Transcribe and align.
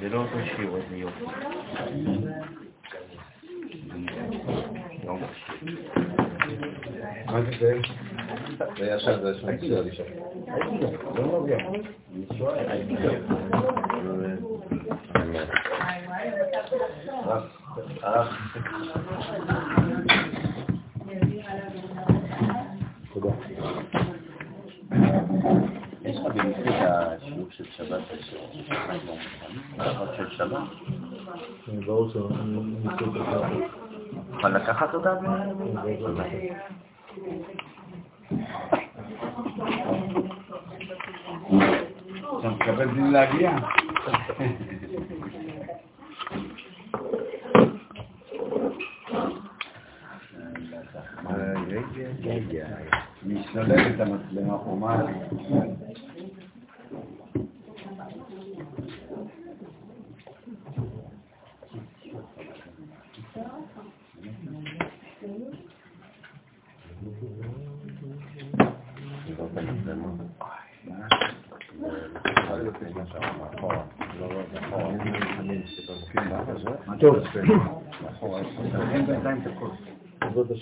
זה 0.00 0.08
לא 0.08 0.18
אותו 0.18 0.36
שיר, 0.56 0.76
איזה 0.76 0.96
יופי. 0.96 1.24
מה 7.26 7.42
זה 7.42 7.50
זה? 7.60 7.74
ישר, 8.78 9.22
זה. 9.22 9.32
אח, 18.02 18.56
תודה. 23.12 23.30
יש 26.20 26.26
לך 26.26 26.34
במקרה 26.34 27.14
את 27.14 27.22
השיעור 27.22 27.46
של 27.50 27.64
שבת, 27.64 28.00
השיעור 28.20 28.52
של 30.16 30.30
שבת? 30.30 30.62
ברור 31.86 32.10
שאני 32.10 32.76
זה. 32.82 33.18
תוכל 34.32 34.48
לקחת 34.48 34.94
אותה? 34.94 35.14
אתה 42.38 42.48
מקבל 42.48 42.86
בלי 42.86 43.10
להגיע? 43.10 43.56
משתולל 53.26 53.94
את 53.94 54.00
המצלמה 54.00 54.58
חומה. 54.58 55.02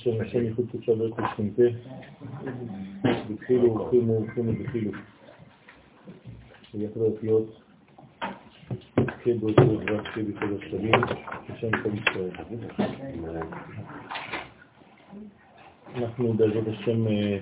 השם, 0.08 0.20
השם 0.20 0.44
ייחוד 0.44 0.66
קודשה 0.70 0.94
ברוך 0.94 1.18
ושכינתה, 1.18 1.62
בתחילו 3.30 3.74
ורחימו 3.74 4.12
ורחימו 4.12 4.52
בתחילו. 4.52 4.90
ויחד 6.74 7.00
האותיות 7.00 7.60
כן 9.24 9.40
באותיות 9.40 9.82
ואחרי 9.86 10.22
בכל 10.22 10.46
השלבים, 10.58 10.92
בשם 11.50 11.70
כל 11.82 11.90
ישראל. 11.94 12.30
אנחנו 15.96 16.32
בעזרת 16.32 16.68
השם 16.68 17.06
אה, 17.08 17.38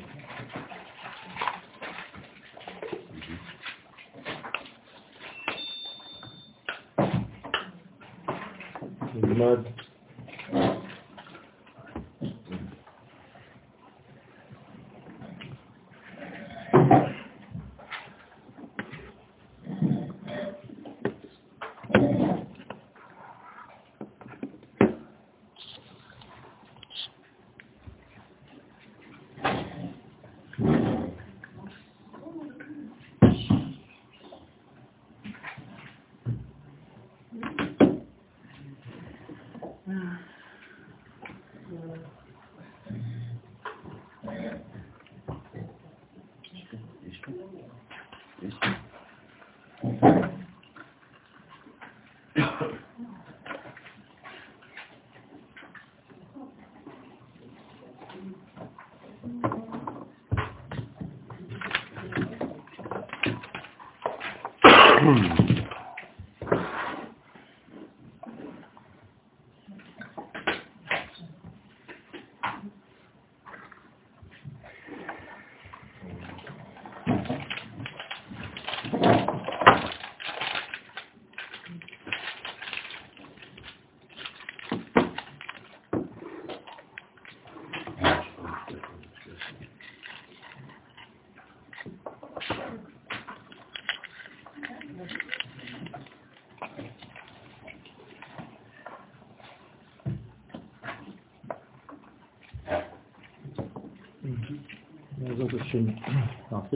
נלמד 9.14 9.58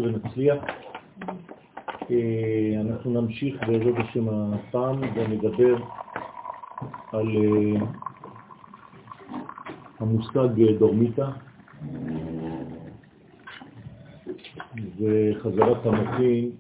ונצליח. 0.03 0.65
אה, 2.11 2.81
אנחנו 2.81 3.21
נמשיך 3.21 3.61
בעזרת 3.67 3.95
השם 3.99 4.29
הפעם 4.29 5.01
ונדבר 5.15 5.77
על 7.13 7.29
אה, 7.37 7.87
המושג 9.99 10.49
דורמיטה 10.79 11.31
וחזרת 14.99 15.87
המוחים 15.87 16.51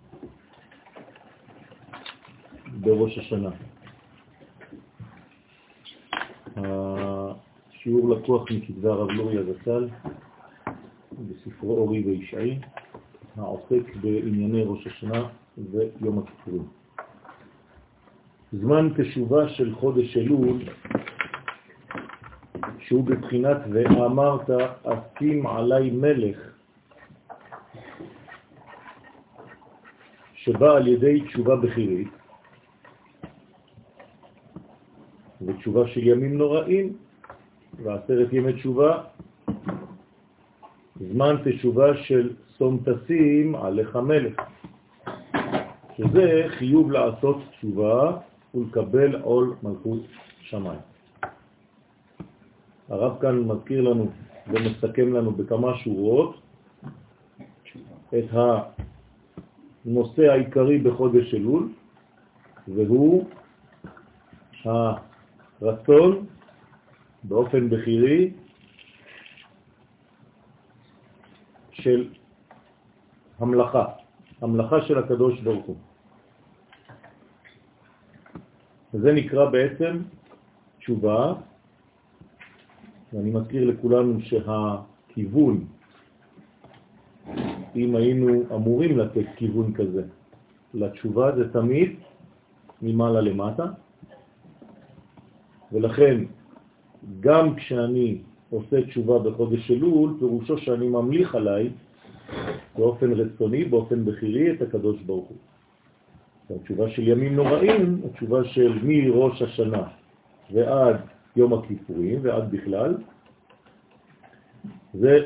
בראש 2.80 3.18
השנה. 3.18 3.50
השיעור 6.56 8.10
לקוח 8.10 8.50
מכתבי 8.50 8.88
הרב 8.88 9.10
לוריה 9.10 9.42
זצ"ל 9.42 9.88
בספרו 11.18 11.78
אורי 11.78 12.02
וישעי, 12.02 12.58
העוסק 13.36 13.96
בענייני 14.00 14.64
ראש 14.66 14.86
השנה 14.86 15.28
ויום 15.58 16.18
הכיפורים. 16.18 16.66
זמן 18.52 18.88
תשובה 18.96 19.48
של 19.48 19.74
חודש 19.74 20.16
אלול, 20.16 20.58
שהוא 22.78 23.04
בבחינת 23.04 23.56
ואמרת 23.72 24.50
אשים 24.84 25.46
עלי 25.46 25.90
מלך, 25.90 26.38
שבא 30.34 30.70
על 30.76 30.86
ידי 30.88 31.20
תשובה 31.20 31.56
בחירית, 31.56 32.08
ותשובה 35.46 35.88
של 35.88 36.06
ימים 36.06 36.38
נוראים, 36.38 36.96
ועשרת 37.82 38.32
ימי 38.32 38.52
תשובה 38.52 39.02
זמן 41.00 41.36
תשובה 41.44 41.96
של 41.96 42.34
סום 42.60 42.78
תשים 42.84 43.54
עליך 43.54 43.96
מלך, 43.96 44.40
שזה 45.96 46.44
חיוב 46.48 46.90
לעשות 46.90 47.36
תשובה 47.50 48.18
ולקבל 48.54 49.16
עול 49.16 49.54
מלכות 49.62 50.00
שמיים. 50.40 50.80
הרב 52.88 53.20
כאן 53.20 53.38
מזכיר 53.38 53.80
לנו 53.80 54.10
ומסכם 54.46 55.12
לנו 55.12 55.30
בכמה 55.32 55.78
שורות 55.78 56.40
את 58.18 58.24
הנושא 59.84 60.22
העיקרי 60.22 60.78
בחודש 60.78 61.34
אלול, 61.34 61.68
והוא 62.68 63.24
הרצון 64.64 66.26
באופן 67.24 67.70
בחירי 67.70 68.30
של 71.72 72.19
המלאכה, 73.40 73.84
המלאכה 74.40 74.82
של 74.82 74.98
הקדוש 74.98 75.40
ברוך 75.40 75.66
הוא. 75.66 75.76
וזה 78.94 79.12
נקרא 79.12 79.50
בעצם 79.50 79.98
תשובה, 80.78 81.34
ואני 83.12 83.30
מזכיר 83.30 83.70
לכולנו 83.70 84.18
שהכיוון, 84.20 85.64
אם 87.76 87.96
היינו 87.96 88.42
אמורים 88.54 88.98
לתת 88.98 89.26
כיוון 89.36 89.72
כזה 89.72 90.02
לתשובה, 90.74 91.36
זה 91.36 91.52
תמיד 91.52 91.96
ממעלה 92.82 93.20
למטה, 93.20 93.66
ולכן 95.72 96.24
גם 97.20 97.54
כשאני 97.54 98.18
עושה 98.50 98.86
תשובה 98.86 99.18
בחודש 99.18 99.70
אלול, 99.70 100.16
פירושו 100.18 100.58
שאני 100.58 100.88
ממליך 100.88 101.34
עליי 101.34 101.70
באופן 102.76 103.12
רצוני, 103.12 103.64
באופן 103.64 104.04
בחירי, 104.04 104.52
את 104.52 104.62
הקדוש 104.62 105.00
ברוך 105.00 105.28
הוא. 105.28 105.36
התשובה 106.56 106.90
של 106.90 107.08
ימים 107.08 107.36
נוראים, 107.36 108.02
התשובה 108.10 108.44
של 108.44 108.78
מראש 108.82 109.42
השנה 109.42 109.82
ועד 110.52 110.96
יום 111.36 111.54
הכיפורים 111.54 112.18
ועד 112.22 112.50
בכלל, 112.50 112.96
זה 114.94 115.18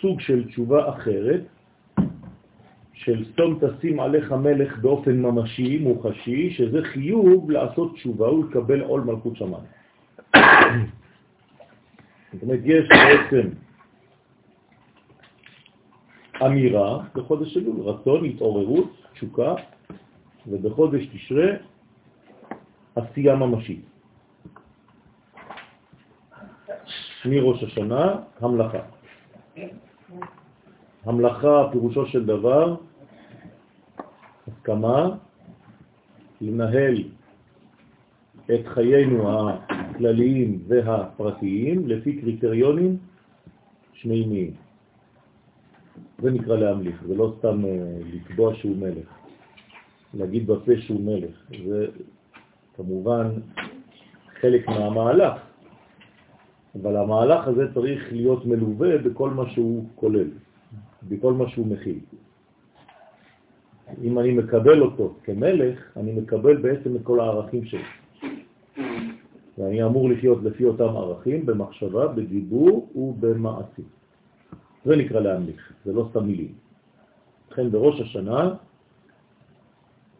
סוג 0.00 0.20
של 0.20 0.48
תשובה 0.48 0.88
אחרת, 0.90 1.40
של 2.92 3.24
סתום 3.32 3.58
תשים 3.60 4.00
עליך 4.00 4.32
מלך 4.32 4.78
באופן 4.78 5.22
ממשי, 5.22 5.78
מוחשי, 5.78 6.50
שזה 6.50 6.82
חיוב 6.82 7.50
לעשות 7.50 7.94
תשובה 7.94 8.32
ולקבל 8.32 8.80
עול 8.80 9.00
מלכות 9.00 9.36
שמיים. 9.36 9.64
זאת 12.32 12.42
אומרת, 12.42 12.60
יש 12.64 12.88
בעצם 12.88 13.48
אמירה 16.46 17.04
בחודש 17.14 17.56
אלול, 17.56 17.80
רצון, 17.80 18.24
התעוררות, 18.24 18.90
תשוקה, 19.12 19.54
ובחודש 20.46 21.06
תשרה 21.06 21.46
עשייה 22.96 23.36
ממשית. 23.36 23.84
מראש 27.24 27.62
השנה, 27.62 28.14
המלאכה. 28.40 28.82
המלאכה, 31.04 31.68
פירושו 31.72 32.06
של 32.06 32.26
דבר, 32.26 32.76
הסכמה 34.48 35.08
לנהל 36.40 37.04
את 38.54 38.66
חיינו 38.66 39.40
הכלליים 39.40 40.58
והפרטיים 40.68 41.88
לפי 41.88 42.20
קריטריונים 42.20 42.96
שמימיים. 43.92 44.69
זה 46.22 46.30
נקרא 46.30 46.56
להמליך, 46.56 47.02
זה 47.06 47.14
לא 47.14 47.34
סתם 47.38 47.64
אה, 47.64 47.98
לקבוע 48.12 48.54
שהוא 48.54 48.76
מלך, 48.76 49.08
להגיד 50.14 50.46
בפה 50.46 50.72
שהוא 50.76 51.00
מלך, 51.00 51.36
זה 51.66 51.86
כמובן 52.76 53.30
חלק 54.40 54.68
מהמהלך, 54.68 55.32
אבל 56.82 56.96
המהלך 56.96 57.48
הזה 57.48 57.74
צריך 57.74 58.12
להיות 58.12 58.46
מלווה 58.46 58.98
בכל 58.98 59.30
מה 59.30 59.50
שהוא 59.50 59.84
כולל, 59.94 60.28
בכל 61.08 61.32
מה 61.32 61.48
שהוא 61.48 61.66
מכיל. 61.66 61.98
אם 64.02 64.18
אני 64.18 64.32
מקבל 64.32 64.82
אותו 64.82 65.14
כמלך, 65.24 65.96
אני 65.96 66.12
מקבל 66.12 66.56
בעצם 66.56 66.96
את 66.96 67.00
כל 67.02 67.20
הערכים 67.20 67.64
שלי. 67.64 67.82
ואני 69.58 69.84
אמור 69.84 70.10
לחיות 70.10 70.42
לפי 70.42 70.64
אותם 70.64 70.96
ערכים 70.96 71.46
במחשבה, 71.46 72.08
בדיבור 72.08 72.88
ובמעשים. 72.94 73.99
זה 74.84 74.96
נקרא 74.96 75.20
להמליך, 75.20 75.72
זה 75.84 75.92
לא 75.92 76.06
סתם 76.10 76.26
מילים. 76.26 76.52
לכן 77.50 77.70
בראש 77.70 78.00
השנה 78.00 78.54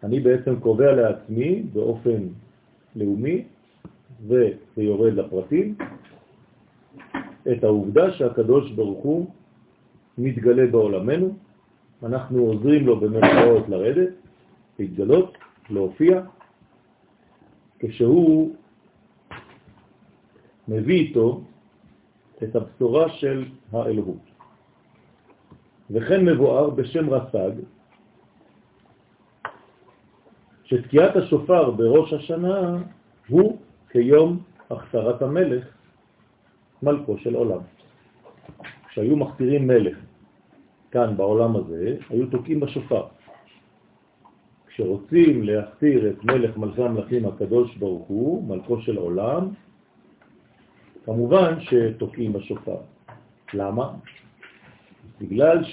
אני 0.03 0.21
בעצם 0.21 0.61
קובע 0.61 0.93
לעצמי 0.93 1.63
באופן 1.73 2.29
לאומי, 2.97 3.45
וזה 4.27 4.83
יורד 4.83 5.13
לפרטים, 5.13 5.75
את 7.53 7.65
העובדה 7.65 8.13
שהקדוש 8.13 8.73
ברוך 8.73 9.05
הוא 9.05 9.27
מתגלה 10.19 10.67
בעולמנו, 10.67 11.37
אנחנו 12.03 12.39
עוזרים 12.39 12.87
לו 12.87 13.01
במרכאות 13.01 13.69
לרדת, 13.69 14.13
להתגלות, 14.79 15.39
להופיע, 15.71 16.23
כשהוא 17.79 18.55
מביא 20.69 20.99
איתו 20.99 21.43
את 22.43 22.57
הבשורה 22.57 23.09
של 23.09 23.45
האלוהות. 23.73 24.30
וכן 25.91 26.25
מבואר 26.25 26.71
בשם 26.71 27.11
רס"ג, 27.11 27.51
שתקיעת 30.65 31.17
השופר 31.17 31.71
בראש 31.71 32.13
השנה 32.13 32.79
הוא 33.29 33.59
כיום 33.91 34.39
הכתרת 34.71 35.23
המלך, 35.23 35.65
מלכו 36.83 37.19
של 37.19 37.35
עולם. 37.35 37.61
כשהיו 38.89 39.17
מכתירים 39.17 39.67
מלך 39.67 39.99
כאן 40.91 41.17
בעולם 41.17 41.57
הזה, 41.57 41.97
היו 42.11 42.27
תוקעים 42.27 42.61
בשופר. 42.61 43.07
כשרוצים 44.67 45.43
להכתיר 45.43 46.11
את 46.11 46.25
מלך 46.25 46.57
מלכי 46.57 46.83
המלכים 46.83 47.27
הקדוש 47.27 47.77
ברוך 47.77 48.07
הוא, 48.09 48.49
מלכו 48.49 48.81
של 48.81 48.97
עולם, 48.97 49.49
כמובן 51.05 51.55
שתוקעים 51.61 52.33
בשופר. 52.33 52.77
למה? 53.55 53.93
בגלל 55.21 55.65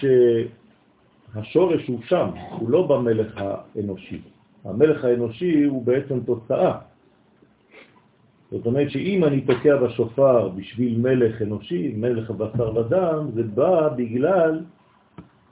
שהשורש 1.33 1.87
הוא 1.87 1.99
שם, 2.07 2.29
הוא 2.59 2.69
לא 2.69 2.87
במלך 2.87 3.37
האנושי. 3.37 4.21
המלך 4.65 5.05
האנושי 5.05 5.63
הוא 5.63 5.85
בעצם 5.85 6.19
תוצאה. 6.19 6.77
זאת 8.51 8.65
אומרת 8.65 8.89
שאם 8.91 9.23
אני 9.23 9.41
תוקע 9.41 9.77
בשופר 9.77 10.49
בשביל 10.49 10.97
מלך 10.99 11.41
אנושי, 11.41 11.93
מלך 11.95 12.31
בשר 12.31 12.75
ודם, 12.75 13.27
זה 13.33 13.43
בא 13.43 13.89
בגלל 13.89 14.63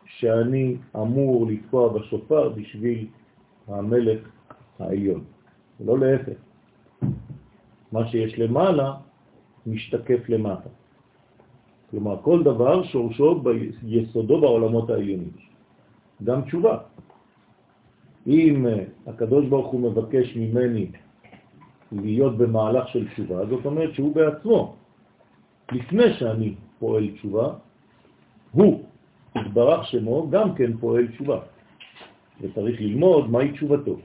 שאני 0.06 0.78
אמור 0.96 1.48
לתקוע 1.48 1.94
בשופר 1.94 2.50
בשביל 2.50 3.08
המלך 3.68 4.20
העליון, 4.80 5.24
לא 5.86 6.00
להפך. 6.00 6.40
מה 7.92 8.08
שיש 8.08 8.40
למעלה 8.40 8.94
משתקף 9.68 10.30
למטה. 10.30 10.70
כלומר, 11.92 12.18
כל 12.22 12.44
דבר 12.44 12.84
שורשו 12.84 13.42
ביסודו 13.42 14.42
בעולמות 14.42 14.90
העליונים. 14.90 15.32
גם 16.24 16.42
תשובה. 16.42 16.78
אם 18.28 18.68
אה, 18.68 18.84
הקדוש 19.08 19.46
ברוך 19.46 19.68
הוא 19.72 19.82
מבקש 19.82 20.36
ממני 20.36 20.88
להיות 21.92 22.38
במהלך 22.38 22.88
של 22.88 23.08
תשובה, 23.08 23.46
זאת 23.46 23.66
אומרת 23.66 23.94
שהוא 23.94 24.16
בעצמו, 24.16 24.76
לפני 25.72 26.14
שאני 26.14 26.54
פועל 26.80 27.12
תשובה, 27.12 27.54
הוא, 28.52 28.84
התברך 29.36 29.86
שמו, 29.86 30.30
גם 30.30 30.56
כן 30.56 30.78
פועל 30.78 31.08
תשובה. 31.08 31.40
וצריך 32.42 32.82
ללמוד 32.82 33.30
מהי 33.30 33.52
תשובתו. 33.52 33.98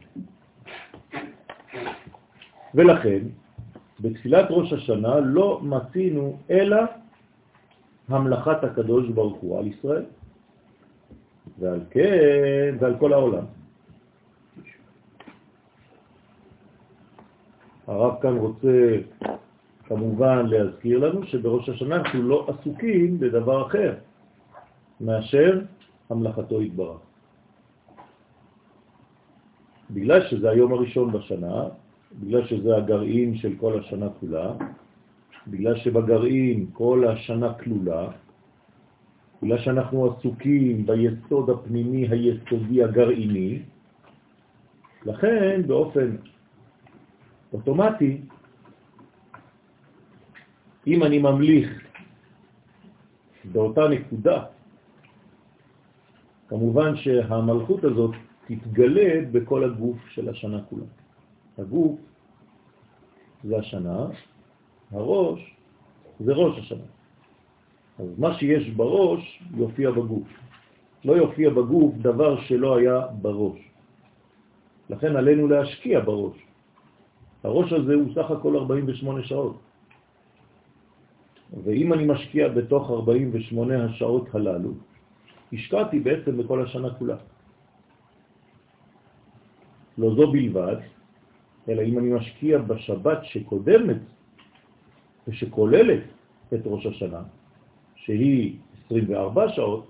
ולכן, 2.75 3.19
בתפילת 4.00 4.47
ראש 4.50 4.73
השנה 4.73 5.21
לא 5.21 5.61
מצינו 5.62 6.37
אלא 6.50 6.76
המלאכת 8.11 8.64
הקדוש 8.64 9.09
ברוך 9.09 9.38
הוא 9.40 9.59
על 9.59 9.67
ישראל, 9.67 10.05
ועל 11.59 11.81
כן, 11.90 12.76
ועל 12.81 12.95
כל 12.99 13.12
העולם. 13.12 13.45
הרב 17.87 18.14
כאן 18.23 18.37
רוצה 18.37 18.97
כמובן 19.85 20.47
להזכיר 20.47 20.99
לנו 20.99 21.26
שבראש 21.26 21.69
השנה 21.69 21.97
אנחנו 21.97 22.23
לא 22.23 22.47
עסוקים 22.49 23.21
בדבר 23.21 23.67
אחר 23.67 23.95
מאשר 25.00 25.61
המלאכתו 26.11 26.62
יתברך. 26.62 27.00
בגלל 29.90 30.21
שזה 30.31 30.50
היום 30.50 30.73
הראשון 30.73 31.12
בשנה, 31.12 31.64
בגלל 32.21 32.47
שזה 32.47 32.76
הגרעין 32.76 33.37
של 33.37 33.52
כל 33.61 33.81
השנה 33.81 34.07
כולה, 34.21 34.52
בגלל 35.47 35.76
שבגרעין 35.76 36.66
כל 36.73 37.04
השנה 37.09 37.54
כלולה, 37.54 38.09
בגלל 39.42 39.59
שאנחנו 39.59 40.12
עסוקים 40.12 40.87
ביסוד 40.87 41.50
הפנימי 41.50 42.09
היסודי 42.09 42.85
הגרעיני, 42.85 43.62
לכן 45.06 45.62
באופן 45.66 46.16
אוטומטי, 47.52 48.20
אם 50.87 51.02
אני 51.02 51.18
ממליך 51.18 51.70
באותה 53.44 53.88
נקודה, 53.88 54.44
כמובן 56.49 56.97
שהמלכות 56.97 57.85
הזאת 57.85 58.14
תתגלה 58.47 59.20
בכל 59.32 59.64
הגוף 59.64 59.99
של 60.09 60.28
השנה 60.28 60.62
כולה. 60.68 60.85
הגוף 61.59 62.00
זה 63.44 63.59
השנה, 63.59 64.06
הראש 64.90 65.54
זה 66.20 66.32
ראש 66.32 66.59
השנה. 66.59 66.88
אז 67.99 68.18
מה 68.18 68.38
שיש 68.38 68.70
בראש 68.70 69.42
יופיע 69.54 69.90
בגוף. 69.90 70.28
לא 71.04 71.12
יופיע 71.12 71.50
בגוף 71.50 71.94
דבר 71.94 72.40
שלא 72.40 72.76
היה 72.76 73.06
בראש. 73.23 73.59
לכן 74.90 75.16
עלינו 75.16 75.49
להשקיע 75.49 76.00
בראש. 76.00 76.37
הראש 77.42 77.73
הזה 77.73 77.94
הוא 77.94 78.09
סך 78.14 78.30
הכל 78.30 78.56
48 78.56 79.23
שעות. 79.23 79.56
ואם 81.64 81.92
אני 81.92 82.04
משקיע 82.06 82.49
בתוך 82.49 82.90
48 82.90 83.85
השעות 83.85 84.35
הללו, 84.35 84.73
השקעתי 85.52 86.00
בעצם 86.00 86.37
בכל 86.37 86.62
השנה 86.62 86.94
כולה. 86.94 87.16
לא 89.99 90.14
זו 90.14 90.32
בלבד, 90.32 90.76
אלא 91.68 91.82
אם 91.82 91.99
אני 91.99 92.09
משקיע 92.12 92.59
בשבת 92.59 93.18
שקודמת 93.25 94.00
ושכוללת 95.29 96.03
את 96.55 96.61
ראש 96.65 96.87
השנה, 96.87 97.23
שהיא 97.95 98.57
24 98.87 99.49
שעות, 99.49 99.87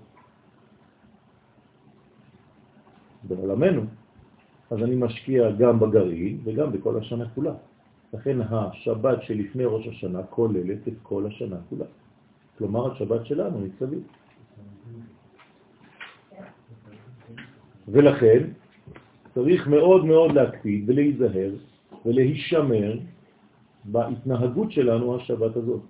בעולמנו, 3.23 3.81
אז 4.71 4.77
אני 4.83 4.95
משקיע 4.95 5.51
גם 5.51 5.79
בגרעין 5.79 6.39
וגם 6.43 6.71
בכל 6.71 6.97
השנה 6.97 7.29
כולה. 7.29 7.53
לכן 8.13 8.37
השבת 8.41 9.23
שלפני 9.23 9.65
ראש 9.65 9.87
השנה 9.87 10.23
כוללת 10.23 10.87
את 10.87 10.93
כל 11.03 11.25
השנה 11.27 11.57
כולה. 11.69 11.85
כלומר, 12.57 12.91
השבת 12.91 13.25
שלנו 13.25 13.59
מסביב. 13.59 14.03
ולכן 17.87 18.43
צריך 19.33 19.67
מאוד 19.67 20.05
מאוד 20.05 20.31
להקפיד 20.31 20.89
ולהיזהר 20.89 21.51
ולהישמר 22.05 22.99
בהתנהגות 23.85 24.71
שלנו 24.71 25.15
השבת 25.15 25.55
הזאת. 25.55 25.81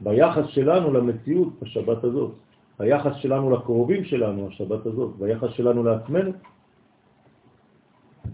ביחס 0.00 0.46
שלנו 0.46 0.92
למציאות 0.92 1.52
השבת 1.62 2.04
הזאת, 2.04 2.32
היחס 2.78 3.14
שלנו 3.16 3.50
לקרובים 3.50 4.04
שלנו 4.04 4.48
השבת 4.48 4.86
הזאת, 4.86 5.16
ביחס 5.16 5.50
שלנו 5.50 5.84
לעצמנו, 5.84 6.32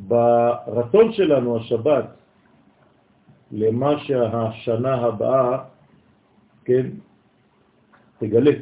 ברצון 0.09 1.13
שלנו 1.13 1.57
השבת 1.57 2.07
למה 3.53 3.99
שהשנה 3.99 4.95
הבאה, 4.95 5.65
כן, 6.65 6.87
תגלה. 8.19 8.57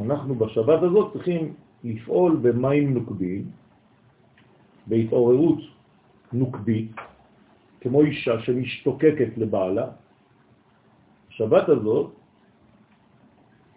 אנחנו 0.00 0.34
בשבת 0.34 0.82
הזאת 0.82 1.12
צריכים 1.12 1.54
לפעול 1.84 2.36
במים 2.42 2.94
נוקבים, 2.94 3.42
בהתעוררות 4.86 5.58
נוקבית, 6.32 6.92
כמו 7.82 8.02
אישה 8.02 8.40
שמשתוקקת 8.40 9.30
לבעלה. 9.36 9.86
השבת 11.28 11.68
הזאת 11.68 12.12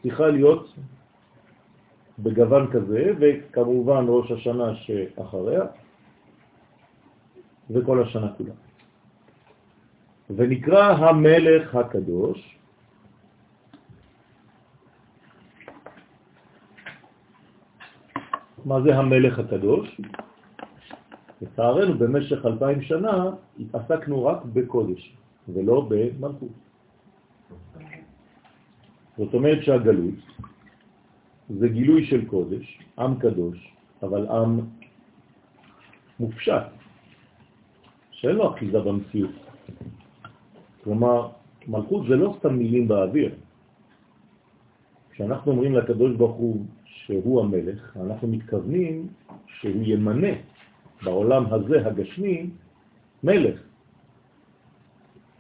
צריכה 0.02 0.28
להיות 0.28 0.76
בגוון 2.20 2.72
כזה, 2.72 3.04
וכמובן 3.20 4.06
ראש 4.08 4.32
השנה 4.32 4.76
שאחריה, 4.76 5.64
וכל 7.70 8.04
השנה 8.04 8.34
כולה. 8.38 8.54
ונקרא 10.30 10.84
המלך 10.92 11.76
הקדוש, 11.76 12.58
מה 18.66 18.82
זה 18.82 18.96
המלך 18.98 19.40
הקדוש? 19.40 20.02
לצערנו 21.42 21.98
במשך 21.98 22.46
אלפיים 22.46 22.82
שנה 22.82 23.32
התעסקנו 23.60 24.26
רק 24.26 24.38
בקודש 24.54 25.16
ולא 25.50 25.90
במלכות. 25.90 26.50
זאת 29.18 29.34
אומרת 29.34 29.64
שהגלות 29.64 30.20
זה 31.50 31.68
גילוי 31.68 32.06
של 32.06 32.26
קודש, 32.26 32.80
עם 33.00 33.20
קדוש, 33.20 33.74
אבל 34.04 34.28
עם 34.28 34.60
מופשט, 36.20 36.66
שאין 38.12 38.36
לו 38.36 38.54
אחיזה 38.54 38.80
במציאות. 38.80 39.36
כלומר, 40.84 41.30
מלכות 41.68 42.06
זה 42.10 42.16
לא 42.16 42.36
סתם 42.40 42.54
מילים 42.56 42.88
באוויר. 42.88 43.36
כשאנחנו 45.12 45.52
אומרים 45.52 45.74
לקדוש 45.76 46.16
ברוך 46.16 46.36
הוא 46.36 46.66
שהוא 46.86 47.42
המלך, 47.42 47.98
אנחנו 47.98 48.28
מתכוונים 48.28 49.08
שהוא 49.48 49.84
ימנה 49.86 50.34
בעולם 51.06 51.54
הזה 51.54 51.88
הגשמי 51.88 52.50
מלך, 53.24 53.60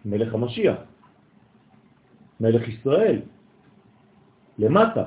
מלך 0.06 0.34
המשיח, 0.34 0.78
מלך 2.40 2.68
ישראל, 2.68 3.20
למטה. 4.60 5.06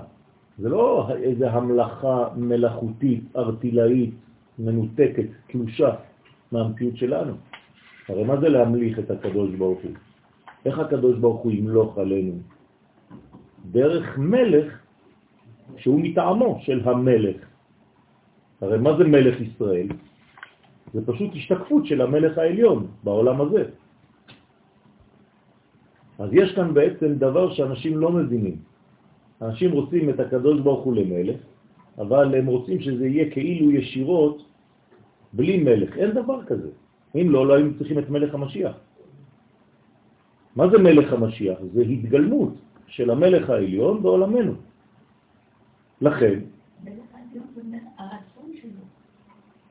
זה 0.59 0.69
לא 0.69 1.09
איזה 1.23 1.51
המלאכה 1.51 2.29
מלאכותית, 2.37 3.37
ארטילאית, 3.37 4.15
מנותקת, 4.59 5.29
תלושה 5.47 5.91
מהמציאות 6.53 6.97
שלנו. 6.97 7.35
הרי 8.09 8.25
מה 8.25 8.41
זה 8.41 8.49
להמליך 8.49 8.99
את 8.99 9.11
הקדוש 9.11 9.55
ברוך 9.55 9.81
הוא? 9.83 9.93
איך 10.67 10.79
הקדוש 10.79 11.19
ברוך 11.19 11.41
הוא 11.41 11.53
ימלוך 11.53 11.99
עלינו? 11.99 12.35
דרך 13.71 14.19
מלך 14.19 14.67
שהוא 15.77 16.01
מטעמו 16.01 16.59
של 16.63 16.89
המלך. 16.89 17.37
הרי 18.61 18.79
מה 18.79 18.91
זה 18.99 19.05
מלך 19.05 19.41
ישראל? 19.41 19.89
זה 20.95 21.01
פשוט 21.07 21.31
השתקפות 21.35 21.87
של 21.87 22.01
המלך 22.01 22.39
העליון 22.39 22.87
בעולם 23.05 23.41
הזה. 23.41 23.63
אז 26.19 26.29
יש 26.33 26.55
כאן 26.55 26.75
בעצם 26.75 27.15
דבר 27.15 27.55
שאנשים 27.55 27.99
לא 27.99 28.11
מבינים. 28.13 28.57
אנשים 29.43 29.71
רוצים 29.73 30.11
את 30.11 30.21
הקדוש 30.21 30.61
ברוך 30.61 30.85
הוא 30.85 30.95
למלך, 30.95 31.41
אבל 31.99 32.35
הם 32.35 32.47
רוצים 32.47 32.81
שזה 32.81 33.07
יהיה 33.07 33.31
כאילו 33.31 33.71
ישירות 33.71 34.37
בלי 35.33 35.63
מלך. 35.63 35.97
אין 35.97 36.11
דבר 36.11 36.45
כזה. 36.45 36.71
אם 37.15 37.27
לא, 37.31 37.47
לא 37.47 37.53
היינו 37.55 37.71
צריכים 37.79 37.99
את 37.99 38.11
מלך 38.11 38.35
המשיח. 38.35 38.75
מה 40.57 40.69
זה 40.69 40.79
מלך 40.79 41.13
המשיח? 41.13 41.59
זה 41.73 41.83
התגלמות 41.83 42.55
של 42.87 43.11
המלך 43.11 43.51
העליון 43.51 44.03
בעולמנו. 44.03 44.55
לכן, 46.01 46.39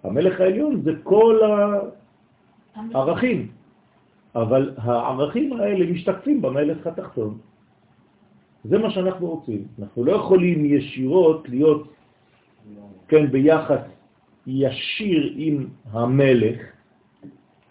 המלך 0.07 0.41
העליון 0.41 0.81
זה 0.81 0.91
כל 1.03 1.39
הערכים, 2.75 3.47
אבל 4.35 4.73
הערכים 4.77 5.53
האלה 5.53 5.91
משתקפים 5.91 6.41
במלך 6.41 6.87
התחתון. 6.87 7.37
זה 8.63 8.77
מה 8.77 8.89
שאנחנו 8.91 9.27
רוצים. 9.27 9.63
אנחנו 9.79 10.05
לא 10.05 10.11
יכולים 10.11 10.65
ישירות 10.65 11.49
להיות, 11.49 11.93
כן, 13.07 13.31
ביחס 13.31 13.83
ישיר 14.47 15.33
עם 15.35 15.67
המלך 15.91 16.59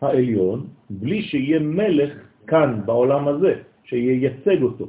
העליון, 0.00 0.66
בלי 0.90 1.22
שיהיה 1.22 1.58
מלך 1.58 2.12
כאן, 2.46 2.80
בעולם 2.86 3.28
הזה, 3.28 3.52
שייצג 3.84 4.62
אותו. 4.62 4.86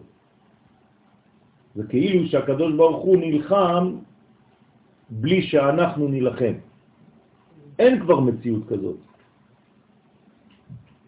זה 1.75 1.83
כאילו 1.89 2.27
שהקדוש 2.27 2.73
ברוך 2.73 3.03
הוא 3.03 3.17
נלחם 3.17 3.95
בלי 5.09 5.41
שאנחנו 5.41 6.07
נלחם. 6.07 6.53
אין 7.79 7.99
כבר 7.99 8.19
מציאות 8.19 8.63
כזאת. 8.67 8.97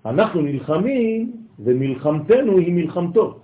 אנחנו 0.06 0.42
נלחמים 0.42 1.32
ומלחמתנו 1.60 2.58
היא 2.58 2.74
מלחמתו. 2.74 3.40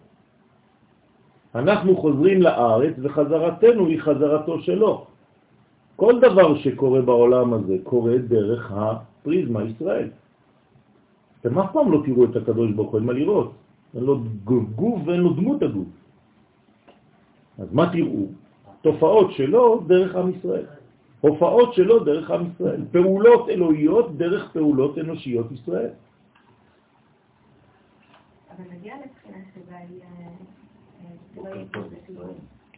אנחנו 1.56 1.98
חוזרים 1.98 2.42
לארץ 2.42 2.94
וחזרתנו 3.02 3.88
היא 3.88 4.00
חזרתו 4.00 4.60
שלו. 4.60 5.06
כל 5.96 6.20
דבר 6.20 6.58
שקורה 6.58 7.02
בעולם 7.02 7.54
הזה 7.54 7.78
קורה 7.84 8.18
דרך 8.18 8.72
הפריזמה 8.72 9.64
ישראל. 9.64 10.10
אתם 11.42 11.60
אף 11.60 11.72
פעם 11.74 11.92
לא 11.92 12.02
תראו 12.06 12.26
את 12.26 12.36
הקדוש 12.36 12.72
ברוך 12.72 12.92
הוא, 12.92 13.00
אין 13.00 13.08
מה 13.08 13.14
לראות. 13.14 13.52
אין 13.96 14.04
לו 14.04 14.24
גוף 14.76 15.00
ואין 15.06 15.20
לו 15.20 15.34
דמות 15.34 15.64
הגוף. 15.64 15.88
אז 17.60 17.68
מה 17.74 17.90
תראו? 17.92 18.26
תופעות 18.82 19.32
שלו 19.32 19.84
דרך 19.88 20.16
עם 20.16 20.30
ישראל. 20.30 20.66
הופעות 21.28 21.74
שלו 21.74 22.04
דרך 22.04 22.32
עם 22.32 22.52
ישראל. 22.52 22.82
פעולות 22.92 23.50
אלוהיות 23.50 24.18
דרך 24.18 24.52
פעולות 24.54 24.98
אנושיות 24.98 25.52
ישראל. 25.52 25.90
אבל 28.52 28.64
נגיע 28.78 28.94
לבחינה 28.96 29.44
שבה 29.54 29.76
יהיה... 29.76 30.06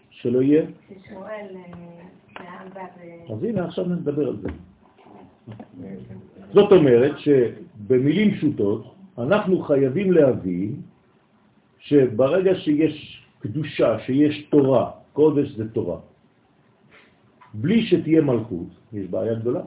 שלא 0.09 0.41
יהיה? 0.41 0.65
ששואל 0.89 1.45
ו... 1.53 3.33
אז 3.33 3.43
הנה, 3.43 3.65
עכשיו 3.65 3.85
נדבר 3.85 4.27
על 4.27 4.37
זה. 4.41 4.49
זאת 6.53 6.71
אומרת 6.71 7.19
שבמילים 7.19 8.31
פשוטות 8.31 8.95
אנחנו 9.17 9.61
חייבים 9.61 10.11
להבין 10.11 10.81
שברגע 11.79 12.55
שיש 12.55 13.23
קדושה, 13.39 13.99
שיש 13.99 14.43
תורה, 14.49 14.91
קודש 15.13 15.49
זה 15.49 15.69
תורה, 15.73 15.99
בלי 17.53 17.85
שתהיה 17.85 18.21
מלכות, 18.21 18.67
יש 18.93 19.07
בעיה 19.07 19.33
גדולה. 19.33 19.61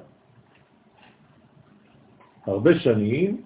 הרבה 2.46 2.78
שנים 2.78 3.42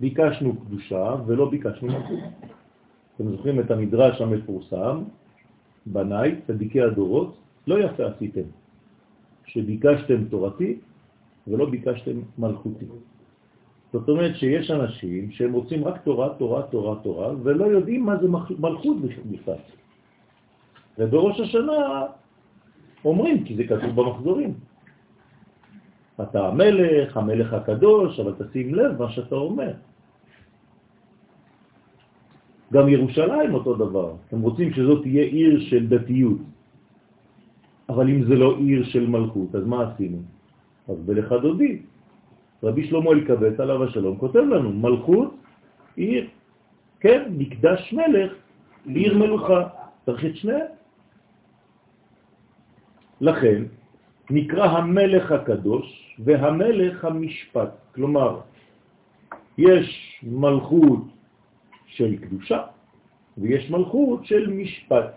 ביקשנו 0.00 0.56
קדושה 0.56 1.14
ולא 1.26 1.50
ביקשנו 1.50 1.88
מלכות. 1.88 2.18
אתם 3.16 3.30
זוכרים 3.30 3.60
את 3.60 3.70
המדרש 3.70 4.20
המפורסם, 4.20 5.02
בניי, 5.86 6.40
צדיקי 6.46 6.82
הדורות, 6.82 7.36
לא 7.66 7.84
יפה 7.84 8.06
עשיתם, 8.06 8.46
שביקשתם 9.46 10.24
תורתי 10.24 10.78
ולא 11.48 11.70
ביקשתם 11.70 12.20
מלכותי. 12.38 12.84
זאת 13.92 14.08
אומרת 14.08 14.36
שיש 14.36 14.70
אנשים 14.70 15.30
שהם 15.30 15.52
רוצים 15.52 15.84
רק 15.84 16.02
תורה, 16.04 16.28
תורה, 16.38 16.62
תורה, 16.62 16.96
תורה, 17.02 17.32
ולא 17.42 17.64
יודעים 17.64 18.04
מה 18.06 18.16
זה 18.16 18.28
מלכות 18.58 18.96
בכלל. 19.30 19.62
ובראש 20.98 21.40
השנה 21.40 22.04
אומרים, 23.04 23.44
כי 23.44 23.56
זה 23.56 23.64
כתוב 23.64 23.90
במחזורים. 23.94 24.54
אתה 26.22 26.48
המלך, 26.48 27.16
המלך 27.16 27.52
הקדוש, 27.52 28.20
אבל 28.20 28.34
תשים 28.38 28.74
לב 28.74 29.02
מה 29.02 29.10
שאתה 29.10 29.34
אומר. 29.34 29.72
גם 32.72 32.88
ירושלים 32.88 33.54
אותו 33.54 33.74
דבר. 33.74 34.08
הם 34.32 34.40
רוצים 34.40 34.72
שזאת 34.72 35.02
תהיה 35.02 35.24
עיר 35.24 35.60
של 35.60 35.86
דתיות. 35.86 36.38
אבל 37.88 38.06
אם 38.08 38.24
זה 38.24 38.34
לא 38.34 38.58
עיר 38.58 38.84
של 38.84 39.06
מלכות, 39.06 39.54
אז 39.54 39.64
מה 39.64 39.78
עשינו? 39.88 40.18
אז 40.88 40.96
בלך 41.06 41.32
דודי. 41.32 41.82
רבי 42.62 42.82
שלמה 42.86 43.10
אלקבץ 43.10 43.60
עליו 43.60 43.84
השלום 43.84 44.18
כותב 44.18 44.44
לנו, 44.44 44.72
מלכות 44.72 45.30
עיר, 45.96 46.26
כן, 47.00 47.22
מקדש 47.38 47.92
מלך, 47.92 48.32
עיר 48.86 49.18
מלוכה. 49.18 49.62
צריך 50.06 50.24
את 50.24 50.36
שניהם. 50.36 50.77
לכן 53.20 53.62
נקרא 54.30 54.64
המלך 54.66 55.32
הקדוש 55.32 56.16
והמלך 56.18 57.04
המשפט. 57.04 57.70
כלומר, 57.94 58.40
יש 59.58 60.20
מלכות 60.22 61.04
של 61.86 62.16
קדושה 62.16 62.62
ויש 63.38 63.70
מלכות 63.70 64.26
של 64.26 64.50
משפט, 64.50 65.14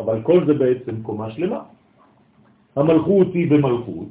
אבל 0.00 0.22
כל 0.22 0.46
זה 0.46 0.54
בעצם 0.54 1.02
קומה 1.02 1.30
שלמה. 1.30 1.62
המלכות 2.76 3.34
היא 3.34 3.50
במלכות, 3.50 4.08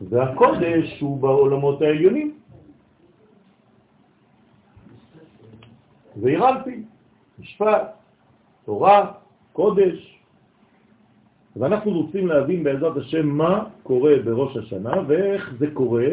והקודש 0.00 1.00
הוא 1.00 1.20
בעולמות 1.20 1.82
העליונים. 1.82 2.38
והרמתי, 6.20 6.82
משפט, 7.38 7.94
תורה, 8.64 9.12
קודש, 9.52 10.17
ואנחנו 11.58 11.90
רוצים 11.90 12.26
להבין 12.26 12.64
בעזרת 12.64 12.96
השם 12.96 13.28
מה 13.28 13.64
קורה 13.82 14.12
בראש 14.24 14.56
השנה 14.56 14.92
ואיך 15.06 15.54
זה 15.58 15.66
קורה 15.74 16.10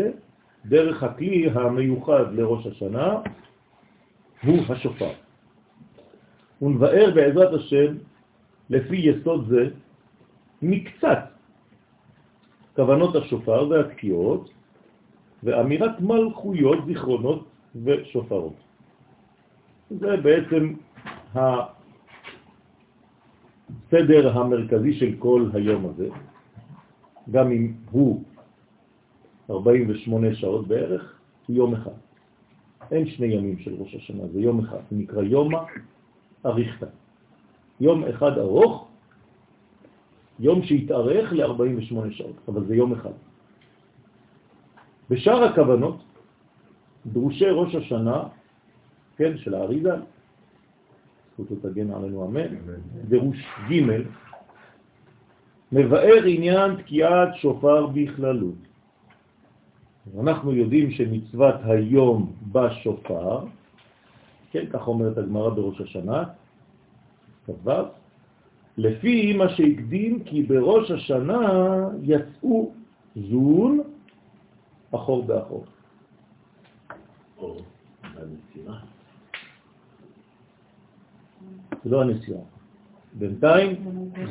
דרך 0.65 1.03
הכלי 1.03 1.49
המיוחד 1.53 2.33
לראש 2.33 2.67
השנה, 2.67 3.15
הוא 4.43 4.59
השופר. 4.69 5.11
ונבאר 6.61 7.11
בעזרת 7.15 7.53
השם 7.53 7.95
לפי 8.69 8.95
יסוד 8.95 9.47
זה 9.49 9.69
מקצת 10.61 11.19
כוונות 12.75 13.15
השופר 13.15 13.69
והתקיעות 13.69 14.49
ואמירת 15.43 16.01
מלכויות, 16.01 16.85
זיכרונות 16.85 17.45
ושופרות. 17.85 18.55
זה 19.89 20.17
בעצם 20.17 20.73
הסדר 23.69 24.38
המרכזי 24.38 24.93
של 24.93 25.15
כל 25.19 25.50
היום 25.53 25.86
הזה, 25.86 26.10
גם 27.31 27.51
אם 27.51 27.74
הוא 27.91 28.24
48 29.50 30.36
שעות 30.36 30.67
בערך, 30.67 31.19
הוא 31.48 31.55
יום 31.55 31.74
אחד. 31.74 31.98
אין 32.91 33.07
שני 33.07 33.27
ימים 33.27 33.57
של 33.60 33.74
ראש 33.79 33.95
השנה, 33.95 34.27
זה 34.34 34.41
יום 34.41 34.60
אחד, 34.60 34.77
זה 34.91 34.98
נקרא 34.98 35.24
יום 35.24 35.51
אריכתא. 36.45 36.86
יום 37.79 38.03
אחד 38.03 38.38
ארוך, 38.38 38.88
יום 40.39 40.63
שהתארך 40.63 41.34
ל-48 41.34 42.12
שעות, 42.12 42.36
אבל 42.48 42.65
זה 42.65 42.75
יום 42.75 42.93
אחד. 42.93 43.15
בשאר 45.10 45.43
הכוונות, 45.43 46.03
דרושי 47.05 47.46
ראש 47.46 47.75
השנה, 47.75 48.24
כן, 49.18 49.37
של 49.37 49.53
האריזה, 49.53 49.96
זכותו 51.35 51.55
תגן 51.69 51.91
עלינו 51.91 52.25
אמן, 52.25 52.55
דרוש 53.07 53.37
ג' 53.69 53.81
מבאר 55.71 56.24
עניין 56.25 56.75
תקיעת 56.75 57.35
שופר 57.35 57.87
בכללות. 57.87 58.55
אנחנו 60.19 60.53
יודעים 60.53 60.91
שמצוות 60.91 61.55
היום 61.63 62.33
בשופר, 62.51 63.45
כן, 64.51 64.65
כך 64.69 64.87
אומרת 64.87 65.17
הגמרא 65.17 65.50
בראש 65.50 65.81
השנה, 65.81 66.24
כ"ו, 67.45 67.71
לפי 68.77 69.33
מה 69.33 69.50
שהקדים 69.50 70.24
כי 70.24 70.43
בראש 70.43 70.91
השנה 70.91 71.39
יצאו 72.03 72.71
זון 73.15 73.79
אחור 74.91 75.24
באחור. 75.25 75.65
זה 81.85 81.91
לא 81.91 82.01
הנסיעה. 82.01 82.41
בינתיים 83.13 83.75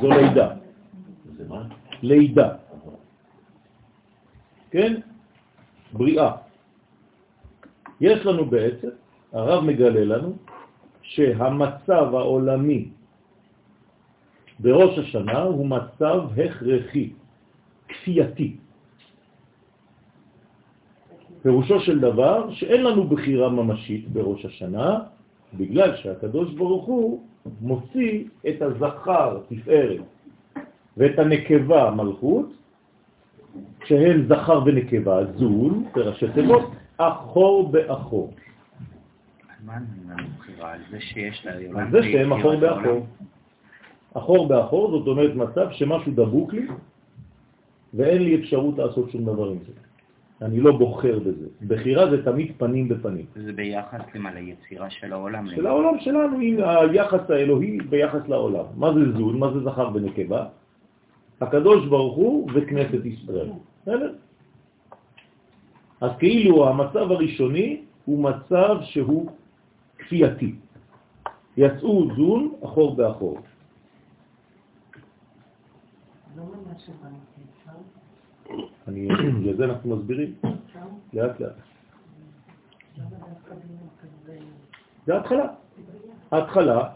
זו 0.00 0.08
לידה. 0.10 0.54
זה 1.36 1.44
מה? 1.48 1.68
לידה. 2.02 2.48
כן? 4.70 5.00
בריאה. 5.92 6.30
יש 8.00 8.26
לנו 8.26 8.44
בעצם, 8.44 8.88
הרב 9.32 9.64
מגלה 9.64 10.04
לנו, 10.04 10.32
שהמצב 11.02 12.06
העולמי 12.14 12.88
בראש 14.58 14.98
השנה 14.98 15.42
הוא 15.42 15.66
מצב 15.66 16.20
הכרחי, 16.36 17.12
כפייתי. 17.88 18.56
פירושו 21.42 21.80
של 21.80 22.00
דבר 22.00 22.50
שאין 22.52 22.82
לנו 22.82 23.08
בחירה 23.08 23.48
ממשית 23.48 24.08
בראש 24.08 24.44
השנה, 24.44 25.00
בגלל 25.54 25.96
שהקדוש 25.96 26.54
ברוך 26.54 26.84
הוא 26.86 27.22
מוציא 27.60 28.24
את 28.48 28.62
הזכר 28.62 29.40
תפארת 29.48 30.00
ואת 30.96 31.18
הנקבה 31.18 31.90
מלכות, 31.90 32.46
שהם 33.84 34.26
זכר 34.28 34.62
ונקבה, 34.66 35.24
זול, 35.34 35.72
פרשי 35.92 36.26
תיבות, 36.34 36.70
אחור 36.96 37.72
באחור. 37.72 38.32
על 40.60 40.80
זה 40.90 41.00
שיש 41.00 41.46
לה... 41.46 41.80
על 41.80 41.90
זה 41.90 42.02
שהם 42.02 42.32
אחור 42.32 42.56
באחור. 42.56 43.06
אחור 44.14 44.48
באחור 44.48 44.90
זאת 44.90 45.06
אומרת 45.06 45.34
מצב 45.34 45.70
שמשהו 45.70 46.12
דבוק 46.12 46.52
לי 46.52 46.66
ואין 47.94 48.22
לי 48.22 48.40
אפשרות 48.40 48.78
לעשות 48.78 49.10
שום 49.10 49.24
דבר 49.24 49.48
עם 49.50 49.58
זה. 49.66 49.72
אני 50.44 50.60
לא 50.60 50.72
בוחר 50.72 51.18
בזה. 51.18 51.46
בחירה 51.66 52.10
זה 52.10 52.24
תמיד 52.24 52.52
פנים 52.58 52.88
בפנים. 52.88 53.26
זה 53.34 53.52
ביחס 53.52 54.00
למה? 54.14 54.34
ליצירה 54.34 54.90
של 54.90 55.12
העולם? 55.12 55.48
של 55.50 55.66
העולם 55.66 55.94
שלנו, 56.00 56.36
עם 56.40 56.56
היחס 56.60 57.30
האלוהי 57.30 57.78
ביחס 57.78 58.28
לעולם. 58.28 58.64
מה 58.76 58.94
זה 58.94 59.12
זון? 59.12 59.38
מה 59.38 59.52
זה 59.52 59.60
זכר 59.60 59.90
ונקבה? 59.94 60.46
הקדוש 61.40 61.86
ברוך 61.86 62.16
הוא 62.16 62.50
וכנסת 62.54 63.04
ישראל. 63.04 63.50
בסדר? 63.82 64.12
אז 66.00 66.10
כאילו 66.18 66.68
המצב 66.68 67.12
הראשוני 67.12 67.82
הוא 68.04 68.18
מצב 68.24 68.76
שהוא 68.82 69.30
כפייתי. 69.98 70.54
יצאו 71.56 72.14
זון 72.16 72.52
אחור 72.64 72.96
באחור. 72.96 73.38
לא 76.36 76.42
ממש 76.44 76.88
הבנתי. 76.88 77.33
אני, 78.88 79.08
בגלל 79.40 79.70
אנחנו 79.70 79.96
מסבירים, 79.96 80.34
לאט 81.14 81.40
לאט. 81.40 81.52
זה 85.06 85.16
התחלה. 85.16 85.46
ההתחלה, 86.30 86.88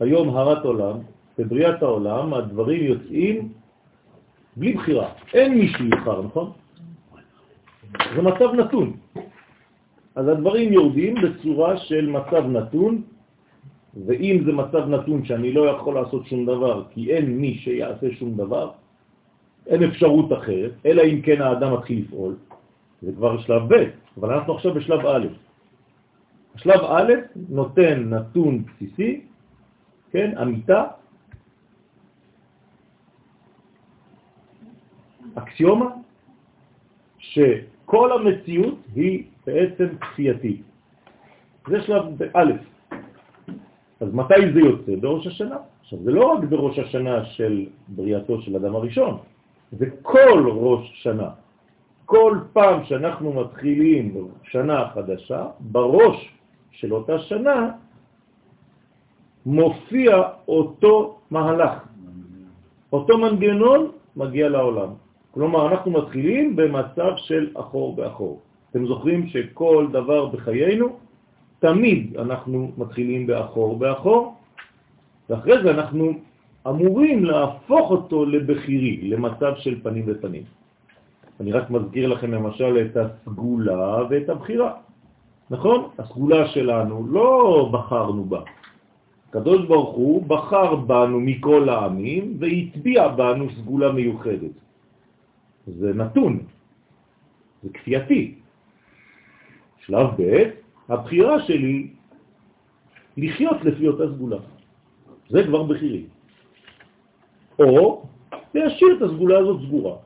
היום 0.00 0.36
הרת 0.36 0.64
עולם, 0.64 0.96
בבריאת 1.38 1.82
העולם, 1.82 2.34
הדברים 2.34 2.82
יוצאים 2.84 3.52
בלי 4.56 4.72
בחירה. 4.72 5.08
אין 5.34 5.54
מי 5.54 5.68
שיבחר, 5.68 6.22
נכון? 6.22 6.52
זה 8.14 8.22
מצב 8.22 8.54
נתון. 8.54 8.96
אז 10.14 10.28
הדברים 10.28 10.72
יורדים 10.72 11.14
בצורה 11.22 11.76
של 11.76 12.10
מצב 12.10 12.46
נתון, 12.46 13.02
ואם 14.06 14.42
זה 14.44 14.52
מצב 14.52 14.88
נתון 14.88 15.24
שאני 15.24 15.52
לא 15.52 15.68
יכול 15.70 15.94
לעשות 15.94 16.26
שום 16.26 16.46
דבר, 16.46 16.84
כי 16.90 17.12
אין 17.12 17.38
מי 17.38 17.54
שיעשה 17.54 18.06
שום 18.12 18.36
דבר, 18.36 18.70
אין 19.66 19.82
אפשרות 19.82 20.32
אחרת, 20.32 20.72
אלא 20.86 21.02
אם 21.02 21.20
כן 21.22 21.42
האדם 21.42 21.74
מתחיל 21.74 22.04
לפעול, 22.04 22.36
זה 23.02 23.12
כבר 23.12 23.40
שלב 23.40 23.74
ב', 23.74 23.90
אבל 24.20 24.34
אנחנו 24.34 24.54
עכשיו 24.54 24.74
בשלב 24.74 25.06
א'. 25.06 25.26
השלב 26.54 26.80
א' 26.80 27.12
נותן 27.48 28.08
נתון 28.08 28.62
בסיסי, 28.64 29.20
כן, 30.10 30.38
אמיתה, 30.38 30.84
אקסיומה, 35.34 35.86
שכל 37.18 38.12
המציאות 38.12 38.78
היא 38.94 39.24
בעצם 39.46 39.86
כפייתית. 40.00 40.62
זה 41.68 41.82
שלב 41.82 42.04
א'. 42.34 42.52
אז 44.00 44.14
מתי 44.14 44.52
זה 44.54 44.60
יוצא? 44.60 44.92
בראש 45.00 45.26
השנה. 45.26 45.56
עכשיו, 45.80 45.98
זה 46.04 46.10
לא 46.10 46.32
רק 46.32 46.44
בראש 46.44 46.78
השנה 46.78 47.24
של 47.24 47.66
בריאתו 47.88 48.42
של 48.42 48.56
אדם 48.56 48.74
הראשון, 48.74 49.18
זה 49.72 49.86
כל 50.02 50.48
ראש 50.48 50.90
שנה. 51.02 51.30
כל 52.04 52.38
פעם 52.52 52.84
שאנחנו 52.84 53.32
מתחילים 53.32 54.28
שנה 54.42 54.88
חדשה, 54.94 55.46
בראש 55.60 56.18
של 56.70 56.94
אותה 56.94 57.18
שנה 57.18 57.70
מופיע 59.46 60.22
אותו 60.48 61.18
מהלך. 61.30 61.72
אותו 62.92 63.18
מנגנון 63.18 63.90
מגיע 64.16 64.48
לעולם. 64.48 64.88
כלומר, 65.30 65.72
אנחנו 65.72 65.90
מתחילים 65.90 66.56
במצב 66.56 67.12
של 67.16 67.50
אחור 67.54 67.96
באחור. 67.96 68.40
אתם 68.70 68.86
זוכרים 68.86 69.26
שכל 69.26 69.86
דבר 69.92 70.26
בחיינו, 70.26 70.96
תמיד 71.58 72.16
אנחנו 72.18 72.72
מתחילים 72.76 73.26
באחור 73.26 73.78
באחור, 73.78 74.34
ואחרי 75.30 75.62
זה 75.62 75.70
אנחנו 75.70 76.12
אמורים 76.68 77.24
להפוך 77.24 77.90
אותו 77.90 78.24
לבחירי, 78.24 79.08
למצב 79.08 79.52
של 79.56 79.82
פנים 79.82 80.06
בפנים. 80.06 80.42
אני 81.40 81.52
רק 81.52 81.70
מזכיר 81.70 82.08
לכם 82.08 82.32
למשל 82.32 82.86
את 82.86 82.96
הסגולה 82.96 84.02
ואת 84.10 84.28
הבחירה. 84.28 84.72
נכון? 85.50 85.88
הסגולה 85.98 86.48
שלנו, 86.48 87.06
לא 87.06 87.68
בחרנו 87.72 88.24
בה. 88.24 88.40
הקדוש 89.28 89.66
ברוך 89.66 89.96
הוא 89.96 90.26
בחר 90.26 90.74
בנו 90.76 91.20
מכל 91.20 91.68
העמים 91.68 92.36
והטביע 92.38 93.08
בנו 93.08 93.46
סגולה 93.50 93.92
מיוחדת. 93.92 94.54
זה 95.66 95.94
נתון, 95.94 96.38
זה 97.62 97.68
כפייתי. 97.74 98.34
שלב 99.86 100.06
ב', 100.18 100.50
הבחירה 100.88 101.42
שלי 101.42 101.90
לחיות 103.16 103.64
לפי 103.64 103.88
אותה 103.88 104.04
סגולה. 104.14 104.40
זה 105.28 105.44
כבר 105.48 105.62
בחירי. 105.62 106.11
או 107.68 108.02
להשאיר 108.54 108.96
את 108.96 109.02
הסגולה 109.02 109.38
הזאת 109.38 109.60
סגורה 109.66 109.96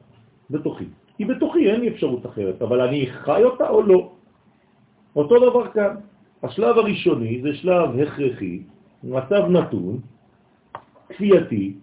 בתוכי. 0.50 0.84
היא 1.18 1.26
בתוכי, 1.26 1.70
אין 1.70 1.80
לי 1.80 1.88
אפשרות 1.88 2.26
אחרת, 2.26 2.62
אבל 2.62 2.80
אני 2.80 3.06
חי 3.06 3.44
אותה 3.44 3.68
או 3.68 3.82
לא. 3.82 4.10
אותו 5.16 5.50
דבר 5.50 5.72
כאן. 5.72 5.96
השלב 6.42 6.78
הראשוני 6.78 7.42
זה 7.42 7.54
שלב 7.54 8.00
הכרחי, 8.00 8.62
מצב 9.04 9.42
נתון, 9.48 9.98
כפייתי. 11.08 11.74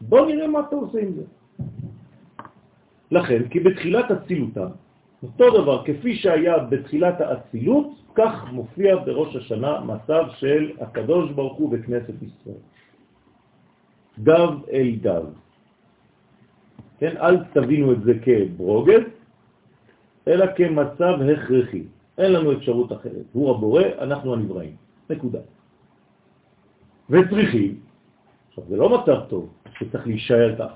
בוא 0.00 0.26
נראה 0.26 0.48
מה 0.48 0.60
אתה 0.60 0.76
עושה 0.76 0.98
עם 0.98 1.12
זה. 1.12 1.22
לכן, 3.10 3.48
כי 3.48 3.60
בתחילת 3.60 4.10
אצילותה, 4.10 4.66
אותו 5.22 5.62
דבר, 5.62 5.84
כפי 5.84 6.16
שהיה 6.16 6.58
בתחילת 6.58 7.20
האצילות, 7.20 7.86
כך 8.14 8.52
מופיע 8.52 8.96
בראש 8.96 9.36
השנה 9.36 9.80
מצב 9.80 10.24
של 10.38 10.70
הקדוש 10.80 11.30
ברוך 11.30 11.56
הוא 11.56 11.72
בכנסת 11.72 12.14
ישראל. 12.22 12.62
דב 14.18 14.50
אל 14.72 14.96
דב. 15.00 15.24
כן, 16.98 17.16
אל 17.16 17.44
תבינו 17.44 17.92
את 17.92 18.02
זה 18.02 18.12
כברוגז, 18.22 19.02
אלא 20.28 20.46
כמצב 20.56 21.14
הכרחי. 21.22 21.82
אין 22.18 22.32
לנו 22.32 22.52
אפשרות 22.52 22.92
אחרת. 22.92 23.26
הוא 23.32 23.50
הבורא, 23.50 23.82
אנחנו 23.98 24.34
הנבראים. 24.34 24.76
נקודה. 25.10 25.38
וצריכים, 27.10 27.80
עכשיו 28.48 28.64
זה 28.68 28.76
לא 28.76 28.88
מצב 28.88 29.20
טוב 29.28 29.48
שצריך 29.78 30.06
להישאר 30.06 30.54
כך, 30.58 30.72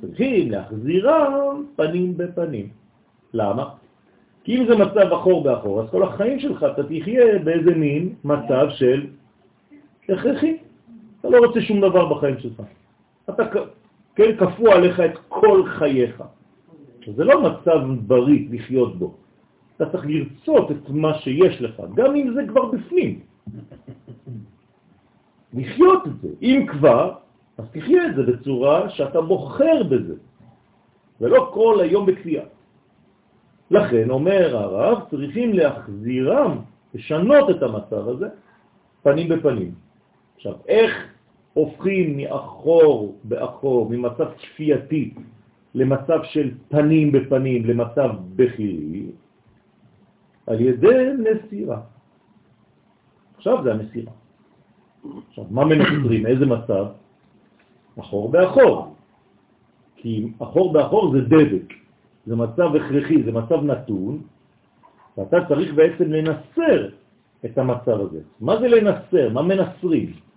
צריכים 0.00 0.50
להחזירם 0.50 1.64
פנים 1.76 2.16
בפנים. 2.16 2.68
למה? 3.34 3.68
כי 4.44 4.58
אם 4.58 4.66
זה 4.68 4.76
מצב 4.76 5.12
אחור 5.12 5.44
באחור, 5.44 5.82
אז 5.82 5.90
כל 5.90 6.02
החיים 6.02 6.40
שלך 6.40 6.66
אתה 6.72 6.82
תחיה 6.82 7.38
באיזה 7.44 7.74
מין 7.74 8.14
מצב 8.24 8.66
של 8.70 9.06
הכרחי. 10.08 10.56
אתה 11.20 11.28
לא 11.28 11.46
רוצה 11.46 11.60
שום 11.60 11.80
דבר 11.80 12.14
בחיים 12.14 12.38
שלך. 12.38 12.62
אתה, 13.30 13.42
כן, 14.14 14.36
כפו 14.36 14.68
עליך 14.68 15.00
את 15.00 15.18
כל 15.28 15.62
חייך. 15.66 16.22
זה 17.16 17.24
לא 17.24 17.42
מצב 17.42 17.78
בריא 18.06 18.46
לחיות 18.50 18.98
בו. 18.98 19.14
אתה 19.76 19.90
צריך 19.90 20.04
לרצות 20.06 20.70
את 20.70 20.90
מה 20.90 21.18
שיש 21.18 21.62
לך, 21.62 21.82
גם 21.94 22.16
אם 22.16 22.34
זה 22.34 22.42
כבר 22.48 22.64
בפנים. 22.64 23.20
לחיות 25.54 26.06
את 26.06 26.20
זה. 26.22 26.28
אם 26.42 26.66
כבר, 26.68 27.12
אז 27.58 27.64
תחיה 27.72 28.06
את 28.06 28.14
זה 28.16 28.22
בצורה 28.22 28.90
שאתה 28.90 29.20
בוחר 29.20 29.82
בזה, 29.82 30.14
ולא 31.20 31.50
כל 31.54 31.80
היום 31.80 32.06
בכפייה. 32.06 32.44
לכן, 33.70 34.10
אומר 34.10 34.56
הרב, 34.56 35.02
צריכים 35.10 35.52
להחזירם, 35.52 36.58
לשנות 36.94 37.50
את 37.50 37.62
המצב 37.62 38.08
הזה, 38.08 38.28
פנים 39.02 39.28
בפנים. 39.28 39.87
עכשיו, 40.38 40.54
איך 40.68 40.92
הופכים 41.54 42.16
מאחור 42.16 43.18
באחור, 43.24 43.90
ממצב 43.90 44.28
כפייתי, 44.38 45.14
למצב 45.74 46.18
של 46.24 46.50
פנים 46.68 47.12
בפנים, 47.12 47.64
למצב 47.66 48.10
בחירי, 48.36 49.06
על 50.46 50.60
ידי 50.60 51.06
נסירה. 51.18 51.80
עכשיו 53.36 53.62
זה 53.64 53.72
המסירה. 53.72 54.12
עכשיו, 55.28 55.44
מה 55.50 55.64
מנסרים? 55.64 56.26
איזה 56.26 56.46
מצב? 56.46 56.86
אחור 57.98 58.30
באחור. 58.30 58.94
כי 59.96 60.26
אחור 60.38 60.72
באחור 60.72 61.12
זה 61.12 61.20
דבק, 61.20 61.74
זה 62.26 62.36
מצב 62.36 62.76
הכרחי, 62.76 63.22
זה 63.22 63.32
מצב 63.32 63.62
נתון, 63.62 64.22
ואתה 65.18 65.36
צריך 65.48 65.74
בעצם 65.74 66.12
לנסר 66.12 66.88
את 67.44 67.58
המצב 67.58 68.00
הזה. 68.00 68.20
מה 68.40 68.60
זה 68.60 68.68
לנסר? 68.68 69.28
מה 69.32 69.42
מנסרים? 69.42 70.27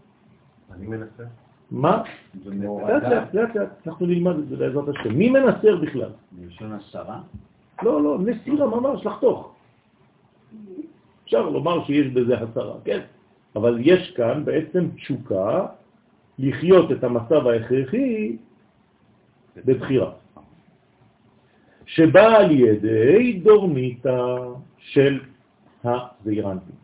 אני 0.75 0.88
מנסר. 0.88 1.23
מה? 1.71 2.03
לאט 2.45 3.03
לאט, 3.03 3.34
לאט 3.34 3.55
לאט, 3.55 3.88
אנחנו 3.88 4.05
נלמד 4.05 4.38
את 4.39 4.47
זה 4.47 4.55
בעזרת 4.55 4.89
השם. 4.89 5.13
מי 5.13 5.29
מנסר 5.29 5.75
בכלל? 5.75 6.10
בלשון 6.31 6.73
עשרה? 6.73 7.21
לא, 7.84 8.03
לא, 8.03 8.17
נסירה 8.19 8.67
ממש, 8.67 9.05
לחתוך. 9.05 9.55
אפשר 11.23 11.49
לומר 11.49 11.86
שיש 11.86 12.07
בזה 12.07 12.38
הסרה, 12.38 12.75
כן? 12.86 12.99
אבל 13.55 13.77
יש 13.81 14.12
כאן 14.12 14.45
בעצם 14.45 14.88
תשוקה 14.95 15.65
לחיות 16.39 16.91
את 16.91 17.03
המצב 17.03 17.47
ההכרחי 17.47 18.38
בבחירה, 19.65 20.12
שבאה 21.86 22.38
על 22.38 22.51
ידי 22.51 23.39
דורמיתה 23.43 24.38
של 24.77 25.19
הזעירנטים. 25.84 26.81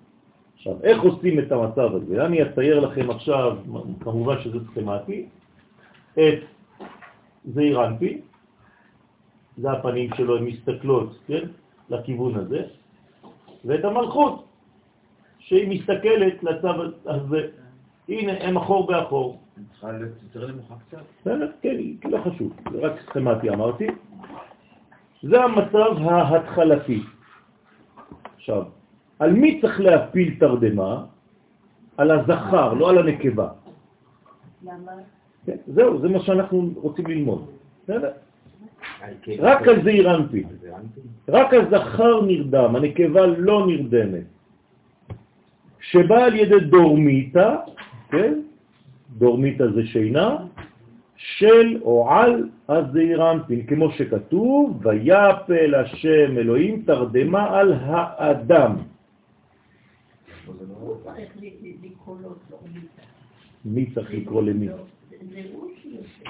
עכשיו, 0.68 0.84
איך 0.84 1.02
עושים 1.02 1.40
את 1.40 1.52
המצב 1.52 1.96
הזה? 1.96 2.26
אני 2.26 2.44
אצייר 2.44 2.80
לכם 2.80 3.10
עכשיו, 3.10 3.58
כמובן 4.04 4.42
שזה 4.42 4.58
סכמטי, 4.72 5.26
את 6.14 6.40
זעירנטי, 7.46 8.22
זה 9.58 9.72
הפנים 9.72 10.10
שלו, 10.18 10.38
הן 10.38 10.44
מסתכלות, 10.44 11.20
כן, 11.28 11.48
לכיוון 11.90 12.36
הזה, 12.36 12.64
ואת 13.66 13.86
המלכות, 13.86 14.46
שהיא 15.40 15.70
מסתכלת 15.70 16.44
לצו 16.44 16.70
הזה. 17.06 17.48
הנה, 18.10 18.32
הם 18.40 18.58
אחור 18.58 18.88
באחור. 18.88 19.40
צריכה 19.72 19.92
להיות 19.92 20.12
יותר 20.24 20.48
נמוכה 20.48 20.76
קצת. 20.88 21.04
בסדר, 21.22 21.52
כן, 21.62 21.76
לא 22.06 22.18
חשוב, 22.18 22.54
זה 22.72 22.80
רק 22.80 23.02
סכמטי 23.10 23.50
אמרתי. 23.50 23.88
זה 25.24 25.44
המצב 25.44 25.98
ההתחלתי. 26.02 27.04
עכשיו, 28.36 28.64
על 29.20 29.34
מי 29.34 29.62
צריך 29.62 29.80
להפיל 29.80 30.36
תרדמה? 30.40 31.06
על 31.98 32.12
הזכר, 32.12 32.74
לא 32.74 32.90
על 32.90 32.98
הנקבה. 32.98 33.48
למה? 34.64 34.92
כן, 35.46 35.58
זהו, 35.68 36.02
זה 36.02 36.10
מה 36.10 36.20
שאנחנו 36.20 36.70
רוצים 36.76 37.08
ללמוד. 37.08 37.46
בסדר? 37.84 38.12
רק 39.40 39.68
על 39.68 39.84
זה 39.84 39.90
אירנתי. 39.90 40.44
רק 41.28 41.54
הזכר 41.54 42.22
נרדם, 42.22 42.76
הנקבה 42.76 43.26
לא 43.26 43.68
נרדמת. 43.68 44.24
שבא 45.80 46.24
על 46.24 46.36
ידי 46.36 46.60
דורמיטה, 46.60 47.56
כן? 48.10 48.34
דורמיטה 49.18 49.72
זה 49.72 49.88
שינה, 49.88 50.38
של 51.16 51.82
או 51.82 52.12
על 52.12 52.50
הזעירנטין, 52.70 53.66
כמו 53.66 53.92
שכתוב, 53.92 54.86
ויפל 54.86 55.76
השם 55.76 56.38
אלוהים 56.38 56.84
תרדמה 56.86 57.60
על 57.60 57.74
האדם. 57.82 58.76
מי 63.66 63.86
צריך 63.94 64.14
לקרוא 64.14 64.42
למי? 64.42 64.68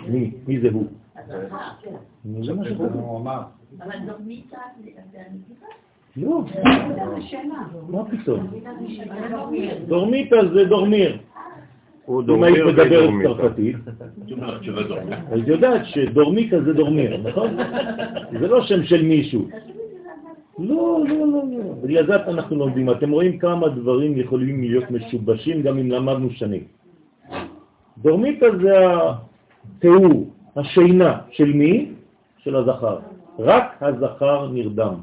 מי? 0.08 0.32
מי 0.48 0.60
זה 0.60 0.70
הוא? 0.74 0.88
זה 1.28 2.54
מה 2.54 2.66
שכתוב. 2.66 2.94
הוא 2.94 3.20
אמר. 3.20 3.42
אבל 3.80 3.96
דורמיטה 4.06 4.58
זה 5.12 5.20
הנקבה? 5.20 5.68
לא. 6.18 6.44
מה 7.90 8.06
פתאום? 8.06 8.48
דורמיטה 9.88 10.36
זה 10.54 10.66
דורמיר. 10.66 11.18
הוא 12.06 12.24
אם 12.24 12.44
היית 12.44 12.58
דורמיר 12.58 13.12
מדברת. 13.12 13.38
צרפתית, 13.38 13.76
היית 15.32 15.48
יודעת 15.48 15.82
שדורמיטה 15.86 16.64
זה 16.64 16.74
דורמיר, 16.74 17.18
נכון? 17.18 17.58
זה 18.40 18.48
לא 18.48 18.64
שם 18.64 18.84
של 18.84 19.06
מישהו. 19.06 19.48
לא, 20.60 21.00
לא, 21.08 21.18
לא, 21.18 21.44
לא. 21.52 21.74
בגלל 21.84 22.08
זה 22.08 22.16
אנחנו 22.16 22.56
לומדים. 22.56 22.90
אתם 22.90 23.12
רואים 23.12 23.38
כמה 23.38 23.70
דברים 23.70 24.18
יכולים 24.18 24.62
להיות 24.62 24.92
משובשים 24.92 25.62
גם 25.62 25.78
אם 25.78 25.92
למדנו 25.92 26.30
שנים. 26.30 26.64
דורמיטה 27.98 28.46
זה 28.62 28.74
התיאור, 29.78 30.30
השינה 30.56 31.20
של 31.32 31.54
מי? 31.54 31.92
של 32.38 32.56
הזכר. 32.56 32.98
רק 33.40 33.78
הזכר 33.82 34.50
נרדם. 34.52 34.94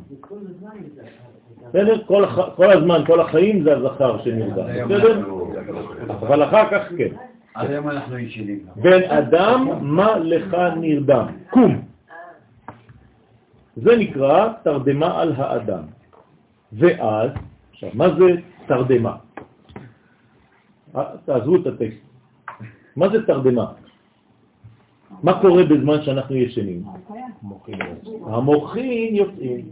בסדר? 1.68 2.02
כל. 2.06 2.24
כל 2.56 2.72
הזמן, 2.72 3.02
כל 3.06 3.20
החיים 3.20 3.64
זה 3.64 3.76
הזכר 3.76 4.22
שנרדם, 4.24 4.66
בסדר? 4.88 5.22
אבל 6.08 6.44
אחר 6.44 6.64
כך 6.70 6.88
כן. 6.98 7.08
עד 7.54 7.70
היום 7.70 7.88
אנחנו 7.88 8.18
ישנים. 8.18 8.58
בן 8.76 9.02
אדם, 9.02 9.68
מה 9.80 10.18
לך 10.18 10.56
נרדם? 10.80 11.26
קום. 11.50 11.93
זה 13.76 13.96
נקרא 13.96 14.52
תרדמה 14.62 15.20
על 15.20 15.32
האדם. 15.36 15.82
ואז, 16.72 17.30
עכשיו, 17.70 17.90
מה 17.94 18.08
זה 18.18 18.24
תרדמה? 18.66 19.16
אה, 20.96 21.04
תעזבו 21.24 21.56
את 21.56 21.66
הטקסט. 21.66 22.00
מה 22.96 23.08
זה 23.08 23.26
תרדמה? 23.26 23.72
מה 25.22 25.40
קורה 25.40 25.64
בזמן 25.64 26.02
שאנחנו 26.02 26.36
ישנים? 26.36 26.82
המוחים 28.26 29.14
יוצאים. 29.14 29.70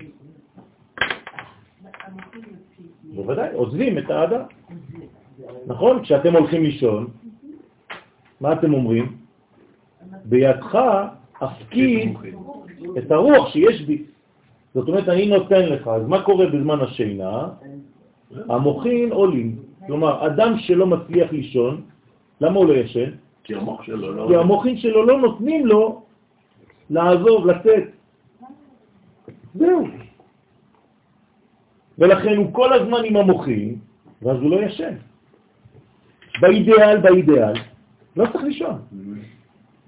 בוודאי, 3.14 3.54
עוזבים 3.54 3.98
את 3.98 4.10
האדם. 4.10 4.40
נכון? 5.66 6.02
כשאתם 6.02 6.36
הולכים 6.36 6.62
לישון, 6.62 7.06
מה 8.40 8.52
אתם 8.52 8.74
אומרים? 8.74 9.16
בידך 10.24 10.78
אפקיד 11.38 12.16
את 12.98 13.10
הרוח 13.10 13.48
שיש 13.48 13.82
בי. 13.82 14.02
זאת 14.74 14.88
אומרת, 14.88 15.08
אני 15.08 15.26
נותן 15.26 15.62
לך. 15.66 15.88
אז 15.88 16.02
מה 16.06 16.22
קורה 16.22 16.46
בזמן 16.46 16.80
השינה? 16.80 17.48
המוחים 18.48 19.12
עולים. 19.12 19.56
כלומר, 19.86 20.26
אדם 20.26 20.58
שלא 20.58 20.86
מצליח 20.86 21.32
לישון, 21.32 21.80
למה 22.40 22.58
הוא 22.58 22.66
לא 22.66 22.74
ישן? 22.74 23.10
כי 23.44 23.54
המוח 23.54 23.82
שלו 23.82 24.12
לא... 24.12 24.26
כי 24.28 24.36
המוחים 24.36 24.76
שלו 24.76 25.06
לא 25.06 25.20
נותנים 25.20 25.66
לו 25.66 26.02
לעזוב, 26.90 27.46
לצאת. 27.46 27.84
זהו. 29.54 29.86
ולכן 31.98 32.36
הוא 32.36 32.52
כל 32.52 32.72
הזמן 32.72 33.04
עם 33.04 33.16
המוחים, 33.16 33.78
ואז 34.22 34.38
הוא 34.40 34.50
לא 34.50 34.60
ישן. 34.60 34.94
באידאל, 36.40 36.98
באידאל, 37.00 37.54
לא 38.16 38.26
צריך 38.32 38.44
לישון. 38.44 38.78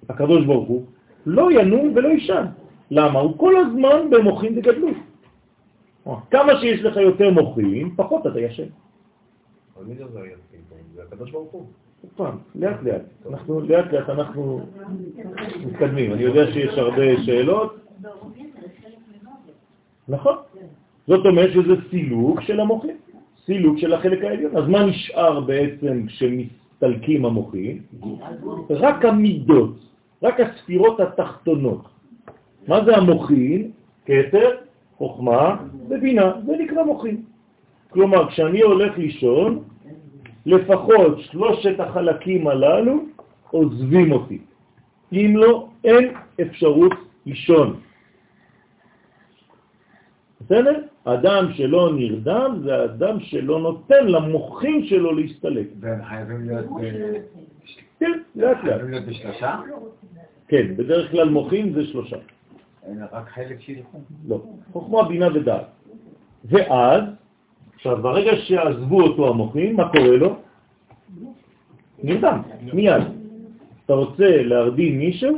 הקדוש 0.08 0.44
ברוך 0.44 0.68
הוא 0.68 0.82
לא 1.26 1.52
ינום 1.52 1.92
ולא 1.94 2.08
ישן. 2.08 2.44
למה? 2.90 3.20
הוא 3.20 3.38
כל 3.38 3.56
הזמן 3.56 4.10
במוחים 4.10 4.54
בגדלות. 4.54 4.96
כמה 6.30 6.52
שיש 6.60 6.80
לך 6.82 6.96
יותר 6.96 7.30
מוחים, 7.30 7.94
פחות 7.96 8.26
אתה 8.26 8.40
ישן. 8.40 8.68
אבל 9.76 9.84
מי 9.84 9.94
זה 9.94 10.04
זה 10.06 10.20
היציב? 10.20 10.60
זה 10.94 11.02
הקדוש 11.02 11.30
ברוך 11.30 11.52
הוא. 11.52 11.66
פעם, 12.16 12.38
לאט 12.54 12.82
לאט. 12.82 13.02
אנחנו, 13.30 13.60
לאט 13.60 13.92
לאט 13.92 14.08
אנחנו 14.10 14.60
מתקדמים. 15.66 16.12
אני 16.12 16.22
יודע 16.22 16.52
שיש 16.52 16.78
הרבה 16.78 17.22
שאלות. 17.24 17.76
נכון. 20.08 20.36
זאת 21.06 21.26
אומרת 21.26 21.50
שזה 21.52 21.74
סילוק 21.90 22.40
של 22.40 22.60
המוחים, 22.60 22.96
סילוק 23.46 23.78
של 23.78 23.92
החלק 23.94 24.24
העליון. 24.24 24.56
אז 24.56 24.68
מה 24.68 24.86
נשאר 24.86 25.40
בעצם 25.40 26.06
כשמסתלקים 26.06 27.24
המוחים? 27.24 27.82
רק 28.70 29.04
המידות, 29.04 29.74
רק 30.22 30.40
הספירות 30.40 31.00
התחתונות. 31.00 31.93
מה 32.68 32.84
זה 32.84 32.96
המוחים? 32.96 33.70
כתר, 34.06 34.50
חוכמה 34.96 35.56
ובינה, 35.88 36.32
זה 36.46 36.52
נקרא 36.58 36.82
מוחים. 36.82 37.22
כלומר, 37.90 38.28
כשאני 38.28 38.60
הולך 38.60 38.98
לישון, 38.98 39.64
לפחות 40.46 41.20
שלושת 41.20 41.80
החלקים 41.80 42.48
הללו 42.48 43.04
עוזבים 43.50 44.12
אותי. 44.12 44.38
אם 45.12 45.32
לא, 45.36 45.68
אין 45.84 46.14
אפשרות 46.40 46.92
לישון. 47.26 47.80
בסדר? 50.40 50.80
אדם 51.04 51.52
שלא 51.52 51.92
נרדם 51.96 52.60
זה 52.64 52.84
אדם 52.84 53.20
שלא 53.20 53.60
נותן 53.60 54.06
למוחים 54.06 54.84
שלו 54.84 55.14
להסתלק. 55.14 55.66
והם 55.80 56.04
חייבים 56.04 56.46
להיות 56.46 56.66
כן, 58.00 58.12
לאט 58.34 58.56
לאט. 58.56 58.56
חייבים 58.60 58.90
להיות 58.90 59.04
בשלושה? 59.04 59.60
כן, 60.48 60.76
בדרך 60.76 61.10
כלל 61.10 61.28
מוחים 61.28 61.72
זה 61.72 61.86
שלושה. 61.86 62.16
רק 63.12 63.28
חלק 63.28 63.60
שילכו. 63.60 63.98
לא, 64.28 64.42
חוכמה, 64.72 65.08
בינה 65.08 65.28
ודעת. 65.34 65.66
ואז, 66.44 67.02
עכשיו, 67.74 68.02
ברגע 68.02 68.36
שעזבו 68.36 69.02
אותו 69.02 69.28
המוחים, 69.28 69.76
מה 69.76 69.88
קורה 69.88 70.16
לו? 70.16 70.36
נרדם, 72.02 72.42
מיד. 72.72 73.02
אתה 73.84 73.92
רוצה 73.92 74.42
להרדים 74.42 74.98
מישהו, 74.98 75.36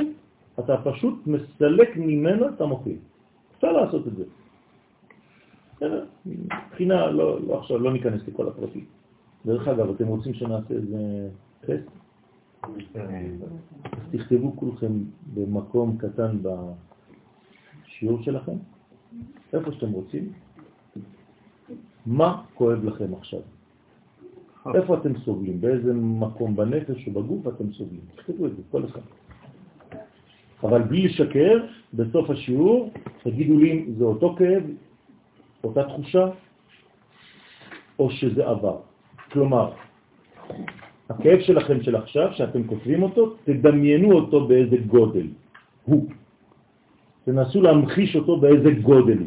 אתה 0.59 0.77
פשוט 0.83 1.27
מסלק 1.27 1.97
ממנו 1.97 2.47
את 2.49 2.61
המוחים. 2.61 2.97
אפשר 3.55 3.71
לעשות 3.71 4.07
את 4.07 4.13
זה. 4.15 4.23
מבחינה, 6.25 7.07
לא, 7.07 7.39
לא 7.47 7.59
עכשיו, 7.59 7.79
לא 7.79 7.93
ניכנס 7.93 8.21
לכל 8.27 8.47
הפרטים. 8.47 8.85
דרך 9.45 9.67
אגב, 9.67 9.89
אתם 9.89 10.07
רוצים 10.07 10.33
שנעשה 10.33 10.73
איזה 10.73 11.29
טסט? 11.61 11.89
אז 12.63 14.01
תכתבו 14.11 14.53
כולכם 14.55 14.91
במקום 15.33 15.97
קטן 15.97 16.37
בשיעור 17.97 18.21
שלכם, 18.21 18.51
איפה 19.53 19.71
שאתם 19.71 19.91
רוצים, 19.91 20.31
מה 22.05 22.41
כואב 22.53 22.83
לכם 22.85 23.13
עכשיו? 23.13 23.39
איפה 24.75 24.97
אתם 24.97 25.17
סובלים? 25.17 25.61
באיזה 25.61 25.93
מקום 25.93 26.55
בנפש 26.55 27.07
או 27.07 27.11
בגוף 27.11 27.47
אתם 27.47 27.73
סובלים? 27.73 28.01
תכתבו 28.15 28.45
את 28.45 28.55
זה, 28.55 28.61
כל 28.71 28.85
אחד. 28.85 29.01
אבל 30.63 30.81
בלי 30.81 31.07
לשקר, 31.07 31.65
בסוף 31.93 32.29
השיעור 32.29 32.91
תגידו 33.23 33.57
לי 33.57 33.71
אם 33.71 33.93
זה 33.97 34.03
אותו 34.03 34.35
כאב, 34.37 34.63
אותה 35.63 35.83
תחושה, 35.83 36.27
או 37.99 38.11
שזה 38.11 38.47
עבר. 38.47 38.77
כלומר, 39.31 39.71
הכאב 41.09 41.39
שלכם 41.39 41.83
של 41.83 41.95
עכשיו, 41.95 42.33
שאתם 42.33 42.67
כותבים 42.67 43.03
אותו, 43.03 43.35
תדמיינו 43.43 44.11
אותו 44.11 44.47
באיזה 44.47 44.77
גודל. 44.77 45.27
הוא. 45.85 46.09
תנסו 47.27 47.61
להמחיש 47.61 48.15
אותו 48.15 48.39
באיזה 48.39 48.71
גודל. 48.71 49.17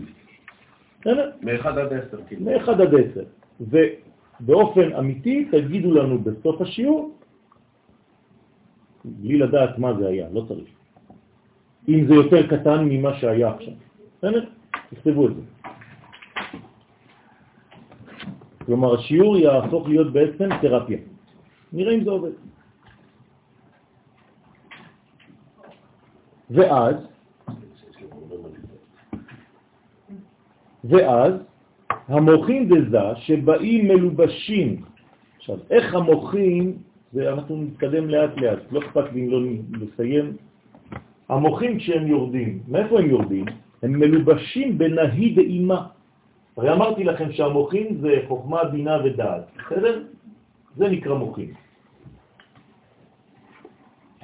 בסדר? 1.00 1.30
מאחד 1.42 1.78
עד 1.78 1.92
עשר, 1.92 2.18
כאילו. 2.28 2.44
מ-1 2.44 2.70
עד 2.70 2.94
10. 2.94 3.24
ובאופן 3.60 4.92
אמיתי 4.98 5.48
תגידו 5.52 5.94
לנו 5.94 6.18
בסוף 6.18 6.60
השיעור, 6.60 7.14
בלי 9.04 9.38
לדעת 9.38 9.78
מה 9.78 9.94
זה 10.00 10.08
היה, 10.08 10.26
לא 10.32 10.44
צריך. 10.48 10.68
אם 11.88 12.06
זה 12.08 12.14
יותר 12.14 12.46
קטן 12.46 12.84
ממה 12.88 13.20
שהיה 13.20 13.48
עכשיו. 13.50 13.72
בסדר? 14.18 14.44
תכתבו 14.90 15.28
את 15.28 15.32
זה. 15.36 15.42
כלומר, 18.66 18.94
השיעור 18.94 19.36
יהפוך 19.36 19.88
להיות 19.88 20.12
בעצם 20.12 20.48
תרפיה. 20.60 20.98
נראה 21.72 21.94
אם 21.94 22.04
זה 22.04 22.10
עובד. 22.10 22.32
ואז, 26.50 27.10
ואז 30.84 31.32
המוחים 32.08 32.68
דזה 32.68 33.16
שבאים 33.16 33.88
מלובשים. 33.88 34.82
עכשיו, 35.36 35.56
איך 35.70 35.94
המוחים, 35.94 36.76
זה 37.12 37.32
אנחנו 37.32 37.56
נתקדם 37.56 38.08
לאט 38.08 38.30
לאט, 38.36 38.58
לא 38.70 38.78
אכפת 38.78 39.12
לי 39.12 39.20
אם 39.20 39.30
לא 39.30 39.38
לסיים. 39.80 40.36
המוחים 41.28 41.78
כשהם 41.78 42.06
יורדים, 42.06 42.58
מאיפה 42.68 42.98
הם 42.98 43.10
יורדים? 43.10 43.44
הם 43.82 43.92
מלובשים 43.92 44.78
בנהי 44.78 45.34
דאימה. 45.34 45.86
הרי 46.56 46.72
אמרתי 46.72 47.04
לכם 47.04 47.32
שהמוחים 47.32 47.86
זה 48.00 48.14
חוכמה, 48.28 48.64
בינה 48.64 48.98
ודעת, 49.04 49.44
בסדר? 49.56 50.02
זה 50.76 50.88
נקרא 50.88 51.14
מוחים. 51.14 51.50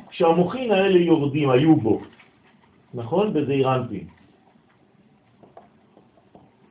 כשהמוחים 0.09 0.73
האלה 0.73 0.99
יורדים, 0.99 1.51
היו 1.51 1.77
בו, 1.77 2.01
נכון? 2.95 3.33
בזעיר 3.33 3.75
אנפין. 3.75 4.16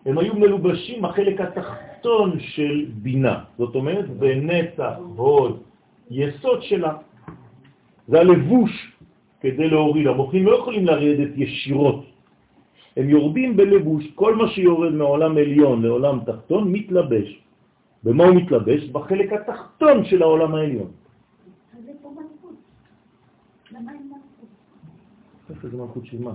הם 0.05 0.17
היו 0.17 0.33
מלובשים 0.35 1.05
החלק 1.05 1.41
התחתון 1.41 2.39
של 2.39 2.85
בינה, 3.01 3.43
זאת 3.57 3.75
אומרת, 3.75 4.09
בנצח, 4.09 4.93
הוד, 5.15 5.59
יסוד 6.11 6.61
שלה. 6.61 6.93
זה 8.07 8.19
הלבוש 8.19 8.71
כדי 9.41 9.69
להוריד. 9.69 10.07
המוחים 10.07 10.45
לא 10.45 10.53
יכולים 10.57 10.85
לרדת 10.85 11.31
ישירות. 11.35 12.05
הם 12.97 13.09
יורדים 13.09 13.57
בלבוש, 13.57 14.03
כל 14.15 14.35
מה 14.35 14.47
שיורד 14.47 14.93
מעולם 14.93 15.37
עליון 15.37 15.81
לעולם 15.81 16.19
תחתון 16.25 16.71
מתלבש. 16.71 17.41
במה 18.03 18.23
הוא 18.23 18.35
מתלבש? 18.35 18.81
בחלק 18.93 19.33
התחתון 19.33 20.05
של 20.05 20.21
העולם 20.21 20.55
העליון. 20.55 20.91
איפה 25.49 25.67
זה 25.69 25.77
מלכות 25.77 26.05
של 26.05 26.17
מה? 26.21 26.31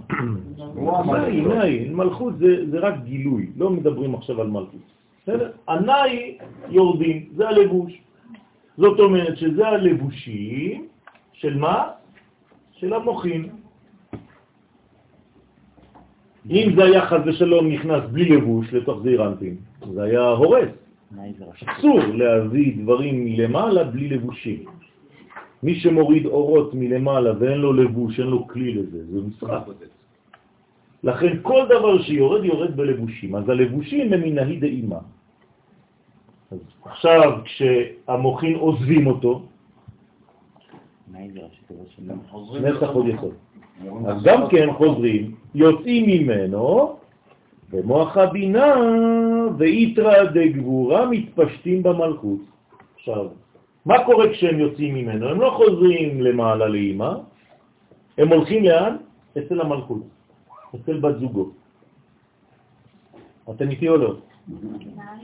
נאי. 1.13 1.41
נאי, 1.41 1.89
מלכות 1.89 2.39
זה, 2.39 2.79
רק 2.81 2.95
גילוי, 3.05 3.51
לא 3.57 3.71
מדברים 3.71 4.15
עכשיו 4.15 4.41
על 4.41 4.47
מלכות. 4.47 4.81
בסדר? 5.23 5.51
הנאי 5.69 6.39
יורדים, 6.69 7.29
זה 7.35 7.49
הלבוש. 7.49 7.93
זאת 8.77 9.01
אומרת 9.01 9.37
שזה 9.37 9.69
הלבושים 9.69 10.89
של 11.33 11.59
מה? 11.59 11.89
של 12.73 12.93
המוחים. 12.93 13.49
אם 16.51 16.73
זה 16.77 16.85
היה 16.85 17.07
חז 17.07 17.21
ושלום 17.27 17.69
נכנס 17.69 18.03
בלי 18.13 18.29
לבוש 18.29 18.73
לתוך 18.73 19.03
זעיר 19.03 19.27
אנפין, 19.27 19.57
זה 19.95 20.03
היה 20.03 20.29
הורס. 20.29 20.69
אסור 21.67 22.01
להביא 22.15 22.83
דברים 22.83 23.25
מלמעלה 23.25 23.85
בלי 23.85 24.09
לבושים. 24.09 24.65
מי 25.63 25.75
שמוריד 25.75 26.27
אורות 26.27 26.75
מלמעלה 26.75 27.33
ואין 27.39 27.59
לו 27.59 27.73
לבוש, 27.73 28.21
אין 28.21 28.27
לו 28.27 28.49
כלי 28.49 28.75
לזה, 28.75 29.07
זה 29.07 29.21
משחק. 29.29 29.63
לכן 31.03 31.33
כל 31.43 31.65
דבר 31.69 32.03
שיורד, 32.03 32.45
יורד 32.45 32.77
בלבושים. 32.77 33.35
אז 33.35 33.49
הלבושים 33.49 34.13
הם 34.13 34.21
מנהי 34.21 34.57
דאימה. 34.57 34.99
אז 36.51 36.59
עכשיו, 36.85 37.39
כשהמוחין 37.45 38.55
עוזבים 38.57 39.07
אותו, 39.07 39.43
נסח 42.61 42.89
עוד 42.93 43.07
יסוד. 43.09 43.35
אז 44.07 44.23
גם 44.23 44.49
כן 44.51 44.73
חוזרים, 44.73 45.35
יוצאים 45.55 46.07
ממנו, 46.07 46.97
במוח 47.73 48.17
הבינה 48.17 48.75
ויתרא 49.59 50.25
דגבורה 50.25 51.07
מתפשטים 51.11 51.83
במלכות. 51.83 52.41
עכשיו, 52.97 53.27
מה 53.87 54.05
קורה 54.05 54.29
כשהם 54.33 54.59
יוצאים 54.59 54.95
ממנו? 54.95 55.29
הם 55.29 55.41
לא 55.41 55.51
חוזרים 55.51 56.21
למעלה 56.21 56.69
לאמא, 56.69 57.13
הם 58.19 58.29
הולכים 58.29 58.65
לאן? 58.65 58.97
אצל 59.39 59.61
המלכות, 59.61 60.03
אצל 60.75 61.01
בת 61.01 61.19
זוגו. 61.19 61.51
אתם 63.51 63.71
איתי 63.71 63.89
או 63.89 63.97
לא? 63.97 64.15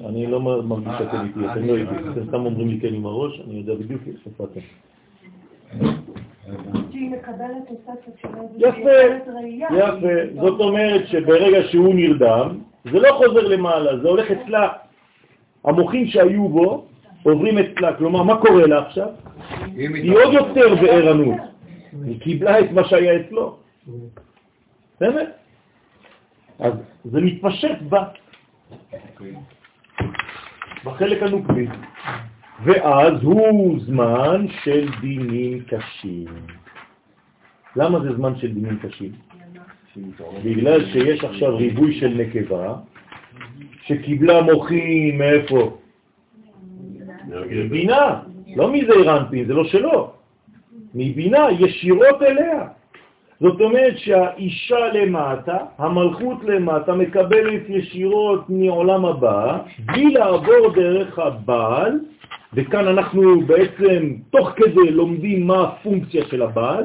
אני 0.06 0.26
לא 0.26 0.40
מרגיש 0.40 0.92
שאתם 0.98 1.24
איתי, 1.24 1.40
אתם 1.52 1.66
לא 1.66 1.76
איתי, 1.76 1.94
אתם 2.12 2.28
סתם 2.28 2.46
אומרים 2.46 2.68
לי 2.68 2.80
כן 2.80 2.94
עם 2.94 3.06
הראש, 3.06 3.40
אני 3.40 3.54
יודע 3.54 3.74
בדיוק 3.74 4.02
איפה 4.26 4.44
אתם. 4.44 4.60
יפה, 8.56 8.90
יפה. 9.70 10.40
זאת 10.40 10.60
אומרת 10.60 11.06
שברגע 11.06 11.62
שהוא 11.70 11.94
נרדם, 11.94 12.58
זה 12.84 12.98
לא 13.00 13.12
חוזר 13.12 13.48
למעלה, 13.48 13.98
זה 13.98 14.08
הולך 14.08 14.30
אצלה. 14.30 14.72
המוחים 15.64 16.06
שהיו 16.06 16.48
בו 16.48 16.84
עוברים 17.30 17.58
אצלה. 17.58 17.96
כלומר, 17.96 18.22
מה 18.22 18.40
קורה 18.40 18.66
לה 18.66 18.86
עכשיו? 18.86 19.08
היא 19.76 20.12
עוד 20.12 20.34
יותר 20.34 20.74
בערנות. 20.74 21.40
היא 22.04 22.20
קיבלה 22.20 22.60
את 22.60 22.70
מה 22.70 22.84
שהיה 22.88 23.20
אצלו. 23.20 23.56
באמת? 25.00 25.28
אז 26.58 26.72
זה 27.04 27.20
מתפשט 27.20 27.82
בה. 27.88 28.04
בחלק 30.84 31.22
הנוקבי. 31.22 31.66
ואז 32.64 33.12
הוא 33.22 33.78
זמן 33.80 34.46
של 34.64 34.88
דינים 35.00 35.62
קשים. 35.64 36.26
למה 37.76 38.00
זה 38.00 38.16
זמן 38.16 38.36
של 38.36 38.54
דינים 38.54 38.78
קשים? 38.78 39.12
בגלל 40.44 40.86
שיש 40.92 41.24
עכשיו 41.24 41.56
ריבוי 41.56 42.00
של 42.00 42.08
נקבה 42.08 42.74
שקיבלה 43.82 44.42
מוחים 44.42 45.18
מאיפה? 45.18 45.78
מבינה, 47.50 48.20
לא 48.56 48.72
מזה 48.72 48.92
אירנפין, 48.92 49.46
זה 49.46 49.54
לא 49.54 49.64
שלו. 49.64 50.10
מבינה 50.94 51.46
ישירות 51.58 52.22
אליה. 52.22 52.66
זאת 53.40 53.60
אומרת 53.60 53.98
שהאישה 53.98 54.88
למטה, 54.92 55.56
המלכות 55.78 56.44
למטה, 56.44 56.94
מקבלת 56.94 57.62
ישירות 57.68 58.50
מעולם 58.50 59.04
הבא, 59.04 59.58
בלי 59.86 60.10
לעבור 60.10 60.72
דרך 60.74 61.18
הבעל, 61.18 62.00
וכאן 62.54 62.88
אנחנו 62.88 63.40
בעצם 63.40 64.14
תוך 64.30 64.48
כדי 64.56 64.90
לומדים 64.90 65.46
מה 65.46 65.62
הפונקציה 65.62 66.24
של 66.24 66.42
הבעל, 66.42 66.84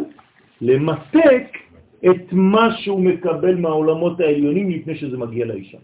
למתק 0.62 1.58
את 2.06 2.26
מה 2.32 2.76
שהוא 2.78 3.02
מקבל 3.02 3.56
מהעולמות 3.56 4.20
העליונים 4.20 4.70
לפני 4.72 4.96
שזה 4.96 5.18
מגיע 5.18 5.46
לאישה. 5.46 5.78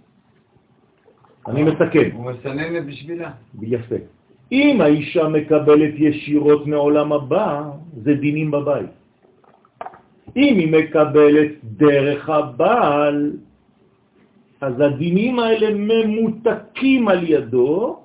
אני 1.47 1.63
מסכם. 1.63 2.09
הוא 2.13 2.31
מסנן 2.31 2.87
בשבילה. 2.87 3.31
יפה. 3.61 3.95
אם 4.51 4.81
האישה 4.81 5.27
מקבלת 5.27 5.93
ישירות 5.97 6.67
מעולם 6.67 7.13
הבא, 7.13 7.63
זה 8.03 8.13
דינים 8.13 8.51
בבית. 8.51 8.91
אם 10.35 10.53
היא 10.59 10.71
מקבלת 10.71 11.51
דרך 11.63 12.29
הבעל, 12.29 13.31
אז 14.61 14.73
הדינים 14.79 15.39
האלה 15.39 15.67
ממותקים 15.73 17.07
על 17.07 17.21
ידו, 17.23 17.99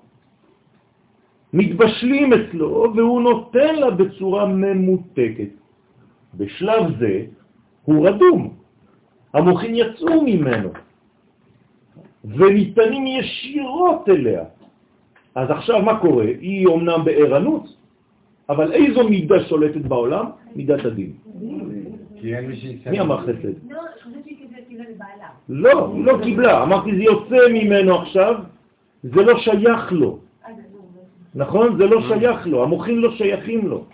מתבשלים 1.53 2.33
אצלו, 2.33 2.93
והוא 2.97 3.21
נותן 3.23 3.75
לה 3.75 3.91
בצורה 3.91 4.47
ממותקת. 4.47 5.53
בשלב 6.35 6.99
זה 6.99 7.25
הוא 7.85 8.09
רדום, 8.09 8.41
המוחים 9.35 9.75
יצאו 9.75 10.23
ממנו, 10.25 10.69
וניתנים 12.25 13.07
ישירות 13.07 14.09
אליה. 14.09 14.45
אז 15.35 15.51
עכשיו 15.51 15.83
מה 15.83 15.99
קורה? 15.99 16.25
היא 16.25 16.67
אומנם 16.67 17.05
בערנות, 17.05 17.77
אבל 18.49 18.73
איזו 18.73 19.09
מידה 19.09 19.45
שולטת 19.45 19.81
בעולם? 19.81 20.27
מידת 20.57 20.85
הדין. 20.85 21.13
מי 22.91 23.01
אמר 23.01 23.21
חסד? 23.21 23.55
לא, 25.49 25.93
היא 25.95 26.05
לא 26.05 26.19
קיבלה. 26.23 26.63
אמרתי, 26.63 26.97
זה 26.97 27.03
יוצא 27.03 27.49
ממנו 27.53 27.95
עכשיו, 27.95 28.35
זה 29.03 29.23
לא 29.23 29.39
שייך 29.39 29.93
לו. 29.93 30.19
נכון? 31.35 31.77
זה 31.79 31.87
לא 31.87 32.01
שייך 32.09 32.47
לו, 32.47 32.63
המוחים 32.63 32.99
לא 32.99 33.11
שייכים 33.17 33.69
לו. 33.69 33.85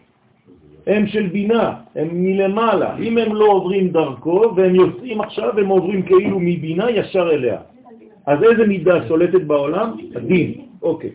הם 0.87 1.07
של 1.07 1.27
בינה, 1.27 1.75
הם 1.95 2.09
מלמעלה. 2.13 2.97
אם 2.97 3.19
הם 3.19 3.35
לא 3.35 3.45
עוברים 3.45 3.89
דרכו 3.89 4.53
והם 4.57 4.75
יוצאים 4.75 5.21
עכשיו, 5.21 5.59
הם 5.59 5.69
עוברים 5.69 6.03
כאילו 6.03 6.39
מבינה 6.41 6.91
ישר 6.91 7.31
אליה. 7.31 7.59
אז 8.27 8.43
איזה 8.43 8.67
מידה 8.67 9.09
שולטת 9.09 9.43
בעולם? 9.43 9.97
הדין. 10.15 10.55
אוקיי. 10.83 11.11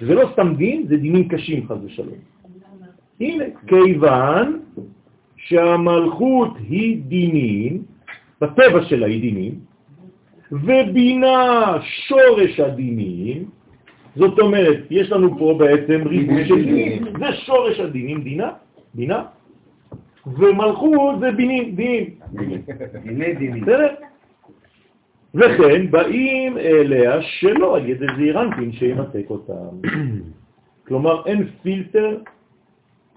זה 0.00 0.14
לא 0.14 0.28
סתם 0.32 0.54
דין, 0.54 0.86
זה 0.88 0.96
דינים 0.96 1.28
קשים, 1.28 1.66
חז 1.66 1.84
ושלום. 1.84 2.18
הנה, 3.20 3.44
כיוון 3.66 4.60
שהמלכות 5.36 6.50
היא 6.68 7.02
דינים, 7.02 7.82
בטבע 8.40 8.84
שלה 8.84 9.06
היא 9.06 9.20
דינים, 9.20 9.54
ובינה 10.52 11.76
שורש 11.80 12.60
הדינים, 12.60 13.44
זאת 14.16 14.38
אומרת, 14.38 14.78
יש 14.90 15.12
לנו 15.12 15.38
פה 15.38 15.56
בעצם 15.58 16.02
ריבוי 16.06 16.48
של 16.48 16.64
דינים, 16.64 17.04
זה 17.18 17.32
שורש 17.32 17.80
הדינים, 17.80 18.22
דינה, 18.22 18.50
בינה, 18.94 19.24
ומלכות 20.26 21.20
זה 21.20 21.30
בינים, 21.32 21.74
דינים. 21.74 22.10
דיני 23.02 23.34
דינים. 23.34 23.64
וכן 25.34 25.90
באים 25.90 26.58
אליה 26.58 27.22
שלא 27.22 27.76
על 27.76 27.88
ידי 27.88 28.06
זעירנטין 28.16 28.72
שימתק 28.72 29.26
אותם. 29.30 29.88
כלומר, 30.86 31.26
אין 31.26 31.48
פילטר, 31.62 32.18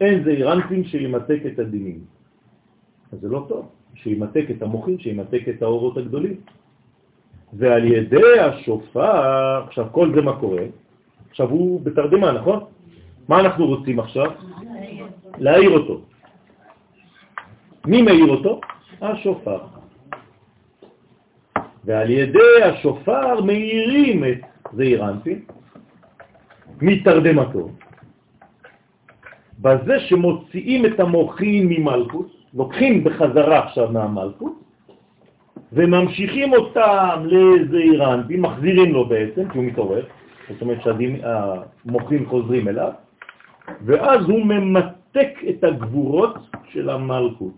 אין 0.02 0.24
זעירנטין 0.24 0.84
שימתק 0.84 1.40
את 1.48 1.60
הדינים. 1.60 2.00
אז 3.12 3.20
זה 3.20 3.30
לא 3.30 3.46
טוב, 3.48 3.70
שימתק 3.96 4.46
את 4.52 4.62
המוחים, 4.62 5.00
שימתק 5.00 5.42
את 5.50 5.62
האורות 5.62 5.98
הגדולים. 5.98 6.36
ועל 7.54 7.86
ידי 7.86 8.40
השופר, 8.40 9.64
עכשיו 9.68 9.88
כל 9.92 10.12
זה 10.16 10.22
מה 10.22 10.40
קורה? 10.40 10.64
עכשיו 11.30 11.50
הוא 11.50 11.82
בתרדמה, 11.82 12.32
נכון? 12.32 12.60
מה 13.28 13.40
אנחנו 13.40 13.66
רוצים 13.66 14.00
עכשיו? 14.00 14.32
להעיר 15.38 15.72
אותו. 15.72 16.02
מי 17.86 18.02
מעיר 18.02 18.28
אותו? 18.28 18.62
השופר. 19.02 19.81
ועל 21.86 22.10
ידי 22.10 22.64
השופר 22.64 23.42
מאירים 23.42 24.24
את 24.24 24.42
זעיר 24.74 25.10
אנפין 25.10 25.40
מתרדמתו. 26.82 27.70
בזה 29.62 30.00
שמוציאים 30.00 30.86
את 30.86 31.00
המוחים 31.00 31.70
ממלכות, 31.70 32.28
לוקחים 32.54 33.04
בחזרה 33.04 33.60
עכשיו 33.60 33.92
מהמלכות, 33.92 34.54
וממשיכים 35.74 36.54
אותם 36.54 37.24
לזעיר 37.26 38.14
אנפין, 38.14 38.42
מחזירים 38.42 38.94
לו 38.94 39.06
בעצם, 39.06 39.50
כי 39.50 39.58
הוא 39.58 39.66
מתעורר, 39.66 40.06
זאת 40.50 40.62
אומרת 40.62 40.80
שהמוחים 40.84 42.26
חוזרים 42.26 42.68
אליו, 42.68 42.92
ואז 43.86 44.26
הוא 44.30 44.46
ממתק 44.46 45.40
את 45.50 45.64
הגבורות 45.64 46.36
של 46.70 46.90
המלכות. 46.90 47.54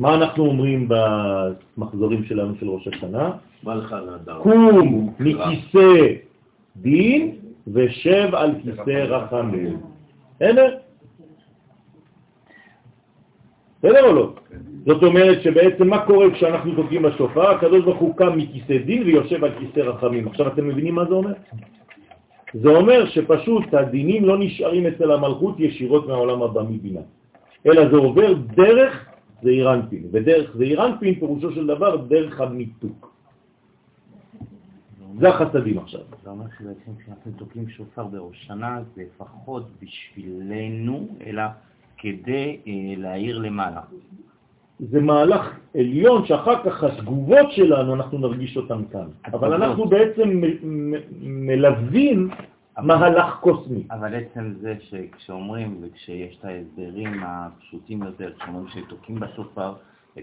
מה 0.00 0.14
אנחנו 0.14 0.46
אומרים 0.46 0.88
במחזורים 0.88 2.24
שלנו 2.24 2.54
של 2.60 2.68
ראש 2.68 2.88
השנה? 2.88 3.30
קום 4.42 5.14
מכיסא 5.20 6.06
דין 6.76 7.36
ושב 7.72 8.34
על 8.34 8.50
כיסא 8.62 8.90
רחמים. 8.90 9.76
בסדר? 10.36 10.76
בסדר 13.78 14.04
או 14.04 14.12
לא? 14.12 14.32
זאת 14.86 15.02
אומרת 15.02 15.42
שבעצם 15.42 15.88
מה 15.88 16.06
קורה 16.06 16.30
כשאנחנו 16.30 16.74
תוקעים 16.74 17.02
בשופר? 17.02 17.50
הקדוש 17.50 17.84
ברוך 17.84 17.98
הוא 17.98 18.16
קם 18.16 18.36
מכיסא 18.36 18.78
דין 18.78 19.02
ויושב 19.02 19.44
על 19.44 19.52
כיסא 19.58 19.80
רחמים. 19.80 20.28
עכשיו 20.28 20.46
אתם 20.46 20.68
מבינים 20.68 20.94
מה 20.94 21.04
זה 21.04 21.14
אומר? 21.14 21.32
זה 22.54 22.68
אומר 22.68 23.06
שפשוט 23.06 23.74
הדינים 23.74 24.24
לא 24.24 24.38
נשארים 24.38 24.86
אצל 24.86 25.10
המלכות 25.12 25.60
ישירות 25.60 26.08
מהעולם 26.08 26.42
הבא 26.42 26.62
מבינה, 26.62 27.00
אלא 27.66 27.88
זה 27.88 27.96
עובר 27.96 28.32
דרך 28.32 29.09
זה 29.42 29.50
אירנפין, 29.50 30.02
ודרך 30.12 30.56
זה 30.56 30.64
אירנפין 30.64 31.14
פירושו 31.14 31.52
של 31.52 31.66
דבר 31.66 31.96
דרך 31.96 32.40
המיתוק. 32.40 33.10
זה 35.20 35.28
החסדים 35.28 35.78
עכשיו. 35.78 36.00
זה 36.24 36.30
אומר 36.30 36.44
שבעצם 36.58 36.90
כשאנחנו 36.98 37.32
תוקעים 37.36 37.68
שופר 37.68 38.04
בראש 38.04 38.46
שנה, 38.46 38.80
זה 38.94 39.02
לפחות 39.02 39.66
בשבילנו, 39.82 41.08
אלא 41.26 41.42
כדי 41.98 42.56
אה, 42.66 42.72
להעיר 42.96 43.38
למעלה. 43.38 43.80
זה 44.78 45.00
מהלך 45.00 45.58
עליון 45.74 46.26
שאחר 46.26 46.64
כך 46.64 46.84
התגובות 46.84 47.52
שלנו, 47.52 47.94
אנחנו 47.94 48.18
נרגיש 48.18 48.56
אותן 48.56 48.80
כאן. 48.92 49.06
אבל 49.24 49.54
אנחנו 49.54 49.88
בעצם 49.88 50.40
מלווים 51.20 52.30
מהלך 52.82 53.34
קוסמי. 53.40 53.82
אבל 53.90 54.14
עצם 54.14 54.52
זה 54.60 54.74
שכשאומרים 54.80 55.80
וכשיש 55.82 56.36
את 56.38 56.44
ההסברים 56.44 57.22
הפשוטים 57.22 58.02
יותר, 58.02 58.32
כשאומרים 58.38 58.66
שתוקעים 58.68 59.20
בשופר 59.20 59.72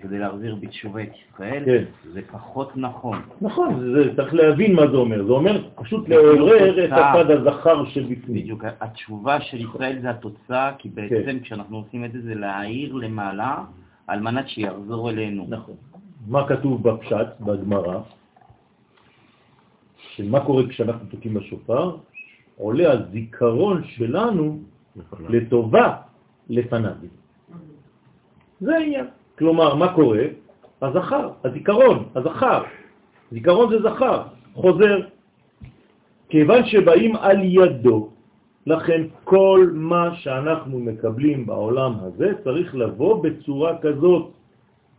כדי 0.02 0.20
להחזיר 0.20 0.56
בתשובה 0.56 1.04
את 1.04 1.10
ישראל, 1.16 1.64
כן. 1.66 1.84
זה 2.14 2.22
פחות 2.32 2.78
נכון. 2.78 3.22
נכון, 3.42 3.94
זה, 3.94 4.16
צריך 4.16 4.34
להבין 4.34 4.76
מה 4.76 4.88
זה 4.92 4.98
אומר. 4.98 5.26
זה 5.26 5.32
אומר 5.32 5.70
פשוט 5.76 6.10
לעורר 6.10 6.86
את. 6.86 6.92
הצד 6.92 7.32
הזכר 7.32 7.86
שבפנים. 7.86 8.44
בדיוק, 8.44 8.64
התשובה 8.82 9.42
של 9.42 9.58
ישראל 9.58 10.00
זה 10.02 10.10
התוצאה, 10.10 10.72
כי 10.78 10.90
בעצם 10.90 11.40
כשאנחנו 11.40 11.78
עושים 11.78 12.06
את 12.06 12.12
זה, 12.12 12.22
זה 12.22 12.36
להעיר 12.36 12.94
למעלה 12.94 13.64
על 14.08 14.20
מנת 14.20 14.50
שיחזור 14.50 15.10
אלינו. 15.10 15.46
נכון. 15.50 15.76
מה 16.28 16.48
כתוב 16.48 16.90
בפשט, 16.90 17.28
בגמרא? 17.40 18.00
שמה 19.98 20.40
קורה 20.40 20.64
כשאנחנו 20.70 21.06
תוקעים 21.10 21.34
בשופר? 21.34 21.96
עולה 22.58 22.92
הזיכרון 22.92 23.84
שלנו 23.84 24.60
לטובה 25.30 25.96
לפניו. 26.50 26.92
זה 28.62 28.76
העניין. 28.76 29.06
כלומר, 29.38 29.76
מה 29.76 29.94
קורה? 29.94 30.24
הזכר, 30.82 31.30
הזיכרון, 31.44 31.98
הזכר. 32.16 32.64
זיכרון 33.32 33.70
זה 33.70 33.90
זכר, 33.90 34.24
חוזר. 34.54 35.00
כיוון 36.30 36.66
שבאים 36.66 37.16
על 37.16 37.38
ידו, 37.44 38.10
לכן 38.68 39.02
כל 39.24 39.70
מה 39.74 40.16
שאנחנו 40.16 40.80
מקבלים 40.80 41.46
בעולם 41.46 41.94
הזה 42.00 42.34
צריך 42.44 42.76
לבוא 42.76 43.24
בצורה 43.24 43.78
כזאת, 43.82 44.32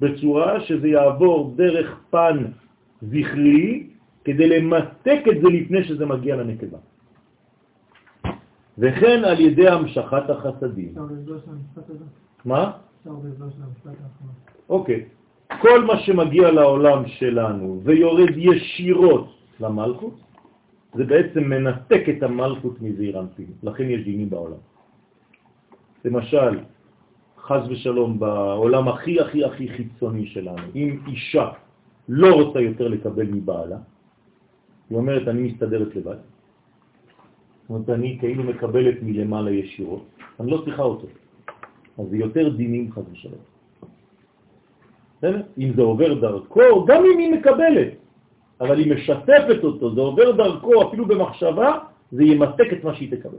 בצורה 0.01 0.61
שזה 0.61 0.89
יעבור 0.89 1.53
דרך 1.57 2.01
פן 2.11 2.45
זכרי, 3.03 3.87
כדי 4.25 4.49
למתק 4.49 5.21
את 5.31 5.37
זה 5.43 5.49
לפני 5.49 5.85
שזה 5.85 6.07
מגיע 6.07 6.37
לנקבה. 6.37 6.79
וכן 8.79 9.25
על 9.25 9.41
ידי 9.41 9.69
המשכת 9.69 10.31
החסדים. 10.31 10.95
מה? 12.45 12.73
אוקיי. 14.69 15.05
כל 15.61 15.85
מה 15.85 15.99
שמגיע 15.99 16.51
לעולם 16.51 17.07
שלנו 17.07 17.81
ויורד 17.85 18.31
ישירות 18.37 19.29
למלכות, 19.61 20.17
זה 20.95 21.05
בעצם 21.05 21.43
מנתק 21.45 22.03
את 22.09 22.23
המלכות 22.23 22.83
מזעיר 22.83 23.21
אנפין. 23.21 23.51
לכן 23.63 23.87
יש 23.91 24.05
דינים 24.05 24.31
בעולם. 24.31 24.63
למשל, 26.05 26.53
חז 27.39 27.63
ושלום, 27.71 28.19
בעולם 28.19 28.89
הכי 28.89 29.21
הכי 29.21 29.45
הכי 29.45 29.69
חיצוני 29.69 30.27
שלנו, 30.27 30.63
אם 30.75 30.99
אישה 31.07 31.49
לא 32.09 32.35
רוצה 32.35 32.61
יותר 32.61 32.89
לקבל 32.89 33.27
מבעלה, 33.27 33.79
היא 34.91 34.99
אומרת, 34.99 35.29
אני 35.29 35.43
מסתדרת 35.43 35.97
לבד. 35.97 36.17
זאת 37.69 37.75
אומרת, 37.75 37.91
אני 37.91 38.17
כאילו 38.21 38.45
מקבלת 38.45 39.03
מלמעלה 39.03 39.51
ישירות, 39.51 40.05
אני 40.41 40.51
לא 40.51 40.63
צריכה 40.65 40.83
אותו. 40.83 41.07
אז 41.99 42.05
זה 42.11 42.17
יותר 42.17 42.49
דינים 42.49 42.93
חז 42.93 43.03
ושלום. 43.13 43.43
אם 45.59 45.73
זה 45.77 45.83
עובר 45.83 46.15
דרכו, 46.15 46.85
גם 46.87 47.03
אם 47.05 47.19
היא 47.19 47.31
מקבלת, 47.33 47.93
אבל 48.61 48.79
היא 48.79 48.95
משתפת 48.95 49.65
אותו, 49.65 49.95
זה 49.95 50.01
עובר 50.01 50.33
דרכו, 50.33 50.89
אפילו 50.89 51.07
במחשבה, 51.07 51.79
זה 52.13 52.23
ימתק 52.25 52.73
את 52.73 52.85
מה 52.85 52.95
שהיא 52.95 53.11
תקבל. 53.17 53.39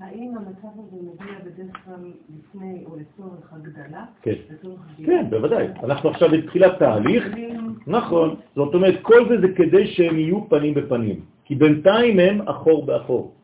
האם 0.00 0.34
המצב 0.36 0.74
הזה 0.74 0.96
מגיע 0.96 1.38
בדרך 1.44 1.76
כלל 1.84 2.12
לפני 2.38 2.84
או 2.86 2.96
לצורך 2.96 3.52
הגדלה? 3.52 4.04
כן. 4.22 4.34
כן, 5.06 5.26
בוודאי. 5.30 5.66
אנחנו 5.82 6.10
עכשיו 6.10 6.28
בתחילת 6.28 6.78
תהליך, 6.78 7.24
נכון. 7.86 8.34
זאת 8.56 8.74
אומרת, 8.74 8.94
כל 9.02 9.28
זה 9.28 9.40
זה 9.40 9.48
כדי 9.56 9.86
שהם 9.86 10.18
יהיו 10.18 10.48
פנים 10.48 10.74
בפנים, 10.74 11.20
כי 11.44 11.54
בינתיים 11.54 12.18
הם 12.18 12.48
אחור 12.48 12.86
באחור. 12.86 13.37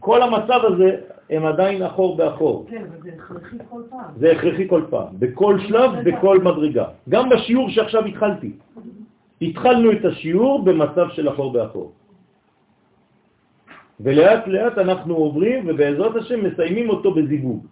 כל 0.00 0.22
המצב 0.22 0.60
הזה 0.64 0.90
הם 1.30 1.46
עדיין 1.46 1.82
אחור 1.82 2.16
באחור. 2.16 2.66
כן, 2.70 2.84
אבל 2.88 3.02
זה 3.02 3.10
הכרחי 3.18 3.56
כל 3.70 3.82
פעם. 3.90 4.10
זה 4.16 4.32
הכרחי 4.32 4.68
כל 4.68 4.82
פעם, 4.90 5.08
בכל 5.18 5.58
שלב, 5.68 5.90
בכל 6.04 6.38
מדרגה. 6.38 6.86
גם 7.08 7.28
בשיעור 7.28 7.70
שעכשיו 7.70 8.04
התחלתי. 8.04 8.52
התחלנו 9.42 9.92
את 9.92 10.04
השיעור 10.04 10.64
במצב 10.64 11.06
של 11.12 11.28
אחור 11.28 11.52
באחור. 11.52 11.92
ולאט 14.00 14.46
לאט 14.46 14.78
אנחנו 14.78 15.14
עוברים, 15.14 15.64
ובעזרת 15.66 16.16
השם 16.16 16.44
מסיימים 16.44 16.90
אותו 16.90 17.14
בזיווג. 17.14 17.66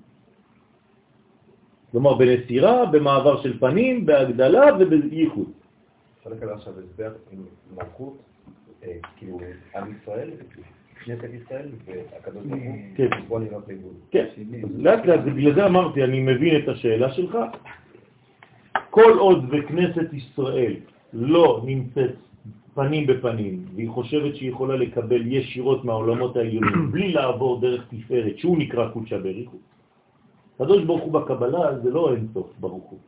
כלומר, 1.92 2.14
בנסירה, 2.14 2.86
במעבר 2.86 3.42
של 3.42 3.58
פנים, 3.58 4.06
בהגדלה 4.06 4.64
ובייחוד. 4.78 5.50
אפשר 6.18 6.30
לקבל 6.30 6.52
עכשיו 6.52 6.72
הסבר 6.78 7.12
עם 7.32 7.44
מלכות, 7.76 8.16
אה, 8.84 8.96
כאילו, 9.16 9.38
עם 9.76 9.92
ישראל, 9.92 10.30
כנסת 11.04 11.28
ישראל 11.42 11.68
והקדוש 11.86 12.46
ברוך 12.46 12.62
הוא, 12.62 12.76
כן. 12.96 13.08
בוא 13.28 13.40
נראה 13.40 13.58
לאיבוד. 13.68 13.94
כן, 14.10 14.26
לאט 14.76 15.06
לאט, 15.06 15.20
בגלל 15.20 15.54
זה 15.54 15.66
אמרתי, 15.66 16.04
אני 16.04 16.20
מבין 16.20 16.62
את 16.62 16.68
השאלה 16.68 17.12
שלך. 17.12 17.38
כל 18.90 19.18
עוד 19.18 19.50
בכנסת 19.50 20.12
ישראל 20.12 20.74
לא 21.12 21.62
נמצאת 21.64 22.14
פנים 22.74 23.06
בפנים, 23.06 23.64
והיא 23.74 23.90
חושבת 23.90 24.36
שהיא 24.36 24.50
יכולה 24.50 24.76
לקבל 24.76 25.22
ישירות 25.26 25.84
מהעולמות 25.84 26.36
העליונים, 26.36 26.90
בלי 26.92 27.12
לעבור 27.12 27.60
דרך 27.60 27.86
תפארת, 27.90 28.38
שהוא 28.38 28.58
נקרא 28.58 28.88
קודשא 28.90 29.18
בריחו. 29.18 29.56
הקדוש 30.54 30.84
ברוך 30.84 31.02
הוא 31.02 31.12
בקבלה 31.12 31.78
זה 31.82 31.90
לא 31.90 32.14
אין 32.14 32.26
סוף 32.34 32.48
ברוך 32.60 32.84
הוא, 32.90 32.98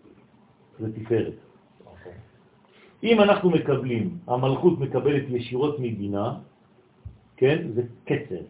זה 0.80 0.92
תפארת. 0.92 1.32
אם 3.02 3.20
אנחנו 3.20 3.50
מקבלים, 3.50 4.18
המלכות 4.26 4.80
מקבלת 4.80 5.24
ישירות 5.28 5.76
מבינה, 5.78 6.38
כן, 7.36 7.58
זה 7.74 7.82
קצר. 8.04 8.42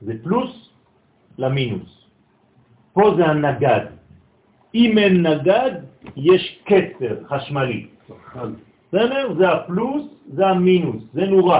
זה 0.00 0.12
פלוס 0.22 0.70
למינוס. 1.38 2.06
פה 2.92 3.14
זה 3.16 3.26
הנגד. 3.26 3.86
אם 4.74 4.98
אין 4.98 5.26
נגד, 5.26 5.70
יש 6.16 6.62
קצר 6.64 7.24
חשמלי. 7.24 7.86
בסדר? 8.88 9.34
זה 9.38 9.48
הפלוס, 9.48 10.04
זה 10.34 10.46
המינוס, 10.46 11.02
זה 11.14 11.24
נורא. 11.26 11.58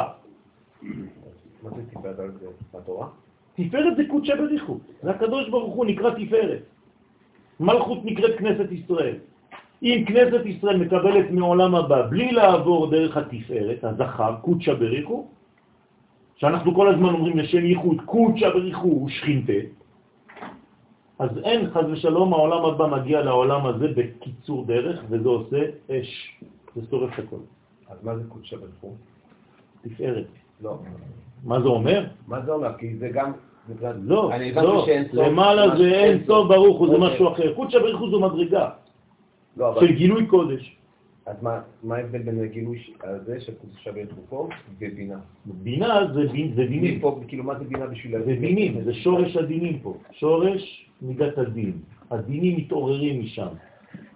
מה 1.62 1.70
זה 1.70 2.12
זה? 2.40 2.46
בתורה? 2.74 3.08
תפארת 3.54 3.96
זה 3.96 4.02
קודשא 4.08 4.36
בריחו. 4.36 4.78
זה 5.02 5.10
הקדוש 5.10 5.48
ברוך 5.48 5.74
הוא 5.74 5.86
נקרא 5.86 6.10
תפארת. 6.10 6.62
מלכות 7.60 8.04
נקראת 8.04 8.38
כנסת 8.38 8.72
ישראל. 8.72 9.16
אם 9.82 10.04
כנסת 10.06 10.46
ישראל 10.46 10.76
מקבלת 10.76 11.30
מעולם 11.30 11.74
הבא 11.74 12.06
בלי 12.10 12.32
לעבור 12.32 12.90
דרך 12.90 13.16
התפארת, 13.16 13.84
הזכר, 13.84 14.34
קודשא 14.42 14.74
בריחו, 14.74 15.26
שאנחנו 16.42 16.74
כל 16.74 16.88
הזמן 16.94 17.08
אומרים 17.14 17.38
לשם 17.38 17.64
ייחוד, 17.64 17.96
קודשא 18.04 18.48
בריחו 18.48 18.88
הוא 18.88 19.08
שכינתה, 19.08 19.52
אז 21.18 21.30
אין 21.44 21.70
חז 21.70 21.84
ושלום 21.90 22.32
העולם 22.32 22.64
הבא 22.64 22.86
מגיע 22.86 23.22
לעולם 23.22 23.66
הזה 23.66 23.88
בקיצור 23.94 24.66
דרך, 24.66 25.00
וזה 25.08 25.28
עושה 25.28 25.60
אש, 25.90 26.40
זה 26.76 26.80
שורף 26.90 27.18
הכל. 27.18 27.36
אז 27.88 28.04
מה 28.04 28.16
זה 28.16 28.22
קודשא 28.28 28.56
בריחו? 28.56 28.90
תפארת. 29.82 30.26
לא. 30.62 30.78
מה 31.44 31.60
זה 31.60 31.68
אומר? 31.68 32.06
מה 32.26 32.40
זה 32.40 32.52
אומר? 32.52 32.78
כי 32.78 32.96
זה 32.96 33.08
גם... 33.08 33.32
לא, 34.02 34.30
לא. 34.62 34.86
למעלה 35.12 35.76
זה 35.76 35.90
אין 35.90 36.24
סוף 36.26 36.48
ברוך 36.48 36.78
הוא, 36.78 36.88
זה 36.88 36.94
אוקיי. 36.94 37.14
משהו 37.14 37.32
אחר. 37.32 37.54
קודשא 37.54 37.78
בריך 37.78 37.98
הוא 37.98 38.10
זו 38.10 38.20
מדרגה 38.20 38.70
לא. 39.56 39.80
של 39.80 39.92
גילוי 39.92 40.26
קודש. 40.26 40.76
אז 41.26 41.36
מה 41.42 41.60
מה 41.82 41.96
ההבדל 41.96 42.18
בין 42.18 42.44
הגילוי 42.44 42.78
הזה 43.02 43.40
של 43.40 43.52
קודשא 43.54 43.90
בריחו 43.90 44.20
פה 44.28 44.48
ובינה? 44.78 45.18
בינה 45.46 46.12
זה 46.54 46.64
דינים. 46.66 47.00
כאילו, 47.28 47.44
מה 47.44 47.58
זה 47.58 47.64
בינה 47.64 47.86
בשביל... 47.86 48.18
זה 48.18 48.34
דינים, 48.40 48.84
זה 48.84 48.94
שורש 48.94 49.36
הדינים 49.36 49.78
פה. 49.78 49.96
שורש 50.12 50.90
מידת 51.02 51.38
הדין. 51.38 51.72
הדינים 52.10 52.56
מתעוררים 52.56 53.20
משם. 53.20 53.48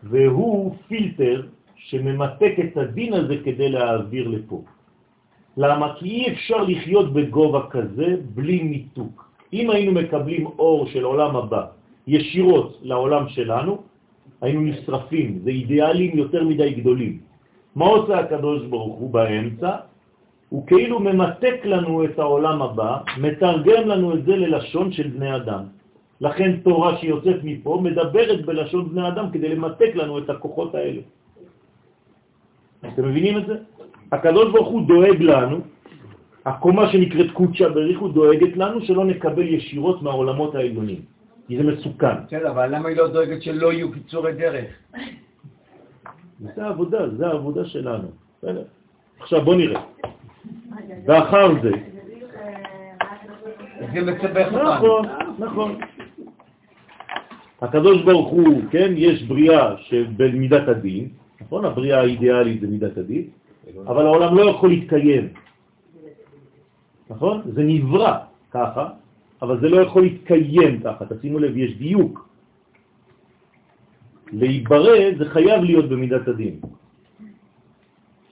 והוא 0.03 0.75
פילטר 0.89 1.47
שממתק 1.77 2.55
את 2.65 2.77
הדין 2.77 3.13
הזה 3.13 3.35
כדי 3.45 3.69
להעביר 3.69 4.29
לפה. 4.29 4.63
למה? 5.57 5.95
כי 5.99 6.07
אי 6.09 6.33
אפשר 6.33 6.63
לחיות 6.63 7.13
בגובה 7.13 7.63
כזה 7.71 8.17
בלי 8.35 8.63
מיתוק. 8.63 9.31
אם 9.53 9.71
היינו 9.71 9.93
מקבלים 9.93 10.47
אור 10.47 10.87
של 10.87 11.05
עולם 11.05 11.37
הבא 11.37 11.67
ישירות 12.07 12.79
לעולם 12.83 13.29
שלנו, 13.29 13.83
היינו 14.41 14.61
נשרפים, 14.61 15.39
זה 15.45 15.51
אידיאלים 15.51 16.19
יותר 16.19 16.45
מדי 16.45 16.71
גדולים. 16.71 17.19
מה 17.77 17.85
עושה 17.85 18.19
הקדוש 18.19 18.67
ברוך 18.67 18.97
הוא 18.99 19.11
באמצע? 19.11 19.71
הוא 20.49 20.67
כאילו 20.67 21.01
ממתק 21.01 21.61
לנו 21.65 22.05
את 22.05 22.19
העולם 22.19 22.63
הבא, 22.63 22.99
מתרגם 23.19 23.83
לנו 23.89 24.15
את 24.15 24.25
זה 24.25 24.37
ללשון 24.37 24.93
של 24.93 25.09
בני 25.09 25.37
אדם. 25.37 25.63
לכן 26.21 26.57
תורה 26.65 26.97
שיוצאת 26.99 27.45
מפה 27.45 27.81
מדברת 27.83 28.45
בלשון 28.47 28.89
בני 28.89 29.09
אדם 29.09 29.27
כדי 29.33 29.49
למתק 29.49 29.91
לנו 29.95 30.19
את 30.19 30.31
הכוחות 30.31 30.75
האלה. 30.75 31.01
אתם 32.89 33.09
מבינים 33.09 33.39
את 33.39 33.47
זה? 33.47 33.57
הקדוש 34.13 34.53
ברוך 34.53 34.69
הוא 34.69 34.87
דואג 34.87 35.23
לנו, 35.23 35.61
הקומה 36.47 36.93
שנקראת 36.93 37.31
קודשה 37.31 37.69
בריחו 37.69 38.09
דואגת 38.09 38.57
לנו 38.57 38.81
שלא 38.81 39.05
נקבל 39.05 39.49
ישירות 39.49 40.03
מהעולמות 40.03 40.55
העליונים, 40.55 41.01
כי 41.47 41.57
זה 41.57 41.63
מסוכן. 41.63 42.25
בסדר, 42.27 42.51
אבל 42.51 42.75
למה 42.75 42.89
היא 42.89 42.97
לא 42.97 43.09
דואגת 43.09 43.43
שלא 43.43 43.73
יהיו 43.73 43.93
קיצורי 43.93 44.33
דרך? 44.33 44.71
זה 46.55 46.65
העבודה, 46.65 47.09
זה 47.09 47.27
העבודה 47.27 47.65
שלנו. 47.65 48.09
בסדר? 48.39 48.65
עכשיו 49.21 49.45
בוא 49.45 49.55
נראה. 49.55 49.83
ואחר 51.07 51.63
זה, 51.63 51.71
זה 53.93 54.01
מסבך 54.01 54.47
אותנו. 54.53 54.75
נכון, 54.75 55.05
נכון. 55.39 55.81
הקדוש 57.63 58.03
ברוך 58.03 58.31
הוא, 58.31 58.63
כן, 58.71 58.93
יש 58.97 59.23
בריאה 59.23 59.77
שבמידת 59.79 60.69
הדין, 60.69 61.09
נכון? 61.41 61.65
הבריאה 61.65 62.01
האידיאלית 62.01 62.61
זה 62.61 62.67
מידת 62.67 62.97
הדין, 62.99 63.25
אבל 63.87 64.07
העולם 64.07 64.37
לא 64.37 64.51
יכול 64.51 64.69
להתקיים. 64.69 65.29
נכון? 67.11 67.43
זה 67.45 67.63
נברא 67.63 68.19
ככה, 68.51 68.89
אבל 69.47 69.61
זה 69.61 69.69
לא 69.69 69.79
יכול 69.87 70.03
להתקיים 70.03 70.81
ככה. 70.83 71.05
תשימו 71.07 71.39
לב, 71.39 71.57
יש 71.57 71.79
דיוק. 71.79 72.29
להיברא 74.33 74.99
זה 75.19 75.25
חייב 75.31 75.63
להיות 75.63 75.87
במידת 75.89 76.29
הדין. 76.29 76.61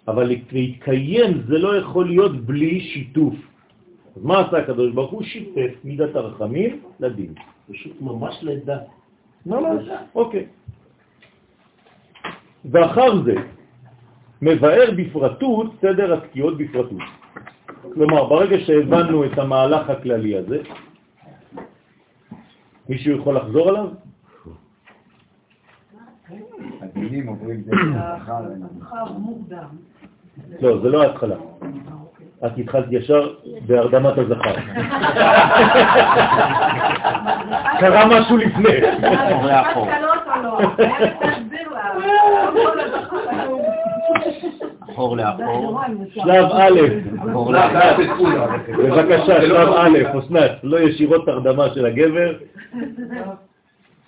אבל 0.09 0.25
להתקיים 0.53 1.33
זה 1.47 1.57
לא 1.59 1.71
יכול 1.77 2.05
להיות 2.07 2.35
בלי 2.43 2.81
שיתוף. 2.81 3.35
אז 4.17 4.23
מה 4.23 4.41
עשה 4.43 4.57
הקדוש 4.67 4.93
ברוך 4.93 5.11
הוא? 5.11 5.23
שיתף 5.23 5.75
מידת 5.85 6.13
הרחמים 6.17 6.83
לדין. 7.01 7.33
פשוט 7.71 7.95
ממש 8.01 8.43
לידה. 8.43 8.79
ממש, 9.47 9.83
אוקיי. 10.15 10.47
ואחר 12.65 13.23
זה, 13.25 13.35
מבאר 14.43 14.91
בפרטות 14.97 15.69
סדר 15.81 16.15
התקיעות 16.15 16.59
בפרטות. 16.59 17.03
כלומר, 17.95 18.25
ברגע 18.25 18.57
שהבנו 18.67 19.25
את 19.25 19.39
המהלך 19.39 19.91
הכללי 19.91 20.37
הזה, 20.37 20.59
מישהו 22.89 23.17
יכול 23.17 23.37
לחזור 23.37 23.69
עליו? 23.69 23.87
הדינים 26.83 27.27
עוברים. 27.27 27.63
לא, 30.61 30.81
זה 30.83 30.89
לא 30.89 31.03
ההתחלה. 31.03 31.37
את 32.47 32.59
התחלת 32.59 32.87
ישר 32.91 33.35
בהרדמת 33.67 34.19
הזכר. 34.19 34.55
קרה 37.81 38.07
משהו 38.21 38.37
לפני. 38.37 38.81
אחור 44.91 45.17
לאחור. 45.17 45.81
שלב 46.15 46.45
א', 46.53 46.81
אחור 47.31 47.53
לא, 47.53 47.59
לאחור. 47.63 48.27
בבקשה, 48.79 49.41
שלב 49.43 49.69
א', 49.69 50.19
אסנת, 50.19 50.51
לא 50.63 50.81
ישירות 50.81 51.29
הרדמה 51.29 51.69
של 51.75 51.87
הגבר. 51.87 52.33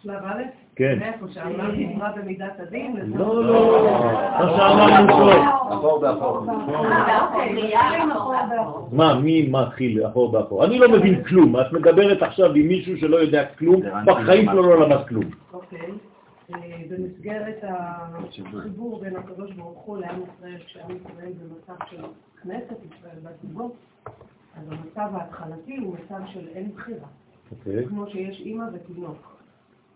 שלב 0.02 0.14
א'? 0.24 0.42
כן. 0.76 0.98
מאיפה 0.98 1.26
שאמרנו 1.34 1.72
אמרה 1.94 2.10
במידת 2.16 2.60
הדין? 2.68 2.96
לזה- 2.96 3.18
לא, 3.18 3.44
לא, 3.44 3.88
מה 4.38 4.52
שאמרנו 4.56 5.12
פה. 5.12 5.32
אחור 5.74 6.00
באחור. 6.00 6.36
אוקיי, 6.38 7.70
יאללה, 7.70 8.14
אחור 8.16 8.34
באחור. 8.50 8.88
מה, 8.92 9.14
מי 9.14 9.48
מתחיל 9.50 10.06
אחור 10.06 10.32
באחור? 10.32 10.64
אני 10.64 10.78
לא 10.78 10.88
מבין 10.88 11.22
כלום. 11.24 11.60
את 11.60 11.72
מדברת 11.72 12.22
עכשיו 12.22 12.54
עם 12.54 12.68
מישהו 12.68 12.96
שלא 12.96 13.16
יודע 13.16 13.44
כלום, 13.58 13.80
בחיים 14.04 14.46
שלו 14.52 14.62
לא 14.62 14.86
למד 14.86 15.04
כלום. 15.08 15.24
אה, 16.54 16.82
במסגרת 16.90 17.64
החיבור 17.64 19.00
בין 19.00 19.16
הקדוש 19.16 19.52
ברוך 19.52 19.78
הוא 19.78 19.98
לעם 19.98 20.20
ישראל, 20.22 20.58
כשעם 20.66 20.90
ישראל 20.96 21.32
במצב 21.32 21.84
של 21.90 22.04
כנסת 22.42 22.76
ישראל 22.84 23.18
והציבור, 23.22 23.76
אז 24.56 24.72
המצב 24.72 25.10
ההתחלתי 25.14 25.76
הוא 25.76 25.94
מצב 25.94 26.20
של 26.26 26.48
אין 26.48 26.72
בחירה. 26.72 27.08
אוקיי. 27.52 27.88
כמו 27.88 28.06
שיש 28.06 28.40
אימא 28.40 28.64
ותינוק. 28.72 29.36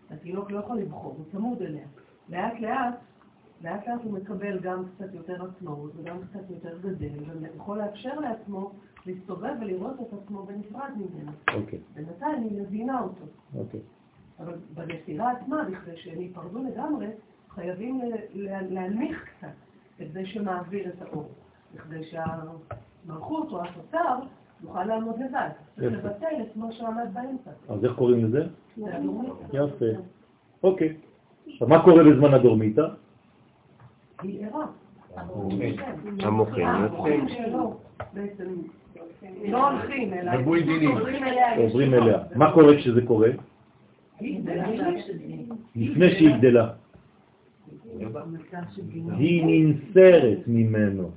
התינוק 0.09 0.51
לא 0.51 0.59
יכול 0.59 0.77
לבחור, 0.77 1.15
הוא 1.17 1.25
צמוד 1.31 1.61
אליה. 1.61 1.85
לאט 2.29 2.59
לאט, 2.59 2.93
לאט 3.61 3.87
לאט 3.87 4.01
הוא 4.03 4.13
מקבל 4.13 4.59
גם 4.59 4.83
קצת 4.95 5.13
יותר 5.13 5.45
עצמאות 5.45 5.91
וגם 5.95 6.17
קצת 6.29 6.49
יותר 6.49 6.77
גדל, 6.79 7.09
ויכול 7.41 7.77
לאפשר 7.77 8.19
לעצמו 8.19 8.71
להסתובב 9.05 9.53
ולראות 9.61 9.95
את 10.01 10.13
עצמו 10.13 10.43
בנפרד 10.43 10.91
ממנה. 10.95 11.31
אוקיי, 11.53 11.79
בינתיים 11.93 12.43
היא 12.43 12.61
מבינה 12.61 13.01
אותו. 13.01 13.25
אוקיי. 13.55 13.79
אבל 14.39 14.53
בנסירה 14.73 15.31
עצמה, 15.31 15.63
בכדי 15.71 15.97
שהם 15.97 16.21
ייפרדו 16.21 16.59
לגמרי, 16.63 17.07
חייבים 17.49 18.01
ל- 18.01 18.15
ל- 18.33 18.73
להנמיך 18.73 19.25
קצת 19.37 19.47
את 20.01 20.13
זה 20.13 20.25
שמעביר 20.25 20.87
את 20.89 21.01
האור. 21.01 21.29
בכדי 21.75 22.03
שהמלכות 22.03 23.47
או 23.51 23.61
התוצר 23.63 24.19
יוכל 24.63 24.83
לעמוד 24.83 25.15
לבד. 25.19 25.49
צריך. 25.75 25.93
לבטל 25.93 26.41
את 26.41 26.55
מה 26.55 26.71
שעמד 26.71 27.13
באמצע. 27.13 27.51
אז 27.69 27.85
איך 27.85 27.93
קוראים 27.95 28.25
לזה? 28.25 28.45
יפה. 29.53 29.85
אוקיי. 30.63 30.97
עכשיו, 31.47 31.67
מה 31.67 31.83
קורה 31.83 32.03
בזמן 32.03 32.33
הדורמיתא? 32.33 32.87
היא 34.21 34.45
ערה. 34.47 34.65
המוחים. 35.15 35.75
המוחים 36.59 37.27
שלו 37.29 37.77
בעצם 38.13 38.43
לא 39.45 39.69
הולכים, 39.69 40.13
אליה. 40.13 40.33
עוברים 41.57 41.93
אליה. 41.93 42.17
מה 42.35 42.53
קורה 42.53 42.77
כשזה 42.77 43.01
קורה? 43.07 43.29
לפני 45.75 46.09
שהיא 46.11 46.35
גדלה. 46.37 46.69
היא 49.17 49.43
ננסרת 49.45 50.39
ממנו. 50.47 51.09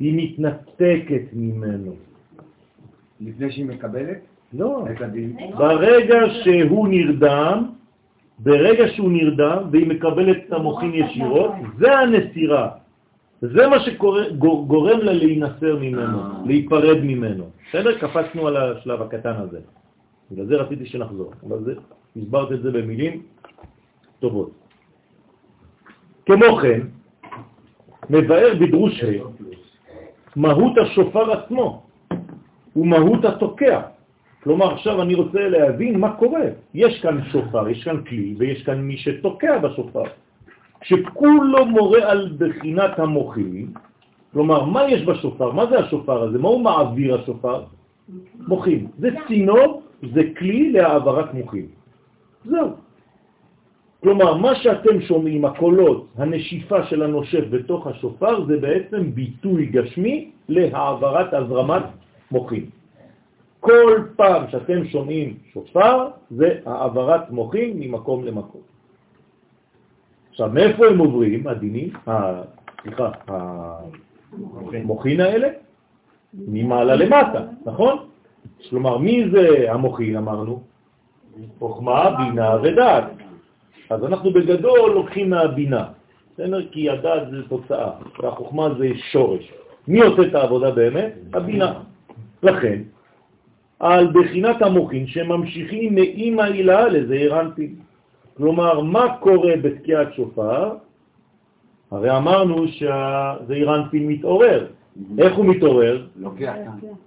היא 0.00 0.12
מתנתקת 0.16 1.24
ממנו. 1.32 1.94
לפני 3.20 3.52
שהיא 3.52 3.66
מקבלת 3.66 4.18
לא. 4.52 4.84
ברגע 5.58 6.18
שהוא 6.44 6.88
נרדם, 6.88 7.68
ברגע 8.38 8.88
שהוא 8.88 9.10
נרדם 9.12 9.58
והיא 9.72 9.86
מקבלת 9.86 10.36
את 10.48 10.52
המוחין 10.52 10.94
ישירות, 10.94 11.52
זה 11.78 11.98
הנסירה. 11.98 12.68
זה 13.40 13.68
מה 13.68 13.80
שגורם 13.80 14.98
לה 14.98 15.12
להינסר 15.12 15.78
ממנו, 15.80 16.18
להיפרד 16.46 16.98
ממנו. 17.02 17.44
בסדר? 17.68 17.98
קפצנו 17.98 18.48
על 18.48 18.56
השלב 18.56 19.02
הקטן 19.02 19.34
הזה. 19.36 19.60
בגלל 20.30 20.46
זה 20.46 20.56
רציתי 20.56 20.86
שנחזור, 20.86 21.32
אבל 21.48 21.64
זה, 21.64 21.74
הסברת 22.16 22.52
את 22.52 22.62
זה 22.62 22.70
במילים 22.70 23.22
טובות. 24.20 24.50
כמו 26.26 26.56
כן, 26.62 26.80
מבאר 28.10 28.54
בדרוש 28.60 29.04
ה' 29.04 29.06
מהות 30.36 30.78
השופר 30.78 31.32
עצמו 31.32 31.82
ומהות 32.76 33.24
התוקע. 33.24 33.80
כלומר, 34.42 34.74
עכשיו 34.74 35.02
אני 35.02 35.14
רוצה 35.14 35.48
להבין 35.48 36.00
מה 36.00 36.16
קורה. 36.16 36.44
יש 36.74 37.00
כאן 37.02 37.24
שופר, 37.32 37.68
יש 37.68 37.84
כאן 37.84 38.04
כלי, 38.04 38.34
ויש 38.38 38.62
כאן 38.62 38.80
מי 38.80 38.96
שתוקע 38.96 39.58
בשופר. 39.58 40.04
כשכולו 40.80 41.66
מורה 41.66 42.10
על 42.10 42.36
בחינת 42.38 42.98
המוחים, 42.98 43.72
כלומר, 44.32 44.64
מה 44.64 44.88
יש 44.88 45.04
בשופר? 45.04 45.52
מה 45.52 45.66
זה 45.66 45.78
השופר 45.78 46.22
הזה? 46.22 46.38
מה 46.38 46.48
הוא 46.48 46.60
מעביר 46.60 47.14
השופר? 47.14 47.64
מוחים. 48.48 48.88
זה 48.98 49.08
צינור, 49.28 49.82
זה 50.14 50.22
כלי 50.38 50.72
להעברת 50.72 51.34
מוחים. 51.34 51.81
זהו. 52.44 52.68
כלומר, 54.02 54.34
מה 54.34 54.54
שאתם 54.54 55.00
שומעים, 55.00 55.44
הקולות, 55.44 56.06
הנשיפה 56.16 56.86
של 56.86 57.02
הנושף 57.02 57.44
בתוך 57.50 57.86
השופר, 57.86 58.44
זה 58.44 58.56
בעצם 58.56 59.14
ביטוי 59.14 59.66
גשמי 59.66 60.30
להעברת 60.48 61.34
הזרמת 61.34 61.82
מוחים. 62.30 62.70
כל 63.60 64.02
פעם 64.16 64.50
שאתם 64.50 64.84
שומעים 64.84 65.36
שופר, 65.52 66.08
זה 66.30 66.60
העברת 66.66 67.30
מוחים 67.30 67.80
ממקום 67.80 68.24
למקום. 68.24 68.60
עכשיו, 70.30 70.50
מאיפה 70.50 70.86
הם 70.86 70.98
עוברים, 70.98 71.46
הדינים, 71.46 71.88
סליחה, 72.82 73.10
המוחין 74.72 75.20
האלה? 75.20 75.48
ממעלה 76.34 76.96
למטה, 76.96 77.40
נכון? 77.66 77.98
כלומר, 78.70 78.98
מי 78.98 79.30
זה 79.30 79.72
המוחין, 79.72 80.16
אמרנו? 80.16 80.71
חוכמה, 81.58 82.10
בינה 82.18 82.56
ודעת. 82.62 83.04
אז 83.90 84.04
אנחנו 84.04 84.30
בגדול 84.30 84.90
לוקחים 84.90 85.30
מהבינה, 85.30 85.84
בסדר? 86.34 86.66
כי 86.70 86.90
הדעת 86.90 87.30
זה 87.30 87.42
תוצאה, 87.48 87.90
והחוכמה 88.22 88.68
זה 88.78 88.88
שורש. 89.12 89.52
מי 89.88 90.00
עושה 90.00 90.22
את 90.22 90.34
העבודה 90.34 90.70
באמת? 90.70 91.12
הבינה. 91.32 91.72
לכן, 92.42 92.82
על 93.80 94.06
בחינת 94.12 94.62
המוחין 94.62 95.06
שממשיכים 95.06 95.94
מאימא 95.94 96.42
הילה 96.42 96.88
לזעיר 96.88 97.40
אנפין. 97.40 97.74
כלומר, 98.36 98.80
מה 98.80 99.16
קורה 99.20 99.52
בתקיעת 99.62 100.14
שופר? 100.14 100.70
הרי 101.90 102.16
אמרנו 102.16 102.68
שהזעיר 102.68 103.74
אנפין 103.74 104.08
מתעורר. 104.08 104.66
איך 105.18 105.34
הוא 105.34 105.44
מתעורר? 105.44 106.06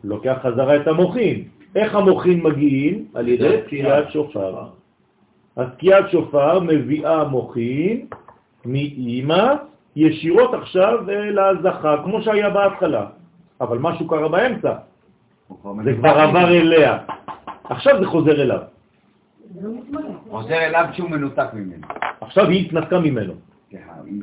לוקח 0.03 0.37
חזרה 0.41 0.75
את 0.75 0.87
המוחין. 0.87 1.43
איך 1.75 1.95
המוחין 1.95 2.43
מגיעים? 2.43 3.05
על 3.13 3.27
ידי 3.27 3.61
תקיעת 3.65 4.11
שופר. 4.11 4.67
אז 5.55 5.67
תקיעת 5.77 6.09
שופר 6.11 6.59
מביאה 6.59 7.23
מוחין 7.23 8.07
מאימא 8.65 9.53
ישירות 9.95 10.53
עכשיו 10.53 10.99
להזכה, 11.07 12.01
כמו 12.03 12.21
שהיה 12.21 12.49
בהתחלה. 12.49 13.05
אבל 13.61 13.77
משהו 13.77 14.07
קרה 14.07 14.29
באמצע, 14.29 14.73
זה 15.83 15.93
כבר 15.97 16.09
עבר 16.09 16.47
אליה. 16.49 16.97
עכשיו 17.63 17.99
זה 17.99 18.05
חוזר 18.05 18.41
אליו. 18.41 18.59
חוזר 20.29 20.57
אליו 20.57 20.85
כשהוא 20.91 21.09
מנותק 21.09 21.47
ממנו. 21.53 21.87
עכשיו 22.21 22.49
היא 22.49 22.65
התנתקה 22.65 22.99
ממנו. 22.99 23.33
היא- 23.71 24.21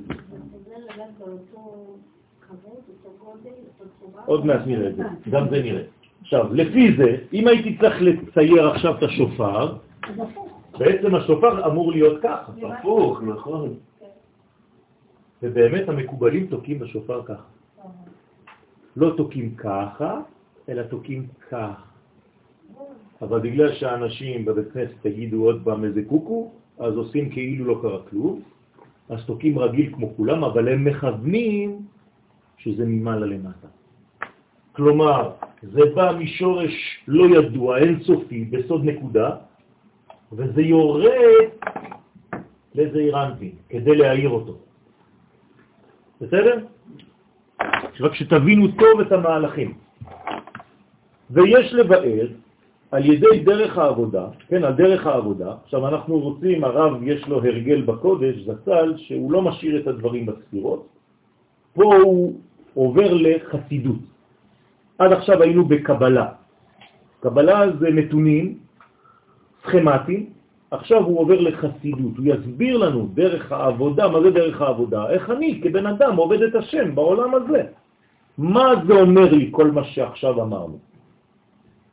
עוד 4.26 4.46
מעט 4.46 4.60
נראה 4.66 4.88
את 4.88 4.96
זה, 4.96 5.02
גם 5.30 5.48
זה 5.50 5.62
נראה. 5.62 5.82
עכשיו, 6.32 6.54
לפי 6.54 6.96
זה, 6.96 7.16
אם 7.32 7.48
הייתי 7.48 7.76
צריך 7.78 7.96
לצייר 8.02 8.68
עכשיו 8.68 8.98
את 8.98 9.02
השופר, 9.02 9.76
בעצם 10.78 11.14
השופר 11.14 11.66
אמור 11.66 11.92
להיות 11.92 12.22
ככה. 12.22 12.52
הפוך, 12.62 13.22
נכון. 13.22 13.74
ובאמת 15.42 15.88
המקובלים 15.88 16.46
תוקעים 16.46 16.78
בשופר 16.78 17.22
ככה. 17.22 17.48
לא 18.96 19.12
תוקעים 19.16 19.54
ככה, 19.54 20.20
אלא 20.68 20.82
תוקעים 20.82 21.26
ככה. 21.50 21.84
אבל 23.22 23.40
בגלל 23.40 23.72
שאנשים 23.72 24.44
בבית 24.44 24.72
כנסת 24.72 25.04
יגידו 25.04 25.44
עוד 25.44 25.60
פעם 25.64 25.84
איזה 25.84 26.02
קוקו, 26.08 26.50
אז 26.78 26.96
עושים 26.96 27.30
כאילו 27.30 27.64
לא 27.64 27.78
קרה 27.82 27.98
כלום, 28.10 28.40
אז 29.08 29.20
תוקעים 29.26 29.58
רגיל 29.58 29.92
כמו 29.94 30.16
כולם, 30.16 30.44
אבל 30.44 30.68
הם 30.68 30.84
מכוונים 30.84 31.84
שזה 32.56 32.84
ממעלה 32.86 33.26
למטה. 33.26 33.68
כלומר, 34.72 35.51
זה 35.62 35.80
בא 35.94 36.12
משורש 36.18 37.04
לא 37.08 37.38
ידוע, 37.38 37.78
אינסופי, 37.78 38.44
בסוד 38.44 38.84
נקודה, 38.84 39.30
וזה 40.32 40.62
יורד 40.62 41.04
לזעיר 42.74 43.24
אנפין, 43.24 43.52
כדי 43.68 43.96
להעיר 43.96 44.30
אותו. 44.30 44.56
בסדר? 46.20 46.66
רק 48.00 48.14
שתבינו 48.14 48.68
טוב 48.68 49.00
את 49.00 49.12
המהלכים. 49.12 49.74
ויש 51.30 51.74
לבאר 51.74 52.26
על 52.90 53.04
ידי 53.06 53.38
דרך 53.44 53.78
העבודה, 53.78 54.26
כן, 54.48 54.64
על 54.64 54.72
דרך 54.72 55.06
העבודה, 55.06 55.54
עכשיו 55.64 55.88
אנחנו 55.88 56.18
רוצים, 56.18 56.64
הרב 56.64 57.02
יש 57.02 57.28
לו 57.28 57.36
הרגל 57.36 57.82
בקודש, 57.82 58.36
זצ"ל, 58.36 58.94
שהוא 58.96 59.32
לא 59.32 59.42
משאיר 59.42 59.80
את 59.80 59.86
הדברים 59.86 60.26
בספירות, 60.26 60.88
פה 61.74 61.94
הוא 62.04 62.40
עובר 62.74 63.14
לחסידות. 63.14 64.11
עד 65.02 65.12
עכשיו 65.12 65.42
היינו 65.42 65.64
בקבלה. 65.64 66.26
קבלה 67.20 67.58
זה 67.78 67.90
נתונים 67.90 68.58
סכמטיים, 69.62 70.26
עכשיו 70.70 71.04
הוא 71.04 71.18
עובר 71.18 71.40
לחסידות, 71.40 72.16
הוא 72.16 72.26
יסביר 72.26 72.76
לנו 72.76 73.08
דרך 73.14 73.52
העבודה, 73.52 74.08
מה 74.08 74.20
זה 74.22 74.30
דרך 74.30 74.60
העבודה? 74.60 75.10
איך 75.10 75.30
אני 75.30 75.60
כבן 75.62 75.86
אדם 75.86 76.16
עובד 76.16 76.42
את 76.42 76.54
השם 76.54 76.94
בעולם 76.94 77.34
הזה. 77.34 77.62
מה 78.38 78.72
זה 78.86 78.94
אומר 78.94 79.32
לי 79.32 79.48
כל 79.50 79.70
מה 79.70 79.84
שעכשיו 79.84 80.42
אמרנו? 80.42 80.78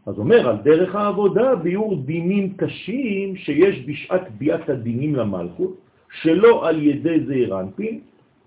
אז 0.05 0.16
אומר 0.20 0.49
על 0.49 0.57
דרך 0.64 0.95
העבודה 0.95 1.55
ביור 1.55 1.95
דינים 2.05 2.53
קשים 2.57 3.36
שיש 3.36 3.86
בשעת 3.88 4.32
ביאת 4.38 4.70
הדינים 4.70 5.16
למלכות, 5.16 5.76
שלא 6.22 6.68
על 6.68 6.78
ידי 6.84 7.26
זעיר 7.26 7.60
אנפין, 7.60 7.99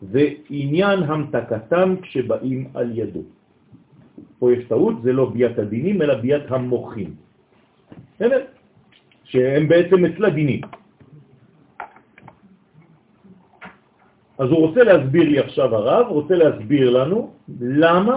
ועניין 0.02 1.02
המתקתם 1.02 1.94
כשבאים 2.02 2.66
על 2.74 2.98
ידו. 2.98 3.20
פה 4.42 4.52
יש 4.52 4.64
טעות, 4.66 5.06
זה 5.06 5.14
לא 5.14 5.30
ביאת 5.30 5.58
הדינים, 5.58 6.02
אלא 6.02 6.14
ביאת 6.14 6.50
המוחים. 6.50 7.14
בסדר? 8.14 8.40
שהם 9.24 9.68
בעצם 9.68 10.04
אצלה 10.04 10.30
דינים. 10.30 10.60
אז 14.38 14.48
הוא 14.50 14.58
רוצה 14.66 14.82
להסביר 14.82 15.28
לי 15.28 15.38
עכשיו 15.38 15.74
הרב, 15.74 16.06
רוצה 16.10 16.34
להסביר 16.34 16.90
לנו 16.90 17.30
למה 17.60 18.16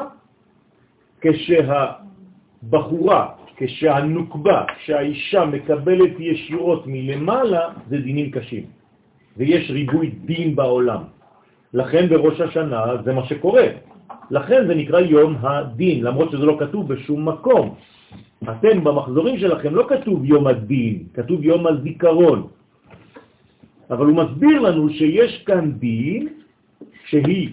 כשהבחורה, 1.22 3.22
כשהנוקבה, 3.62 4.66
כשהאישה 4.78 5.46
מקבלת 5.46 6.14
ישירות 6.20 6.84
מלמעלה, 6.90 7.70
זה 7.90 7.98
דינים 8.02 8.32
קשים. 8.34 8.66
ויש 9.38 9.70
ריבוי 9.70 10.26
דין 10.26 10.56
בעולם. 10.58 11.02
לכן 11.74 12.10
בראש 12.10 12.42
השנה 12.42 13.06
זה 13.06 13.14
מה 13.14 13.26
שקורה. 13.30 13.94
לכן 14.32 14.68
זה 14.68 14.76
נקרא 14.76 15.00
יום 15.00 15.36
הדין, 15.42 16.04
למרות 16.04 16.32
שזה 16.32 16.46
לא 16.46 16.58
כתוב 16.60 16.94
בשום 16.94 17.30
מקום. 17.30 17.76
אתם 18.44 18.84
במחזורים 18.84 19.38
שלכם 19.38 19.76
לא 19.76 19.86
כתוב 19.90 20.26
יום 20.26 20.48
הדין, 20.48 21.04
כתוב 21.14 21.44
יום 21.44 21.68
הזיכרון. 21.68 22.48
אבל 23.90 24.06
הוא 24.06 24.16
מסביר 24.16 24.62
לנו 24.62 24.90
שיש 24.90 25.44
כאן 25.46 25.72
דין 25.72 26.28
שהיא, 27.06 27.50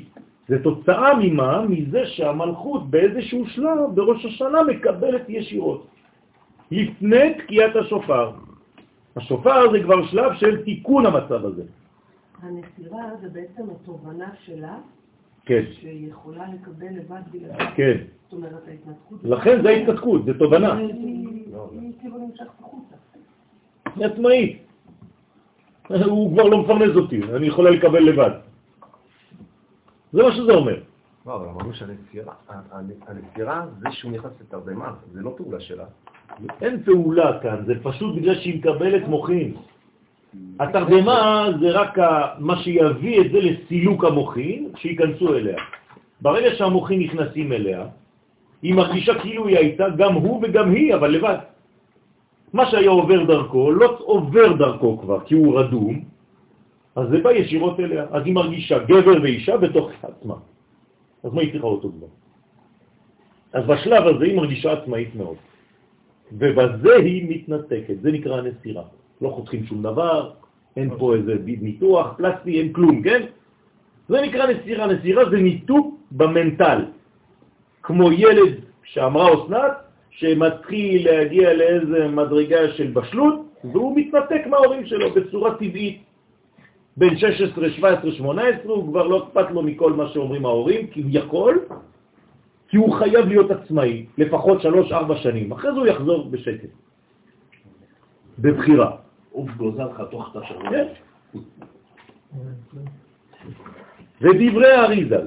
זה 0.49 0.63
תוצאה 0.63 1.11
ממה? 1.21 1.63
מזה 1.69 2.07
שהמלכות 2.07 2.91
באיזשהו 2.91 3.47
שלב 3.47 3.79
בראש 3.95 4.25
השנה 4.25 4.63
מקבלת 4.63 5.25
ישירות. 5.29 5.87
לפני 6.71 7.35
תקיעת 7.35 7.77
השופר. 7.77 8.31
השופר 9.17 9.73
זה 9.73 9.83
כבר 9.83 10.07
שלב 10.07 10.33
של 10.35 10.65
תיקון 10.65 11.07
המצב 11.07 11.45
הזה. 11.45 11.63
הנסירה 12.43 13.03
זה 13.21 13.29
בעצם 13.29 13.63
התובנה 13.71 14.29
שלה, 14.45 14.77
כן, 15.45 15.63
שהיא 15.73 16.11
יכולה 16.11 16.45
לקבל 16.55 16.87
לבד 16.87 17.21
בלעדיו. 17.33 17.67
כן. 17.77 17.97
זאת 18.25 18.33
אומרת, 18.33 18.69
ההתנתקות... 18.69 19.19
לכן 19.25 19.63
זה 19.63 19.69
ההתנתקות, 19.69 20.25
זה 20.25 20.39
תובנה. 20.39 20.77
היא 20.77 20.95
היא 21.73 21.93
כאילו 22.01 22.19
נמשכת 22.19 22.61
החוצה. 22.61 22.95
היא 23.97 24.07
עצמאית. 24.07 24.59
הוא 26.07 26.33
כבר 26.33 26.43
לא 26.43 26.63
מפרנס 26.63 26.97
אותי, 26.97 27.21
אני 27.37 27.47
יכולה 27.47 27.71
לקבל 27.71 28.03
לבד. 28.03 28.31
זה 30.13 30.23
מה 30.23 30.33
שזה 30.33 30.53
אומר. 30.53 30.81
לא, 31.27 31.37
אבל 31.37 31.49
אמרנו 31.49 31.75
הנסירה 33.07 33.67
זה 33.81 33.89
שהוא 33.91 34.13
נכנס 34.13 34.33
לתרדמה, 34.41 34.95
זה 35.13 35.21
לא 35.21 35.35
פעולה 35.37 35.61
שלה. 35.61 35.85
אין 36.61 36.83
פעולה 36.83 37.39
כאן, 37.43 37.65
זה 37.67 37.75
פשוט 37.83 38.17
בגלל 38.17 38.35
שהיא 38.35 38.59
מקבלת 38.59 39.09
מוחין. 39.09 39.55
התרדמה 40.61 41.49
זה 41.61 41.71
רק 41.71 41.99
מה 42.39 42.57
שיביא 42.63 43.21
את 43.21 43.31
זה 43.33 43.39
לסילוק 43.41 44.05
המוחין, 44.05 44.69
שיכנסו 44.77 45.35
אליה. 45.35 45.59
ברגע 46.21 46.55
שהמוחין 46.55 47.01
נכנסים 47.01 47.53
אליה, 47.53 47.87
היא 48.63 48.75
מרגישה 48.75 49.15
כאילו 49.21 49.47
היא 49.47 49.59
הייתה 49.59 49.89
גם 49.97 50.15
הוא 50.15 50.41
וגם 50.43 50.71
היא, 50.71 50.95
אבל 50.95 51.11
לבד. 51.11 51.39
מה 52.53 52.71
שהיה 52.71 52.91
עובר 52.91 53.25
דרכו, 53.25 53.71
לא 53.73 53.99
עובר 54.01 54.53
דרכו 54.53 54.99
כבר, 54.99 55.21
כי 55.21 55.35
הוא 55.35 55.61
רדום, 55.61 56.05
אז 56.97 57.09
זה 57.09 57.19
בא 57.21 57.33
ישירות 57.33 57.81
אליה. 57.81 58.07
אז 58.11 58.23
היא 58.25 58.35
מרגישה 58.35 58.79
גבר 58.79 59.23
ואישה 59.23 59.57
בתוך 59.57 59.91
עצמה. 60.03 60.35
אז 61.25 61.33
מה 61.33 61.41
היא 61.41 61.53
צריכה 61.53 61.67
אותו 61.67 61.89
כבר? 61.89 62.13
אז 63.53 63.65
בשלב 63.67 64.07
הזה 64.07 64.25
היא 64.25 64.37
מרגישה 64.37 64.73
עצמאית 64.73 65.15
מאוד. 65.15 65.37
ובזה 66.33 66.95
היא 66.97 67.21
מתנתקת, 67.29 67.97
זה 68.03 68.13
נקרא 68.13 68.39
הנסירה. 68.39 68.83
לא 69.23 69.29
חותכים 69.29 69.65
שום 69.65 69.83
דבר, 69.83 70.31
אין 70.77 70.91
פה 70.99 71.15
איזה 71.15 71.35
ניתוח, 71.47 72.15
פלסטי, 72.17 72.61
אין 72.61 72.73
כלום, 72.73 73.03
כן? 73.03 73.23
זה 74.09 74.21
נקרא 74.21 74.47
נסירה. 74.47 74.87
נסירה 74.87 75.31
זה 75.31 75.37
ניתוק 75.37 75.97
במנטל. 76.13 76.79
כמו 77.83 78.13
ילד 78.13 78.53
שאמרה 78.85 79.29
אסנת, 79.35 79.73
שמתחיל 80.11 81.11
להגיע 81.11 81.55
לאיזה 81.55 82.09
מדרגה 82.09 82.73
של 82.77 82.91
בשלות, 82.91 83.35
והוא 83.65 83.97
מתנתק 83.97 84.43
מההורים 84.47 84.87
שלו 84.87 85.11
בצורה 85.11 85.55
טבעית. 85.55 86.03
בין 86.97 87.19
16, 87.19 87.71
17, 87.71 88.13
18, 88.13 88.73
הוא 88.73 88.89
כבר 88.89 89.07
לא 89.07 89.17
אכפת 89.25 89.51
לו 89.51 89.63
מכל 89.63 89.93
מה 89.93 90.09
שאומרים 90.09 90.45
ההורים, 90.45 90.87
כי 90.87 91.01
הוא 91.03 91.11
יכול, 91.13 91.55
כי 92.69 92.77
הוא 92.77 92.95
חייב 92.95 93.29
להיות 93.29 93.51
עצמאי, 93.51 94.07
לפחות 94.19 94.59
3-4 94.91 95.17
שנים. 95.23 95.53
אחרי 95.53 95.73
זה 95.73 95.79
הוא 95.79 95.87
יחזור 95.87 96.29
בשקט. 96.31 96.69
בבחירה. 98.39 99.02
עוף 99.33 99.51
גוזל 99.57 99.93
חתוך 99.97 100.31
את 100.31 100.43
השרון. 100.43 100.71
כן. 100.71 100.87
ודברי 104.21 104.75
אריזל, 104.75 105.27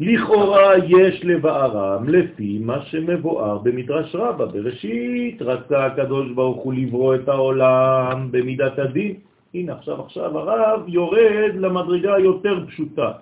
לכאורה 0.00 0.72
יש 0.88 1.24
לבארם 1.24 2.08
לפי 2.08 2.58
מה 2.62 2.82
שמבואר 2.82 3.58
במדרש 3.58 4.14
רבה. 4.14 4.46
בראשית 4.46 5.42
רצה 5.42 5.86
הקדוש 5.86 6.30
ברוך 6.30 6.62
הוא 6.62 6.74
לברוא 6.74 7.14
את 7.14 7.28
העולם 7.28 8.28
במידת 8.30 8.78
הדין. 8.78 9.14
הנה 9.54 9.72
עכשיו 9.72 10.02
עכשיו 10.02 10.38
הרב 10.38 10.88
יורד 10.88 11.52
למדרגה 11.54 12.18
יותר 12.18 12.66
פשוטה, 12.66 13.12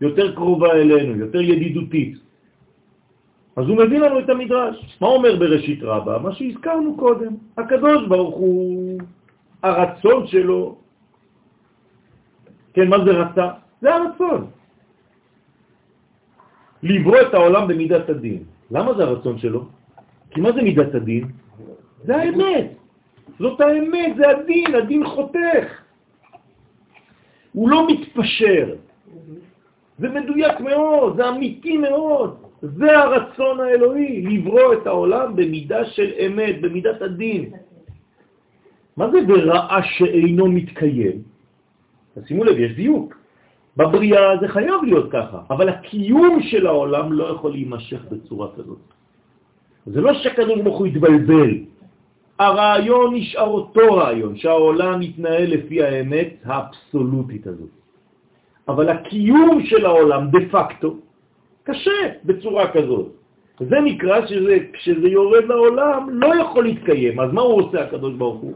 יותר 0.00 0.34
קרובה 0.34 0.72
אלינו, 0.72 1.16
יותר 1.16 1.40
ידידותית. 1.40 2.18
אז 3.56 3.68
הוא 3.68 3.76
מביא 3.76 3.98
לנו 3.98 4.18
את 4.18 4.28
המדרש. 4.30 4.98
מה 5.00 5.08
אומר 5.08 5.36
בראשית 5.36 5.82
רבה? 5.82 6.18
מה 6.18 6.32
שהזכרנו 6.32 6.96
קודם. 6.96 7.32
הקדוש 7.58 8.06
ברוך 8.08 8.34
הוא, 8.34 8.98
הרצון 9.62 10.26
שלו, 10.26 10.76
כן, 12.74 12.88
מה 12.88 13.04
זה 13.04 13.10
רצה? 13.10 13.46
זה 13.80 13.94
הרצון. 13.94 14.50
לברוא 16.82 17.20
את 17.20 17.34
העולם 17.34 17.68
במידת 17.68 18.08
הדין. 18.08 18.44
למה 18.70 18.94
זה 18.94 19.02
הרצון 19.02 19.38
שלו? 19.38 19.64
כי 20.30 20.40
מה 20.40 20.52
זה 20.52 20.62
מידת 20.62 20.94
הדין? 20.94 21.24
זה 22.04 22.16
האמת. 22.16 22.66
זאת 23.38 23.60
האמת, 23.60 24.16
זה 24.16 24.28
הדין, 24.28 24.74
הדין 24.74 25.06
חותך. 25.06 25.66
הוא 27.52 27.68
לא 27.70 27.86
מתפשר. 27.88 28.76
זה 29.98 30.08
מדויק 30.08 30.60
מאוד, 30.60 31.16
זה 31.16 31.28
אמיתי 31.28 31.76
מאוד. 31.76 32.36
זה 32.62 32.98
הרצון 32.98 33.60
האלוהי, 33.60 34.22
לברוא 34.22 34.72
את 34.74 34.86
העולם 34.86 35.36
במידה 35.36 35.84
של 35.84 36.12
אמת, 36.26 36.60
במידת 36.60 37.02
הדין. 37.02 37.50
מה 38.96 39.10
זה 39.10 39.18
ברעה 39.26 39.82
שאינו 39.82 40.46
מתקיים? 40.46 41.22
שימו 42.26 42.44
לב, 42.44 42.58
יש 42.58 42.72
דיוק. 42.72 43.14
בבריאה 43.76 44.36
זה 44.40 44.48
חייב 44.48 44.82
להיות 44.82 45.12
ככה, 45.12 45.40
אבל 45.50 45.68
הקיום 45.68 46.42
של 46.42 46.66
העולם 46.66 47.12
לא 47.12 47.24
יכול 47.24 47.50
להימשך 47.50 48.00
בצורה 48.10 48.48
כזאת. 48.56 48.78
זה 49.86 50.00
לא 50.00 50.14
שהקדוש 50.14 50.60
ברוך 50.60 50.78
הוא 50.78 50.86
יתבלבל. 50.86 51.50
הרעיון 52.38 53.14
נשאר 53.14 53.48
אותו 53.48 53.94
רעיון, 53.94 54.36
שהעולם 54.36 55.00
מתנהל 55.00 55.50
לפי 55.50 55.82
האמת 55.82 56.34
האבסולוטית 56.44 57.46
הזאת. 57.46 57.68
אבל 58.68 58.88
הקיום 58.88 59.64
של 59.64 59.86
העולם 59.86 60.30
דה 60.30 60.38
פקטו 60.50 60.96
קשה 61.62 62.00
בצורה 62.24 62.72
כזאת. 62.72 63.06
זה 63.60 63.76
נקרא 63.84 64.26
שזה, 64.26 64.58
כשזה 64.72 65.08
יורד 65.08 65.44
לעולם 65.44 66.10
לא 66.10 66.34
יכול 66.40 66.64
להתקיים. 66.64 67.20
אז 67.20 67.32
מה 67.32 67.40
הוא 67.40 67.62
עושה 67.62 67.84
הקדוש 67.84 68.14
ברוך 68.14 68.40
הוא? 68.40 68.54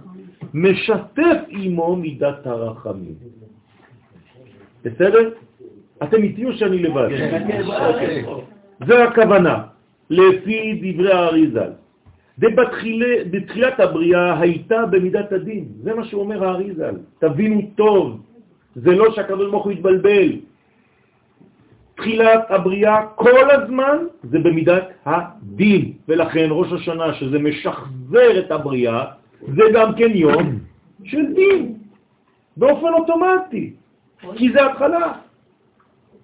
משתף 0.54 1.38
עמו 1.48 1.96
מידת 1.96 2.46
הרחמים. 2.46 3.14
בסדר? 4.84 5.30
אתם 6.02 6.22
איתי 6.22 6.44
או 6.44 6.52
שאני 6.52 6.78
לבד? 6.78 7.08
אוקיי. 7.66 8.24
זה 8.86 9.04
הכוונה, 9.04 9.62
לפי 10.10 10.80
דברי 10.82 11.12
האריזל. 11.12 11.70
בתחילת 13.30 13.80
הבריאה 13.80 14.40
הייתה 14.40 14.86
במידת 14.86 15.32
הדין, 15.32 15.64
זה 15.82 15.94
מה 15.94 16.04
שאומר 16.04 16.44
האריזל. 16.44 16.94
תבינו 17.18 17.70
טוב, 17.76 18.20
זה 18.74 18.90
לא 18.90 19.10
שהקדוש 19.10 19.50
ברוך 19.50 19.64
הוא 19.64 19.72
יתבלבל. 19.72 20.32
תחילת 21.96 22.50
הבריאה 22.50 23.06
כל 23.14 23.50
הזמן 23.50 23.96
זה 24.22 24.38
במידת 24.38 24.88
הדין, 25.06 25.92
ולכן 26.08 26.46
ראש 26.50 26.72
השנה 26.72 27.14
שזה 27.14 27.38
משחזר 27.38 28.38
את 28.38 28.50
הבריאה, 28.50 29.04
זה 29.40 29.62
גם 29.74 29.94
כן 29.96 30.10
יום 30.14 30.58
של 31.04 31.34
דין, 31.34 31.74
באופן 32.56 32.88
אוטומטי, 32.98 33.74
כי 34.36 34.52
זה 34.52 34.66
התחלה. 34.66 35.12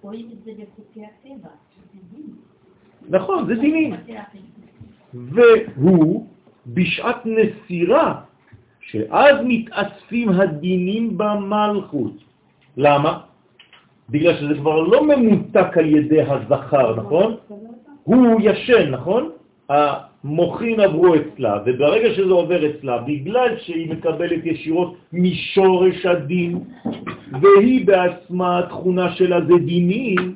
רואים 0.03 0.29
את 0.33 0.45
זה 0.45 0.51
בחוקי 0.53 1.01
הטבע, 1.05 1.49
נכון, 3.09 3.47
זה 3.47 3.55
דינים. 3.55 3.95
והוא 5.15 6.27
בשעת 6.67 7.27
נסירה, 7.27 8.21
שאז 8.81 9.37
מתאספים 9.45 10.29
הדינים 10.29 11.19
במלכות. 11.19 12.13
למה? 12.77 13.21
בגלל 14.11 14.37
שזה 14.37 14.55
כבר 14.55 14.81
לא 14.81 15.07
ממותק 15.07 15.79
על 15.79 15.87
ידי 15.87 16.23
הזכר, 16.23 16.97
נכון? 16.97 17.37
הוא 18.05 18.41
ישן, 18.41 18.91
נכון? 18.91 19.31
המוחין 20.27 20.81
עברו 20.81 21.15
אצלה, 21.15 21.63
וברגע 21.67 22.09
שזה 22.15 22.33
עובר 22.33 22.61
אצלה, 22.71 22.99
בגלל 22.99 23.51
שהיא 23.59 23.91
מקבלת 23.91 24.43
ישירות 24.47 24.97
משורש 25.13 26.07
הדין, 26.07 26.59
והיא 27.41 27.87
בעצמה 27.87 28.59
התכונה 28.59 29.15
שלה 29.15 29.39
זה 29.47 29.57
דינים, 29.67 30.35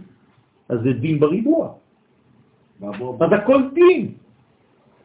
אז 0.68 0.78
זה 0.82 0.92
דין 0.92 1.18
בריבוע. 1.18 1.74
אז 3.20 3.30
הכל 3.32 3.60
דין. 3.74 4.14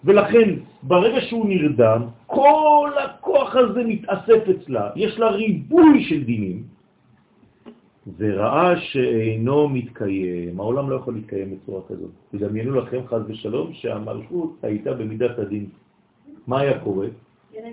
ולכן, 0.05 0.49
ברגע 0.83 1.21
שהוא 1.21 1.45
נרדם, 1.49 2.01
כל 2.25 2.89
הכוח 3.03 3.55
הזה 3.55 3.81
מתאסף 3.83 4.41
אצלה, 4.49 4.89
יש 4.95 5.19
לה 5.19 5.27
ריבוי 5.29 6.03
של 6.03 6.23
דינים, 6.23 6.74
וראה 8.17 8.79
שאינו 8.79 9.69
מתקיים, 9.69 10.59
העולם 10.59 10.89
לא 10.89 10.95
יכול 10.95 11.13
להתקיים 11.13 11.55
בצורה 11.55 11.81
כזאת. 11.89 12.11
תדמיינו 12.31 12.75
לכם, 12.75 12.99
חז 13.07 13.21
ושלום, 13.27 13.73
שהמלכות 13.73 14.57
הייתה 14.63 14.93
במידת 14.93 15.39
הדין. 15.39 15.65
מה 16.47 16.59
היה 16.59 16.79
קורה? 16.79 17.07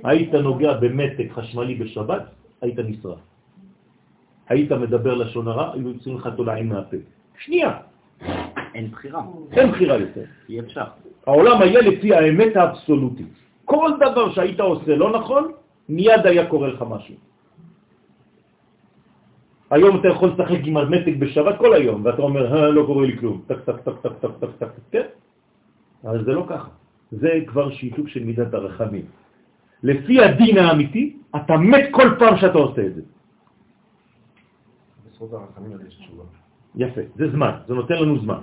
היית 0.04 0.34
נוגע 0.34 0.72
במתק 0.74 1.26
חשמלי 1.32 1.74
בשבת, 1.74 2.22
היית 2.60 2.78
נשרף. 2.78 3.18
היית 4.48 4.72
מדבר 4.72 5.14
לשון 5.14 5.48
הרע, 5.48 5.72
היו 5.74 5.88
יוצאים 5.88 6.16
לך 6.16 6.28
תולעים 6.36 6.68
מהפה. 6.68 6.96
שנייה. 7.38 7.70
אין 8.74 8.90
בחירה. 8.90 9.22
אין 9.52 9.70
בחירה 9.70 9.96
יותר. 9.98 10.24
אי 10.48 10.60
אפשר. 10.60 10.84
העולם 11.26 11.62
היה 11.62 11.80
לפי 11.80 12.14
האמת 12.14 12.56
האבסולוטית. 12.56 13.32
כל 13.64 13.90
דבר 14.00 14.32
שהיית 14.32 14.60
עושה 14.60 14.96
לא 14.96 15.12
נכון, 15.12 15.52
מיד 15.88 16.26
היה 16.26 16.46
קורה 16.46 16.68
לך 16.68 16.84
משהו. 16.88 17.14
היום 19.72 20.00
אתה 20.00 20.08
יכול 20.08 20.28
לשחק 20.28 20.60
עם 20.64 20.76
המתג 20.76 21.14
בשבת 21.18 21.58
כל 21.58 21.74
היום, 21.74 22.04
ואתה 22.04 22.22
אומר, 22.22 22.44
אה, 22.56 22.70
לא 22.70 22.82
קורה 22.86 23.06
לי 23.06 23.18
כלום, 23.18 23.42
טק, 23.46 23.60
טק, 23.64 23.76
טק, 23.84 23.92
טק, 24.02 24.12
טק, 24.20 24.30
טק, 24.40 24.48
טק, 24.58 24.66
כן? 24.90 25.06
אבל 26.04 26.24
זה 26.24 26.32
לא 26.32 26.44
ככה. 26.48 26.68
זה 27.10 27.30
כבר 27.46 27.70
שיתוף 27.70 28.08
של 28.08 28.24
מידת 28.24 28.54
הרחמים. 28.54 29.04
לפי 29.82 30.20
הדין 30.20 30.58
האמיתי, 30.58 31.16
אתה 31.36 31.56
מת 31.56 31.84
כל 31.90 32.08
פעם 32.18 32.36
שאתה 32.36 32.58
עושה 32.58 32.86
את 32.86 32.94
זה. 32.94 33.02
בזכות 35.06 35.32
הרחמים 35.32 35.78
יש 35.88 35.94
תשובה. 35.94 36.24
יפה, 36.76 37.00
זה 37.16 37.30
זמן, 37.30 37.52
זה 37.66 37.74
נותן 37.74 37.94
לנו 37.94 38.18
זמן. 38.18 38.42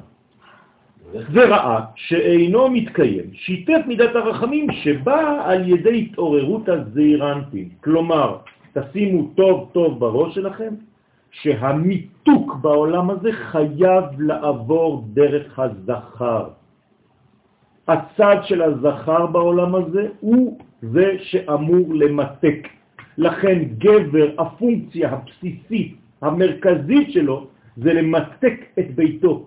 וראה 1.33 1.79
שאינו 1.95 2.69
מתקיים, 2.69 3.33
שיתף 3.33 3.81
מידת 3.87 4.15
הרחמים 4.15 4.67
שבאה 4.71 5.51
על 5.51 5.69
ידי 5.69 5.97
התעוררות 6.09 6.69
הזעירנטים. 6.69 7.69
כלומר, 7.83 8.37
תשימו 8.73 9.29
טוב 9.35 9.69
טוב 9.73 9.99
בראש 9.99 10.35
שלכם, 10.35 10.73
שהמיתוק 11.31 12.55
בעולם 12.61 13.09
הזה 13.09 13.31
חייב 13.33 14.03
לעבור 14.17 15.05
דרך 15.13 15.59
הזכר. 15.59 16.49
הצד 17.87 18.37
של 18.43 18.61
הזכר 18.61 19.25
בעולם 19.25 19.75
הזה 19.75 20.07
הוא 20.19 20.59
זה 20.81 21.17
שאמור 21.19 21.93
למתק. 21.93 22.67
לכן 23.17 23.57
גבר, 23.77 24.27
הפונקציה 24.37 25.11
הבסיסית, 25.11 25.95
המרכזית 26.21 27.11
שלו, 27.11 27.47
זה 27.77 27.93
למתק 27.93 28.57
את 28.79 28.95
ביתו. 28.95 29.45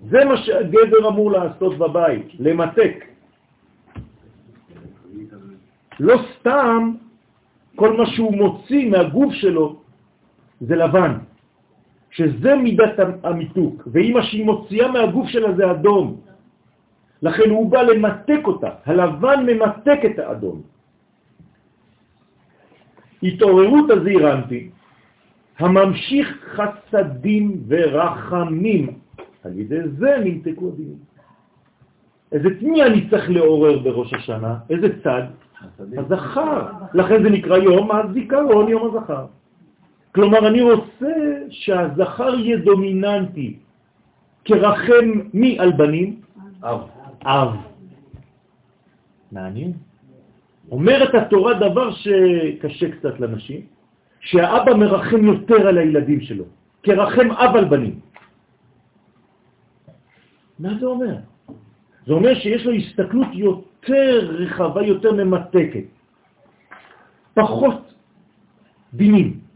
זה 0.00 0.24
מה 0.24 0.36
שהגבר 0.36 1.08
אמור 1.08 1.32
לעשות 1.32 1.78
בבית, 1.78 2.26
למתק. 2.38 3.04
לא 6.00 6.16
סתם 6.32 6.92
כל 7.76 7.96
מה 7.96 8.06
שהוא 8.06 8.36
מוציא 8.36 8.90
מהגוף 8.90 9.32
שלו 9.34 9.79
זה 10.60 10.76
לבן, 10.76 11.18
שזה 12.10 12.54
מידת 12.54 12.98
המיתוק, 13.22 13.88
ואמא 13.92 14.22
שהיא 14.22 14.44
מוציאה 14.44 14.90
מהגוף 14.90 15.28
שלה 15.28 15.54
זה 15.54 15.70
אדום. 15.70 16.20
לכן 17.22 17.50
הוא 17.50 17.70
בא 17.70 17.82
למתק 17.82 18.40
אותה, 18.44 18.70
הלבן 18.86 19.46
ממתק 19.46 20.00
את 20.04 20.18
האדום. 20.18 20.62
התעוררות 23.22 23.90
הזעירנטי, 23.90 24.70
הממשיך 25.58 26.28
חסדים 26.56 27.62
ורחמים, 27.68 28.84
על 29.44 29.58
ידי 29.58 29.88
זה 29.98 30.16
נמתקו 30.24 30.68
הדינים. 30.68 30.98
איזה 32.32 32.60
תמי 32.60 32.82
אני 32.82 33.10
צריך 33.10 33.30
לעורר 33.30 33.78
בראש 33.78 34.14
השנה? 34.14 34.58
איזה 34.70 35.02
צד? 35.02 35.22
הזכר. 35.96 36.66
לכן 36.94 37.22
זה 37.22 37.30
נקרא 37.30 37.56
יום 37.56 37.90
הזיכרון, 37.90 38.68
יום 38.68 38.82
הזכר. 38.86 39.26
כלומר, 40.14 40.48
אני 40.48 40.62
רוצה 40.62 41.14
שהזכר 41.50 42.34
יהיה 42.38 42.56
דומיננטי, 42.56 43.58
כרחם 44.44 45.06
מי 45.34 45.58
על 45.58 45.72
בנים? 45.72 46.20
אב. 46.62 46.80
אב. 47.24 47.50
מעניין. 49.32 49.72
אומרת 50.70 51.14
התורה 51.14 51.54
דבר 51.54 51.90
שקשה 51.90 52.90
קצת 52.90 53.20
לנשים, 53.20 53.60
שהאבא 54.20 54.74
מרחם 54.74 55.24
יותר 55.24 55.68
על 55.68 55.78
הילדים 55.78 56.20
שלו, 56.20 56.44
כרחם 56.82 57.30
אב 57.30 57.56
על 57.56 57.64
בנים. 57.64 58.00
מה 60.58 60.78
זה 60.80 60.86
אומר? 60.86 61.14
זה 62.06 62.12
אומר 62.12 62.34
שיש 62.34 62.66
לו 62.66 62.72
הסתכלות 62.72 63.28
יותר 63.32 64.30
רחבה, 64.38 64.82
יותר 64.82 65.12
ממתקת, 65.12 65.84
פחות 67.34 67.94
דינים. 68.94 69.49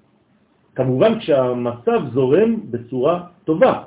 כמובן 0.75 1.19
כשהמצב 1.19 2.01
זורם 2.13 2.61
בצורה 2.71 3.23
טובה. 3.45 3.83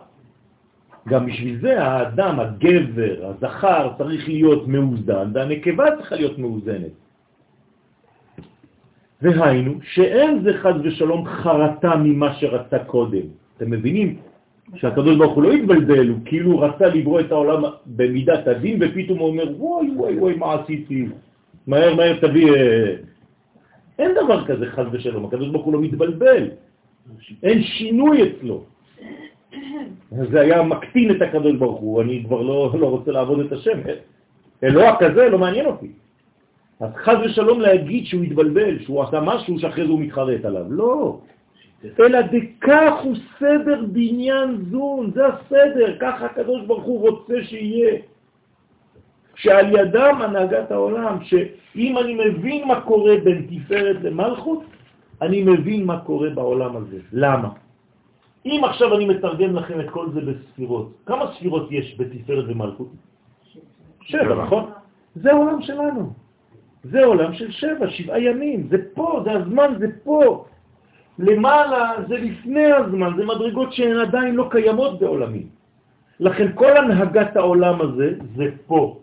גם 1.08 1.26
בשביל 1.26 1.60
זה 1.62 1.84
האדם, 1.84 2.40
הגבר, 2.40 3.16
הזכר, 3.24 3.92
צריך 3.98 4.28
להיות 4.28 4.68
מאוזן, 4.68 5.32
והנקבה 5.34 5.86
צריכה 5.98 6.16
להיות 6.16 6.38
מאוזנת. 6.38 6.96
והיינו, 9.22 9.74
שאין 9.84 10.44
זה 10.44 10.52
חד 10.62 10.74
ושלום 10.84 11.26
חרטה 11.26 11.96
ממה 11.96 12.34
שרצה 12.34 12.80
קודם. 12.80 13.26
אתם 13.58 13.72
מבינים 13.72 14.16
שהקדוש 14.76 15.18
ברוך 15.18 15.34
הוא 15.34 15.44
לא 15.44 15.52
התבלבל, 15.52 16.10
הוא 16.10 16.20
כאילו 16.26 16.60
רצה 16.60 16.88
לברוא 16.88 17.20
את 17.20 17.32
העולם 17.32 17.64
במידת 17.86 18.48
הדין, 18.48 18.80
ופתאום 18.82 19.20
הוא 19.20 19.28
אומר, 19.28 19.46
וואי 19.58 19.92
וואי 19.96 20.20
וואי, 20.20 20.36
מה 20.36 20.54
עשיתי? 20.54 21.08
מהר 21.68 21.96
מהר 21.96 22.20
תביא... 22.20 22.54
אה, 22.54 22.96
אין 24.00 24.12
דבר 24.24 24.46
כזה 24.46 24.66
חז 24.66 24.86
ושלום, 24.92 25.26
הקדוש 25.26 25.50
ברוך 25.50 25.66
הוא 25.66 25.74
לא 25.74 25.82
מתבלבל, 25.82 26.44
אין 27.44 27.64
שינוי 27.64 28.24
אצלו. 28.24 28.64
זה 30.12 30.42
היה 30.42 30.64
מקטין 30.64 31.12
את 31.12 31.22
הקדוש 31.22 31.56
ברוך 31.56 31.80
הוא, 31.80 32.02
אני 32.02 32.24
כבר 32.28 32.42
לא, 32.42 32.76
לא 32.80 32.88
רוצה 32.90 33.12
לעבוד 33.12 33.40
את 33.40 33.52
השם. 33.52 33.80
אלוה 34.64 34.96
כזה 35.00 35.30
לא 35.30 35.38
מעניין 35.38 35.66
אותי. 35.66 35.92
אז 36.80 36.90
חז 36.96 37.18
ושלום 37.26 37.62
להגיד 37.62 38.06
שהוא 38.06 38.24
התבלבל, 38.24 38.80
שהוא 38.84 39.04
עשה 39.04 39.20
משהו 39.20 39.60
שאחרי 39.60 39.86
זה 39.86 39.92
הוא 39.92 40.00
מתחרט 40.00 40.46
עליו. 40.46 40.66
לא. 40.70 41.20
אלא 42.00 42.20
דכך 42.22 42.94
הוא 43.04 43.16
סדר 43.40 43.86
בניין 43.92 44.58
זון, 44.72 45.12
זה 45.16 45.22
הסדר, 45.28 45.98
ככה 46.00 46.26
הקדוש 46.26 46.66
ברוך 46.66 46.84
הוא 46.84 47.10
רוצה 47.10 47.34
שיהיה. 47.44 47.98
שעל 49.36 49.76
ידם 49.76 50.18
הנהגת 50.22 50.72
העולם, 50.72 51.18
שאם 51.24 51.98
אני 51.98 52.14
מבין 52.14 52.68
מה 52.68 52.82
קורה 52.82 53.18
בין 53.24 53.48
תפארת 53.50 53.98
למלכות, 54.02 54.64
אני 55.22 55.44
מבין 55.44 55.86
מה 55.86 56.00
קורה 56.00 56.30
בעולם 56.30 56.78
הזה. 56.78 57.00
למה? 57.12 57.50
אם 58.46 58.62
עכשיו 58.64 58.96
אני 58.96 59.06
מתרגם 59.06 59.56
לכם 59.56 59.80
את 59.80 59.90
כל 59.90 60.10
זה 60.14 60.22
בספירות, 60.22 60.92
כמה 61.06 61.26
ספירות 61.34 61.72
יש 61.72 61.96
בתפארת 62.00 62.46
ומלכות? 62.48 62.92
שבע, 64.02 64.36
נכון? 64.46 64.64
זה 65.16 65.32
העולם 65.32 65.62
שלנו. 65.62 66.14
זה 66.84 67.06
עולם 67.06 67.34
של 67.34 67.52
שבע, 67.52 67.90
שבעה 67.90 68.20
ימים, 68.20 68.68
זה 68.70 68.78
פה, 68.94 69.22
זה 69.26 69.32
הזמן, 69.32 69.74
זה 69.80 69.88
פה. 70.04 70.46
למעלה 71.20 71.94
זה 72.08 72.18
לפני 72.18 72.72
הזמן, 72.72 73.12
זה 73.18 73.26
מדרגות 73.26 73.74
שהן 73.74 73.98
עדיין 73.98 74.36
לא 74.36 74.48
קיימות 74.52 75.00
בעולמים. 75.00 75.48
לכן 76.20 76.48
כל 76.56 76.78
הנהגת 76.78 77.36
העולם 77.36 77.82
הזה 77.82 78.14
זה 78.36 78.46
פה. 78.68 79.00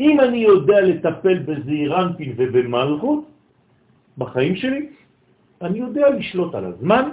אם 0.00 0.20
אני 0.20 0.38
יודע 0.38 0.80
לטפל 0.80 1.38
בזעירנפין 1.38 2.32
ובמלכות 2.36 3.24
בחיים 4.18 4.56
שלי, 4.56 4.88
אני 5.62 5.78
יודע 5.78 6.10
לשלוט 6.10 6.54
על 6.54 6.64
הזמן 6.64 7.04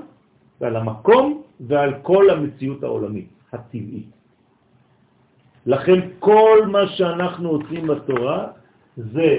ועל 0.62 0.76
המקום 0.76 1.42
ועל 1.60 1.94
כל 2.02 2.30
המציאות 2.30 2.84
העולמית, 2.84 3.30
הטבעית. 3.54 4.10
לכן 5.66 6.00
כל 6.20 6.58
מה 6.72 6.88
שאנחנו 6.88 7.50
עושים 7.50 7.88
בתורה 7.88 8.48
זה 8.98 9.30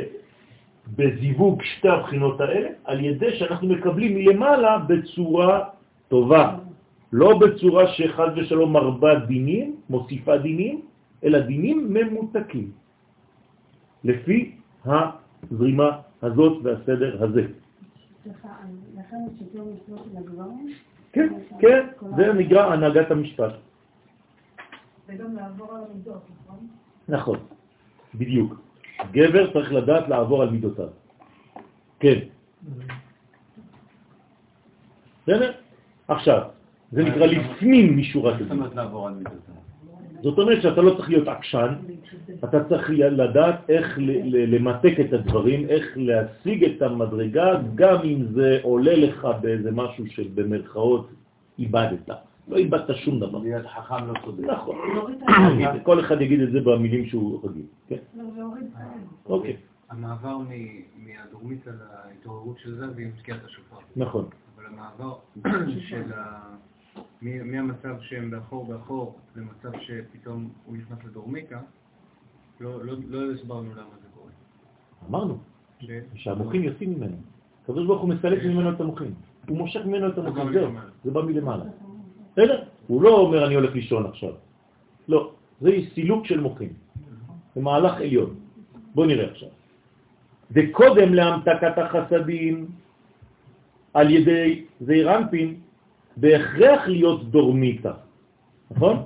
בזיווג 0.97 1.63
שתי 1.63 1.89
הבחינות 1.89 2.41
האלה, 2.41 2.69
על 2.85 2.99
ידי 3.05 3.31
שאנחנו 3.39 3.69
מקבלים 3.69 4.15
מלמעלה 4.15 4.79
בצורה 4.79 5.65
טובה, 6.09 6.57
לא 7.13 7.39
בצורה 7.39 7.85
שחד 7.95 8.29
ושלום 8.37 8.73
מרבה 8.73 9.15
דינים, 9.27 9.77
מוסיפה 9.91 10.39
דינים, 10.39 10.83
אלא 11.25 11.39
דינים 11.41 11.95
ממותקים, 11.95 12.71
לפי 14.05 14.57
הזרימה 14.85 15.91
הזאת 16.23 16.55
והסדר 16.63 17.25
הזה. 17.25 17.45
כן, 21.13 21.29
כן, 21.61 21.87
זה 22.17 22.33
נקרא 22.33 22.73
הנהגת 22.73 23.11
המשפט. 23.11 23.53
וגם 25.09 25.37
לעבור 25.37 25.75
על 25.75 25.83
המידות, 25.91 26.23
נכון? 26.45 26.67
נכון, 27.09 27.39
בדיוק. 28.15 28.61
גבר 29.13 29.53
צריך 29.53 29.73
לדעת 29.73 30.09
לעבור 30.09 30.43
על 30.43 30.51
מידותיו. 30.51 30.89
כן. 32.01 32.19
בסדר? 35.23 35.53
עכשיו, 36.09 36.49
זה 36.93 37.03
נקרא 37.03 37.27
לפנים 37.27 37.99
משורת 37.99 38.35
הדין. 38.35 38.47
זאת 38.47 38.57
אומרת 38.57 38.75
לעבור 38.75 39.09
על 39.09 39.15
מידותיו. 39.15 39.60
זאת 40.23 40.39
אומרת 40.39 40.63
שאתה 40.63 40.81
לא 40.83 40.95
צריך 40.95 41.09
להיות 41.09 41.29
עקשן, 41.29 41.75
אתה 42.45 42.65
צריך 42.65 42.91
לדעת 42.91 43.71
איך 43.71 43.99
למתק 44.25 44.95
את 45.01 45.13
הדברים, 45.13 45.69
איך 45.69 45.85
להשיג 45.97 46.65
את 46.65 46.83
המדרגה, 46.83 47.61
גם 47.75 47.97
אם 48.05 48.27
זה 48.35 48.59
עולה 48.63 48.97
לך 48.97 49.29
באיזה 49.41 49.71
משהו 49.73 50.07
שבמרכאות 50.07 51.09
איבדת. 51.59 52.11
לא 52.49 52.57
איבדת 52.57 52.97
שום 52.97 53.21
דבר. 53.21 53.39
להיות 53.39 53.67
חכם 53.67 54.07
לא 54.07 54.15
צודק. 54.25 54.45
נכון. 54.45 54.77
כל 55.83 56.01
אחד 56.01 56.21
יגיד 56.21 56.41
את 56.41 56.53
זה 56.53 56.61
במילים 56.61 57.07
שהוא 57.07 57.41
רגיל. 57.49 57.67
כן? 57.89 57.97
אוקיי. 59.27 59.57
המעבר 59.91 60.39
מהדרומית 60.97 61.67
על 61.69 61.75
ההתעוררות 61.91 62.59
של 62.59 62.75
זה, 62.75 62.85
והיא 62.95 63.07
מזכירת 63.07 63.45
השופר. 63.45 63.77
נכון. 63.97 64.25
אבל 64.57 64.65
המעבר 64.67 65.15
של 65.89 66.13
ה... 66.15 66.41
מהמצב 67.23 67.97
שהם 68.01 68.31
באחור 68.31 68.67
באחור 68.67 69.19
למצב 69.37 69.79
שפתאום 69.81 70.49
הוא 70.67 70.77
נכנס 70.77 70.99
לדורמיקה, 71.05 71.61
לא, 72.61 72.85
לא, 72.85 72.95
לא 73.09 73.33
הסברנו 73.33 73.71
למה 73.73 73.95
זה 74.03 74.09
קורה. 74.15 74.31
אמרנו, 75.09 75.39
שהמוחים 76.15 76.63
יוצאים 76.65 76.95
ממנו. 76.95 77.17
הקדוש 77.63 77.87
ברוך 77.87 78.03
הוא 78.03 78.09
מסלק 78.09 78.45
ממנו 78.45 78.71
את 78.71 78.81
המוחים. 78.81 79.15
הוא 79.49 79.59
מושך 79.59 79.81
ממנו 79.87 80.09
את 80.09 80.19
המוחים, 80.19 80.53
זהו, 80.53 80.71
זה 81.05 81.11
בא 81.11 81.23
מלמעלה. 81.23 81.65
בסדר? 82.33 82.65
הוא 82.87 83.03
לא 83.03 83.19
אומר 83.19 83.47
אני 83.47 83.55
הולך 83.55 83.75
לישון 83.75 84.07
עכשיו. 84.07 84.33
לא, 85.09 85.33
זה 85.61 85.71
סילוק 85.95 86.27
של 86.27 86.41
מוחים. 86.41 86.73
זה 87.55 87.61
מהלך 87.61 87.95
עליון. 87.95 88.35
בואו 88.95 89.07
נראה 89.07 89.31
עכשיו. 89.31 89.49
וקודם 90.51 91.15
להמתקת 91.15 91.79
החסדים 91.79 92.67
על 93.95 94.11
ידי 94.11 94.65
זעירנפין, 94.81 95.61
בהכרח 96.17 96.89
להיות 96.89 97.31
דורמיתא, 97.31 97.93
נכון? 98.71 98.97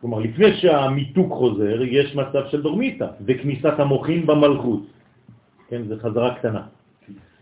כלומר, 0.00 0.18
לפני 0.18 0.56
שהמיתוק 0.56 1.32
חוזר, 1.32 1.82
יש 1.82 2.14
מצב 2.14 2.42
של 2.50 2.62
דורמיתא, 2.62 3.06
וכניסת 3.26 3.74
המוחים 3.78 4.26
במלכות. 4.26 4.82
כן, 5.68 5.82
זה 5.88 5.94
חזרה 5.98 6.34
קטנה. 6.34 6.62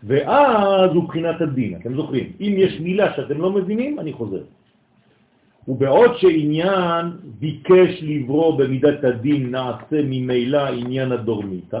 ואז 0.03 0.89
הוא 0.93 1.03
בחינת 1.03 1.41
הדין, 1.41 1.75
אתם 1.81 1.95
זוכרים. 1.95 2.27
אם 2.41 2.53
יש 2.57 2.79
מילה 2.79 3.15
שאתם 3.15 3.37
לא 3.41 3.49
מבינים, 3.51 3.99
אני 3.99 4.13
חוזר. 4.13 4.43
ובעוד 5.67 6.17
שעניין 6.17 7.05
ביקש 7.39 8.03
לברוא 8.03 8.59
במידת 8.59 9.03
הדין 9.03 9.51
נעשה 9.51 9.99
ממילא 10.03 10.67
עניין 10.67 11.11
הדורמיתא, 11.11 11.79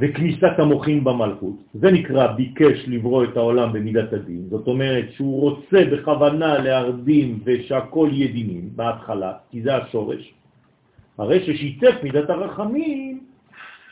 וכניסת 0.00 0.58
המוחים 0.58 1.04
במלכות, 1.04 1.56
זה 1.74 1.90
נקרא 1.90 2.32
ביקש 2.32 2.84
לברוא 2.88 3.24
את 3.24 3.36
העולם 3.36 3.72
במידת 3.72 4.12
הדין, 4.12 4.42
זאת 4.50 4.66
אומרת 4.66 5.04
שהוא 5.12 5.40
רוצה 5.40 5.84
בכוונה 5.92 6.58
להרדים 6.58 7.40
ושהכל 7.44 8.08
יהיה 8.12 8.32
דינים 8.32 8.70
בהתחלה, 8.76 9.32
כי 9.50 9.62
זה 9.62 9.76
השורש, 9.76 10.34
הרי 11.18 11.40
ששיתף 11.46 11.94
מידת 12.02 12.30
הרחמים 12.30 13.20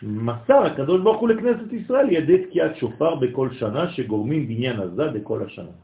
מסר 0.02 0.62
הקדוש 0.62 1.00
ברוך 1.02 1.20
הוא 1.20 1.28
לכנסת 1.28 1.72
ישראל 1.72 2.06
ידי 2.10 2.46
תקיעת 2.46 2.76
שופר 2.76 3.14
בכל 3.14 3.48
שנה 3.52 3.90
שגורמים 3.90 4.48
בניין 4.48 4.80
עזה 4.80 5.08
בכל 5.08 5.42
השנה. 5.46 5.74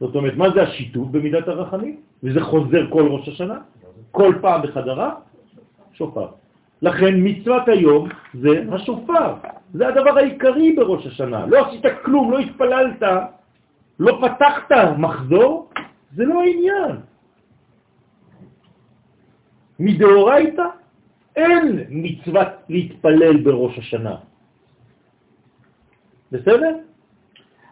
זאת 0.00 0.14
אומרת, 0.14 0.36
מה 0.36 0.50
זה 0.50 0.62
השיתוף 0.62 1.08
במידת 1.08 1.48
הרחמים? 1.48 1.96
וזה 2.22 2.40
חוזר 2.40 2.90
כל 2.90 3.08
ראש 3.08 3.28
השנה, 3.28 3.58
כל 4.10 4.34
פעם 4.40 4.62
בחדרה, 4.62 5.14
שופר. 5.92 6.39
לכן 6.82 7.14
מצוות 7.16 7.68
היום 7.68 8.08
זה 8.34 8.62
השופר, 8.72 9.34
זה 9.74 9.88
הדבר 9.88 10.18
העיקרי 10.18 10.72
בראש 10.72 11.06
השנה. 11.06 11.46
לא 11.46 11.66
עשית 11.66 11.84
כלום, 12.04 12.32
לא 12.32 12.38
התפללת, 12.38 13.02
לא 14.00 14.20
פתחת 14.22 14.72
מחזור, 14.98 15.70
זה 16.14 16.24
לא 16.24 16.40
העניין. 16.42 16.96
מדאורייתא 19.80 20.66
אין 21.36 21.84
מצוות 21.88 22.48
להתפלל 22.68 23.36
בראש 23.36 23.78
השנה. 23.78 24.16
בסדר? 26.32 26.76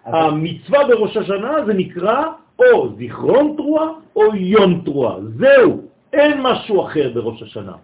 המצווה 0.05 0.89
בראש 0.89 1.17
השנה 1.17 1.65
זה 1.67 1.75
נקרא 1.75 2.25
או 2.59 2.97
זיכרון 2.97 3.55
תרועה 3.57 3.89
או 4.17 4.35
יום 4.35 4.83
תרועה. 4.85 5.17
זהו, 5.39 5.83
אין 6.13 6.41
משהו 6.43 6.87
אחר 6.87 7.13
בראש 7.15 7.43
השנה. 7.43 7.77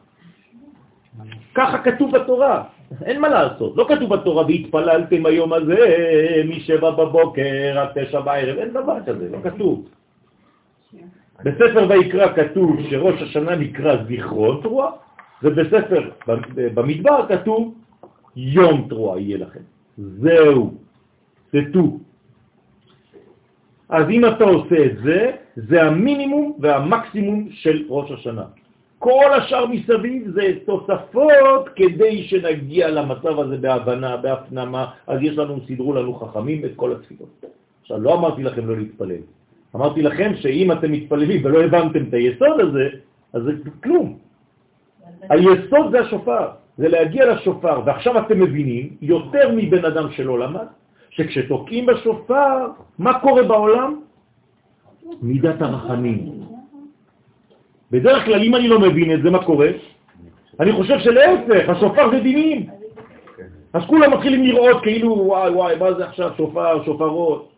ככה 1.55 1.79
כתוב 1.79 2.17
בתורה, 2.17 2.65
אין 3.05 3.21
מה 3.21 3.29
לעשות. 3.29 3.77
לא 3.77 3.87
כתוב 3.89 4.15
בתורה 4.17 4.47
והתפללתם 4.47 5.27
היום 5.27 5.53
הזה 5.53 5.79
משבע 6.49 6.91
בבוקר 6.91 7.79
עד 7.79 7.89
תשע 7.95 8.21
בערב, 8.21 8.59
אין 8.59 8.71
דבר 8.71 8.97
כזה, 9.07 9.29
לא 9.31 9.39
כתוב. 9.45 9.89
בספר 11.45 11.87
ויקרא 11.89 12.33
כתוב 12.37 12.77
שראש 12.91 13.23
השנה 13.23 13.57
נקרא 13.57 14.05
זיכרון 14.05 14.61
תרועה, 14.63 14.91
ובספר 15.43 16.11
במדבר 16.57 17.27
כתוב 17.29 17.75
יום 18.37 18.87
תרועה 18.89 19.21
יהיה 19.21 19.39
לכם. 19.39 19.61
זהו, 19.99 20.75
זה 21.53 21.61
טו. 21.73 21.99
אז 23.89 24.11
אם 24.11 24.27
אתה 24.27 24.45
עושה 24.45 24.85
את 24.87 24.97
זה, 25.05 25.33
זה 25.57 25.83
המינימום 25.83 26.57
והמקסימום 26.61 27.49
של 27.51 27.85
ראש 27.89 28.11
השנה. 28.11 28.45
כל 29.05 29.33
השאר 29.33 29.67
מסביב 29.67 30.31
זה 30.35 30.53
תוספות 30.65 31.69
כדי 31.77 32.23
שנגיע 32.23 32.91
למצב 32.91 33.41
הזה 33.41 33.57
בהבנה, 33.57 34.17
בהפנמה, 34.17 34.87
אז 35.07 35.19
יש 35.23 35.39
לנו, 35.39 35.59
סידרו 35.67 35.93
לנו 35.95 36.15
חכמים 36.15 36.65
את 36.65 36.71
כל 36.77 36.93
התפילות. 36.93 37.45
עכשיו, 37.83 38.01
לא 38.01 38.15
אמרתי 38.15 38.43
לכם 38.43 38.69
לא 38.69 38.77
להתפלל. 38.77 39.23
אמרתי 39.77 40.03
לכם 40.03 40.33
שאם 40.37 40.73
אתם 40.73 40.93
מתפללים 40.93 41.45
ולא 41.45 41.63
הבנתם 41.65 42.03
את 42.09 42.15
היסוד 42.15 42.61
הזה, 42.61 42.89
אז 43.33 43.43
זה 43.43 43.53
כלום. 43.83 44.19
היסוד 45.31 45.91
זה 45.91 46.01
השופר. 46.01 46.49
זה 46.79 46.89
להגיע 46.89 47.35
לשופר, 47.35 47.81
ועכשיו 47.85 48.19
אתם 48.19 48.41
מבינים, 48.41 48.97
יותר 49.03 49.53
מבן 49.57 49.85
אדם 49.85 50.11
שלא 50.11 50.39
למד, 50.39 50.67
שכשתוקעים 51.11 51.87
בשופר, 51.87 52.57
מה 52.99 53.21
קורה 53.21 53.43
בעולם? 53.43 54.01
מידת 55.23 55.63
הרחמים. 55.63 56.54
בדרך 57.91 58.25
כלל, 58.25 58.43
אם 58.43 58.55
אני 58.55 58.69
לא 58.69 58.81
מבין 58.81 59.13
את 59.13 59.23
זה, 59.23 59.31
מה 59.31 59.45
קורה? 59.45 59.69
אני 60.61 60.73
חושב 60.73 60.99
שלהפך, 60.99 61.69
השופר 61.69 62.11
זה 62.11 62.21
דינים. 62.21 62.67
אז 63.73 63.83
כולם 63.87 64.13
מתחילים 64.13 64.43
לראות 64.43 64.83
כאילו, 64.83 65.11
וואי 65.11 65.51
וואי, 65.51 65.77
מה 65.77 65.95
זה 65.95 66.05
עכשיו 66.05 66.31
שופר, 66.37 66.85
שופרות? 66.85 67.53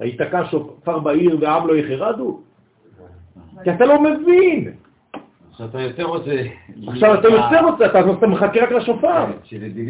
היתקע 0.00 0.42
שופר 0.50 0.98
בעיר 0.98 1.36
והעם 1.40 1.66
לא 1.68 1.76
יחרדו? 1.76 2.40
כי 3.64 3.70
אתה 3.70 3.84
לא 3.84 4.02
מבין. 4.02 4.72
עכשיו 5.54 5.68
אתה 5.68 5.80
יותר 5.80 6.04
רוצה... 6.04 6.42
עכשיו 6.86 7.14
אתה 7.14 7.28
יותר 7.28 7.64
רוצה, 7.64 7.86
אתה 7.86 8.26
מחכה 8.26 8.62
רק 8.62 8.72
לשופר. 8.72 9.24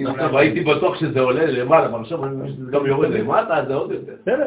עכשיו 0.06 0.38
הייתי 0.38 0.60
בטוח 0.60 0.96
שזה 1.00 1.20
עולה 1.20 1.46
למעלה, 1.46 1.86
אבל 1.86 2.00
עכשיו 2.00 2.24
אני 2.24 2.36
מבין 2.36 2.52
שזה 2.52 2.70
גם 2.70 2.86
יורד 2.86 3.10
למטה, 3.10 3.56
אז 3.56 3.66
זה 3.68 3.74
עוד 3.74 3.92
יותר. 3.92 4.12
בסדר? 4.22 4.46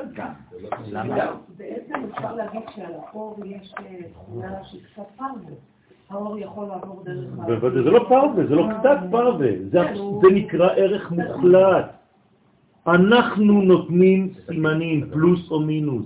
בעצם 1.58 1.94
אפשר 2.14 2.36
להגיד 2.36 2.62
שעל 2.76 2.94
האור 2.94 3.38
יש 3.46 3.74
אה, 3.80 3.84
תכונה 4.14 4.48
שהיא 4.64 4.82
קצת 4.94 5.04
פרווה. 5.18 5.56
האור 6.10 6.40
יכול 6.40 6.66
לעבור 6.68 7.04
דרך... 7.06 7.30
בוודאי, 7.46 7.84
זה 7.84 7.90
לא 7.92 8.06
פרווה, 8.10 8.46
זה 8.46 8.56
לא 8.56 8.68
קצת 8.80 8.98
פרווה, 9.12 9.48
זה, 9.70 9.84
זה 10.22 10.28
נקרא 10.34 10.70
ערך 10.76 11.12
מוחלט. 11.12 11.86
אנחנו 12.88 13.62
נותנים 13.62 14.30
סימנים, 14.46 15.10
פלוס 15.12 15.52
או 15.52 15.60
מינוס. 15.60 16.06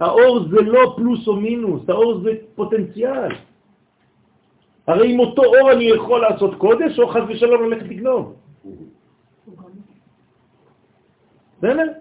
האור 0.00 0.48
זה 0.48 0.62
לא 0.62 0.94
פלוס 0.96 1.28
או 1.28 1.36
מינוס, 1.36 1.88
האור 1.88 2.20
זה 2.20 2.30
פוטנציאל. 2.54 3.32
הרי 4.88 5.12
עם 5.12 5.20
אותו 5.20 5.42
אור 5.44 5.72
אני 5.72 5.84
יכול 5.84 6.20
לעשות 6.20 6.54
קודש, 6.58 6.98
או 6.98 7.08
חס 7.08 7.20
ושלום 7.28 7.70
ללכת 7.70 7.86
לגנוב. 7.86 8.34
בסדר? 11.58 11.92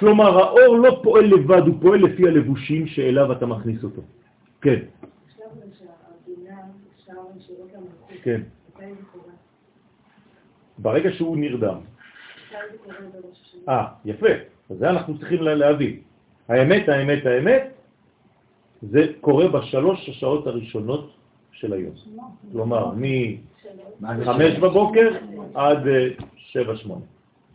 כלומר, 0.00 0.38
האור 0.38 0.76
לא 0.76 1.00
פועל 1.02 1.24
לבד, 1.24 1.62
הוא 1.66 1.74
פועל 1.82 2.00
לפי 2.00 2.28
הלבושים 2.28 2.86
שאליו 2.86 3.32
אתה 3.32 3.46
מכניס 3.46 3.84
אותו. 3.84 4.02
כן, 4.60 4.80
כן. 8.22 8.40
ברגע 10.78 11.12
שהוא 11.12 11.36
נרדם. 11.36 11.78
אה, 13.68 13.86
יפה. 14.04 14.28
אז 14.70 14.76
זה 14.78 14.90
אנחנו 14.90 15.18
צריכים 15.18 15.42
לה- 15.42 15.54
להבין. 15.54 16.00
האמת, 16.48 16.88
האמת, 16.88 17.26
האמת, 17.26 17.72
זה 18.82 19.00
קורה 19.20 19.48
בשלוש 19.48 20.08
השעות 20.08 20.46
הראשונות 20.46 21.12
של 21.56 21.72
היום. 21.72 21.92
כלומר, 22.52 22.92
מ-5 22.94 24.60
בבוקר 24.60 25.16
עד 25.54 25.86
אה, 25.86 26.08
שבע, 26.36 26.76
שמונה. 26.76 27.04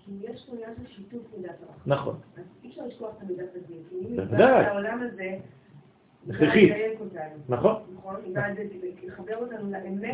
כי 0.05 0.11
יש 0.21 0.45
פה 0.45 0.55
עניין 0.55 0.69
של 0.77 0.95
שיתוף 0.95 1.21
מידת 1.37 1.49
הרחמים. 1.49 1.81
נכון. 1.85 2.15
אז 2.37 2.43
אי 2.63 2.69
אפשר 2.69 2.81
לשכוח 2.87 3.09
את 3.17 3.23
המידת 3.23 3.55
הדין. 3.55 4.37
כי 4.37 4.43
העולם 4.43 5.01
הזה, 5.01 5.37
הכרחית. 6.29 6.73
נכון. 7.49 7.75
נכון? 7.75 7.75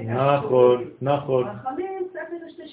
נכון, 0.06 0.84
נכון. 1.02 1.46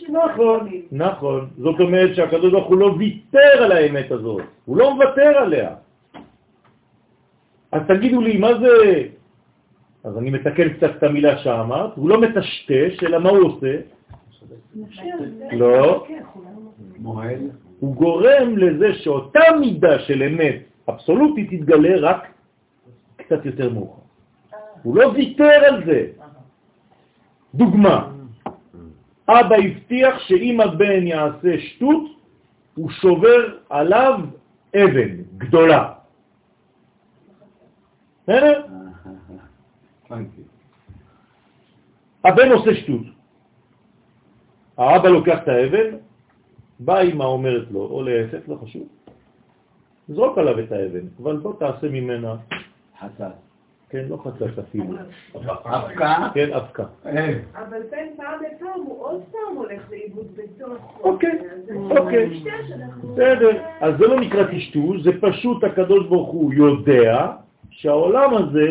נכון, 0.08 0.68
נכון. 0.92 1.50
זאת 1.58 1.80
אומרת 1.80 2.16
שהקדוש 2.16 2.52
ברוך 2.52 2.68
הוא 2.68 2.78
לא 2.78 2.94
ויתר 2.98 3.62
על 3.64 3.72
האמת 3.72 4.10
הזאת, 4.10 4.42
הוא 4.64 4.76
לא 4.76 4.94
מוותר 4.94 5.38
עליה. 5.38 5.74
אז 7.72 7.82
תגידו 7.88 8.20
לי, 8.20 8.36
מה 8.38 8.48
זה... 8.60 9.02
אז 10.04 10.18
אני 10.18 10.30
מתקן 10.30 10.68
קצת 10.68 10.90
את 10.98 11.02
המילה 11.02 11.38
שאמרת, 11.38 11.96
הוא 11.96 12.08
לא 12.08 12.20
מטשטש, 12.20 13.02
אלא 13.02 13.18
מה 13.18 13.30
הוא 13.30 13.42
עושה? 13.48 13.76
לא. 15.52 16.06
הוא 17.80 17.94
גורם 17.94 18.58
לזה 18.58 18.94
שאותה 18.94 19.40
מידה 19.60 19.98
של 19.98 20.22
אמת 20.22 20.56
אבסולוטית 20.88 21.50
תתגלה 21.50 22.00
רק 22.00 22.28
קצת 23.16 23.46
יותר 23.46 23.70
מאוחר. 23.70 24.02
הוא 24.82 24.96
לא 24.96 25.06
ויתר 25.08 25.60
על 25.68 25.84
זה. 25.86 26.06
דוגמה, 27.54 28.10
אבא 29.28 29.56
הבטיח 29.56 30.18
שאם 30.18 30.60
הבן 30.60 31.06
יעשה 31.06 31.58
שטות, 31.58 32.04
הוא 32.74 32.90
שובר 32.90 33.58
עליו 33.70 34.20
אבן 34.76 35.10
גדולה. 35.38 35.92
בסדר? 38.22 38.83
הבן 42.24 42.52
עושה 42.52 42.74
שטות. 42.74 43.06
האבא 44.78 45.08
לוקח 45.08 45.38
את 45.42 45.48
האבן, 45.48 45.96
באה 46.80 47.02
אמא 47.02 47.24
אומרת 47.24 47.70
לו, 47.70 47.80
או 47.80 48.02
להפך, 48.02 48.48
לא 48.48 48.56
חשוב, 48.62 48.88
זרוק 50.08 50.38
עליו 50.38 50.60
את 50.60 50.72
האבן, 50.72 51.06
אבל 51.22 51.36
בוא 51.36 51.52
תעשה 51.58 51.88
ממנה, 51.88 52.36
חסר. 53.00 53.30
כן, 53.88 54.04
לא 54.08 54.18
חצת 54.24 54.58
אפילו, 54.58 54.84
אבקה? 55.64 56.28
כן, 56.34 56.52
אבקה. 56.52 56.84
אבל 57.04 57.82
בין 57.90 58.08
פעם 58.16 58.40
לפעם 58.40 58.80
הוא 58.86 59.04
עוד 59.04 59.22
פעם 59.32 59.56
הולך 59.56 59.90
לאיבוד 59.90 60.26
בתוך... 60.36 61.00
אוקיי, 61.00 61.38
אוקיי. 61.90 62.42
בסדר, 63.12 63.62
אז 63.80 63.94
זה 63.98 64.06
לא 64.06 64.20
נקרא 64.20 64.44
טשטוש, 64.44 65.02
זה 65.02 65.10
פשוט 65.20 65.64
הקדוש 65.64 66.06
ברוך 66.06 66.30
הוא 66.30 66.54
יודע 66.54 67.32
שהעולם 67.70 68.34
הזה 68.34 68.66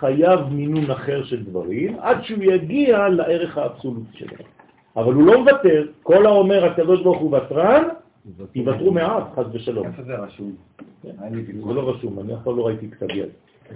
חייב 0.00 0.40
מינון 0.50 0.90
אחר 0.90 1.24
של 1.24 1.44
דברים, 1.44 1.96
עד 2.00 2.22
שהוא 2.22 2.42
יגיע 2.42 3.08
לערך 3.08 3.58
האבסולוטי 3.58 4.18
שלו. 4.18 4.36
אבל 4.96 5.12
הוא 5.14 5.26
לא 5.26 5.40
מוותר, 5.40 5.86
כל 6.02 6.26
האומר 6.26 6.64
הקדוש 6.64 7.02
ברוך 7.02 7.18
הוא 7.18 7.36
ותרן, 7.36 7.82
יוותרו 8.54 8.92
מעט, 8.92 9.24
חס 9.34 9.44
ושלום. 9.52 9.86
איפה 9.86 10.02
זה 10.02 10.16
רשום? 10.16 10.52
לי 11.04 11.44
זה 11.44 11.52
ויכוח. 11.54 11.72
לא 11.74 11.90
רשום, 11.90 12.20
אני 12.20 12.34
אף 12.34 12.38
פעם 12.44 12.56
לא 12.56 12.66
ראיתי 12.66 12.90
כתב 12.90 13.10
יד. 13.10 13.28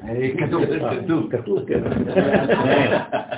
אה, 0.04 0.28
כתוב, 0.38 0.62
אה, 0.62 1.02
כתוב. 1.02 1.30
כתוב, 1.30 1.58
כן. 1.66 1.80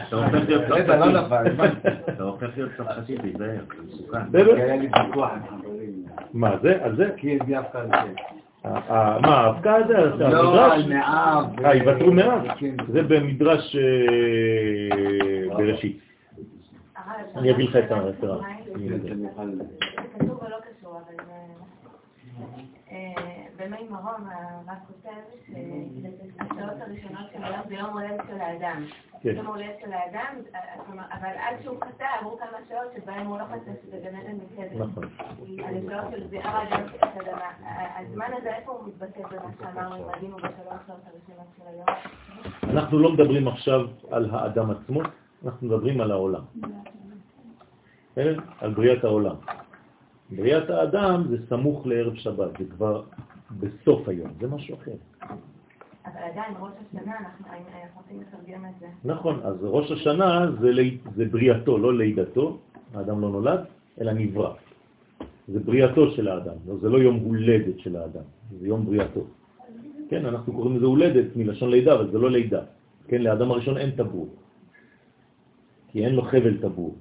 אתה 0.09 0.17
הופך 0.17 0.49
להיות 0.49 0.63
לא 0.69 0.77
צרפתי. 0.77 1.13
נפל, 1.13 1.47
הבנתי. 1.47 1.89
אתה 2.09 2.23
הופך 2.23 2.49
להיות 2.57 2.71
צרפתי, 2.77 3.19
תיזהר, 3.19 3.61
זה 3.77 3.83
מסוכן. 3.87 4.19
בסדר? 4.29 4.55
היה 4.55 4.77
לי 4.77 4.89
ויכוח 5.07 5.31
עם 5.31 5.59
חברים. 5.61 6.05
מה 6.35 6.57
זה? 6.63 6.85
על 6.85 6.97
זה? 6.97 7.11
כי 7.17 7.39
הביא 7.41 7.59
אף 7.59 7.71
אחד 7.71 7.87
זה. 7.87 7.95
אה, 7.95 8.05
מה, 8.65 9.41
האבקה 9.41 9.75
הזה? 9.75 9.93
לא, 9.95 10.27
המדרש? 10.27 10.73
על 10.73 10.89
מאב. 10.89 11.65
אה, 11.65 11.75
יוותרו 11.75 12.13
מעט? 12.13 12.43
כן. 12.59 12.77
זה 12.93 13.03
במדרש 13.03 13.77
אה, 13.77 15.57
בראשית. 15.57 16.01
אני 17.37 17.53
אביא 17.53 17.69
לך 17.69 17.77
את 17.77 17.91
הרפרנס. 17.91 18.45
במי 23.73 23.89
מרום 23.89 24.27
הרב 24.31 24.79
כותב 24.87 25.11
שהשעות 25.47 26.81
הראשונות 26.81 27.27
של 27.33 27.45
היום 27.45 27.61
זה 27.69 27.75
יום 27.75 27.99
הולדת 27.99 28.25
של 28.29 28.41
האדם. 28.41 28.85
כן. 29.21 29.35
יום 29.37 29.47
הולדת 29.47 29.75
של 29.81 29.93
האדם, 29.93 30.35
אבל 30.89 31.29
עד 31.29 31.57
שהוא 31.63 31.77
חטא 31.81 32.07
עברו 32.21 32.39
כמה 32.39 32.59
שעות 32.69 32.93
שבהם 32.97 33.27
הוא 33.27 33.39
לא 33.39 33.45
חטא 33.45 33.71
שזה 33.85 33.99
גן 34.05 34.17
עדן 34.17 34.37
מקדם. 34.37 34.83
נכון. 34.83 35.05
על 35.65 35.75
השעות 35.77 36.11
של 36.11 36.29
זיעה 36.29 36.59
האדם 36.59 36.89
של 36.89 36.97
האדמה. 37.01 37.51
הזמן 37.97 38.27
הזה 38.39 38.57
איפה 38.57 38.73
הוא 38.73 38.89
מתבטא 38.89 39.21
במה 39.21 39.51
שאמרנו 39.59 40.11
עלינו 40.11 40.37
בשלוש 40.37 40.81
שעות 40.87 41.01
הראשונות 41.07 41.47
של 41.57 41.63
היום? 41.67 41.87
אנחנו 42.65 42.99
לא 42.99 43.13
מדברים 43.13 43.49
עכשיו 43.49 43.81
על 44.11 44.31
האדם 44.31 44.71
עצמו, 44.71 45.01
אנחנו 45.45 45.67
מדברים 45.67 46.01
על 46.01 46.11
העולם. 46.11 46.43
כן? 48.15 48.35
על 48.61 48.75
בריאת 48.75 49.05
העולם. 49.05 49.37
בריאת 50.31 50.71
האדם 50.71 51.25
זה 51.31 51.37
סמוך 51.49 51.87
לערב 51.87 52.15
שבת, 52.15 52.51
זה 52.59 52.65
כבר 52.71 53.03
בסוף 53.61 54.09
היום, 54.09 54.31
זה 54.41 54.49
משהו 54.49 54.75
אחר. 54.77 54.93
אבל 56.07 56.21
עדיין, 56.33 56.55
ראש 56.61 56.73
השנה, 56.89 57.19
אנחנו 57.19 57.45
רוצים 58.01 58.21
לתרגם 58.21 58.65
את 58.65 58.81
זה. 58.81 58.87
נכון, 59.05 59.41
אז 59.45 59.57
ראש 59.63 59.91
השנה 59.91 60.47
זה, 60.61 60.71
לי- 60.73 60.99
זה 61.17 61.25
בריאתו, 61.25 61.79
לא 61.79 61.95
לידתו, 61.99 62.59
האדם 62.95 63.21
לא 63.21 63.29
נולד, 63.31 63.61
אלא 64.01 64.13
נברא. 64.13 64.55
זה 65.49 65.61
בריאתו 65.61 66.11
של 66.11 66.29
האדם, 66.29 66.55
לא, 66.69 66.77
זה 66.77 66.89
לא 66.89 66.99
יום 66.99 67.17
הולדת 67.17 67.79
של 67.79 67.97
האדם, 67.97 68.23
זה 68.61 68.67
יום 68.69 68.87
בריאתו. 68.87 69.21
כן, 70.09 70.27
אנחנו 70.27 70.53
קוראים 70.53 70.77
לזה 70.77 70.87
הולדת 70.87 71.37
מלשון 71.37 71.71
לידה, 71.71 71.95
אבל 71.95 72.11
זה 72.11 72.19
לא 72.19 72.31
לידה. 72.31 72.61
כן, 73.09 73.23
לאדם 73.23 73.51
הראשון 73.51 73.77
אין 73.79 73.91
טבור, 73.91 74.29
כי 75.89 76.05
אין 76.05 76.15
לו 76.15 76.23
חבל 76.23 76.57
טבור. 76.61 76.95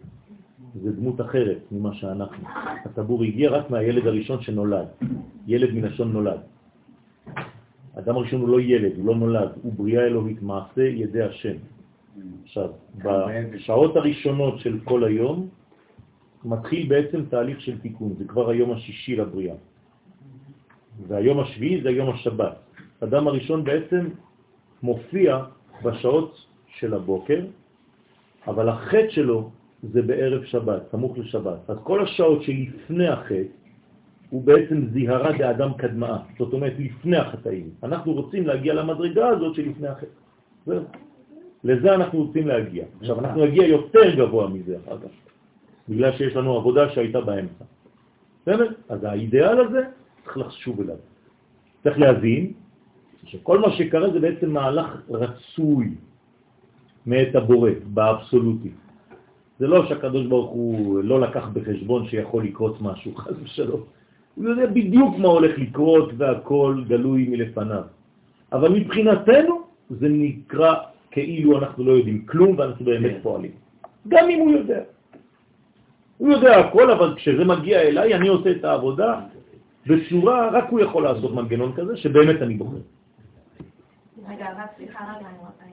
זה 0.76 0.92
דמות 0.92 1.22
אחרת 1.22 1.58
ממה 1.72 1.94
שאנחנו. 1.94 2.48
הטבור 2.86 3.24
הגיע 3.24 3.50
רק 3.50 3.70
מהילד 3.70 4.08
הראשון 4.08 4.42
שנולד, 4.42 4.88
ילד 5.48 5.74
מלשון 5.74 6.12
נולד. 6.12 6.40
האדם 7.94 8.16
הראשון 8.16 8.42
הוא 8.42 8.50
לא 8.50 8.62
ילד, 8.62 8.92
הוא 8.98 9.06
לא 9.06 9.16
נולד, 9.16 9.50
הוא 9.62 9.74
בריאה 9.74 10.04
אלוהית, 10.04 10.42
מעשה 10.42 10.84
ידי 10.84 11.24
השם. 11.24 11.56
עכשיו, 12.44 12.70
בשעות 13.04 13.96
הראשונות 13.96 14.60
של 14.60 14.80
כל 14.84 15.04
היום 15.04 15.48
מתחיל 16.46 16.88
בעצם 16.90 17.26
תהליך 17.30 17.62
של 17.62 17.82
תיקון, 17.82 18.14
זה 18.18 18.26
כבר 18.26 18.50
היום 18.50 18.72
השישי 18.72 19.16
לבריאה. 19.16 19.56
והיום 21.08 21.40
השביעי 21.40 21.82
זה 21.82 21.90
היום 21.90 22.10
השבת. 22.10 22.56
האדם 23.02 23.28
הראשון 23.28 23.64
בעצם 23.64 24.10
מופיע 24.84 25.40
בשעות 25.84 26.46
של 26.68 26.94
הבוקר, 26.94 27.46
אבל 28.48 28.70
החטא 28.70 29.10
שלו 29.10 29.50
זה 29.84 30.02
בערב 30.02 30.44
שבת, 30.44 30.82
סמוך 30.92 31.18
לשבת. 31.18 31.70
אז 31.70 31.78
כל 31.84 32.04
השעות 32.04 32.44
שלפני 32.44 33.08
החטא 33.08 33.54
הוא 34.30 34.44
בעצם 34.44 34.88
זיהרה 34.94 35.38
דאדם 35.38 35.74
קדמאה, 35.74 36.18
זאת 36.40 36.54
אומרת 36.54 36.74
לפני 36.80 37.18
החטאים. 37.18 37.70
אנחנו 37.84 38.14
רוצים 38.14 38.48
להגיע 38.48 38.74
למדרגה 38.74 39.28
הזאת 39.28 39.56
שלפני 39.56 39.88
החטא. 39.88 40.16
זהו. 40.66 40.84
לזה 41.64 41.96
אנחנו 41.96 42.20
רוצים 42.20 42.48
להגיע. 42.48 42.86
עכשיו, 43.00 43.20
אנחנו 43.20 43.46
נגיע 43.46 43.68
יותר 43.68 44.16
גבוה 44.16 44.50
מזה 44.50 44.78
אחר 44.86 44.98
כך, 44.98 45.14
בגלל 45.90 46.12
שיש 46.18 46.36
לנו 46.36 46.58
עבודה 46.58 46.90
שהייתה 46.90 47.22
באמצע. 47.22 47.66
בסדר? 48.42 48.70
אז 48.90 49.04
האידאל 49.04 49.60
הזה, 49.60 49.82
צריך 50.24 50.38
לחשוב 50.38 50.82
אליו. 50.82 50.96
צריך 51.84 52.00
להבין 52.00 52.54
שכל 53.26 53.60
מה 53.60 53.72
שקרה 53.72 54.12
זה 54.12 54.20
בעצם 54.20 54.50
מהלך 54.52 55.02
רצוי 55.10 55.96
מאת 57.06 57.36
הבורא, 57.36 57.72
באבסולוטי. 57.94 58.72
זה 59.62 59.68
לא 59.68 59.86
שהקדוש 59.86 60.26
ברוך 60.26 60.52
הוא 60.52 61.04
לא 61.04 61.22
לקח 61.22 61.48
בחשבון 61.54 62.08
שיכול 62.08 62.44
לקרות 62.44 62.82
משהו, 62.82 63.16
חס 63.16 63.34
ושלום. 63.44 63.82
הוא 64.36 64.46
יודע 64.46 64.66
בדיוק 64.66 65.18
מה 65.18 65.28
הולך 65.28 65.58
לקרות 65.58 66.10
והכל 66.18 66.84
גלוי 66.88 67.28
מלפניו. 67.30 67.84
אבל 68.54 68.70
מבחינתנו 68.70 69.62
זה 69.90 70.08
נקרא 70.10 70.76
כאילו 71.12 71.60
אנחנו 71.60 71.84
לא 71.86 71.92
יודעים 71.92 72.26
כלום 72.26 72.58
ואנחנו 72.58 72.86
באמת 72.86 73.12
כן. 73.12 73.20
פועלים. 73.22 73.52
גם 74.08 74.30
אם 74.30 74.40
הוא 74.40 74.52
יודע. 74.52 74.82
הוא 76.18 76.30
יודע 76.30 76.60
הכל, 76.60 76.92
אבל 76.92 77.16
כשזה 77.16 77.46
מגיע 77.46 77.82
אליי 77.82 78.16
אני 78.16 78.28
עושה 78.28 78.52
את 78.52 78.66
העבודה 78.66 79.20
בצורה, 79.88 80.50
רק 80.58 80.66
הוא 80.70 80.80
יכול 80.80 81.04
לעשות 81.04 81.32
מנגנון 81.36 81.74
כזה 81.78 81.98
שבאמת 81.98 82.42
אני 82.42 82.54
בוחר. 82.58 82.82
רגע, 84.30 84.46
הרב, 84.46 84.70
סליחה, 84.78 85.00
רגע, 85.04 85.28
אני 85.30 85.38
רוצה... 85.38 85.64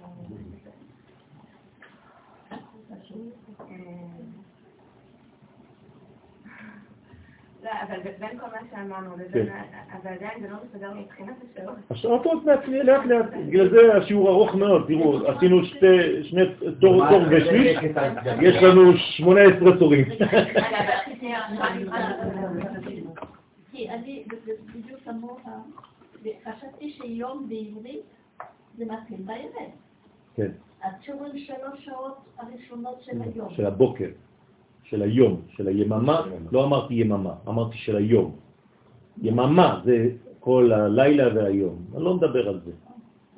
לא, 2.53 2.97
אבל 7.63 7.99
בין 8.19 8.39
כל 8.39 8.47
מה 8.47 8.59
שאמרנו 8.71 9.17
לבין... 9.17 9.47
כן. 9.47 9.63
אבל 9.93 10.11
עדיין 10.11 10.41
זה 10.41 10.49
לא 10.49 10.57
מסתדר 10.65 10.95
מבחינת 10.95 11.35
השאלות. 11.53 11.77
השעות 11.91 12.45
מעצמי 12.45 12.83
לאט 12.83 13.07
לאט, 13.07 13.27
בגלל 13.47 13.69
זה 13.71 13.97
השיעור 13.97 14.29
ארוך 14.29 14.55
מאוד, 14.55 14.85
תראו, 14.89 15.29
עשינו 15.29 15.65
שתי, 15.65 16.25
שני 16.25 16.43
תור 16.81 17.09
תור 17.11 17.23
ושליש, 17.31 17.79
יש 18.41 18.63
לנו 18.63 18.97
18 18.97 19.79
תורים. 19.79 20.05
כי 23.73 23.91
אני, 23.91 24.25
בדיוק 24.75 25.01
כמוך, 25.05 25.41
חשבתי 26.45 26.91
שיום 26.91 27.49
בעברית 27.49 28.03
זה 28.79 28.85
מתחיל 28.85 29.19
בערב. 29.25 29.71
כן, 30.37 30.51
שאומרים 31.01 31.39
שלוש 31.39 31.85
שעות 31.85 32.17
הראשונות 32.39 33.03
של 33.03 33.23
היום. 33.23 33.49
של 33.51 33.67
הבוקר, 33.67 34.09
של 34.85 35.03
היום, 35.03 35.41
של 35.57 35.69
היממה, 35.69 36.23
לא 36.53 36.65
אמרתי 36.65 36.95
יממה, 36.95 37.35
אמרתי 37.49 37.77
של 37.79 37.97
היום. 37.97 38.37
יממה 39.23 39.81
זה 39.85 40.11
כל 40.41 40.73
הלילה 40.73 41.35
והיום, 41.35 41.77
אני 41.95 42.05
לא 42.05 42.15
מדבר 42.15 42.49
על 42.49 42.61
זה. 42.65 42.73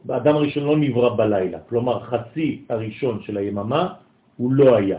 האדם 0.09 0.36
הראשון 0.36 0.64
לא 0.64 0.76
נברא 0.76 1.16
בלילה, 1.16 1.59
כלומר 1.68 2.01
חצי 2.01 2.64
הראשון 2.68 3.20
של 3.22 3.36
היממה 3.36 3.95
הוא 4.36 4.53
לא 4.53 4.76
היה. 4.76 4.99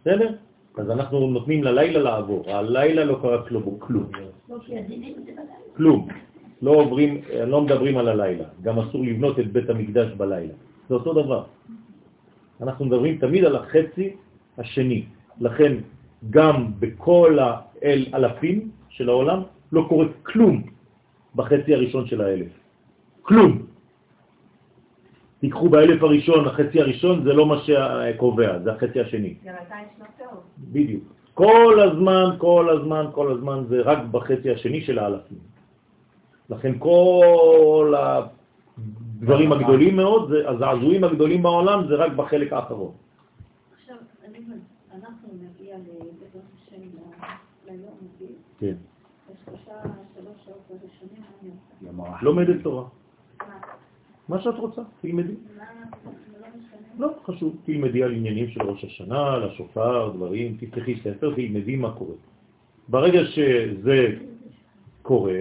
בסדר? 0.00 0.34
אז 0.78 0.90
אנחנו 0.90 1.26
נותנים 1.26 1.64
ללילה 1.64 1.98
לעבור, 1.98 2.50
הלילה 2.50 3.04
לא 3.04 3.18
קרה 3.22 3.42
כלום, 3.48 3.76
כלום. 3.78 4.06
בלילה. 4.10 4.30
כלום. 5.76 6.08
לא 6.62 6.70
עוברים, 6.70 7.20
לא 7.46 7.60
מדברים 7.60 7.98
על 7.98 8.08
הלילה. 8.08 8.44
גם 8.62 8.78
אסור 8.78 9.04
לבנות 9.04 9.38
את 9.38 9.52
בית 9.52 9.70
המקדש 9.70 10.12
בלילה. 10.12 10.54
זה 10.88 10.94
אותו 10.94 11.12
דבר. 11.14 11.44
אנחנו 12.62 12.84
מדברים 12.84 13.18
תמיד 13.18 13.44
על 13.44 13.56
החצי 13.56 14.16
השני. 14.58 15.04
לכן 15.40 15.72
גם 16.30 16.66
בכל 16.78 17.38
האל 17.38 18.06
אלפים 18.14 18.70
של 18.88 19.08
העולם 19.08 19.42
לא 19.72 19.86
קורה 19.88 20.06
כלום 20.22 20.62
בחצי 21.34 21.74
הראשון 21.74 22.06
של 22.06 22.20
האלף. 22.20 22.52
כלום. 23.22 23.62
תיקחו 25.40 25.68
באלף 25.68 26.02
הראשון, 26.02 26.46
החצי 26.46 26.80
הראשון 26.80 27.22
זה 27.22 27.32
לא 27.32 27.46
מה 27.46 27.56
שקובע, 27.62 28.58
זה 28.58 28.72
החצי 28.72 29.00
השני. 29.00 29.34
גם 29.44 29.54
אלפיים 29.60 29.86
שנות 29.96 30.08
טוב. 30.18 30.42
בדיוק. 30.58 31.04
כל 31.34 31.80
הזמן, 31.80 32.24
כל 32.38 32.70
הזמן, 32.70 33.04
כל 33.12 33.32
הזמן 33.32 33.64
זה 33.68 33.80
רק 33.80 33.98
בחצי 34.10 34.50
השני 34.50 34.80
של 34.80 34.98
האלפים. 34.98 35.38
לכן 36.50 36.72
כל 36.78 37.94
הדברים 39.20 39.52
הגדולים 39.52 39.96
מאוד, 39.96 40.30
זה- 40.30 40.48
הזעזועים 40.48 41.04
הגדולים 41.04 41.42
בעולם 41.42 41.86
זה 41.88 41.94
רק 41.94 42.12
בחלק 42.12 42.52
האחרון. 42.52 42.92
עכשיו, 43.74 43.96
אנחנו 44.94 45.28
נגיע 45.34 45.76
לבית 45.78 46.42
השם 46.54 46.76
ל- 46.76 47.70
ליום 47.70 47.94
הזה, 48.00 48.26
כן. 48.58 48.74
לומדת 52.22 52.62
תורה. 52.62 52.84
מה 54.28 54.40
שאת 54.40 54.54
רוצה, 54.54 54.82
תלמדי. 55.00 55.32
לא. 56.98 57.06
לא, 57.06 57.14
חשוב, 57.24 57.56
תלמדי 57.64 58.02
על 58.02 58.12
עניינים 58.14 58.48
של 58.48 58.62
ראש 58.62 58.84
השנה, 58.84 59.32
על 59.34 59.44
השופר, 59.44 60.12
דברים, 60.14 60.56
תפתחי 60.60 60.96
ספר, 61.00 61.34
תלמדי 61.34 61.76
מה 61.76 61.92
קורה. 61.92 62.14
ברגע 62.88 63.24
שזה 63.24 64.06
קורה, 65.02 65.38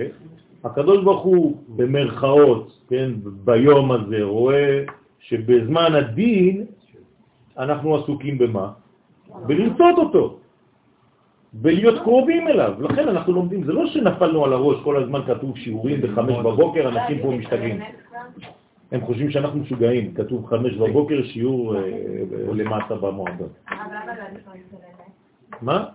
הקדוש 0.67 1.03
ברוך 1.03 1.23
הוא 1.23 1.57
במרכאות, 1.75 2.81
כן, 2.89 3.11
ביום 3.23 3.91
הזה 3.91 4.23
רואה 4.23 4.83
שבזמן 5.19 5.95
הדין 5.95 6.65
אנחנו 7.57 7.95
עסוקים 7.95 8.37
במה? 8.37 8.71
בלרצות 9.47 9.97
אותו, 9.97 10.37
בלהיות 11.53 12.03
קרובים 12.03 12.47
אליו. 12.47 12.73
לכן 12.79 13.07
אנחנו 13.07 13.33
לומדים, 13.33 13.63
זה 13.63 13.73
לא 13.73 13.87
שנפלנו 13.87 14.45
על 14.45 14.53
הראש, 14.53 14.77
כל 14.83 15.03
הזמן 15.03 15.21
כתוב 15.27 15.57
שיעורים 15.57 16.01
בחמש 16.01 16.37
בבוקר, 16.37 16.87
אנשים 16.87 17.21
פה 17.21 17.31
משתגעים. 17.31 17.79
הם 18.91 19.01
חושבים 19.01 19.31
שאנחנו 19.31 19.59
משוגעים, 19.59 20.13
כתוב 20.13 20.45
חמש 20.45 20.73
בבוקר, 20.73 21.23
שיעור 21.23 21.75
אה, 21.75 21.81
אה, 21.81 22.53
למטה 22.53 22.95
להתפלל? 22.95 23.45
מה? 25.61 25.85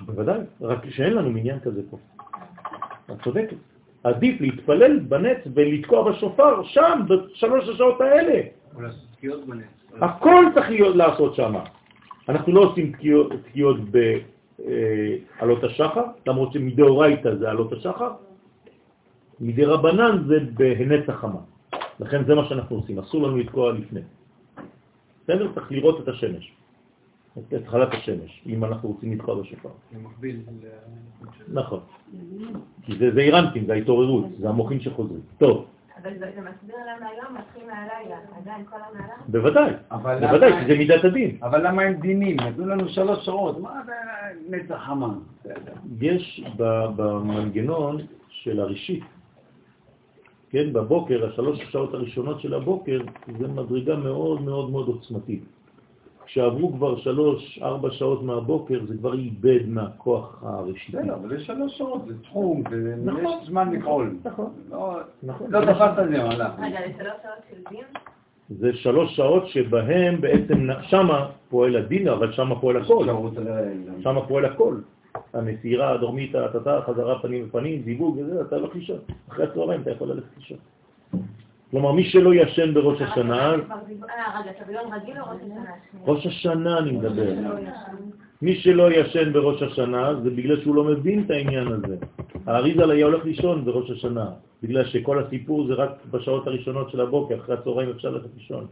בוודאי, 0.00 0.40
רק 0.60 0.90
שאין 0.90 1.12
לנו 1.12 1.30
מניין 1.30 1.60
כזה 1.60 1.82
פה. 1.90 1.96
את 3.10 3.22
צודקת. 3.24 3.71
עדיף 4.04 4.40
להתפלל 4.40 4.98
בנץ 4.98 5.38
ולתקוע 5.54 6.12
בשופר 6.12 6.62
שם, 6.64 7.00
בשלוש 7.08 7.68
השעות 7.68 8.00
האלה. 8.00 8.40
או 8.74 8.80
לעשות 8.80 9.04
תקיעות 9.16 9.46
בנץ. 9.46 9.64
הכל 10.00 10.44
צריך 10.54 10.70
להיות 10.70 10.96
לעשות 10.96 11.34
שם. 11.34 11.54
אנחנו 12.28 12.52
לא 12.52 12.60
עושים 12.60 12.92
תקיעות, 13.42 13.78
בעלות 13.90 15.64
השחר, 15.64 16.04
למרות 16.26 16.52
שמדאורייתא 16.52 17.34
זה 17.34 17.50
עלות 17.50 17.72
השחר, 17.72 18.10
מדי 19.40 19.64
רבנן 19.64 20.24
זה 20.26 20.38
בהנץ 20.54 21.08
החמה. 21.08 21.40
לכן 22.00 22.24
זה 22.24 22.34
מה 22.34 22.44
שאנחנו 22.48 22.76
עושים, 22.76 22.98
אסור 22.98 23.22
לנו 23.22 23.36
לתקוע 23.36 23.72
לפני. 23.72 24.00
בסדר? 25.24 25.52
צריך 25.54 25.72
לראות 25.72 26.00
את 26.00 26.08
השמש, 26.08 26.52
את 27.38 27.52
התחלת 27.52 27.94
השמש, 27.94 28.42
אם 28.46 28.64
אנחנו 28.64 28.88
רוצים 28.88 29.12
לתקוע 29.12 29.42
בשופר. 29.42 29.68
זה 29.92 29.98
מקביל 29.98 30.36
ל... 30.62 30.66
נכון. 31.48 31.80
כי 32.82 32.98
זה 32.98 33.10
זעירנטים, 33.14 33.66
זה 33.66 33.72
ההתעוררות, 33.72 34.24
זה 34.38 34.48
המוחים 34.48 34.80
שחוזרים. 34.80 35.20
טוב, 35.38 35.66
אבל 36.02 36.18
זה 36.18 36.26
מסביר 36.26 36.76
למה 36.76 37.08
היום 37.08 37.36
מתחיל 37.38 37.62
מהלילה. 37.66 38.16
עדיין 38.38 38.64
כל 38.64 38.76
המהלך? 38.90 39.22
בוודאי, 39.28 39.72
בוודאי, 40.20 40.52
כי 40.52 40.66
זה 40.66 40.78
מידת 40.78 41.04
הדין. 41.04 41.38
אבל 41.42 41.66
למה 41.66 41.82
הם 41.82 41.94
דינים? 41.94 42.36
נתנו 42.40 42.66
לנו 42.66 42.88
שלוש 42.88 43.24
שעות, 43.24 43.60
מה 43.60 43.82
זה 43.86 43.92
נצח 44.56 44.78
חמה? 44.86 45.14
יש 46.00 46.44
ב- 46.56 46.86
במנגנון 46.96 47.96
של 48.28 48.60
הראשית, 48.60 49.04
כן, 50.50 50.72
בבוקר, 50.72 51.26
השלוש 51.26 51.58
שעות 51.70 51.94
הראשונות 51.94 52.40
של 52.40 52.54
הבוקר, 52.54 53.00
זה 53.38 53.48
מדרגה 53.48 53.96
מאוד 53.96 54.42
מאוד 54.42 54.70
מאוד 54.70 54.88
עוצמתית. 54.88 55.42
כשעברו 56.32 56.72
כבר 56.72 56.96
שלוש, 56.96 57.58
ארבע 57.62 57.90
שעות 57.90 58.22
מהבוקר, 58.22 58.80
זה 58.88 58.94
כבר 58.96 59.14
איבד 59.14 59.68
מהכוח 59.68 60.42
הראשיתי. 60.46 60.96
בסדר, 60.98 61.14
אבל 61.14 61.28
זה 61.28 61.40
שלוש 61.44 61.78
שעות, 61.78 62.02
זה 62.06 62.22
תחום, 62.22 62.62
זה- 62.70 62.94
נכון. 63.04 63.24
יש 63.24 63.48
זמן 63.48 63.72
לפעול. 63.72 64.16
נכון, 64.24 64.50
לא 64.70 64.96
נכון. 65.22 65.46
לא 65.50 65.60
תפסת 65.60 65.90
את 66.02 66.08
זה, 66.08 66.24
מלאך. 66.24 66.52
רגע, 66.62 66.78
זה 66.88 66.92
שלוש 66.98 67.22
שעות 67.22 67.42
של 67.50 67.70
דין? 67.70 67.84
זה 68.58 68.72
שלוש 68.74 69.16
שעות 69.16 69.46
שבהם 69.46 70.20
בעצם, 70.20 70.68
שמה 70.82 71.28
פועל 71.50 71.76
הדין, 71.76 72.08
אבל 72.08 72.32
שמה 72.32 72.60
פועל 72.60 72.76
הכל. 72.76 73.06
שם 74.02 74.16
פועל 74.28 74.44
הכל. 74.44 74.76
הנסירה 75.34 75.90
הדרומית, 75.90 76.32
חזרה 76.86 77.18
פנים 77.22 77.46
בפנים, 77.48 77.82
זיווג 77.84 78.16
וזה, 78.18 78.40
אתה 78.40 78.56
הולך 78.56 78.74
לישון. 78.74 78.98
אחרי 79.28 79.44
הצהריים 79.44 79.80
אתה 79.82 79.90
יכול 79.90 80.08
ללכת 80.08 80.36
לישון. 80.36 80.58
כלומר, 81.72 81.92
מי 81.92 82.04
שלא 82.04 82.34
ישן 82.34 82.74
בראש 82.74 83.00
השנה, 83.00 83.54
ראש 86.06 86.26
השנה 86.26 86.78
אני 86.78 86.90
מדבר. 86.92 87.32
מי 88.42 88.54
שלא 88.60 88.92
ישן 88.92 89.32
בראש 89.32 89.62
השנה 89.62 90.14
זה 90.22 90.30
בגלל 90.30 90.60
שהוא 90.60 90.74
לא 90.74 90.84
מבין 90.84 91.24
את 91.24 91.30
העניין 91.30 91.68
הזה. 91.68 91.96
האריזל 92.46 92.90
היה 92.90 93.06
הולך 93.06 93.24
לישון 93.24 93.64
בראש 93.64 93.90
השנה, 93.90 94.26
בגלל 94.62 94.84
שכל 94.84 95.18
הסיפור 95.18 95.66
זה 95.66 95.74
רק 95.74 95.90
בשעות 96.10 96.46
הראשונות 96.46 96.90
של 96.90 97.00
הבוקר, 97.00 97.36
אחרי 97.40 97.54
הצהריים 97.54 97.90
אפשר 97.90 98.10
ללכת 98.10 98.30
לישון. 98.36 98.66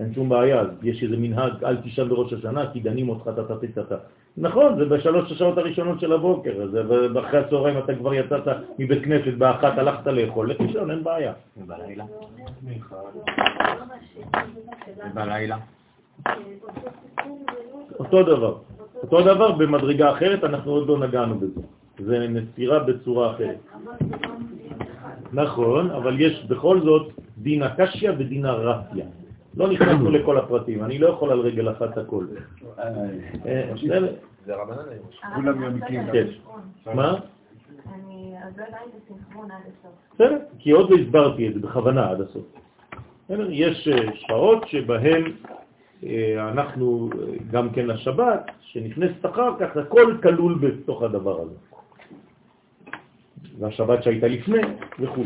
אין 0.00 0.14
שום 0.14 0.28
בעיה, 0.28 0.60
אז 0.60 0.68
יש 0.82 1.02
איזה 1.02 1.16
מנהג, 1.16 1.64
אל 1.64 1.76
תישן 1.76 2.08
בראש 2.08 2.32
השנה, 2.32 2.70
כי 2.72 2.80
דנים 2.80 3.08
אותך 3.08 3.28
טטטטטט. 3.36 3.92
נכון, 4.36 4.78
זה 4.78 4.84
בשלוש 4.84 5.32
השעות 5.32 5.58
הראשונות 5.58 6.00
של 6.00 6.12
הבוקר, 6.12 6.66
זה- 6.70 6.82
ואחרי 7.14 7.38
הצהריים 7.40 7.78
אתה 7.78 7.94
כבר 7.94 8.14
יצאת 8.14 8.42
מבית 8.78 9.04
כנסת, 9.04 9.34
באחת 9.38 9.78
הלכת 9.78 10.06
לאכול, 10.06 10.50
לך 10.50 10.60
לישון, 10.60 10.90
אין 10.90 11.04
בעיה. 11.04 11.32
ובלילה? 11.56 12.04
לא 12.04 12.98
ובלילה? 15.10 15.56
אותו 17.98 18.22
דבר. 18.22 18.54
אותו 19.02 19.20
דבר 19.22 19.52
במדרגה 19.52 20.12
אחרת, 20.12 20.44
אנחנו 20.44 20.70
עוד 20.72 20.88
לא 20.88 20.98
נגענו 20.98 21.34
בזה. 21.38 21.60
זה 21.98 22.26
נסירה 22.28 22.78
בצורה 22.78 23.30
אחרת. 23.34 23.56
נכון, 25.32 25.90
אבל 25.90 26.20
יש 26.20 26.44
בכל 26.48 26.80
זאת 26.80 27.12
דין 27.38 27.62
הקשיא 27.62 28.10
ודין 28.18 28.44
הרפיה. 28.44 29.04
לא 29.56 29.68
נכנסנו 29.68 30.10
לכל 30.10 30.38
הפרטים, 30.38 30.84
אני 30.84 30.98
לא 30.98 31.08
יכול 31.08 31.30
על 31.30 31.40
רגל 31.40 31.70
אחת 31.70 31.98
הכל. 31.98 32.26
אה? 32.78 32.92
זה 34.46 34.54
רבנן 34.56 34.88
היום. 34.90 35.34
כולם 35.34 35.62
יונקים. 35.62 36.02
כן. 36.12 36.26
מה? 36.94 37.14
אני 37.94 38.34
עוד 38.44 38.56
לא 38.56 38.64
הבנתי 38.64 38.96
את 38.96 39.02
הסינכרון 39.04 39.50
עד 39.50 39.60
הסוף. 39.60 39.92
בסדר, 40.14 40.38
כי 40.58 40.70
עוד 40.70 40.90
לא 40.90 40.96
הסברתי 40.96 41.48
את 41.48 41.54
זה 41.54 41.60
בכוונה 41.60 42.10
עד 42.10 42.20
הסוף. 42.20 42.44
יש 43.50 43.88
אה, 43.88 43.96
שעות 44.14 44.68
שבהן 44.68 45.32
אה, 46.04 46.48
אנחנו, 46.52 47.10
גם 47.50 47.70
כן 47.70 47.86
לשבת, 47.86 48.50
שנכנסת 48.60 49.26
אחר 49.26 49.50
כך, 49.60 49.76
הכל 49.76 50.16
כלול 50.22 50.58
בתוך 50.60 51.02
הדבר 51.02 51.40
הזה. 51.40 51.54
והשבת 53.58 54.02
שהייתה 54.02 54.26
לפני 54.26 54.62
וכו'. 55.00 55.24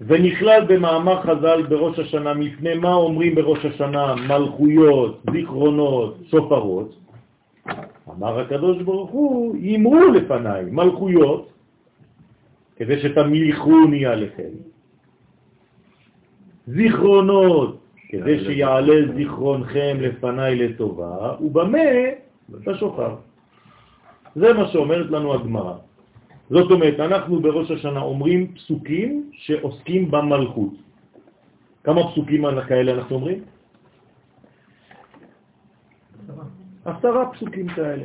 ונכלל 0.00 0.64
במאמר 0.68 1.22
חז"ל 1.22 1.62
בראש 1.68 1.98
השנה, 1.98 2.34
מפני 2.34 2.74
מה 2.74 2.94
אומרים 2.94 3.34
בראש 3.34 3.64
השנה 3.64 4.14
מלכויות, 4.14 5.22
זיכרונות, 5.32 6.16
שופרות? 6.30 6.94
אמר 8.08 8.40
הקדוש 8.40 8.82
ברוך 8.82 9.10
הוא, 9.10 9.56
אמרו 9.76 9.98
לפניי 10.14 10.64
מלכויות, 10.70 11.52
כדי 12.76 12.98
שתמליכוני 13.02 14.06
עליכם. 14.06 14.52
זיכרונות, 16.66 17.78
כדי 18.08 18.44
שיעלה 18.44 18.96
זיכרונכם 19.16 19.96
לפניי 20.00 20.56
לטובה, 20.56 21.34
ובמה? 21.40 21.88
בשופר. 22.48 23.14
זה 24.34 24.52
מה 24.52 24.68
שאומרת 24.68 25.10
לנו 25.10 25.34
הגמרא. 25.34 25.87
זאת 26.50 26.70
אומרת, 26.70 27.00
אנחנו 27.00 27.40
בראש 27.40 27.70
השנה 27.70 28.00
אומרים 28.00 28.54
פסוקים 28.54 29.30
שעוסקים 29.32 30.10
במלכות. 30.10 30.74
כמה 31.84 32.10
פסוקים 32.12 32.44
כאלה 32.68 32.92
אנחנו 32.92 33.16
אומרים? 33.16 33.44
עשרה 36.84 37.32
פסוקים 37.32 37.68
כאלה. 37.68 38.04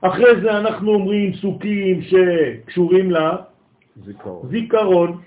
אחרי 0.00 0.40
זה 0.42 0.58
אנחנו 0.58 0.94
אומרים 0.94 1.32
פסוקים 1.32 2.02
שקשורים 2.02 3.10
לזיכרון. 3.96 5.20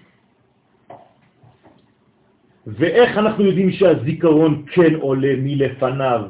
ואיך 2.67 3.17
אנחנו 3.17 3.43
יודעים 3.45 3.71
שהזיכרון 3.71 4.65
כן 4.73 4.95
עולה 4.95 5.33
מלפניו, 5.37 6.21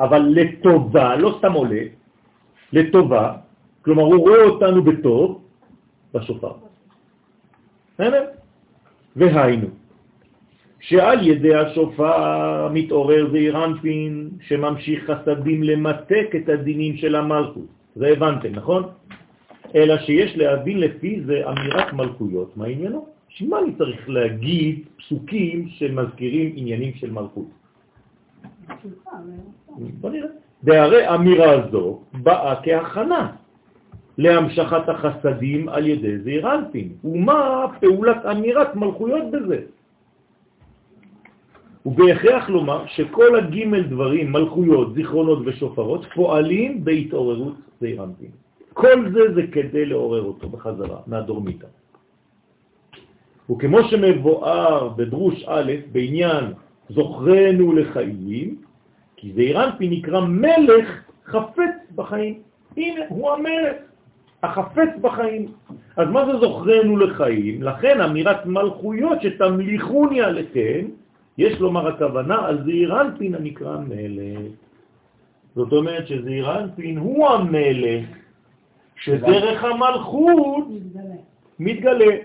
אבל 0.00 0.22
לטובה, 0.30 1.16
לא 1.16 1.38
סתם 1.38 1.52
עולה, 1.52 1.82
לטובה, 2.72 3.47
כלומר 3.88 4.02
הוא 4.02 4.20
רואה 4.20 4.44
אותנו 4.44 4.82
בטוב 4.82 5.40
בשופר. 6.14 6.52
בסדר? 7.94 8.24
והיינו, 9.16 9.66
שעל 10.80 11.26
ידי 11.26 11.54
השופר 11.54 12.68
מתעורר 12.68 13.32
זעיר 13.32 13.64
אנפין 13.64 14.30
שממשיך 14.40 15.10
חסדים 15.10 15.62
למתק 15.62 16.28
את 16.36 16.48
הדינים 16.48 16.96
של 16.96 17.16
המלכות. 17.16 17.68
זה 17.96 18.06
הבנתם, 18.08 18.52
נכון? 18.60 18.82
אלא 19.74 19.98
שיש 20.04 20.36
להבין 20.36 20.80
לפי 20.80 21.24
זה 21.24 21.48
אמירת 21.48 21.92
מלכויות. 21.92 22.56
מה 22.56 22.66
עניינו? 22.66 23.06
שמה 23.28 23.58
אני 23.58 23.72
צריך 23.80 24.08
להגיד 24.08 24.84
פסוקים 25.00 25.68
שמזכירים 25.68 26.52
עניינים 26.60 26.92
של 26.94 27.10
מלכות? 27.10 27.48
בוא 30.00 30.10
נראה. 30.10 30.28
והרי 30.62 31.14
אמירה 31.14 31.72
זו 31.72 32.00
באה 32.12 32.54
כהכנה 32.62 33.37
להמשכת 34.18 34.88
החסדים 34.88 35.68
על 35.68 35.86
ידי 35.86 36.18
זעיר 36.18 36.54
אנפין. 36.54 36.88
ומה 37.04 37.66
פעולת 37.80 38.26
אמירת 38.26 38.76
מלכויות 38.76 39.30
בזה? 39.30 39.58
ובהכרח 41.86 42.48
לומר 42.48 42.86
שכל 42.86 43.38
הגימל 43.38 43.82
דברים, 43.82 44.32
מלכויות, 44.32 44.94
זיכרונות 44.94 45.38
ושופרות, 45.46 46.06
פועלים 46.14 46.84
בהתעוררות 46.84 47.54
זעיר 47.80 48.04
אנפין. 48.04 48.30
כל 48.74 49.10
זה 49.12 49.34
זה 49.34 49.42
כדי 49.52 49.86
לעורר 49.86 50.22
אותו 50.22 50.48
בחזרה, 50.48 50.98
מהדורמיטה. 51.06 51.66
וכמו 53.50 53.78
שמבואר 53.90 54.88
בדרוש 54.88 55.44
א' 55.46 55.72
בעניין 55.92 56.44
זוכרנו 56.88 57.72
לחיים, 57.72 58.56
כי 59.16 59.32
זעיר 59.32 59.64
אנפין 59.64 59.90
נקרא 59.90 60.20
מלך 60.20 60.88
חפץ 61.26 61.74
בחיים. 61.94 62.34
הנה, 62.76 63.00
הוא 63.08 63.30
המלך, 63.30 63.87
החפץ 64.42 64.88
בחיים. 65.00 65.46
אז 65.96 66.08
מה 66.08 66.26
זה 66.26 66.38
זוכרנו 66.38 66.96
לחיים? 66.96 67.62
לכן 67.62 68.00
אמירת 68.00 68.46
מלכויות 68.46 69.22
שתמליכוני 69.22 70.20
עליכם, 70.20 70.86
יש 71.38 71.60
לומר 71.60 71.88
הכוונה 71.88 72.46
על 72.46 72.64
זעיר 72.64 73.00
אנפין 73.00 73.34
הנקרא 73.34 73.76
מלך. 73.88 74.52
זאת 75.54 75.72
אומרת 75.72 76.06
שזעיר 76.06 76.58
אנפין 76.58 76.98
הוא 76.98 77.28
המלך, 77.28 78.06
שדרך 78.96 79.64
המלכות 79.64 80.68
מתגלה. 81.58 82.16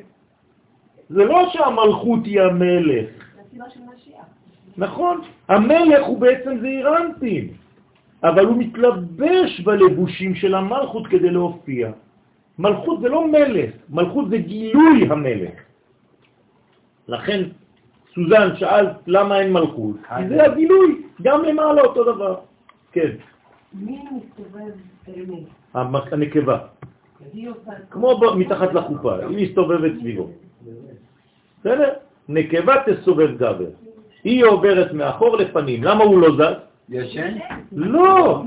זה 1.10 1.24
לא 1.26 1.50
שהמלכות 1.54 2.26
היא 2.26 2.42
המלך. 2.42 3.10
נכון, 4.78 5.22
המלך 5.48 6.06
הוא 6.06 6.20
בעצם 6.20 6.60
זעיר 6.62 6.98
אנפין, 6.98 7.48
אבל 8.24 8.46
הוא 8.46 8.58
מתלבש 8.58 9.60
בלבושים 9.62 10.36
של 10.36 10.56
המלכות 10.56 11.08
כדי 11.08 11.30
להופיע. 11.30 11.92
מלכות 12.64 13.02
זה 13.02 13.10
לא 13.10 13.28
מלך, 13.28 13.70
מלכות 13.90 14.30
זה 14.30 14.38
גילוי 14.38 15.08
המלך. 15.10 15.54
לכן 17.08 17.42
סוזן 18.16 18.56
שאלת 18.56 18.92
למה 19.08 19.40
אין 19.40 19.54
מלכות, 19.54 19.96
כי 20.18 20.28
זה 20.30 20.44
הגילוי, 20.44 21.02
גם 21.22 21.44
למעלה 21.46 21.82
אותו 21.82 22.04
דבר. 22.14 22.36
כן, 22.92 23.10
מי 23.74 24.00
מסתובב? 24.12 24.72
המ- 25.74 25.96
הנקבה, 26.12 26.58
כמו 27.90 28.18
ב- 28.20 28.36
מתחת 28.38 28.74
לחופה, 28.74 29.16
היא 29.16 29.48
מסתובבת 29.50 29.92
סביבו. 30.00 30.30
בסדר? 31.60 31.90
נקבה 32.30 32.74
תסובב 32.86 33.38
גבר. 33.38 33.70
היא 34.24 34.46
עוברת 34.46 34.94
מאחור 34.94 35.38
לפנים. 35.38 35.84
למה 35.84 36.04
הוא 36.04 36.20
לא 36.22 36.30
זז? 36.36 36.56
ישן? 36.90 37.38
לא! 37.72 38.44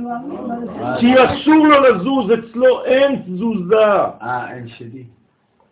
כי 1.01 1.15
אסור 1.25 1.67
לו 1.67 1.81
לזוז, 1.81 2.31
אצלו 2.33 2.85
אין 2.85 3.23
תזוזה. 3.23 3.87
אה, 4.23 4.55
אין 4.55 4.69
שלי. 4.69 5.05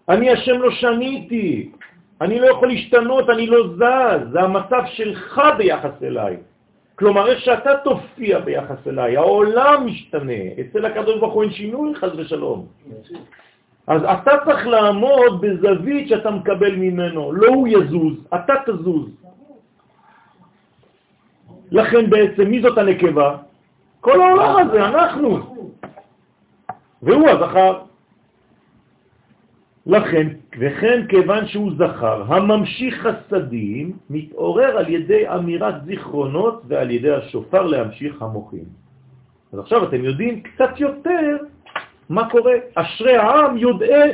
אני 0.09 0.31
השם 0.31 0.62
לא 0.62 0.70
שניתי. 0.70 1.70
אני 2.20 2.41
לא 2.41 2.47
יכול 2.47 2.69
להשתנות, 2.69 3.31
אני 3.31 3.47
לא 3.47 3.69
זז. 3.69 4.32
זה 4.32 4.41
המצב 4.41 4.82
שלך 4.86 5.41
ביחס 5.59 6.03
אליי. 6.03 6.36
כלומר, 6.95 7.27
איך 7.27 7.41
שאתה 7.41 7.70
תופיע 7.85 8.39
ביחס 8.39 8.86
אליי, 8.86 9.16
העולם 9.16 9.86
משתנה. 9.86 10.43
אצל 10.61 10.85
הקדוש 10.85 11.20
ברוך 11.20 11.35
הוא 11.35 11.43
אין 11.43 11.53
שינוי, 11.53 11.95
חז 11.95 12.19
ושלום. 12.19 12.66
אז 13.86 14.03
אתה 14.05 14.31
צריך 14.45 14.66
לעמוד 14.66 15.41
בזווית 15.41 16.09
שאתה 16.09 16.31
מקבל 16.31 16.74
ממנו, 16.77 17.32
לא 17.32 17.49
הוא 17.49 17.69
יזוז, 17.69 18.15
אתה 18.35 18.55
תזוז. 18.66 19.09
לכן 21.74 22.10
בעצם, 22.10 22.42
מי 22.42 22.62
זאת 22.62 22.78
הנקבה? 22.78 23.36
כל 24.01 24.20
העולם 24.20 24.56
הזה, 24.56 24.86
אנחנו. 24.86 25.38
והוא 27.02 27.28
הזכר. 27.28 27.80
לכן, 29.86 30.26
וכן 30.59 31.06
כיוון 31.09 31.46
שהוא 31.46 31.72
זכר, 31.78 32.34
הממשיך 32.34 33.06
חסדים, 33.06 33.92
מתעורר 34.10 34.78
על 34.78 34.88
ידי 34.88 35.28
אמירת 35.28 35.84
זיכרונות 35.84 36.62
ועל 36.68 36.90
ידי 36.90 37.10
השופר 37.10 37.62
להמשיך 37.62 38.22
המוחים. 38.22 38.64
אז 39.52 39.59
עכשיו 39.59 39.88
אתם 39.88 40.05
יודעים 40.05 40.40
קצת 40.40 40.80
יותר 40.80 41.36
מה 42.09 42.30
קורה. 42.30 42.55
אשרי 42.74 43.16
העם 43.16 43.56
יודעי 43.56 44.10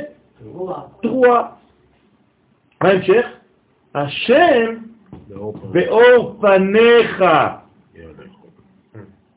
תרועה. 1.01 1.41
מה 2.81 2.89
ההמשך? 2.89 3.25
השם 3.95 4.90
באור 5.71 6.37
פניך 6.41 7.23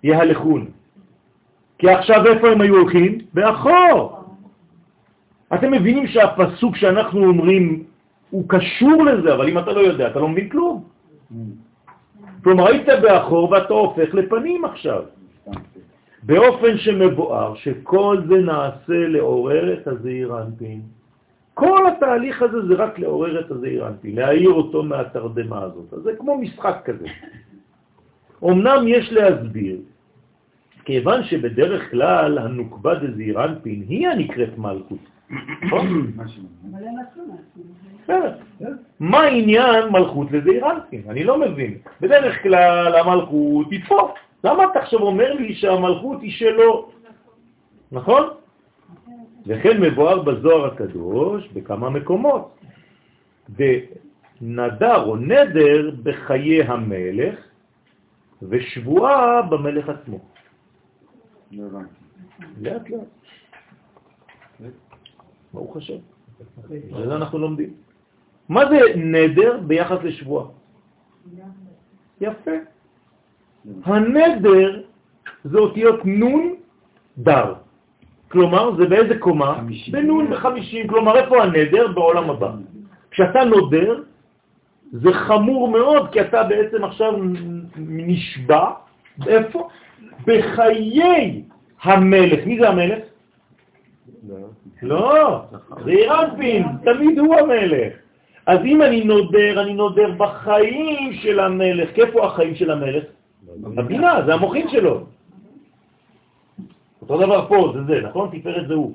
יהלכון. 0.03 0.67
כי 1.79 1.91
עכשיו 1.91 2.27
איפה 2.27 2.49
הם 2.49 2.61
היו 2.61 2.77
הולכים? 2.77 3.19
באחור. 3.35 4.25
אתם 5.55 5.71
מבינים 5.71 6.07
שהפסוק 6.07 6.77
שאנחנו 6.77 7.25
אומרים 7.25 7.85
הוא 8.31 8.45
קשור 8.49 9.05
לזה, 9.05 9.35
אבל 9.35 9.49
אם 9.49 9.59
אתה 9.59 9.73
לא 9.73 9.81
יודע, 9.81 10.07
אתה 10.07 10.19
לא 10.19 10.29
מבין 10.29 10.49
כלום. 10.49 10.85
כלומר, 12.45 12.67
היית 12.67 12.89
באחור 13.03 13.51
ואתה 13.51 13.75
הופך 13.75 14.15
לפנים 14.15 14.65
עכשיו. 14.65 15.03
באופן 16.23 16.79
שמבואר 16.79 17.55
שכל 17.55 18.23
זה 18.29 18.35
נעשה 18.35 19.09
לעורר 19.09 19.73
את 19.73 19.87
הזעיר 19.89 20.43
אנפין. 20.43 20.81
כל 21.55 21.87
התהליך 21.87 22.43
הזה 22.43 22.67
זה 22.67 22.75
רק 22.75 22.99
לעורר 22.99 23.41
את 23.41 23.51
הזעיר 23.51 23.89
אנפין, 23.89 24.17
להעיר 24.17 24.51
אותו 24.51 24.83
מהתרדמה 24.83 25.63
הזאת. 25.63 25.93
אז 25.93 26.03
זה 26.03 26.13
כמו 26.19 26.39
משחק 26.39 26.77
כזה. 26.85 27.07
אמנם 28.45 28.89
יש 28.89 29.13
להסביר, 29.13 29.79
כיוון 30.85 31.25
שבדרך 31.25 31.91
כלל 31.91 32.39
הנוקבה 32.39 32.95
דזעיר 32.95 33.45
אנפין 33.45 33.85
היא 33.89 34.09
הנקראת 34.09 34.59
מלכות. 34.59 34.99
נכון? 35.63 36.13
בסדר. 38.03 38.33
מה 39.01 39.21
העניין 39.21 39.89
מלכות 39.91 40.33
לזעיר 40.33 40.71
אנפין? 40.71 41.03
אני 41.09 41.25
לא 41.25 41.41
מבין. 41.41 41.79
בדרך 42.01 42.43
כלל 42.43 42.95
המלכות 42.95 43.71
היא 43.71 43.85
פה. 43.89 44.15
למה 44.45 44.65
אתה 44.65 44.79
עכשיו 44.79 45.01
אומר 45.01 45.33
לי 45.33 45.55
שהמלכות 45.55 46.23
היא 46.23 46.33
שלו? 46.33 46.91
נכון? 47.93 48.23
וכן 49.47 49.81
מבואר 49.81 50.23
בזוהר 50.23 50.65
הקדוש 50.67 51.49
בכמה 51.49 51.91
מקומות. 51.91 52.59
ונדר 53.57 55.05
או 55.05 55.17
נדר 55.17 55.91
בחיי 56.03 56.63
המלך 56.63 57.39
ושבועה 58.43 59.43
במלך 59.43 59.89
עצמו. 59.89 60.19
לאט 62.61 62.91
לאט. 62.91 63.13
ברוך 65.53 65.77
השם. 65.77 65.99
זה 67.07 67.17
אנחנו 67.17 67.39
לומדים. 67.39 67.75
מה 68.49 68.61
זה 68.71 68.79
נדר 68.97 69.61
ביחס 69.67 69.99
לשבועה? 70.03 70.47
יפה. 72.21 72.51
הנדר 73.85 74.83
זה 75.45 75.59
אותיות 75.59 76.01
נון 76.05 76.55
דר. 77.19 77.55
כלומר, 78.35 78.77
זה 78.77 78.85
באיזה 78.87 79.19
קומה? 79.19 79.63
בנון 79.91 80.31
בחמישים. 80.31 80.89
כלומר, 80.89 81.17
איפה 81.17 81.43
הנדר? 81.43 81.87
בעולם 81.95 82.31
הבא. 82.31 82.51
כשאתה 83.11 83.45
נודר, 83.45 84.03
זה 84.93 85.13
חמור 85.13 85.69
מאוד, 85.69 86.13
כי 86.13 86.21
אתה 86.21 86.43
בעצם 86.43 86.85
עכשיו 86.85 87.13
נשבע, 87.79 88.65
איפה? 89.27 89.69
בחיי 90.27 91.43
המלך. 91.83 92.47
מי 92.47 92.59
זה 92.59 92.69
המלך? 92.69 92.99
לא, 94.83 95.41
זה 95.85 95.91
אירנפין, 95.91 96.63
תמיד 96.85 97.19
הוא 97.19 97.37
המלך. 97.37 97.93
אז 98.47 98.59
אם 98.65 98.83
אני 98.83 99.05
נודר, 99.05 99.63
אני 99.63 99.75
נודר 99.75 100.11
בחיים 100.19 101.13
של 101.23 101.41
המלך. 101.41 101.89
איפה 101.99 102.27
החיים 102.27 102.55
של 102.55 102.71
המלך? 102.71 103.05
הבינה, 103.77 104.27
זה 104.27 104.35
המוחין 104.35 104.69
שלו. 104.69 105.07
אותו 107.05 107.19
דבר 107.27 107.49
פה, 107.49 107.73
זה 107.75 107.85
זה, 107.85 108.01
נכון? 108.01 108.29
תפארת 108.33 108.69
זה 108.69 108.75
הוא. 108.75 108.93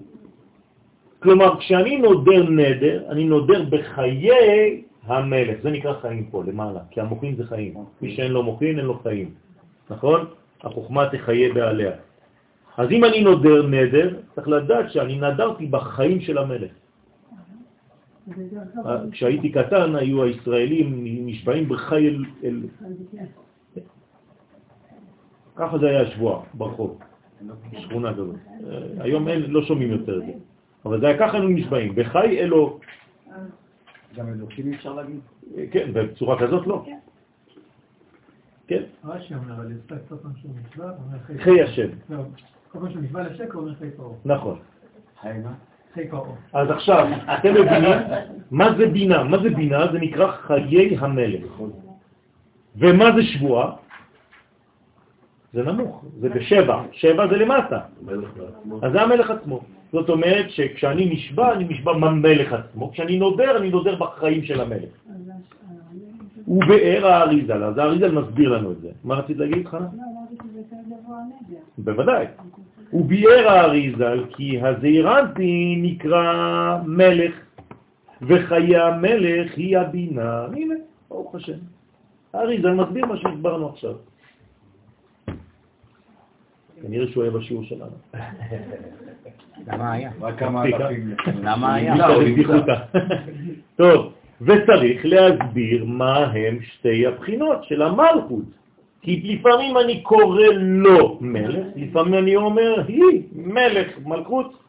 כלומר, 1.20 1.60
כשאני 1.60 1.98
נודר 1.98 2.50
נדר, 2.50 3.04
אני 3.10 3.24
נודר 3.26 3.66
בחיי 3.70 4.84
המלך. 5.04 5.58
זה 5.64 5.70
נקרא 5.70 5.94
חיים 6.02 6.26
פה, 6.32 6.44
למעלה, 6.48 6.80
כי 6.92 7.02
המוחין 7.02 7.36
זה 7.36 7.44
חיים. 7.44 7.74
מי 8.02 8.16
שאין 8.16 8.32
לו 8.32 8.44
מוחין, 8.44 8.78
אין 8.78 8.86
לו 8.86 9.00
חיים. 9.04 9.30
נכון? 9.90 10.26
החוכמה 10.62 11.10
תחיה 11.10 11.54
בעליה. 11.54 11.92
אז 12.78 12.88
אם 12.92 13.06
אני 13.06 13.22
נודר 13.22 13.68
נדר, 13.68 14.16
צריך 14.36 14.48
לדעת 14.48 14.92
שאני 14.92 15.20
נדרתי 15.20 15.66
בחיים 15.66 16.22
של 16.22 16.38
המלך. 16.38 16.72
כשהייתי 19.12 19.52
קטן 19.52 19.96
היו 19.96 20.24
הישראלים 20.24 21.02
נשבעים 21.04 21.70
בחי 21.70 22.08
אל... 22.08 22.26
אל... 22.44 22.60
ככה 25.56 25.78
זה 25.78 25.90
היה 25.90 26.06
שבוע 26.12 26.44
ברחוב, 26.54 27.00
שכונה 27.78 28.14
כזאת. 28.14 28.36
היום 29.00 29.28
אין, 29.28 29.52
לא 29.52 29.62
שומעים 29.62 29.92
יותר 29.92 30.18
את 30.18 30.26
זה. 30.26 30.32
אבל 30.86 31.00
זה 31.00 31.08
היה 31.08 31.18
ככה 31.20 31.38
היינו 31.38 31.50
נשבעים, 31.50 31.96
בחי 31.96 32.40
אלו... 32.40 32.80
גם 34.16 34.28
אלוקים 34.28 34.74
אפשר 34.74 34.94
להגיד? 34.94 35.20
כן, 35.72 35.90
בצורה 35.94 36.40
כזאת 36.40 36.68
לא. 36.68 36.86
כן. 38.68 38.84
רש"י 39.06 39.36
אומר, 39.36 39.54
אבל 39.54 39.72
יצא 39.72 39.96
קצת 40.06 40.26
משהו 40.26 40.50
נשבע, 40.62 40.84
אומר 40.84 41.40
חי 41.44 41.62
השם. 41.62 41.88
לא, 42.10 42.18
כל 42.72 42.80
פעם 42.80 42.92
שנשבע 42.92 43.24
לשקר 43.24 43.58
אומר 43.58 43.76
חי 43.76 43.92
פרעה. 43.92 44.14
נכון. 44.26 44.60
חי 45.94 46.08
פרעה. 46.10 46.32
אז 46.54 46.70
עכשיו, 46.70 47.08
אתם 47.40 47.54
מבינים 47.54 47.92
מה 48.52 48.78
זה 48.78 48.88
בינה? 48.88 49.24
מה 49.24 49.38
זה 49.44 49.50
בינה? 49.50 49.92
זה 49.92 50.00
נקרא 50.00 50.32
חיי 50.32 50.98
המלך. 51.00 51.62
ומה 52.76 53.06
זה 53.16 53.24
שבועה? 53.24 53.76
זה 55.54 55.64
נמוך, 55.64 56.06
זה 56.20 56.30
בשבע, 56.30 56.84
שבע 56.92 57.28
זה 57.28 57.38
למטה. 57.38 57.80
אז 58.82 58.92
זה 58.92 59.02
המלך 59.02 59.30
עצמו. 59.30 59.62
זאת 59.92 60.10
אומרת 60.10 60.50
שכשאני 60.50 61.06
נשבע, 61.14 61.54
אני 61.54 61.66
נשבע 61.70 61.94
במלך 61.94 62.54
עצמו, 62.54 62.92
כשאני 62.92 63.20
נודר, 63.20 63.58
אני 63.58 63.70
נודר 63.70 63.96
בחיים 63.96 64.44
של 64.44 64.62
המלך. 64.62 64.90
הוא 66.46 66.64
באר 66.68 67.08
האריזל, 67.08 67.64
אז 67.64 67.78
האריזל 67.78 68.12
מסביר 68.12 68.50
לנו 68.50 68.72
את 68.72 68.82
זה. 68.82 68.90
מה 69.04 69.16
רצית 69.16 69.38
להגיד, 69.38 69.68
חנה? 69.68 69.80
לא, 69.80 69.86
אמרתי 69.86 70.36
שזה 70.44 70.60
יותר 70.60 70.76
גבוה 70.86 71.18
נדר. 71.28 71.60
בוודאי. 71.78 72.26
הוא 72.90 73.06
ביאר 73.06 73.48
האריזל 73.48 74.24
כי 74.30 74.62
הזעירנטי 74.62 75.80
נקרא 75.82 76.78
מלך, 76.86 77.34
וחיי 78.22 78.78
המלך 78.78 79.58
היא 79.58 79.78
הבינה. 79.78 80.46
הנה, 80.46 80.76
ברוך 81.10 81.36
השם. 81.36 81.58
האריזל 82.34 82.74
מסביר 82.74 83.06
מה 83.06 83.18
שהסברנו 83.18 83.70
עכשיו. 83.70 83.94
כנראה 86.82 87.08
שהוא 87.08 87.24
היה 87.24 87.32
בשיעור 87.32 87.64
שלנו. 87.64 87.96
למה 89.68 89.92
היה? 89.92 90.12
רק 90.22 90.40
כמה 90.40 90.64
מספיק, 90.64 90.82
אה? 90.82 90.90
אלפים. 90.90 91.16
למה 91.44 91.76
היה? 91.76 91.96
טוב, 93.76 94.14
וצריך 94.42 95.06
להסביר 95.06 95.86
מה 95.86 96.18
הם 96.18 96.60
שתי 96.62 97.08
הבחינות 97.08 97.64
של 97.64 97.82
המלכות. 97.82 98.46
כי 99.02 99.22
לפעמים 99.24 99.78
אני 99.78 100.02
קורא 100.02 100.48
לו 100.56 101.18
מלך, 101.22 101.68
לפעמים 101.76 102.14
אני 102.14 102.36
אומר 102.36 102.84
היא 102.88 103.24
מלך, 103.36 103.88
מלכות. 104.06 104.64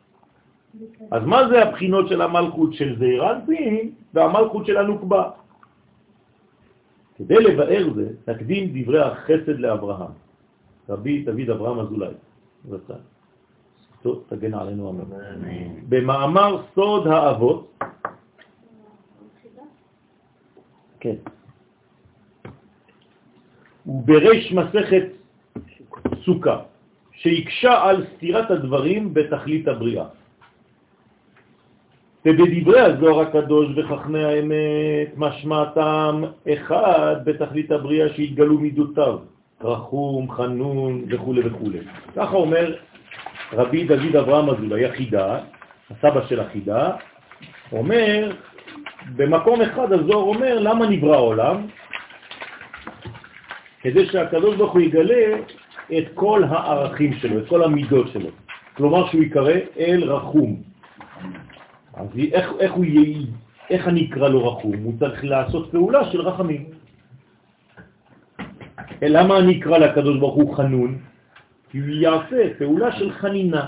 אז 1.10 1.22
מה 1.26 1.48
זה 1.48 1.62
הבחינות 1.62 2.08
של 2.08 2.22
המלכות 2.22 2.74
של 2.74 2.98
זעיר 2.98 3.32
אנפין 3.32 3.90
והמלכות 4.14 4.66
של 4.66 4.76
הנוקבה? 4.76 5.30
כדי 7.16 7.34
לבאר 7.34 7.94
זה, 7.94 8.08
תקדים 8.24 8.70
דברי 8.72 9.02
החסד 9.02 9.58
לאברהם. 9.58 10.29
רבי 10.88 11.22
דוד 11.22 11.50
אברהם 11.50 11.78
אזולאי. 11.80 12.14
טוב, 14.02 14.24
תגן 14.28 14.54
עלינו 14.54 14.90
אמן. 14.90 15.04
במאמר 15.88 16.62
סוד 16.74 17.06
האבות, 17.06 17.78
כן, 21.00 21.16
ובריש 23.86 24.52
מסכת 24.52 25.06
סוכה, 26.24 26.56
שהקשה 27.12 27.72
על 27.84 28.06
סתירת 28.16 28.50
הדברים 28.50 29.14
בתכלית 29.14 29.68
הבריאה. 29.68 30.06
ובדברי 32.24 32.80
הזוהר 32.80 33.20
הקדוש 33.20 33.66
וחכמי 33.76 34.24
האמת 34.24 35.10
משמעתם 35.16 36.22
אחד 36.52 37.16
בתכלית 37.24 37.70
הבריאה 37.70 38.08
שהתגלו 38.08 38.58
מידותיו, 38.58 39.18
רחום, 39.62 40.30
חנון 40.30 41.04
וכו' 41.08 41.34
וכו'. 41.44 41.70
ככה 42.16 42.36
אומר 42.36 42.74
רבי 43.52 43.84
דוד 43.84 44.16
אברהם 44.16 44.50
אזולאי, 44.50 44.84
החידה, 44.84 45.38
הסבא 45.90 46.26
של 46.26 46.40
החידה, 46.40 46.90
אומר, 47.72 48.32
במקום 49.16 49.60
אחד 49.60 49.92
הזוהר 49.92 50.22
אומר, 50.22 50.58
למה 50.58 50.86
נברא 50.86 51.14
העולם? 51.14 51.66
כדי 53.80 54.06
שהקדוש 54.06 54.56
ברוך 54.56 54.72
הוא 54.72 54.80
יגלה 54.80 55.38
את 55.98 56.04
כל 56.14 56.44
הערכים 56.48 57.12
שלו, 57.12 57.38
את 57.38 57.48
כל 57.48 57.62
המידות 57.62 58.08
שלו. 58.12 58.28
כלומר 58.76 59.10
שהוא 59.10 59.22
יקרא 59.22 59.52
אל 59.78 60.04
רחום. 60.04 60.62
אז 61.94 62.06
איך, 62.32 62.52
איך, 62.60 62.72
הוא 62.72 62.84
איך 63.70 63.88
אני 63.88 64.08
אקרא 64.10 64.28
לו 64.28 64.48
רחום? 64.48 64.76
הוא 64.82 64.94
צריך 64.98 65.24
לעשות 65.24 65.70
פעולה 65.70 66.10
של 66.10 66.20
רחמים. 66.20 66.79
למה 69.02 69.38
אני 69.38 69.58
אקרא 69.58 69.78
לקדוש 69.78 70.18
ברוך 70.18 70.34
הוא 70.34 70.54
חנון? 70.56 70.98
כי 71.70 71.78
הוא 71.78 71.88
יעשה 71.88 72.48
פעולה 72.58 72.92
של 72.92 73.12
חנינה. 73.12 73.66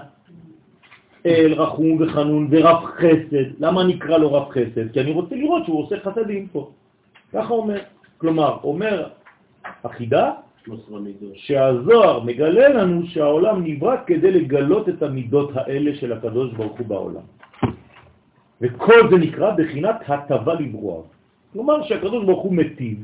אל 1.27 1.53
רחום 1.53 2.03
וחנון 2.03 2.49
ורב 2.51 2.85
חסד. 2.85 3.49
למה 3.59 3.83
אני 3.83 3.95
אקרא 3.95 4.19
לו 4.19 4.33
רב 4.33 4.49
חסד? 4.51 4.93
כי 4.93 5.01
אני 5.01 5.11
רוצה 5.11 5.35
לראות 5.35 5.65
שהוא 5.65 5.81
עושה 5.81 6.01
חסדים 6.01 6.49
פה. 6.53 6.71
ככה 7.33 7.55
אומר. 7.55 7.79
כלומר, 8.19 8.57
אומר 8.65 9.09
החידה 9.85 10.33
שהזוהר 11.35 12.21
מגלה 12.21 12.69
לנו 12.69 13.07
שהעולם 13.07 13.65
נברא 13.65 13.97
כדי 14.07 14.31
לגלות 14.31 14.89
את 14.89 15.03
המידות 15.03 15.51
האלה 15.55 15.95
של 15.95 16.13
הקדוש 16.13 16.53
ברוך 16.53 16.79
הוא 16.79 16.87
בעולם. 16.87 17.27
וכל 18.61 19.11
זה 19.11 19.17
נקרא 19.17 19.55
בחינת 19.59 19.97
הטבה 20.07 20.55
לברואיו. 20.55 21.03
כלומר 21.53 21.83
שהקדוש 21.83 22.25
ברוך 22.25 22.43
הוא 22.43 22.55
מטיב 22.55 22.99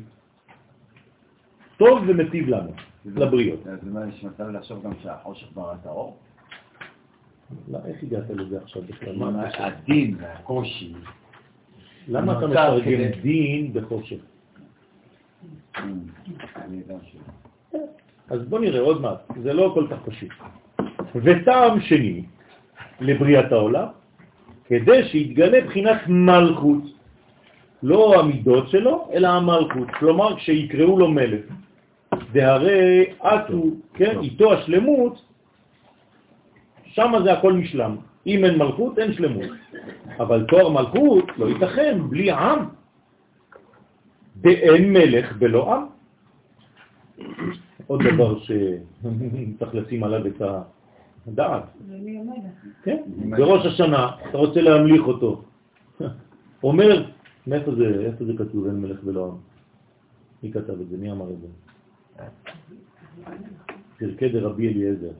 טוב 1.78 1.98
ומטיב 2.08 2.48
לנו, 2.48 2.70
לבריות. 3.06 3.66
אז 3.66 3.78
מה, 3.82 4.00
יש 4.08 4.24
מצב 4.24 4.48
לחשוב 4.48 4.84
גם 4.84 4.92
שהחושך 5.02 5.46
ברא 5.54 5.74
את 5.80 5.86
האור? 5.86 6.16
לא, 7.68 7.78
איך 7.86 8.02
הגעת 8.02 8.30
לזה 8.30 8.58
עכשיו 8.62 8.82
בכלל? 8.82 9.16
הדין 9.58 10.16
והקושי. 10.20 10.92
למה 12.08 12.38
אתה 12.38 12.46
מתרגם 12.46 13.20
דין 13.22 13.72
בחושך? 13.72 14.16
ש... 17.02 17.16
אז 18.30 18.42
בוא 18.48 18.60
נראה 18.60 18.80
עוד 18.80 19.00
מעט, 19.00 19.18
זה 19.42 19.52
לא 19.52 19.70
כל 19.74 19.86
כך 19.90 19.98
פשוט. 20.04 20.30
וטעם 21.14 21.80
שני 21.80 22.24
לבריאת 23.00 23.52
העולם, 23.52 23.86
כדי 24.64 25.08
שיתגלה 25.08 25.60
בחינת 25.66 26.00
מלכות, 26.08 26.82
לא 27.82 28.20
המידות 28.20 28.68
שלו, 28.68 29.08
אלא 29.12 29.28
המלכות. 29.28 29.88
כלומר, 29.98 30.36
כשיקראו 30.36 30.98
לו 30.98 31.08
מלך. 31.08 31.44
והרי 32.32 33.04
עטו, 33.20 33.64
כן, 33.94 34.18
איתו 34.22 34.52
השלמות, 34.52 35.22
שם 36.84 37.12
זה 37.24 37.32
הכל 37.32 37.52
משלם. 37.52 37.96
אם 38.26 38.44
אין 38.44 38.58
מלכות, 38.58 38.98
אין 38.98 39.12
שלמות. 39.12 39.50
אבל 40.20 40.44
תואר 40.48 40.68
מלכות 40.68 41.24
לא 41.38 41.46
ייתכן 41.46 41.98
בלי 42.08 42.30
עם. 42.32 42.58
ואין 44.42 44.92
מלך 44.92 45.36
בלא 45.36 45.74
עם. 45.74 45.82
עוד 47.86 48.00
דבר 48.02 48.38
שצריך 48.38 49.74
לשים 49.74 50.04
עליו 50.04 50.26
את 50.26 50.42
הדעת. 51.26 51.62
כן, 52.82 53.02
בראש 53.30 53.66
השנה, 53.66 54.10
אתה 54.30 54.38
רוצה 54.38 54.60
להמליך 54.60 55.02
אותו. 55.02 55.42
אומר, 56.62 57.06
מאיפה 57.46 57.74
זה, 57.74 58.06
איפה 58.06 58.24
זה 58.24 58.32
כתוב 58.38 58.66
אין 58.66 58.80
מלך 58.80 58.98
ולא 59.04 59.26
עם? 59.26 59.36
מי 60.42 60.52
כתב 60.52 60.80
את 60.80 60.88
זה? 60.88 60.96
מי 60.96 61.12
אמר 61.12 61.30
את 61.30 61.40
זה? 61.40 61.46
פרקי 63.98 64.28
דרבי 64.28 64.68
אליעזר. 64.68 65.10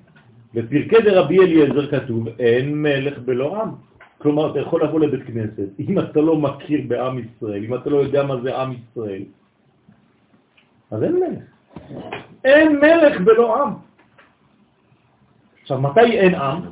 בפרקי 0.54 1.02
דרבי 1.04 1.38
אליעזר 1.38 1.90
כתוב 1.90 2.28
אין 2.28 2.82
מלך 2.82 3.18
בלא 3.18 3.62
עם. 3.62 3.70
כלומר, 4.18 4.50
אתה 4.50 4.58
יכול 4.58 4.84
לבוא 4.84 5.00
לבית 5.00 5.26
כנסת, 5.26 5.68
אם 5.78 5.98
אתה 5.98 6.20
לא 6.20 6.36
מכיר 6.36 6.80
בעם 6.88 7.18
ישראל, 7.18 7.64
אם 7.64 7.74
אתה 7.74 7.90
לא 7.90 7.96
יודע 7.96 8.22
מה 8.22 8.40
זה 8.40 8.56
עם 8.56 8.72
ישראל, 8.72 9.22
אז 10.90 11.02
אין 11.02 11.12
מלך. 11.12 11.44
אין 12.44 12.76
מלך 12.76 13.20
בלא 13.20 13.62
עם. 13.62 13.72
עכשיו, 15.62 15.80
מתי 15.80 16.00
אין 16.00 16.34
עם? 16.34 16.62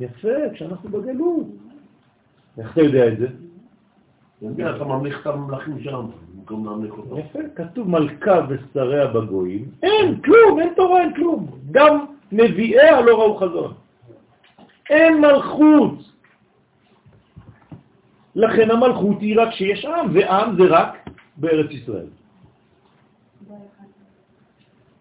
יפה, 0.00 0.54
כשאנחנו 0.54 0.88
בגלות. 0.90 1.46
איך 2.58 2.72
אתה 2.72 2.80
יודע 2.80 3.08
את 3.08 3.18
זה? 3.18 3.26
אתה 4.38 4.84
ממליך 4.84 5.20
את 5.20 5.26
הממלכים 5.26 5.80
שם, 5.80 6.06
במקום 6.34 6.66
להמליך 6.66 6.92
אותו. 6.92 7.18
יפה, 7.18 7.38
כתוב 7.56 7.90
מלכה 7.90 8.40
ושריה 8.48 9.06
בגויים. 9.06 9.64
אין, 9.82 10.20
כלום, 10.20 10.60
אין 10.60 10.72
תורה, 10.76 11.00
אין 11.00 11.14
כלום. 11.14 11.46
גם 11.70 12.04
נביאיה 12.32 13.00
לא 13.00 13.20
ראו 13.20 13.36
חזון. 13.36 13.72
אין 14.90 15.20
מלכות. 15.20 15.94
לכן 18.34 18.70
המלכות 18.70 19.20
היא 19.20 19.40
רק 19.40 19.50
שיש 19.50 19.84
עם, 19.84 20.06
ועם 20.12 20.56
זה 20.56 20.64
רק 20.68 21.08
בארץ 21.36 21.70
ישראל. 21.70 22.06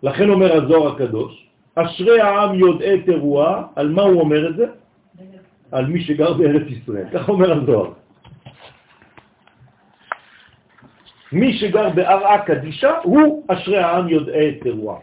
לכן 0.04 0.30
אומר 0.30 0.64
הזוהר 0.64 0.94
הקדוש, 0.94 1.48
אשרי 1.76 2.22
העם 2.22 2.56
יודעי 2.56 3.02
תרועה, 3.02 3.68
על 3.76 3.90
מה 3.90 4.02
הוא 4.02 4.22
אומר 4.22 4.50
את 4.50 4.56
זה? 4.56 4.66
על 5.72 5.86
מי 5.86 6.04
שגר 6.04 6.34
בארץ 6.34 6.68
ישראל. 6.68 7.06
כך 7.14 7.30
אומר 7.30 7.62
הזוהר. 7.62 7.92
מי 11.32 11.54
שגר 11.54 11.90
בארעה 11.90 12.46
קדישה 12.46 12.92
הוא 13.04 13.44
אשרי 13.48 13.78
העם 13.78 14.08
יודעי 14.08 14.60
תרועה. 14.60 15.00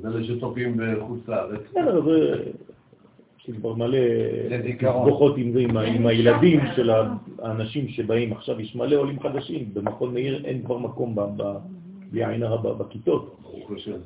זה 0.00 0.08
אלה 0.08 0.24
שטופים 0.24 0.76
בחוץ 0.76 1.28
לארץ. 1.28 1.60
בסדר, 1.70 2.04
זה... 2.04 2.42
יש 3.40 3.48
לי 3.48 3.54
כבר 3.54 3.74
מלא. 3.74 3.98
תסבוכות 4.78 5.34
עם 5.36 5.52
זה, 5.52 5.60
עם 5.60 6.06
הילדים 6.06 6.60
של 6.76 6.90
האנשים 7.42 7.88
שבאים 7.88 8.32
עכשיו, 8.32 8.60
יש 8.60 8.76
מלא 8.76 8.96
עולים 8.96 9.20
חדשים, 9.20 9.70
במכון 9.72 10.14
מאיר 10.14 10.44
אין 10.44 10.62
כבר 10.64 10.78
מקום, 10.78 11.16
בלי 12.10 12.24
עין 12.24 12.42
הרע 12.42 12.72
בכיתות. 12.72 13.36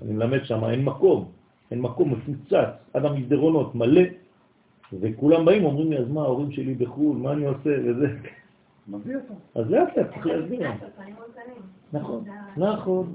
אני 0.02 0.12
מלמד 0.12 0.44
שם, 0.44 0.64
אין 0.64 0.84
מקום, 0.84 1.28
אין 1.70 1.80
מקום 1.80 2.12
מפוצץ, 2.12 2.52
עד 2.94 3.05
המסדרונות 3.05 3.74
מלא, 3.74 4.02
וכולם 5.01 5.44
באים, 5.44 5.64
אומרים 5.64 5.90
לי, 5.90 5.98
אז 5.98 6.09
מה, 6.09 6.20
ההורים 6.20 6.52
שלי 6.52 6.74
בחו"ל, 6.74 7.16
מה 7.16 7.32
אני 7.32 7.47
עושה, 7.47 7.70
וזה. 7.84 8.09
מביא 8.88 9.16
אותו. 9.16 9.34
אז 9.55 9.70
לאט 9.70 9.97
לאט 9.97 10.06
צריך 10.14 10.26
להסביר 10.26 10.60
להם. 10.60 10.76
נכון, 11.92 12.24
נכון. 12.56 13.06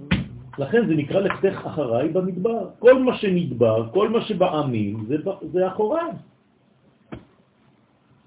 לכן 0.57 0.87
זה 0.87 0.95
נקרא 0.95 1.19
לכתך 1.19 1.65
אחריי 1.65 2.09
במדבר. 2.09 2.67
כל 2.79 3.03
מה 3.03 3.17
שנדבר, 3.17 3.87
כל 3.93 4.09
מה 4.09 4.21
שבעמים, 4.21 5.05
זה, 5.51 5.67
אחוריי. 5.67 6.11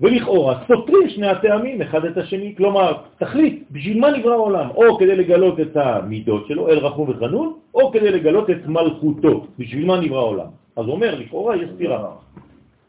ולכאורה 0.01 0.65
סותרים 0.69 1.09
שני 1.09 1.27
הטעמים 1.27 1.83
אחד 1.83 2.05
את 2.05 2.17
השני. 2.17 2.55
כלומר, 2.57 2.93
תחליט, 3.19 3.63
בשביל 3.71 4.01
מה 4.01 4.11
נברא 4.11 4.33
העולם? 4.33 4.69
או 4.71 4.99
כדי 4.99 5.17
לגלות 5.17 5.61
את 5.61 5.77
המידות 5.77 6.47
שלו, 6.47 6.69
אל 6.69 6.79
רחום 6.79 7.11
וחנון, 7.11 7.53
או 7.75 7.93
כדי 7.93 8.11
לגלות 8.11 8.51
את 8.51 8.67
מלכותו. 8.67 9.47
בשביל 9.59 9.87
מה 9.87 10.01
נברא 10.01 10.19
העולם? 10.19 10.51
אז 10.77 10.87
אומר, 10.89 11.15
לכאורה 11.15 11.57
יש 11.57 11.71
סתירה. 11.75 12.11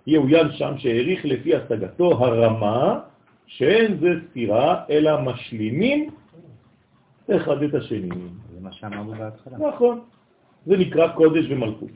יהוין 0.07 0.51
שם 0.51 0.73
שהעריך 0.77 1.25
לפי 1.25 1.55
השגתו 1.55 2.11
הרמה, 2.11 2.99
שאין 3.47 3.97
זה 4.01 4.09
סתירה, 4.29 4.83
אלא 4.89 5.21
משלימים 5.21 6.09
אחד 7.31 7.63
את 7.63 7.73
השני. 7.73 8.09
זה 8.53 8.59
מה 8.61 8.71
שאמרנו 8.71 9.11
בהתחלה. 9.11 9.57
נכון. 9.57 9.99
זה 10.65 10.77
נקרא 10.77 11.07
קודש 11.07 11.45
ומלכות. 11.49 11.91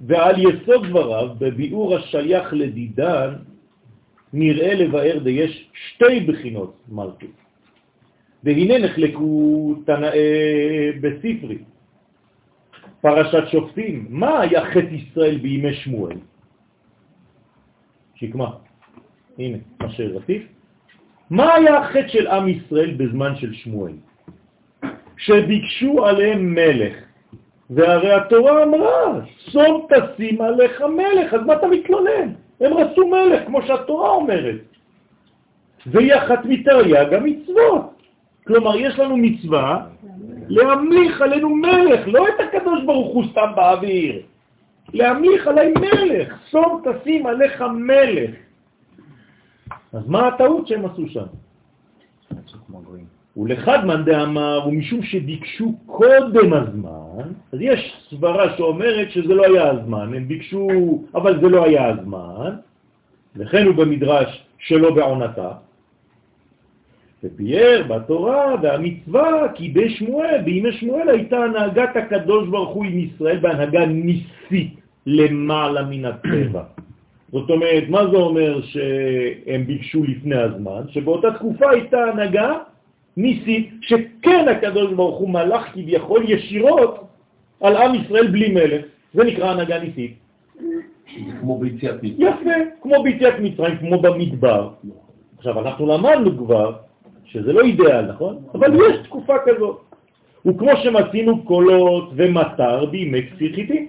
ועל 0.00 0.34
יסוד 0.38 0.86
דבריו, 0.86 1.28
בביאור 1.38 1.96
השייך 1.96 2.52
לדידן, 2.52 3.34
נראה 4.32 4.74
לבאר 4.74 5.18
דיש 5.18 5.70
שתי 5.72 6.20
בחינות 6.20 6.76
מלכות. 6.88 7.36
והנה 8.44 8.78
נחלקו 8.78 9.74
תנאי 9.86 10.18
בספרי, 11.00 11.58
פרשת 13.00 13.44
שופטים. 13.52 14.06
מה 14.08 14.40
היה 14.40 14.64
חטא 14.70 14.94
ישראל 14.94 15.38
בימי 15.38 15.74
שמואל? 15.74 16.16
שקמה, 18.14 18.50
הנה, 19.38 19.58
מה 19.80 19.90
שרציף. 19.90 20.42
מה 21.30 21.54
היה 21.54 21.78
החטא 21.78 22.08
של 22.08 22.26
עם 22.26 22.48
ישראל 22.48 22.94
בזמן 22.94 23.36
של 23.36 23.54
שמואל? 23.54 23.92
שביקשו 25.24 26.06
עליהם 26.06 26.54
מלך. 26.54 26.96
והרי 27.70 28.12
התורה 28.12 28.62
אמרה, 28.62 29.20
שום 29.50 29.86
תשים 29.90 30.40
עליך 30.40 30.82
מלך, 30.82 31.34
אז 31.34 31.40
מה 31.46 31.52
אתה 31.52 31.66
מתלונן? 31.66 32.28
הם 32.60 32.72
רצו 32.74 33.08
מלך, 33.08 33.46
כמו 33.46 33.62
שהתורה 33.62 34.10
אומרת. 34.10 34.60
ויחת 35.86 36.44
מתרי"ג 36.44 37.14
המצוות. 37.14 38.02
כלומר, 38.46 38.76
יש 38.76 38.98
לנו 38.98 39.16
מצווה 39.16 39.86
להמליך 40.48 41.22
עלינו 41.22 41.48
מלך, 41.50 42.00
לא 42.06 42.28
את 42.28 42.40
הקדוש 42.40 42.84
ברוך 42.84 43.14
הוא 43.14 43.24
סתם 43.30 43.50
באוויר. 43.56 44.22
להמליך 44.92 45.46
עליי 45.46 45.72
מלך, 45.80 46.38
שום 46.50 46.82
תשים 46.84 47.26
עליך 47.26 47.62
מלך. 47.62 48.30
אז 49.92 50.08
מה 50.08 50.28
הטעות 50.28 50.66
שהם 50.66 50.84
עשו 50.84 51.08
שם? 51.08 51.26
ולחדמן 53.36 54.04
דאמר, 54.04 54.60
ומשום 54.68 55.02
שביקשו 55.02 55.74
קודם 55.86 56.52
הזמן, 56.52 57.32
אז 57.52 57.58
יש 57.60 57.92
סברה 58.10 58.56
שאומרת 58.56 59.10
שזה 59.10 59.34
לא 59.34 59.44
היה 59.44 59.70
הזמן, 59.70 60.14
הם 60.14 60.28
ביקשו, 60.28 60.68
אבל 61.14 61.40
זה 61.40 61.48
לא 61.48 61.64
היה 61.64 61.88
הזמן, 61.88 62.50
וכן 63.36 63.66
הוא 63.66 63.74
במדרש 63.74 64.44
שלא 64.58 64.94
בעונתה. 64.94 65.50
ופייר 67.24 67.82
בתורה 67.82 68.54
והמצווה, 68.62 69.48
כי 69.54 69.68
בשמואל, 69.68 70.40
בימי 70.44 70.72
שמואל 70.72 71.08
הייתה 71.08 71.44
הנהגת 71.44 71.96
הקדוש 71.96 72.48
ברוך 72.48 72.74
הוא 72.74 72.84
עם 72.84 72.98
ישראל 72.98 73.38
בהנהגה 73.38 73.86
ניסית 73.86 74.80
למעלה 75.06 75.82
מן 75.82 76.04
הטבע. 76.04 76.62
זאת 77.32 77.50
אומרת, 77.50 77.84
מה 77.88 78.06
זה 78.10 78.16
אומר 78.16 78.60
שהם 78.62 79.66
ביקשו 79.66 80.04
לפני 80.04 80.36
הזמן? 80.36 80.82
שבאותה 80.88 81.32
תקופה 81.32 81.70
הייתה 81.70 81.98
הנהגה 82.04 82.52
ניסית, 83.16 83.70
שכן 83.80 84.48
הקדוש 84.48 84.92
ברוך 84.92 85.18
הוא 85.18 85.30
מלך 85.30 85.62
כביכול 85.72 86.22
ישירות 86.28 87.06
על 87.60 87.76
עם 87.76 87.94
ישראל 87.94 88.26
בלי 88.26 88.48
מלך. 88.48 88.84
זה 89.14 89.24
נקרא 89.24 89.50
הנהגה 89.50 89.78
ניסית. 89.78 90.14
כמו 91.40 91.58
ביציאת 91.58 92.02
מצרים. 92.02 92.28
יפה, 92.28 92.50
כמו 92.82 93.02
ביציאת 93.02 93.34
מצרים, 93.40 93.76
כמו 93.76 94.02
במדבר. 94.02 94.70
עכשיו, 95.38 95.60
אנחנו 95.60 95.86
למדנו 95.86 96.38
כבר 96.38 96.72
שזה 97.24 97.52
לא 97.52 97.60
אידאל, 97.60 98.06
נכון? 98.06 98.38
אבל 98.54 98.74
יש 98.74 98.96
תקופה 99.04 99.34
כזאת. 99.46 99.80
וכמו 100.46 100.70
שמצינו 100.82 101.44
קולות 101.44 102.10
ומטר 102.16 102.86
בימי 102.86 103.26
כפיר 103.26 103.54
חיטים. 103.54 103.88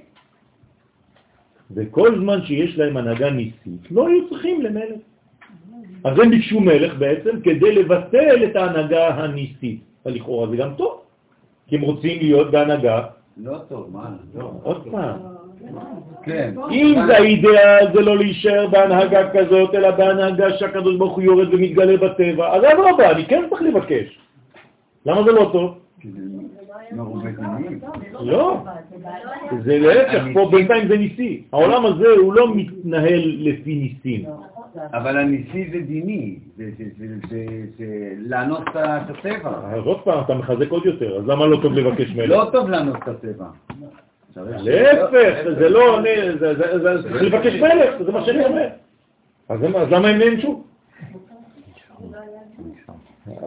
וכל 1.71 2.19
זמן 2.19 2.45
שיש 2.45 2.77
להם 2.77 2.97
הנהגה 2.97 3.29
ניסית, 3.29 3.91
לא 3.91 4.07
היו 4.07 4.29
צריכים 4.29 4.61
למלך. 4.61 5.01
אז 6.03 6.19
הם 6.19 6.30
ביקשו 6.30 6.59
מלך 6.59 6.95
בעצם 6.97 7.41
כדי 7.43 7.75
לבטל 7.75 8.43
את 8.43 8.55
ההנהגה 8.55 9.07
הניסית. 9.07 9.80
לכאורה 10.05 10.47
זה 10.49 10.55
גם 10.57 10.73
טוב, 10.77 11.01
כי 11.67 11.75
הם 11.75 11.81
רוצים 11.81 12.17
להיות 12.19 12.51
בהנהגה. 12.51 13.01
לא 13.38 13.57
טוב, 13.69 13.89
מה? 13.93 14.09
לא. 14.35 14.51
עוד 14.63 14.88
פעם. 14.91 15.17
כן. 16.23 16.53
אם 16.71 16.95
זה 17.07 17.17
האידאל, 17.17 17.88
זה 17.93 18.01
לא 18.01 18.17
להישאר 18.17 18.67
בהנהגה 18.67 19.30
כזאת, 19.34 19.75
אלא 19.75 19.91
בהנהגה 19.91 20.57
שהקדוש 20.57 20.95
ברוך 20.95 21.15
הוא 21.15 21.23
יורד 21.23 21.53
ומתגלה 21.53 21.97
בטבע, 21.97 22.55
אז 22.55 22.63
אדרבה, 22.63 23.11
אני 23.11 23.25
כן 23.25 23.43
צריך 23.49 23.61
לבקש. 23.61 24.19
למה 25.05 25.23
זה 25.23 25.31
לא 25.31 25.49
טוב? 25.53 25.77
דינים. 26.03 26.43
לא, 28.19 28.57
זה 29.63 29.80
להפך, 29.80 30.23
פה 30.34 30.49
בינתיים 30.51 30.88
זה 30.88 30.97
ניסי. 30.97 31.43
העולם 31.53 31.85
הזה 31.85 32.07
הוא 32.17 32.34
לא 32.34 32.55
מתנהל 32.55 33.35
לפי 33.38 33.75
ניסים. 33.75 34.25
אבל 34.93 35.17
הניסי 35.17 35.69
זה 35.71 35.79
דיני, 35.79 36.35
זה- 36.57 36.69
זה- 36.77 36.83
זה- 36.97 37.27
זה- 37.29 37.45
זה 37.77 37.85
לענות 38.17 38.61
את 38.61 38.75
הטבע. 39.09 39.51
אז 39.73 39.83
עוד 39.85 40.01
פעם, 40.01 40.23
אתה 40.25 40.33
מחזק 40.33 40.69
עוד 40.69 40.85
יותר, 40.85 41.17
אז 41.17 41.27
למה 41.27 41.45
לא 41.45 41.57
טוב 41.61 41.73
לבקש 41.73 42.11
מלך? 42.15 42.29
לא 42.29 42.49
טוב 42.51 42.69
לענות 42.69 42.95
את 43.03 43.07
הטבע. 43.07 43.45
להפך, 44.35 45.37
זה 45.59 45.69
לא, 45.69 45.99
אני- 45.99 46.37
זה- 46.39 46.53
זה- 46.55 46.79
זה- 46.79 47.09
צריך 47.09 47.21
לבקש 47.23 47.53
מלך, 47.53 48.01
זה 48.05 48.11
מה 48.11 48.25
שאני 48.25 48.45
אומר. 48.45 48.67
אז 49.49 49.61
למה- 49.63 49.79
אז 49.79 49.87
למה 49.91 50.07
הם 50.07 50.17
נענשו? 50.17 50.63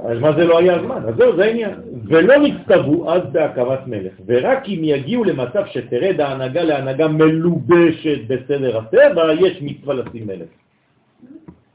אז 0.05 0.19
מה 0.21 0.33
זה 0.33 0.45
לא 0.45 0.59
היה 0.59 0.75
הזמן? 0.77 1.03
אז 1.09 1.15
זהו, 1.17 1.37
זה 1.37 1.45
העניין. 1.45 1.75
ולא 2.05 2.35
נצטוו 2.39 3.11
אז 3.13 3.23
בהקמת 3.33 3.87
מלך, 3.87 4.13
ורק 4.27 4.69
אם 4.69 4.81
יגיעו 4.85 5.25
למצב 5.25 5.63
שתרד 5.67 6.21
ההנהגה 6.21 6.63
להנהגה 6.63 7.09
מלובשת 7.09 8.19
בסדר 8.29 8.79
הטבע, 8.79 9.33
יש 9.41 9.63
מצווה 9.63 9.95
לשים 9.95 10.27
מלך. 10.27 10.49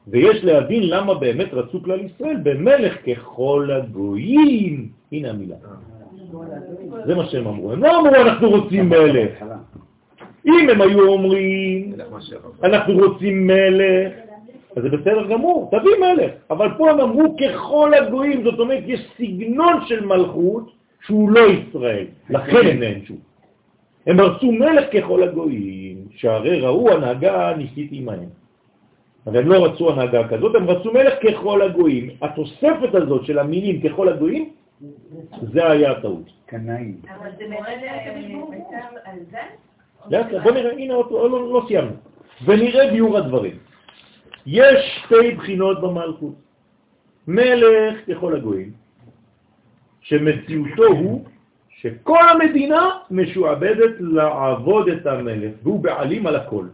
ויש 0.07 0.43
להבין 0.43 0.89
למה 0.89 1.13
באמת 1.13 1.53
רצו 1.53 1.83
כלל 1.83 1.99
ישראל 2.05 2.37
במלך 2.43 2.97
ככל 3.05 3.69
הגויים. 3.71 4.87
הנה 5.11 5.29
המילה. 5.29 5.55
זה 7.05 7.15
מה 7.15 7.25
שהם 7.25 7.47
אמרו. 7.47 7.71
הם 7.71 7.83
לא 7.83 7.99
אמרו 7.99 8.15
אנחנו 8.15 8.49
רוצים 8.49 8.89
מלך. 8.89 9.45
אם 10.45 10.69
הם 10.69 10.81
היו 10.81 11.07
אומרים 11.07 11.93
אנחנו 12.63 12.93
רוצים 12.93 13.47
מלך, 13.47 14.13
אז 14.75 14.83
זה 14.83 14.89
בסדר 14.89 15.27
גמור, 15.27 15.71
תביא 15.71 15.91
מלך. 15.99 16.31
אבל 16.49 16.67
פה 16.77 16.91
הם 16.91 16.99
אמרו 16.99 17.35
ככל 17.37 17.93
הגויים, 17.93 18.43
זאת 18.43 18.59
אומרת 18.59 18.83
יש 18.87 18.99
סגנון 19.17 19.73
של 19.87 20.05
מלכות 20.05 20.71
שהוא 21.05 21.31
לא 21.31 21.41
ישראל, 21.47 22.05
לכן 22.29 22.67
הם 22.67 22.79
נענשו. 22.79 23.13
הם 24.07 24.21
רצו 24.21 24.51
מלך 24.51 24.85
ככל 24.93 25.23
הגויים, 25.23 25.97
שהרי 26.15 26.59
ראו 26.59 26.91
הנהגה 26.91 27.53
ניסית 27.57 27.89
עמהם. 27.91 28.40
אבל 29.27 29.37
הם 29.37 29.47
לא 29.47 29.65
רצו 29.65 29.91
הנהגה 29.91 30.27
כזאת, 30.27 30.55
הם 30.55 30.69
רצו 30.69 30.93
מלך 30.93 31.13
ככל 31.23 31.61
הגויים. 31.61 32.09
התוספת 32.21 32.95
הזאת 32.95 33.25
של 33.25 33.39
המילים 33.39 33.81
ככל 33.81 34.09
הגויים, 34.09 34.49
זה 35.41 35.71
היה 35.71 35.91
הטעות. 35.91 36.29
קנאים. 36.45 37.01
אבל 37.19 37.29
זה 37.37 37.43
בעצם 38.49 38.85
על 39.03 39.19
זה? 39.31 40.43
בוא 40.43 40.51
נראה, 40.51 40.71
הנה 40.71 40.93
לא, 40.93 41.07
לא, 41.11 41.53
לא 41.53 41.65
סיימנו. 41.67 41.91
ונראה 42.45 42.91
ביור 42.91 43.17
הדברים. 43.17 43.57
יש 44.45 45.03
שתי 45.05 45.31
בחינות 45.37 45.81
במלכות. 45.81 46.33
מלך 47.27 47.95
ככל 48.07 48.35
הגויים, 48.35 48.71
שמציאותו 50.01 50.83
הוא 50.83 51.25
שכל 51.69 52.29
המדינה 52.29 52.89
משועבדת 53.11 53.95
לעבוד 53.99 54.89
את 54.89 55.05
המלך, 55.05 55.51
והוא 55.63 55.79
בעלים 55.79 56.27
על 56.27 56.35
הכל. 56.35 56.65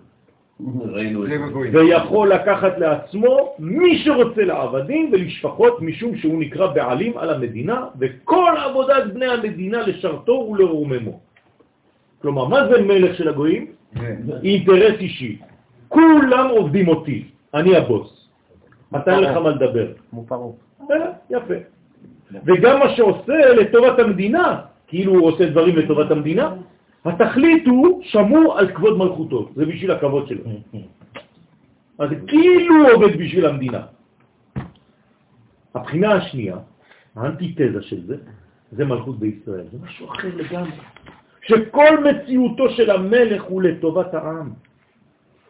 ראינו 0.65 1.25
את 1.25 1.29
זה. 1.71 1.77
ויכול 1.79 2.34
לקחת 2.34 2.77
לעצמו 2.77 3.55
מי 3.59 3.97
שרוצה 3.97 4.43
לעבדים 4.43 5.09
ולשפחות 5.11 5.81
משום 5.81 6.17
שהוא 6.17 6.39
נקרא 6.39 6.67
בעלים 6.67 7.17
על 7.17 7.29
המדינה 7.29 7.85
וכל 7.99 8.53
עבודת 8.65 9.03
בני 9.13 9.25
המדינה 9.25 9.88
לשרתו 9.88 10.31
ולרוממו. 10.31 11.19
כלומר, 12.21 12.45
מה 12.45 12.67
זה 12.67 12.81
מלך 12.81 13.17
של 13.17 13.29
הגויים? 13.29 13.65
אינטרס 14.43 14.99
אישי. 14.99 15.38
כולם 15.88 16.47
עובדים 16.49 16.88
אותי, 16.88 17.23
אני 17.53 17.75
הבוס. 17.75 18.29
אתה 18.95 19.15
אין 19.15 19.23
לך 19.23 19.38
מה 19.38 19.49
לדבר. 19.49 19.88
בסדר, 20.84 21.11
יפה. 21.29 21.53
וגם 22.45 22.79
מה 22.79 22.89
שעושה 22.95 23.53
לטובת 23.53 23.99
המדינה, 23.99 24.59
כאילו 24.88 25.13
הוא 25.13 25.27
עושה 25.27 25.49
דברים 25.49 25.75
לטובת 25.75 26.11
המדינה, 26.11 26.53
התכלית 27.09 27.67
הוא 27.67 28.01
שמור 28.03 28.59
על 28.59 28.67
כבוד 28.75 28.97
מלכותו, 28.97 29.49
זה 29.55 29.65
בשביל 29.65 29.91
הכבוד 29.91 30.27
שלו. 30.27 30.43
אז 31.99 32.09
כאילו 32.27 32.75
הוא 32.75 32.93
עובד 32.93 33.17
בשביל 33.17 33.45
המדינה. 33.45 33.81
הבחינה 35.75 36.13
השנייה, 36.13 36.57
האנטיתזה 37.15 37.81
של 37.81 38.05
זה, 38.05 38.15
זה 38.71 38.85
מלכות 38.85 39.19
בישראל. 39.19 39.65
זה 39.71 39.77
משהו 39.84 40.07
אחר 40.07 40.27
לגמרי. 40.35 40.71
שכל 41.41 42.03
מציאותו 42.03 42.69
של 42.69 42.91
המלך 42.91 43.43
הוא 43.43 43.61
לטובת 43.61 44.13
העם. 44.13 44.51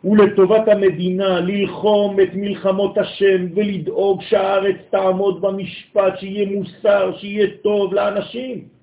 הוא 0.01 0.17
לטובת 0.17 0.67
המדינה, 0.67 1.39
ללחום 1.39 2.19
את 2.19 2.29
מלחמות 2.33 2.97
השם 2.97 3.45
ולדאוג 3.55 4.21
שהארץ 4.21 4.75
תעמוד 4.89 5.41
במשפט, 5.41 6.17
שיהיה 6.19 6.49
מוסר, 6.49 7.17
שיהיה 7.17 7.47
טוב 7.63 7.93
לאנשים. 7.93 8.76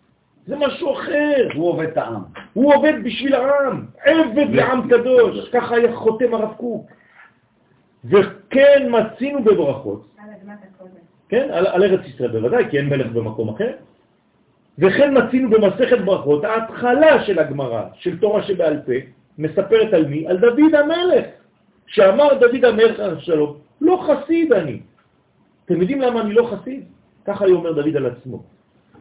זה 0.47 0.57
משהו 0.57 0.93
אחר. 0.93 1.49
הוא 1.55 1.69
עובד 1.69 1.87
את 1.87 1.97
העם. 1.97 2.23
הוא 2.53 2.75
עובד 2.75 2.93
בשביל 3.05 3.35
העם, 3.35 3.87
עבד 4.05 4.47
לעם 4.51 4.89
קדוש, 4.89 5.49
ככה 5.49 5.77
היה 5.77 5.97
חותם 5.97 6.35
הרב 6.35 6.55
קוק. 6.57 6.87
וכן 8.05 8.89
מצינו 8.91 9.45
בברכות, 9.45 10.07
על 10.19 10.31
אדמת 10.31 10.59
הקודש. 10.75 10.93
כן, 11.29 11.49
על, 11.53 11.67
על 11.67 11.83
ארץ 11.83 12.01
ישראל 12.07 12.31
בוודאי, 12.31 12.71
כי 12.71 12.79
אין 12.79 12.89
מלך 12.89 13.07
במקום 13.07 13.49
אחר. 13.49 13.73
וכן 14.79 15.19
מצינו 15.19 15.51
במסכת 15.51 15.99
ברכות, 15.99 16.45
ההתחלה 16.45 17.25
של 17.25 17.39
הגמרא, 17.39 17.83
של 17.95 18.19
תורה 18.19 18.43
שבעל 18.43 18.81
פה, 18.87 18.93
מספרת 19.39 19.93
על 19.93 20.07
מי? 20.07 20.29
על 20.29 20.39
דוד 20.39 20.75
המלך, 20.75 21.27
שאמר 21.87 22.35
דוד 22.35 22.65
המלך 22.65 23.01
על 23.01 23.21
שלום, 23.21 23.57
לא 23.81 24.07
חסיד 24.07 24.53
אני. 24.53 24.81
אתם 25.65 25.81
יודעים 25.81 26.01
למה 26.01 26.21
אני 26.21 26.33
לא 26.33 26.49
חסיד? 26.53 26.85
ככה 27.25 27.45
אומר 27.47 27.73
דוד 27.73 27.97
על 27.97 28.07
עצמו. 28.07 28.43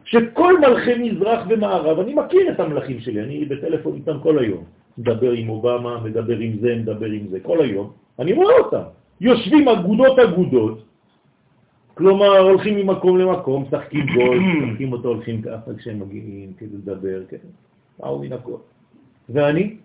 שכל 0.04 0.60
מלכי 0.60 0.94
מזרח 0.94 1.46
ומערב, 1.48 2.00
אני 2.00 2.14
מכיר 2.14 2.52
את 2.52 2.60
המלכים 2.60 3.00
שלי, 3.00 3.22
אני 3.22 3.44
בטלפון 3.44 3.94
איתם 3.94 4.18
כל 4.22 4.38
היום. 4.38 4.64
מדבר 4.98 5.32
עם 5.32 5.48
אובמה, 5.48 6.00
מדבר 6.04 6.38
עם 6.38 6.52
זה, 6.60 6.76
מדבר 6.76 7.06
עם 7.06 7.26
זה, 7.30 7.40
כל 7.40 7.62
היום. 7.62 7.92
אני 8.18 8.32
רואה 8.32 8.58
אותם. 8.58 8.82
יושבים 9.20 9.68
אגודות 9.68 10.18
אגודות, 10.18 10.84
כלומר 11.94 12.38
הולכים 12.38 12.76
ממקום 12.76 13.18
למקום, 13.18 13.62
משחקים 13.62 14.06
גול, 14.14 14.38
משחקים 14.62 14.92
אותו, 14.92 15.08
הולכים 15.08 15.42
ככה 15.42 15.74
כשהם 15.78 16.00
מגיעים 16.00 16.52
כדי 16.58 16.76
לדבר, 16.76 17.22
כן, 17.28 17.44
באו 17.98 18.18
מן 18.18 18.32
הכל. 18.32 18.56
ואני, 19.28 19.76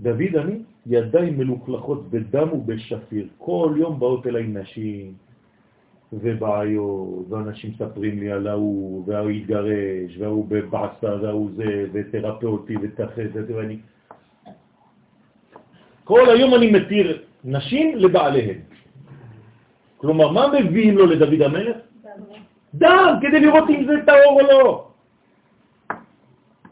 דוד 0.00 0.36
אני, 0.36 0.54
ידיים 0.86 1.38
מלוכלכות 1.38 2.10
בדם 2.10 2.48
ובשפיר, 2.52 3.26
כל 3.38 3.74
יום 3.76 3.98
באות 4.00 4.26
אליי 4.26 4.46
נשים 4.46 5.12
ובעיות, 6.12 7.24
ואנשים 7.28 7.70
מספרים 7.70 8.20
לי 8.20 8.32
על 8.32 8.46
ההוא, 8.46 9.04
וההוא 9.06 9.30
התגרש, 9.30 10.18
וההוא 10.18 10.46
בבעסה, 10.48 11.14
וההוא 11.22 11.50
זה, 11.56 11.86
ותרפא 11.92 12.46
אותי 12.46 12.74
ותחס, 12.82 13.30
ואני... 13.48 13.76
כל 16.04 16.30
היום 16.30 16.54
אני 16.54 16.70
מתיר 16.70 17.22
נשים 17.44 17.98
לבעליהן. 17.98 18.58
כלומר, 19.96 20.32
מה 20.32 20.46
מביאים 20.60 20.98
לו 20.98 21.06
לדוד 21.06 21.42
המלך? 21.42 21.76
דם, 22.74 23.14
כדי 23.20 23.40
לראות 23.40 23.70
אם 23.70 23.84
זה 23.86 23.94
טהור 24.06 24.40
או 24.40 24.46
לא. 24.46 24.88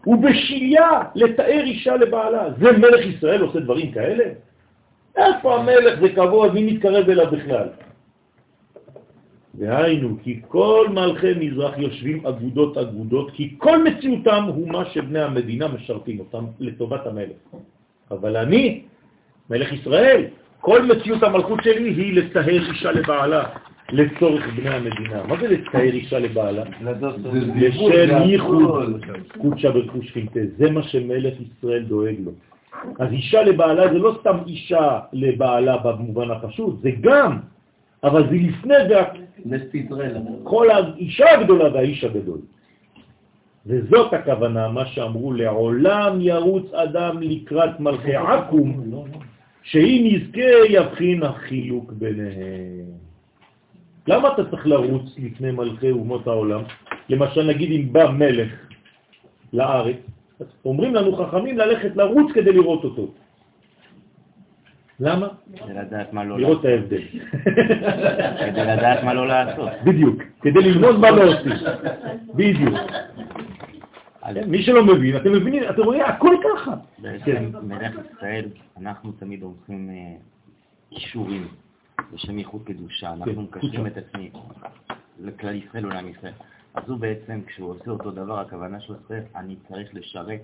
ובשיליה 0.07 0.91
לתאר 1.15 1.63
אישה 1.65 1.97
לבעלה. 1.97 2.49
זה 2.59 2.73
מלך 2.73 3.07
ישראל 3.07 3.41
עושה 3.41 3.61
דברים 3.61 3.93
כאלה? 3.93 4.25
איפה 5.17 5.55
המלך 5.55 6.01
זה 6.01 6.09
כבוד, 6.09 6.55
מי 6.55 6.73
מתקרב 6.73 7.11
אליו 7.11 7.31
בכלל? 7.31 7.69
והיינו, 9.59 10.17
כי 10.23 10.41
כל 10.49 10.87
מלכי 10.95 11.33
מזרח 11.41 11.79
יושבים 11.79 12.27
אגודות 12.27 12.79
אגודות, 12.79 13.31
כי 13.31 13.55
כל 13.59 13.85
מציאותם 13.85 14.45
הוא 14.49 14.69
מה 14.69 14.85
שבני 14.85 15.21
המדינה 15.21 15.69
משרתים 15.69 16.19
אותם 16.21 16.45
לטובת 16.61 17.07
המלך. 17.07 17.37
אבל 18.11 18.37
אני, 18.37 18.83
מלך 19.51 19.73
ישראל, 19.73 20.25
כל 20.61 20.83
מציאות 20.83 21.23
המלכות 21.23 21.63
שלי 21.63 21.91
היא 21.91 22.15
לטהר 22.15 22.71
אישה 22.71 22.93
לבעלה, 22.93 23.45
לצורך 23.93 24.47
בני 24.57 24.71
המדינה. 24.71 25.23
מה 25.29 25.41
זה 25.41 25.49
לטהר 25.49 25.81
אישה 25.83 26.19
לבעלה? 26.19 26.63
לשם 27.57 28.23
ייחוד 28.25 29.05
קודשה 29.39 29.71
ברכוש 29.71 30.11
חינטה. 30.13 30.41
זה 30.57 30.71
מה 30.71 30.83
שמלך 30.83 31.35
ישראל 31.41 31.83
דואג 31.83 32.17
לו. 32.25 32.33
אז 32.99 33.13
אישה 33.13 33.43
לבעלה 33.43 33.93
זה 33.93 33.99
לא 33.99 34.17
סתם 34.21 34.37
אישה 34.47 34.99
לבעלה 35.13 35.77
במובן 35.77 36.31
הפשוט, 36.31 36.83
זה 36.83 36.91
גם, 37.01 37.39
אבל 38.05 38.29
זה 38.29 38.35
לפני 38.35 38.75
זה 38.89 39.01
כל 40.43 40.71
האישה 40.71 41.31
הגדולה 41.31 41.75
והאיש 41.75 42.05
הגדול. 42.05 42.39
וזאת 43.67 44.13
הכוונה, 44.13 44.69
מה 44.69 44.87
שאמרו, 44.87 45.33
לעולם 45.33 46.19
ירוץ 46.21 46.75
אדם 46.75 47.23
לקראת 47.23 47.81
מלכי 47.81 48.15
עקום, 48.15 48.93
שאם 49.63 50.03
יזכה 50.07 50.51
יבחין 50.69 51.23
החילוק 51.23 51.93
ביניהם. 51.93 52.87
למה 54.09 54.35
אתה 54.35 54.51
צריך 54.51 54.67
לרוץ 54.67 55.19
לפני 55.19 55.51
מלכי 55.51 55.91
אומות 55.91 56.27
העולם? 56.27 56.63
למשל, 57.09 57.43
נגיד 57.43 57.71
אם 57.71 57.93
בא 57.93 58.11
מלך 58.11 58.53
לארץ, 59.53 59.97
אומרים 60.65 60.95
לנו 60.95 61.17
חכמים 61.17 61.59
ללכת 61.59 61.97
לרוץ 61.97 62.33
כדי 62.35 62.53
לראות 62.53 62.85
אותו. 62.85 63.07
למה? 65.01 65.29
כדי 65.57 65.75
לדעת 65.75 66.13
מה 66.13 66.25
לא 66.25 66.39
לראות 66.39 66.61
את 66.61 66.65
ההבדל. 66.65 67.03
כדי 68.47 68.65
לדעת 68.65 69.05
מה 69.05 69.15
לא 69.15 69.29
לעשות. 69.29 69.69
בדיוק, 69.85 70.23
כדי 70.41 70.63
ללמוד 70.63 70.99
מה 70.99 71.11
לא 71.11 71.23
עושים. 71.33 71.53
בדיוק. 72.35 72.75
מי 74.47 74.63
שלא 74.63 74.85
מבין, 74.85 75.17
אתם 75.17 75.33
מבינים, 75.33 75.63
אתם 75.71 75.83
רואים, 75.83 76.03
הכל 76.03 76.37
ככה. 76.45 76.75
בעצם 76.99 77.51
מלך 77.63 77.95
ישראל, 78.17 78.45
אנחנו 78.81 79.13
תמיד 79.13 79.43
אה, 79.43 79.77
אישורים 80.93 81.49
בשם 82.13 82.39
ייחוד 82.39 82.63
קדושה, 82.65 83.13
אנחנו 83.13 83.35
כן, 83.35 83.41
מקשרים 83.41 83.73
קדושה. 83.73 83.89
את 83.89 83.97
עצמי 83.97 84.31
לכלל 85.21 85.55
ישראל 85.55 85.85
עולם 85.85 86.09
ישראל. 86.09 86.33
אז 86.75 86.83
הוא 86.89 86.99
בעצם, 86.99 87.41
כשהוא 87.47 87.71
עושה 87.71 87.91
אותו 87.91 88.11
דבר, 88.11 88.41
הכוונה 88.41 88.81
שלו 88.81 88.97
אני 89.37 89.57
צריך 89.69 89.95
לשרת, 89.95 90.41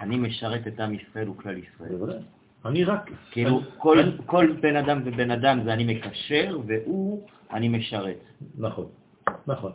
אני 0.00 0.18
משרת 0.18 0.66
את 0.66 0.80
עם 0.80 0.94
ישראל 0.94 1.28
וכלל 1.28 1.58
ישראל. 1.58 2.20
אני 2.66 2.84
רק... 2.84 3.10
כאילו, 3.30 3.60
כל, 3.76 3.98
כל 4.26 4.52
בן 4.60 4.76
אדם 4.76 5.00
ובן 5.04 5.30
אדם 5.30 5.60
זה 5.64 5.72
אני 5.72 5.94
מקשר, 5.94 6.58
והוא, 6.66 7.26
אני 7.52 7.68
משרת. 7.68 8.20
נכון, 8.58 8.86
נכון. 9.46 9.72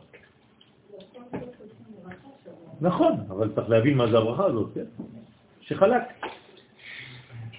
נכון, 2.81 3.13
אבל 3.29 3.51
צריך 3.55 3.69
להבין 3.69 3.97
מה 3.97 4.07
זה 4.07 4.17
הברכה 4.17 4.45
הזאת, 4.45 4.69
כן? 4.75 4.85
שחלק. 5.61 6.03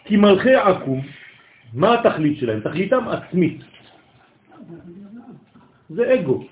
כי 0.04 0.16
מלכי 0.16 0.54
עקום, 0.54 1.00
מה 1.74 1.94
התכלית 1.94 2.38
שלהם? 2.38 2.60
תכליתם 2.60 3.08
עצמית. 3.08 3.60
זה 5.90 6.14
אגו. 6.14 6.44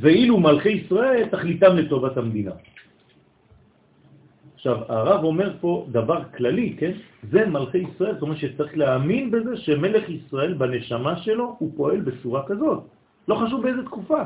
ואילו 0.00 0.40
מלכי 0.40 0.68
ישראל, 0.68 1.28
תכליתם 1.30 1.76
לטובת 1.76 2.16
המדינה. 2.16 2.50
עכשיו, 4.66 4.78
הרב 4.88 5.24
אומר 5.24 5.52
פה 5.60 5.86
דבר 5.92 6.22
כללי, 6.36 6.76
כן? 6.78 6.92
זה 7.30 7.46
מלכי 7.46 7.78
ישראל, 7.78 8.12
זאת 8.12 8.22
אומרת 8.22 8.36
שצריך 8.36 8.78
להאמין 8.78 9.30
בזה 9.30 9.56
שמלך 9.56 10.08
ישראל 10.08 10.54
בנשמה 10.54 11.16
שלו 11.16 11.56
הוא 11.58 11.70
פועל 11.76 12.00
בצורה 12.00 12.42
כזאת. 12.46 12.82
לא 13.28 13.34
חשוב 13.34 13.62
באיזה 13.62 13.82
תקופה. 13.84 14.22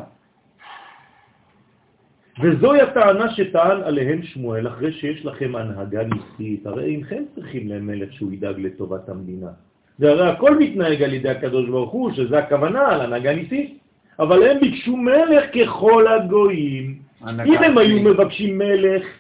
וזוהי 2.43 2.81
הטענה 2.81 3.35
שטען 3.35 3.83
עליהם 3.83 4.23
שמואל, 4.23 4.69
אחרי 4.69 4.93
שיש 4.93 5.27
לכם 5.27 5.57
הנהגה 5.57 6.03
ניסית, 6.05 6.67
הרי 6.67 6.85
אינכם 6.85 7.23
צריכים 7.35 7.69
למלך 7.69 8.13
שהוא 8.13 8.33
ידאג 8.33 8.61
לטובת 8.61 9.09
המדינה. 9.09 9.51
והרי 9.99 10.29
הכל 10.31 10.59
מתנהג 10.59 11.03
על 11.03 11.13
ידי 11.13 11.29
הקדוש 11.29 11.69
ברוך 11.69 11.91
הוא, 11.91 12.13
שזה 12.13 12.39
הכוונה 12.39 12.89
על 12.89 13.01
הנהגה 13.01 13.35
ניסית. 13.35 13.79
אבל 14.19 14.43
הם 14.43 14.61
ביקשו 14.61 14.97
מלך 14.97 15.45
ככל 15.55 16.07
הגויים. 16.09 16.99
אם 17.47 17.63
הם 17.63 17.79
היו 17.79 18.03
מבקשים 18.03 18.59
מלך, 18.59 19.18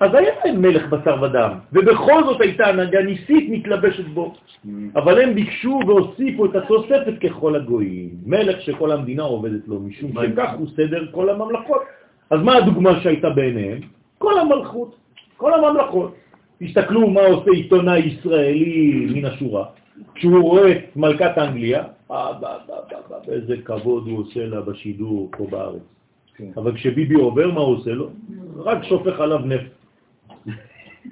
אז 0.00 0.14
היה 0.14 0.32
להם 0.44 0.62
מלך 0.62 0.88
בשר 0.88 1.22
ודם, 1.22 1.52
ובכל 1.72 2.24
זאת 2.24 2.40
הייתה 2.40 2.66
הנהגה 2.66 3.02
ניסית 3.02 3.50
מתלבשת 3.50 4.06
בו. 4.06 4.34
אבל 4.96 5.22
הם 5.22 5.34
ביקשו 5.34 5.80
והוסיפו 5.86 6.44
את 6.44 6.54
התוספת 6.56 7.14
ככל 7.22 7.56
הגויים. 7.56 8.10
מלך 8.26 8.60
שכל 8.60 8.92
המדינה 8.92 9.22
עובדת 9.22 9.68
לו, 9.68 9.80
משום 9.80 10.10
שכך 10.12 10.50
הוא 10.58 10.68
סדר 10.76 11.06
כל 11.10 11.30
הממלכות. 11.30 11.82
אז 12.30 12.40
מה 12.40 12.56
הדוגמה 12.56 13.00
שהייתה 13.00 13.30
בעיניהם? 13.30 13.78
כל 14.18 14.38
המלכות, 14.38 14.96
כל 15.36 15.52
הממלכות. 15.54 16.14
תסתכלו 16.58 17.10
מה 17.10 17.20
עושה 17.20 17.50
עיתונאי 17.50 17.98
ישראלי 17.98 19.06
מן 19.14 19.24
השורה. 19.24 19.64
כשהוא 20.14 20.42
רואה 20.42 20.72
את 20.72 20.96
מלכת 20.96 21.38
אנגליה, 21.38 21.84
אה, 22.10 22.32
בא, 22.32 22.56
בא, 22.68 23.16
באיזה 23.26 23.56
כבוד 23.64 24.06
הוא 24.06 24.18
עושה 24.18 24.46
לה 24.46 24.60
בשידור 24.60 25.28
פה 25.36 25.46
בארץ. 25.50 25.82
אבל 26.56 26.74
כשביבי 26.74 27.14
עובר, 27.14 27.50
מה 27.50 27.60
הוא 27.60 27.76
עושה 27.76 27.90
לו? 27.90 28.10
רק 28.56 28.84
שופך 28.84 29.20
עליו 29.20 29.38
נפט. 29.38 29.79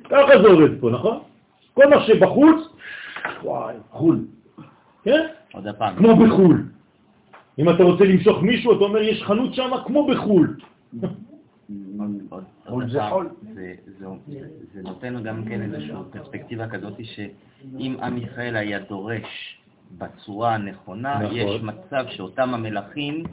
ככה 0.05 0.43
זה 0.43 0.49
עובד 0.49 0.81
פה, 0.81 0.91
נכון? 0.91 1.19
כל 1.75 1.87
מה 1.91 2.01
שבחוץ, 2.07 2.57
וואי, 3.43 3.75
חול. 3.91 4.25
כן? 5.03 5.27
עוד 5.53 5.67
הפעם. 5.67 5.97
כמו 5.97 6.17
בחול. 6.17 6.65
אם 7.59 7.69
אתה 7.71 7.83
רוצה 7.83 8.05
למשוך 8.05 8.43
מישהו, 8.43 8.73
אתה 8.77 8.85
אומר, 8.85 9.03
יש 9.03 9.23
חנות 9.23 9.55
שם 9.55 9.71
כמו 9.87 10.07
בחול. 10.07 10.57
זה- 14.73 14.83
נותן 14.83 15.13
לו 15.15 15.23
גם 15.23 15.45
כן 15.45 15.63
איזושהי 15.63 15.91
פרספקטיבה 16.11 16.69
כזאת 16.69 16.93
שאם 17.03 17.97
עם 18.03 18.19
ישראל 18.19 18.57
היה 18.57 18.79
דורש 18.79 19.59
בצורה 19.99 20.55
הנכונה, 20.55 21.19
נכון. 21.23 21.37
יש 21.37 21.63
מצב 21.63 22.05
שאותם 22.09 22.55
המלכים 22.55 23.25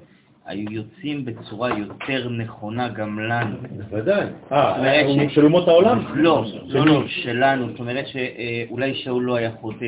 היו 0.46 0.72
יוצאים 0.72 1.26
בצורה 1.26 1.70
יותר 1.80 2.30
נכונה 2.30 2.90
גם 2.90 3.20
לנו. 3.20 3.58
בוודאי. 3.78 4.28
אה, 4.52 5.30
של 5.30 5.46
אומות 5.46 5.68
העולם? 5.68 6.04
לא, 6.16 6.46
לא? 6.68 6.86
לא, 6.86 7.08
שלנו. 7.08 7.70
זאת 7.70 7.80
אומרת 7.80 8.06
שאולי 8.08 8.94
שאול 8.96 9.24
לא 9.24 9.36
היה 9.36 9.52
חוטא. 9.62 9.86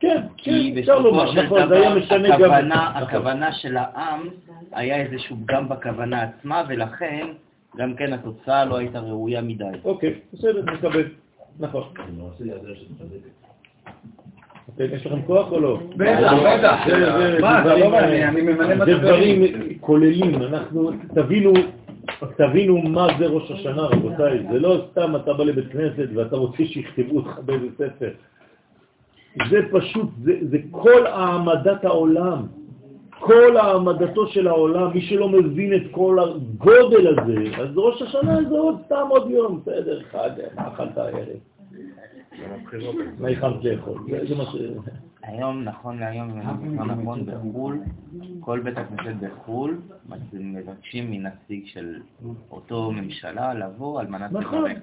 כן, 0.00 0.22
כי 0.36 0.72
כן, 0.74 0.78
אפשר 0.78 0.98
לומר, 0.98 1.24
בסופו 1.24 1.34
של 1.34 1.42
נכון, 1.42 1.68
זה 1.68 1.74
היה 1.76 1.90
דבר 1.90 1.98
משנה 1.98 2.28
גם... 2.28 2.34
הכוונה, 2.34 2.92
נכון. 2.94 3.02
הכוונה 3.02 3.52
של 3.52 3.76
העם 3.76 4.28
היה 4.72 4.96
איזשהו 4.96 5.36
פגם 5.44 5.68
בכוונה 5.68 6.22
עצמה, 6.22 6.62
ולכן 6.68 7.26
גם 7.76 7.94
כן 7.94 8.12
התוצאה 8.12 8.64
לא 8.64 8.76
הייתה 8.76 9.00
ראויה 9.00 9.40
מדי. 9.40 9.64
אוקיי, 9.84 10.14
בסדר, 10.32 10.62
מקבל. 10.72 11.04
נכון. 11.60 11.82
יש 14.78 15.06
לכם 15.06 15.22
כוח 15.22 15.52
או 15.52 15.60
לא? 15.60 15.78
בטח, 15.96 16.32
בטח. 16.32 16.78
זה- 16.86 17.38
לא 17.40 17.60
דברים, 17.90 18.34
ממלא 18.46 18.84
זה. 18.84 18.94
דברים 18.98 19.42
כוללים, 19.80 20.34
אנחנו, 20.34 20.90
תבינו, 21.14 21.52
תבינו 22.36 22.78
מה 22.78 23.06
זה 23.18 23.26
ראש 23.26 23.50
השנה, 23.50 23.82
רבותיי. 23.82 24.38
זה 24.52 24.58
לא 24.58 24.76
סתם 24.90 25.16
אתה 25.16 25.32
בא 25.32 25.44
לבית 25.44 25.68
כנסת 25.72 26.08
ואתה 26.14 26.36
רוצה 26.36 26.64
שיכתבו 26.64 27.16
אותך 27.16 27.38
באיזה 27.44 27.66
ספר. 27.78 28.10
זה 29.50 29.60
פשוט, 29.72 30.06
זה, 30.22 30.32
זה 30.50 30.58
כל 30.70 31.06
העמדת 31.06 31.84
העולם. 31.84 32.38
כל 33.18 33.56
העמדתו 33.56 34.26
של 34.26 34.48
העולם, 34.48 34.90
מי 34.94 35.00
שלא 35.00 35.28
מבין 35.28 35.74
את 35.74 35.82
כל 35.90 36.18
הגודל 36.22 37.06
הזה, 37.08 37.34
אז 37.62 37.68
ראש 37.76 38.02
השנה 38.02 38.38
זה 38.48 38.58
עוד 38.58 38.76
סתם 38.86 39.06
עוד 39.08 39.30
יום, 39.30 39.60
בסדר, 39.62 40.00
חג, 40.12 40.30
אכלת 40.56 40.98
הערב? 40.98 41.38
מה 43.18 43.28
הכנת 43.28 43.64
לאכול? 43.64 44.02
זה 44.10 44.26
זה 44.28 44.34
מה 44.34 44.44
ש... 44.44 44.56
היום, 45.22 45.64
נכון 45.64 45.98
להיום, 45.98 46.30
אני 46.30 46.70
זוכר 46.70 46.84
נכון, 46.84 47.26
בחו"ל, 47.26 47.78
כל 48.40 48.60
בית 48.60 48.78
הכנסת 48.78 49.14
בחו"ל 49.20 49.80
מבקשים 50.32 51.10
מנציג 51.10 51.66
של 51.66 52.00
אותו 52.50 52.92
ממשלה 52.92 53.54
לבוא 53.54 54.00
על 54.00 54.06
מנת 54.06 54.32
נכון. 54.32 54.70
לברך. 54.70 54.82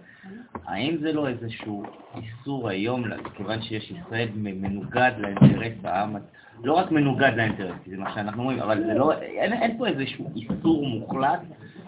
האם 0.65 0.97
זה 1.01 1.13
לא 1.13 1.27
איזשהו 1.27 1.83
איסור 2.15 2.69
היום, 2.69 3.03
כיוון 3.35 3.61
שיש 3.61 3.91
ישראל 3.91 4.27
מנוגד 4.35 5.11
לאינטרס 5.17 5.73
העם, 5.83 6.15
לא 6.63 6.73
רק 6.73 6.91
מנוגד 6.91 7.31
לאינטרס, 7.35 7.75
זה 7.87 7.97
מה 7.97 8.13
שאנחנו 8.13 8.41
אומרים, 8.41 8.59
אבל 8.59 8.83
זה 8.83 8.93
לא, 8.93 9.13
אין, 9.13 9.53
אין 9.53 9.77
פה 9.77 9.87
איזשהו 9.87 10.31
איסור 10.35 10.87
מוחלט 10.87 11.39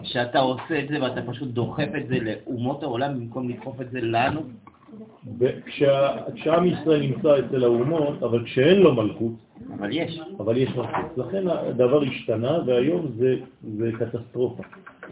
שאתה 0.02 0.38
עושה 0.38 0.78
את 0.78 0.88
זה 0.88 1.02
ואתה 1.02 1.22
פשוט 1.22 1.48
דוחף 1.48 1.88
את 1.96 2.08
זה 2.08 2.18
לאומות 2.20 2.82
העולם 2.82 3.14
במקום 3.14 3.48
לדחוף 3.48 3.80
את 3.80 3.90
זה 3.90 4.00
לנו? 4.00 4.40
כשעם 6.34 6.66
ישראל 6.66 7.00
נמצא 7.00 7.38
אצל 7.38 7.64
האומות, 7.64 8.22
אבל 8.22 8.44
כשאין 8.44 8.82
לו 8.82 8.94
מלכות, 8.94 9.32
אבל 9.78 9.88
יש. 9.92 10.20
אבל 10.38 10.56
יש 10.56 10.68
מלכות. 10.68 11.18
לכן 11.18 11.48
הדבר 11.48 12.02
השתנה, 12.02 12.58
והיום 12.66 13.06
זה, 13.18 13.36
זה 13.78 13.90
קטסטרופה. 13.98 14.62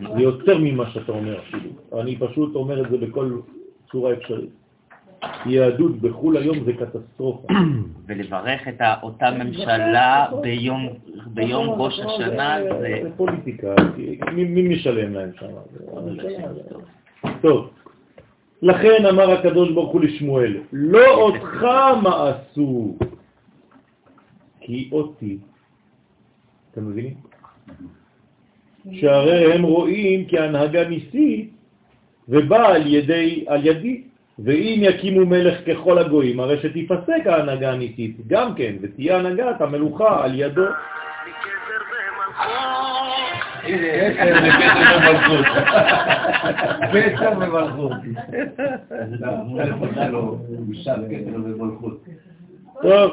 זה 0.00 0.22
יותר 0.22 0.58
ממה 0.58 0.90
שאתה 0.90 1.12
אומר 1.12 1.38
אפילו. 1.38 2.00
אני 2.00 2.16
פשוט 2.16 2.54
אומר 2.54 2.82
את 2.82 2.90
זה 2.90 2.98
בכל 2.98 3.40
צורה 3.90 4.12
אפשרית. 4.12 4.50
יהדות 5.46 6.00
בחו"ל 6.00 6.36
היום 6.36 6.64
זה 6.64 6.72
קטסטרופה. 6.72 7.48
ולברך 8.06 8.68
את 8.68 8.80
אותה 9.02 9.30
ממשלה 9.30 10.26
ביום, 10.42 10.88
ביום 11.26 11.68
ראש 11.68 12.00
השנה 12.00 12.58
זה... 12.80 13.00
זה 13.02 13.10
פוליטיקה, 13.16 13.74
מי 14.32 14.44
מי 14.44 14.68
משלם 14.68 15.14
להם 15.14 15.30
שם? 15.38 15.46
זה 15.46 15.98
הממשלה. 15.98 16.48
טוב, 17.40 17.70
לכן 18.62 19.06
אמר 19.06 19.30
הקדוש 19.30 19.70
ברוך 19.70 19.92
הוא 19.92 20.00
לשמואל, 20.00 20.56
לא 20.72 21.06
אותך 21.14 21.66
מעשו, 22.02 22.94
כי 24.60 24.88
אותי. 24.92 25.38
אתם 26.70 26.88
מבינים? 26.88 27.14
שהרי 28.92 29.54
הם 29.54 29.62
רואים 29.62 30.28
כהנהגה 30.28 30.88
ניסית 30.88 31.50
ובא 32.28 32.68
על, 32.68 32.86
ידי, 32.86 33.44
על 33.48 33.66
ידי, 33.66 34.02
ואם 34.38 34.80
יקימו 34.82 35.26
מלך 35.26 35.66
ככל 35.66 35.98
הגויים, 35.98 36.40
הרי 36.40 36.58
שתיפסק 36.62 37.26
ההנהגה 37.26 37.72
הניסית 37.72 38.16
גם 38.26 38.54
כן, 38.54 38.76
ותהיה 38.80 39.18
הנהגת 39.18 39.60
המלוכה 39.60 40.24
על 40.24 40.40
ידו. 40.40 40.66
כתר 46.92 47.32
ומלכות. 47.36 47.92
כתר 51.08 51.36
ומלכות. 51.44 52.04
טוב, 52.82 53.10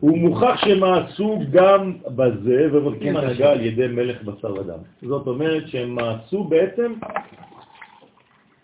הוא 0.00 0.18
מוכח 0.18 0.56
שמעשו 0.56 1.38
גם 1.50 1.92
בזה 2.06 2.68
ורוצים 2.72 3.16
הנהגה 3.16 3.52
על 3.52 3.60
ידי 3.60 3.86
מלך 3.86 4.22
בשר 4.22 4.54
ודם. 4.54 4.78
זאת 5.02 5.26
אומרת 5.26 5.68
שהם 5.68 5.94
מעשו 5.94 6.44
בעצם, 6.44 6.92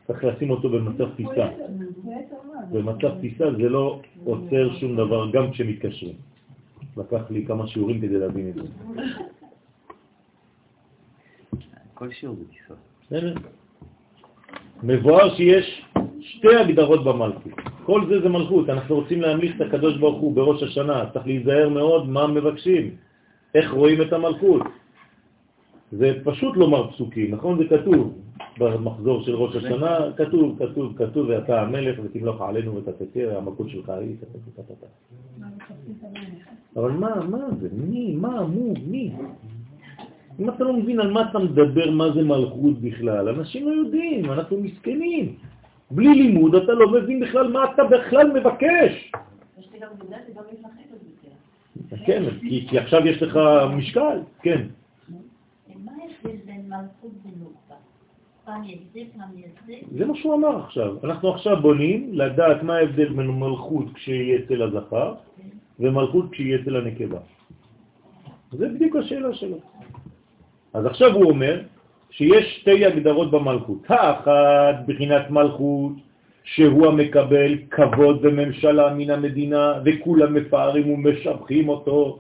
צריך 0.06 0.24
לשים 0.24 0.50
אותו 0.50 0.68
במצב 0.68 1.14
טיסה. 1.16 1.48
במצב 2.72 3.10
טיסה 3.20 3.44
זה 3.52 3.68
לא 3.68 4.00
עוצר 4.24 4.74
שום 4.80 4.96
דבר, 4.96 5.30
גם 5.30 5.50
כשמתקשרים. 5.50 6.33
לקח 6.96 7.30
לי 7.30 7.46
כמה 7.46 7.66
שיעורים 7.66 8.00
כדי 8.00 8.18
להבין 8.18 8.48
את 8.48 8.54
זה. 8.54 8.62
כל 11.94 12.10
שיעור 12.10 12.36
בטיסות. 12.36 12.76
בסדר? 13.06 13.34
מבואר 14.82 15.34
שיש 15.36 15.84
שתי 16.20 16.56
הגדרות 16.56 17.04
במלכות. 17.04 17.52
כל 17.84 18.06
זה 18.08 18.20
זה 18.20 18.28
מלכות. 18.28 18.68
אנחנו 18.68 18.94
רוצים 18.94 19.20
להמליך 19.20 19.56
את 19.56 19.60
הקדוש 19.60 19.98
ברוך 19.98 20.20
הוא 20.20 20.32
בראש 20.36 20.62
השנה. 20.62 21.10
צריך 21.12 21.26
להיזהר 21.26 21.68
מאוד 21.68 22.08
מה 22.08 22.26
מבקשים, 22.26 22.96
איך 23.54 23.72
רואים 23.72 24.02
את 24.02 24.12
המלכות. 24.12 24.62
זה 25.92 26.12
פשוט 26.24 26.56
לומר 26.56 26.90
פסוקים, 26.90 27.34
נכון? 27.34 27.58
זה 27.58 27.64
כתוב 27.78 28.18
במחזור 28.58 29.22
של 29.22 29.34
ראש 29.34 29.56
השנה, 29.56 29.98
כתוב, 30.16 30.58
כתוב, 30.58 30.92
כתוב, 30.98 31.28
ואתה 31.28 31.62
המלך 31.62 31.98
ותמלוך 32.04 32.42
עלינו 32.42 32.76
ותתתר, 32.76 33.38
המלכות 33.38 33.70
שלך 33.70 33.88
היא. 33.88 34.16
אבל 36.76 36.90
מה, 36.90 37.14
מה 37.28 37.38
זה? 37.60 37.68
מי? 37.72 38.16
מה? 38.16 38.46
מו? 38.46 38.74
מי? 38.86 39.12
אם 40.40 40.48
אתה 40.48 40.64
לא 40.64 40.72
מבין 40.72 41.00
על 41.00 41.10
מה 41.12 41.30
אתה 41.30 41.38
מדבר, 41.38 41.90
מה 41.90 42.12
זה 42.14 42.22
מלכות 42.22 42.78
בכלל, 42.80 43.28
אנשים 43.28 43.68
לא 43.68 43.72
יודעים, 43.72 44.32
אנחנו 44.32 44.60
מסכנים. 44.60 45.34
בלי 45.90 46.14
לימוד 46.14 46.54
אתה 46.54 46.72
לא 46.72 46.92
מבין 46.92 47.20
בכלל 47.20 47.52
מה 47.52 47.64
אתה 47.64 47.84
בכלל 47.84 48.32
מבקש. 48.40 49.12
כן, 52.06 52.22
כי, 52.40 52.66
כי 52.68 52.78
עכשיו 52.78 53.06
יש 53.06 53.22
לך 53.22 53.38
משקל, 53.76 54.18
כן. 54.42 54.66
מה 55.84 55.92
ההבדל 55.92 56.36
בין 56.46 56.62
מלכות 56.68 57.12
ונוקבה? 57.24 57.74
פעם 58.44 58.64
יש 58.64 58.78
זה, 58.94 59.00
פעם 59.16 59.28
זה? 59.66 59.74
זה 59.98 60.06
מה 60.06 60.16
שהוא 60.16 60.34
אמר 60.34 60.64
עכשיו. 60.64 60.96
אנחנו 61.04 61.28
עכשיו 61.34 61.62
בונים 61.62 62.10
לדעת 62.12 62.62
מה 62.62 62.76
ההבדל 62.76 63.08
בין 63.08 63.26
מלכות 63.26 63.86
כשיהיה 63.94 64.38
אצל 64.38 64.62
הזכר 64.62 65.14
ומלכות 65.80 66.24
כשיהיה 66.32 66.58
אצל 66.62 66.76
הנקבה. 66.76 67.18
זה 68.52 68.68
בדיוק 68.68 68.96
השאלה 68.96 69.34
שלו. 69.34 69.58
אז 70.74 70.86
עכשיו 70.86 71.14
הוא 71.14 71.24
אומר 71.24 71.60
שיש 72.10 72.58
שתי 72.60 72.84
הגדרות 72.84 73.30
במלכות. 73.30 73.78
האחת 73.88 74.86
בחינת 74.86 75.30
מלכות, 75.30 75.92
שהוא 76.44 76.86
המקבל 76.86 77.58
כבוד 77.70 78.18
וממשלה 78.22 78.94
מן 78.94 79.10
המדינה, 79.10 79.72
וכולם 79.84 80.34
מפארים 80.34 80.90
ומשבחים 80.90 81.68
אותו. 81.68 82.18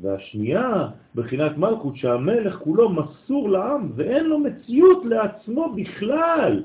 והשנייה, 0.00 0.88
בחינת 1.14 1.58
מלכות, 1.58 1.96
שהמלך 1.96 2.54
כולו 2.54 2.90
מסור 2.90 3.48
לעם, 3.50 3.90
ואין 3.96 4.24
לו 4.24 4.38
מציאות 4.38 5.04
לעצמו 5.04 5.74
בכלל. 5.76 6.62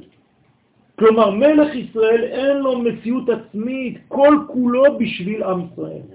כלומר, 1.01 1.29
מלך 1.29 1.75
ישראל 1.75 2.23
אין 2.23 2.57
לו 2.57 2.79
מציאות 2.79 3.29
עצמית, 3.29 3.97
כל 4.07 4.45
כולו 4.47 4.97
בשביל 5.01 5.43
עם 5.43 5.59
ישראל. 5.65 6.05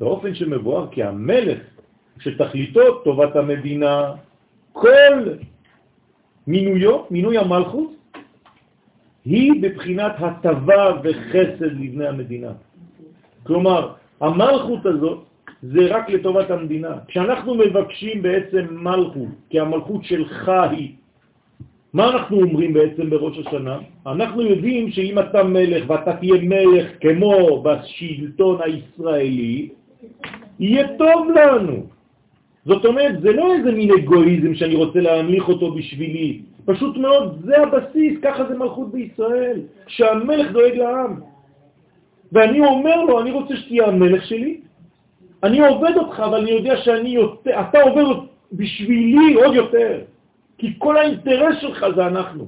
באופן 0.00 0.34
שמבואר 0.34 0.88
כי 0.90 1.02
המלך 1.02 1.58
שתכליתו 2.18 3.04
טובת 3.04 3.36
המדינה, 3.36 4.12
כל 4.72 5.36
מינויו, 6.46 7.04
מינוי 7.10 7.38
המלכות, 7.38 7.92
היא 9.24 9.52
בבחינת 9.62 10.12
הטבה 10.18 11.04
וחסד 11.04 11.72
לבני 11.76 12.08
המדינה. 12.08 12.52
כלומר, 13.44 13.92
המלכות 14.20 14.86
הזאת 14.86 15.18
זה 15.62 15.82
רק 15.92 16.10
לטובת 16.10 16.50
המדינה. 16.50 17.04
כשאנחנו 17.08 17.54
מבקשים 17.54 18.22
בעצם 18.22 18.64
מלכות, 18.70 19.32
כי 19.50 19.60
המלכות 19.60 20.04
שלך 20.04 20.48
היא, 20.48 20.97
מה 21.94 22.08
אנחנו 22.10 22.40
אומרים 22.42 22.72
בעצם 22.72 23.10
בראש 23.10 23.38
השנה? 23.38 23.78
אנחנו 24.06 24.42
יודעים 24.42 24.90
שאם 24.90 25.18
אתה 25.18 25.42
מלך 25.42 25.90
ואתה 25.90 26.12
תהיה 26.12 26.34
מלך 26.42 26.86
כמו 27.00 27.62
בשלטון 27.62 28.58
הישראלי, 28.62 29.68
יהיה 30.60 30.88
טוב 30.98 31.28
לנו. 31.30 31.86
זאת 32.64 32.84
אומרת, 32.84 33.20
זה 33.20 33.32
לא 33.32 33.54
איזה 33.54 33.72
מין 33.72 33.90
אגואיזם 33.90 34.54
שאני 34.54 34.74
רוצה 34.74 35.00
להמליך 35.00 35.48
אותו 35.48 35.74
בשבילי. 35.74 36.40
פשוט 36.64 36.96
מאוד, 36.96 37.40
זה 37.44 37.62
הבסיס, 37.62 38.18
ככה 38.22 38.44
זה 38.48 38.58
מלכות 38.58 38.92
בישראל, 38.92 39.60
שהמלך 39.86 40.52
דואג 40.52 40.74
לעם. 40.74 41.20
ואני 42.32 42.60
אומר 42.60 43.04
לו, 43.04 43.20
אני 43.20 43.30
רוצה 43.30 43.56
שתהיה 43.56 43.86
המלך 43.86 44.26
שלי, 44.26 44.60
אני 45.42 45.66
עובד 45.66 45.92
אותך, 45.96 46.20
אבל 46.20 46.40
אני 46.40 46.50
יודע 46.50 46.76
שאני 46.76 47.08
יותר, 47.08 47.60
אתה 47.60 47.82
עובד 47.82 48.04
בשבילי 48.52 49.34
עוד 49.34 49.54
יותר, 49.54 49.98
כי 50.58 50.74
כל 50.78 50.96
האינטרס 50.96 51.56
שלך 51.60 51.86
זה 51.96 52.06
אנחנו. 52.06 52.46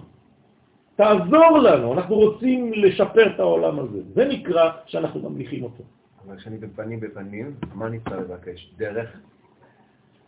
תעזור 0.96 1.58
לנו, 1.58 1.92
אנחנו 1.92 2.14
רוצים 2.14 2.72
לשפר 2.72 3.34
את 3.34 3.40
העולם 3.40 3.78
הזה. 3.78 3.98
זה 4.14 4.24
נקרא 4.24 4.70
שאנחנו 4.86 5.30
ממליכים 5.30 5.62
אותו. 5.62 5.82
אבל 6.26 6.36
כשאני 6.36 6.58
בפנים 6.58 7.00
בפנים, 7.00 7.54
מה 7.74 7.86
אני 7.86 7.98
צריך 8.00 8.16
לבקש? 8.20 8.70
דרך 8.76 9.20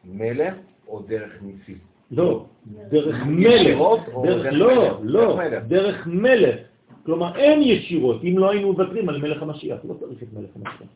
מלך 0.05 0.55
או 0.89 1.03
דרך 1.09 1.43
ניסי? 1.43 1.75
לא, 2.11 2.47
דרך 2.67 3.17
מלך. 3.27 3.79
דרך, 4.23 4.47
לא, 4.53 5.01
לא, 5.03 5.39
דרך 5.69 6.07
מלך. 6.07 6.57
כלומר, 7.05 7.37
אין 7.37 7.63
ישירות. 7.63 8.25
אם 8.25 8.39
לא 8.39 8.51
היינו 8.51 8.73
מוותרים 8.73 9.09
על 9.09 9.19
מלך 9.19 9.43
המשיח, 9.43 9.79
לא 9.89 9.95
צריך 9.95 10.23
את 10.23 10.29
מלך 10.33 10.51
המשיח. 10.57 10.89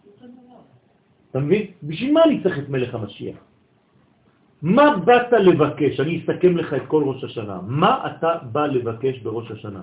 אתה 1.30 1.38
מבין? 1.38 1.66
בשביל 1.82 2.12
מה 2.12 2.24
אני 2.24 2.42
צריך 2.42 2.58
את 2.58 2.68
מלך 2.68 2.94
המשיח? 2.94 3.36
מה 4.62 4.96
באת 5.04 5.32
לבקש? 5.32 6.00
אני 6.00 6.20
אסתכם 6.20 6.56
לך 6.56 6.74
את 6.74 6.82
כל 6.88 7.02
ראש 7.06 7.24
השנה. 7.24 7.58
מה 7.66 8.06
אתה 8.06 8.34
בא 8.52 8.66
לבקש 8.66 9.18
בראש 9.18 9.50
השנה? 9.50 9.80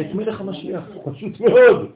את 0.00 0.14
מלך 0.14 0.40
המשיח, 0.40 0.82
פשוט 1.04 1.40
מאוד. 1.40 1.90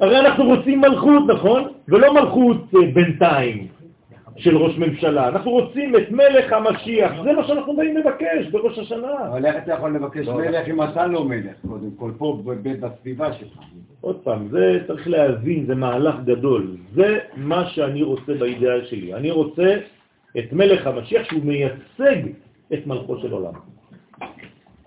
הרי 0.00 0.20
אנחנו 0.20 0.44
רוצים 0.44 0.80
מלכות, 0.80 1.22
נכון? 1.28 1.68
ולא 1.88 2.14
מלכות 2.14 2.56
אה, 2.74 2.92
בינתיים 2.94 3.66
של 4.36 4.56
ראש 4.56 4.78
ממשלה. 4.78 5.28
אנחנו 5.28 5.50
רוצים 5.50 5.96
את 5.96 6.10
מלך 6.10 6.52
המשיח. 6.52 7.12
זה 7.24 7.32
מה 7.32 7.44
שאנחנו 7.44 7.76
באים 7.76 7.96
לבקש 7.96 8.46
בראש 8.50 8.78
השנה. 8.78 9.12
אבל 9.30 9.46
איך 9.46 9.56
אתה 9.56 9.72
יכול 9.72 9.94
לבקש 9.94 10.28
מלך 10.28 10.68
אם 10.68 10.82
אתה 10.82 11.06
לא 11.06 11.24
מלך? 11.24 11.56
קודם 11.68 11.90
כל, 11.96 12.10
פה 12.18 12.42
בסביבה 12.62 13.32
שלך. 13.32 13.58
עוד 14.00 14.16
פעם, 14.24 14.48
זה 14.50 14.80
צריך 14.86 15.08
להבין, 15.08 15.66
זה 15.66 15.74
מהלך 15.74 16.14
גדול. 16.24 16.76
זה 16.94 17.18
מה 17.36 17.66
שאני 17.66 18.02
רוצה 18.02 18.34
באידאל 18.34 18.84
שלי. 18.84 19.14
אני 19.14 19.30
רוצה 19.30 19.76
את 20.38 20.52
מלך 20.52 20.86
המשיח 20.86 21.28
שהוא 21.30 21.44
מייצג 21.44 22.22
את 22.72 22.86
מלכו 22.86 23.18
של 23.18 23.32
עולם. 23.32 23.52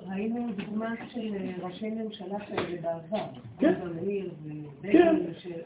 ראינו 0.10 0.48
דוגמה 0.58 0.94
של 1.14 1.34
ראשי 1.62 1.90
ממשלה 1.90 2.40
כאלה 2.40 2.82
בעבר. 2.82 3.26
כן. 3.60 3.74
כן. 4.82 5.16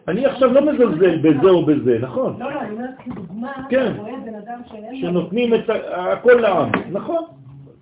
אני 0.07 0.25
עכשיו 0.25 0.53
לא 0.53 0.73
מזלזל 0.73 1.17
בזה 1.17 1.49
או 1.49 1.65
בזה, 1.65 1.99
נכון? 2.01 2.39
לא, 2.39 2.51
לא, 2.51 2.61
אני 2.61 2.71
אומרת 2.71 2.97
כדוגמה, 3.05 3.53
כן. 3.69 3.91
אתה 3.93 4.01
רואה 4.01 4.19
בן 4.25 4.35
אדם 4.35 4.61
שאין 4.69 5.01
לו... 5.01 5.09
שנותנים 5.09 5.53
את 5.53 5.69
הכל 5.91 6.33
לעם, 6.41 6.71
נכון? 6.91 7.23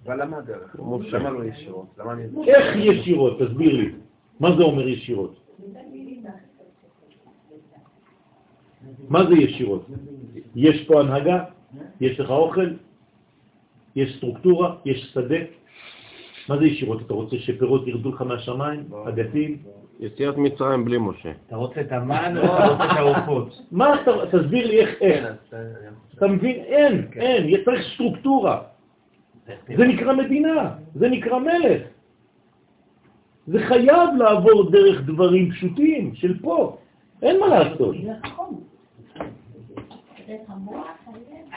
אבל 0.06 0.22
למה 0.22 0.38
הדרך? 0.38 0.76
למה 1.14 1.30
לא 1.30 1.44
ישירות? 1.44 1.88
למה 1.98 2.14
אני... 2.14 2.24
איך 2.48 2.76
ישירות? 2.76 3.40
תסביר 3.42 3.78
לי. 3.78 3.92
מה 4.40 4.56
זה 4.58 4.64
אומר 4.64 4.88
ישירות? 4.88 5.40
מה 9.10 9.26
זה 9.26 9.34
ישירות? 9.34 9.88
יש 10.56 10.88
פה 10.88 11.00
הנהגה? 11.00 11.44
יש 12.02 12.20
לך 12.20 12.30
אוכל? 12.30 12.70
יש 13.96 14.18
סטרוקטורה? 14.18 14.76
יש 14.86 15.12
שדה? 15.14 15.38
מה 16.50 16.58
זה 16.58 16.66
ישירות? 16.66 17.02
אתה 17.06 17.14
רוצה 17.14 17.36
שפירות 17.40 17.88
ירדו 17.88 18.10
לך 18.10 18.22
מהשמיים? 18.22 18.84
אגסים? 19.08 19.58
יציאת 20.00 20.38
מצרים 20.38 20.86
בלי 20.86 20.98
משה. 20.98 21.32
אתה 21.48 21.56
רוצה 21.56 21.82
את 21.82 21.92
המן 21.92 22.38
או 22.38 22.44
אתה 22.58 22.68
רוצה 22.68 22.86
את 22.86 22.98
העופות? 22.98 23.62
מה 23.72 24.02
אתה... 24.02 24.12
תסביר 24.32 24.68
לי 24.68 24.80
איך 24.80 24.90
איך. 25.02 25.26
אתה 26.18 26.28
מבין? 26.28 26.56
אין, 26.56 27.08
אין, 27.16 27.64
צריך 27.66 27.82
סטרוקטורה. 27.94 28.62
זה 29.78 29.88
נקרא 29.88 30.14
מדינה, 30.14 30.72
זה 30.96 31.10
נקרא 31.10 31.40
מלך. 31.40 31.82
זה 33.48 33.60
חייב 33.68 34.10
לעבור 34.18 34.72
דרך 34.72 35.02
דברים 35.02 35.52
פשוטים 35.52 36.16
של 36.16 36.40
פה. 36.40 36.78
אין 37.22 37.40
מה 37.40 37.48
לעשות. 37.48 37.96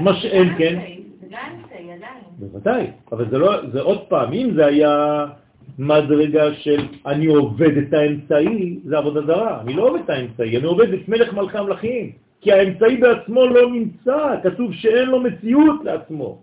מה 0.01 0.15
שאין 0.15 0.59
כן. 0.59 0.79
בוודאי, 2.39 2.87
אבל 3.13 3.31
זה 3.31 3.39
לא, 3.39 3.71
זה 3.73 3.81
עוד 3.81 4.01
פעם, 4.09 4.33
אם 4.33 4.51
זה 4.55 4.67
היה 4.67 5.27
מדרגה 5.79 6.55
של 6.55 6.87
אני 7.07 7.27
עובד 7.27 7.77
את 7.77 7.93
האמצעי, 7.93 8.79
זה 8.85 8.99
עבודה 8.99 9.21
זרה. 9.27 9.61
אני 9.61 9.73
לא 9.75 9.89
עובד 9.89 10.01
את 10.05 10.11
האמצעי, 10.11 10.57
אני 10.57 10.67
עובד 10.67 10.93
את 10.93 11.09
מלך 11.09 11.33
מלכי 11.33 11.59
המלכים. 11.59 12.13
כי 12.41 12.53
האמצעי 12.53 12.97
בעצמו 12.97 13.47
לא 13.47 13.71
נמצא, 13.71 14.35
כתוב 14.43 14.73
שאין 14.75 15.09
לו 15.09 15.21
מציאות 15.21 15.85
לעצמו. 15.85 16.39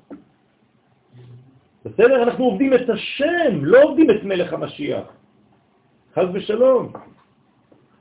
בסדר? 1.86 2.24
אנחנו 2.24 2.46
עובדים 2.46 2.74
את 2.74 2.90
השם, 2.90 3.60
לא 3.62 3.84
עובדים 3.84 4.12
את 4.12 4.24
מלך 4.24 4.54
המשיח. 4.54 5.04
חז 6.16 6.28
ושלום. 6.34 6.94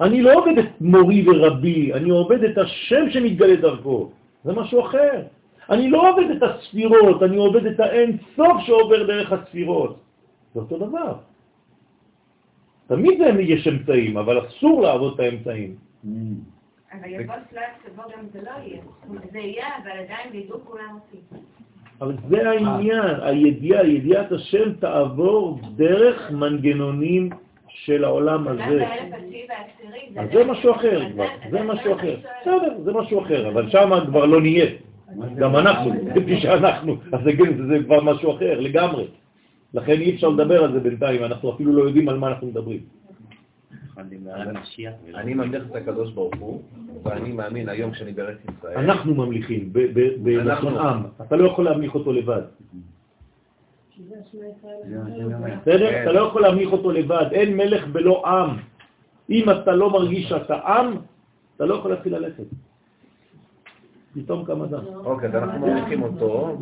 אני 0.00 0.22
לא 0.22 0.34
עובד 0.34 0.58
את 0.58 0.80
מורי 0.80 1.28
ורבי, 1.28 1.92
אני 1.92 2.10
עובד 2.10 2.44
את 2.44 2.58
השם 2.58 3.10
שמתגלה 3.10 3.56
דרכו. 3.56 4.10
זה 4.44 4.52
משהו 4.52 4.80
אחר. 4.80 5.22
אני 5.70 5.90
לא 5.90 6.10
עובד 6.10 6.30
את 6.30 6.42
הספירות, 6.42 7.22
אני 7.22 7.36
עובד 7.36 7.66
את 7.66 7.80
האין 7.80 8.16
סוף 8.36 8.60
שעובר 8.66 9.06
דרך 9.06 9.32
הספירות. 9.32 9.96
זה 10.54 10.60
אותו 10.60 10.78
דבר. 10.78 11.14
תמיד 12.86 13.20
יש 13.40 13.68
אמצעים, 13.68 14.16
אבל 14.16 14.46
אסור 14.46 14.82
לעבוד 14.82 15.14
את 15.14 15.20
האמצעים. 15.20 15.74
אבל 16.92 17.08
יבוא 17.08 17.34
שלב 17.50 17.62
שבו 17.84 18.02
גם 18.02 18.24
זה 18.32 18.40
לא 18.42 18.50
יהיה. 18.66 18.80
זה 19.32 19.38
יהיה, 19.38 19.66
אבל 19.82 19.90
עדיין 19.90 20.34
ידעו 20.34 20.58
כולם 20.64 20.94
אותי. 20.94 21.16
אבל 22.00 22.14
זה 22.28 22.50
העניין, 22.50 23.20
הידיעה, 23.22 23.86
ידיעת 23.86 24.32
השם 24.32 24.72
תעבור 24.72 25.60
דרך 25.76 26.30
מנגנונים 26.30 27.30
של 27.68 28.04
העולם 28.04 28.48
הזה. 28.48 28.86
אז 30.16 30.28
זה 30.32 30.44
משהו 30.44 30.72
אחר 30.72 31.12
כבר, 31.12 31.26
זה 31.50 31.62
משהו 31.62 31.94
אחר. 31.94 32.16
בסדר, 32.40 32.78
זה 32.84 32.92
משהו 32.92 33.20
אחר, 33.20 33.48
אבל 33.48 33.70
שם 33.70 33.90
כבר 34.06 34.24
לא 34.26 34.40
נהיה. 34.40 34.66
גם 35.36 35.56
אנחנו, 35.56 35.92
כפי 36.14 36.40
שאנחנו, 36.40 36.96
אז 37.12 37.20
זה 37.68 37.78
כבר 37.84 38.00
משהו 38.04 38.36
אחר 38.36 38.60
לגמרי. 38.60 39.06
לכן 39.74 39.92
אי 39.92 40.14
אפשר 40.14 40.28
לדבר 40.28 40.64
על 40.64 40.72
זה 40.72 40.80
בינתיים, 40.80 41.24
אנחנו 41.24 41.54
אפילו 41.54 41.72
לא 41.72 41.82
יודעים 41.82 42.08
על 42.08 42.18
מה 42.18 42.28
אנחנו 42.28 42.46
מדברים. 42.46 42.80
אני 45.14 45.34
ממליך 45.34 45.64
את 45.70 45.76
הקדוש 45.76 46.12
ברוך 46.12 46.34
הוא, 46.38 46.62
ואני 47.02 47.32
מאמין 47.32 47.68
היום 47.68 47.90
כשאני 47.90 48.12
בארץ 48.12 48.38
ישראל. 48.58 48.78
אנחנו 48.78 49.14
ממליכים, 49.14 49.72
בלשון 50.22 50.76
עם. 50.78 51.02
אתה 51.26 51.36
לא 51.36 51.48
יכול 51.48 51.64
להמליך 51.64 51.94
אותו 51.94 52.12
לבד. 52.12 52.42
בסדר? 55.60 56.02
אתה 56.02 56.12
לא 56.12 56.20
יכול 56.20 56.42
להמליך 56.42 56.72
אותו 56.72 56.90
לבד. 56.92 57.26
אין 57.32 57.56
מלך 57.56 57.86
בלא 57.86 58.26
עם. 58.26 58.56
אם 59.30 59.50
אתה 59.50 59.72
לא 59.72 59.90
מרגיש 59.90 60.28
שאתה 60.28 60.54
עם, 60.54 60.96
אתה 61.56 61.64
לא 61.64 61.74
יכול 61.74 61.90
להתחיל 61.90 62.16
ללכת. 62.16 62.44
פתאום 64.14 64.44
כמה 64.44 64.66
דם. 64.66 64.84
אוקיי, 65.04 65.28
אז 65.28 65.34
אנחנו 65.34 65.66
ממליכים 65.66 66.02
אותו, 66.02 66.56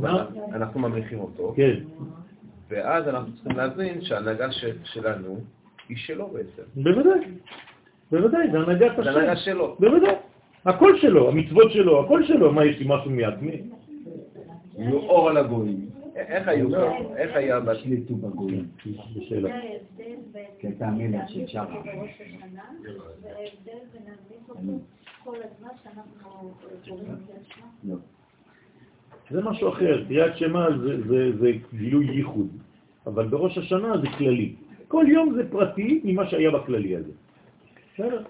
אנחנו 0.54 0.80
ממליכים 0.80 1.20
אותו. 1.20 1.52
כן. 1.56 1.74
ואז 2.68 3.08
אנחנו 3.08 3.32
צריכים 3.32 3.56
להבין 3.56 4.02
שההנהגה 4.02 4.46
שלנו 4.84 5.38
היא 5.88 5.96
שלו 5.96 6.28
בעצם. 6.28 6.62
בוודאי, 6.76 7.20
בוודאי, 8.10 8.50
זה 8.50 8.58
הנהגת 8.58 8.98
השם. 8.98 9.02
זה 9.02 9.10
הנהגה 9.10 9.36
שלו. 9.36 9.76
בוודאי. 9.80 10.14
הכל 10.64 10.98
שלו, 10.98 11.28
המצוות 11.28 11.72
שלו, 11.72 12.04
הכל 12.04 12.24
שלו. 12.24 12.52
מה, 12.52 12.64
יש 12.64 12.78
לי 12.78 12.86
משהו 12.88 13.10
מעצמי? 13.10 13.62
יהיו 14.78 14.98
אור 14.98 15.28
על 15.28 15.36
הגויים. 15.36 15.90
איך 16.16 16.48
היו? 16.48 16.68
איך 17.16 17.36
היה 17.36 17.60
בת... 17.60 17.76
שליטו 17.76 18.14
בגויים. 18.14 18.66
בשאלה. 19.16 19.60
לא. 27.84 27.96
זה 29.30 29.42
משהו 29.42 29.68
אחר, 29.68 30.04
קריאת 30.08 30.36
שמע 30.36 30.66
זה 31.40 31.50
גילוי 31.74 32.06
ייחוד, 32.06 32.48
אבל 33.06 33.28
בראש 33.28 33.58
השנה 33.58 33.98
זה 34.00 34.06
כללי. 34.18 34.54
כל 34.88 35.04
יום 35.08 35.34
זה 35.34 35.50
פרטי 35.50 36.00
ממה 36.04 36.30
שהיה 36.30 36.50
בכללי 36.50 36.96
הזה. 36.96 37.12
בסדר? 37.94 38.22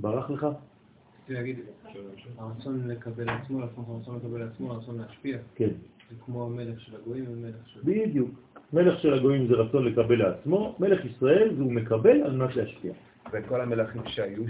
ברח 0.00 0.30
לך? 0.30 0.44
רציתי 0.44 1.34
להגיד, 1.34 1.58
הרצון 2.38 2.88
לקבל 2.88 3.28
עצמו, 3.28 3.62
הרצון 3.62 4.16
לקבל 4.16 4.42
עצמו, 4.42 4.72
הרצון 4.72 4.98
להשפיע. 4.98 5.38
כן. 5.54 5.70
זה 6.10 6.16
כמו 6.24 6.44
המלך 6.46 6.80
של 6.80 6.96
הגויים 6.96 7.24
ומלך 7.28 7.54
של... 7.66 7.80
בדיוק. 7.84 8.30
מלך 8.72 9.00
של 9.00 9.14
הגויים 9.14 9.46
זה 9.46 9.54
רצון 9.54 9.84
לקבל 9.84 10.18
לעצמו, 10.18 10.76
מלך 10.80 11.04
ישראל 11.04 11.54
זה 11.56 11.62
הוא 11.62 11.72
מקבל 11.72 12.22
על 12.22 12.36
מנת 12.36 12.56
להשפיע. 12.56 12.92
וכל 13.32 13.60
המלכים 13.60 14.02
שהיו, 14.06 14.42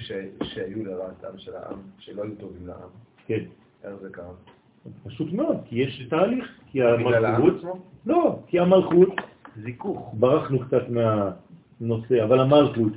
שהיו 0.43 0.85
לרעתם 0.85 1.39
של 1.39 1.55
העם, 1.55 1.79
שלא 1.99 2.23
היו 2.23 2.35
טובים 2.35 2.67
לעם. 2.67 2.89
כן. 3.27 3.45
איך 3.85 3.95
זה 4.03 4.09
קרה? 4.11 4.33
פשוט 5.05 5.33
מאוד, 5.33 5.57
כי 5.65 5.77
יש 5.77 6.07
תהליך, 6.11 6.59
כי 6.71 6.83
המלכות, 6.83 7.55
לא, 8.07 8.39
כי 8.47 8.59
המלכות, 8.59 9.09
זיכוך, 9.63 10.15
ברחנו 10.19 10.59
קצת 10.59 10.83
מהנושא, 10.89 12.25
אבל 12.25 12.41
המלכות 12.41 12.93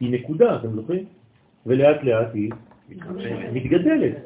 היא 0.00 0.12
נקודה, 0.12 0.56
אתם 0.56 0.72
זוכרים? 0.72 1.04
ולאט 1.66 2.02
לאט 2.02 2.34
היא 2.34 2.50
מתגדלת. 3.52 4.16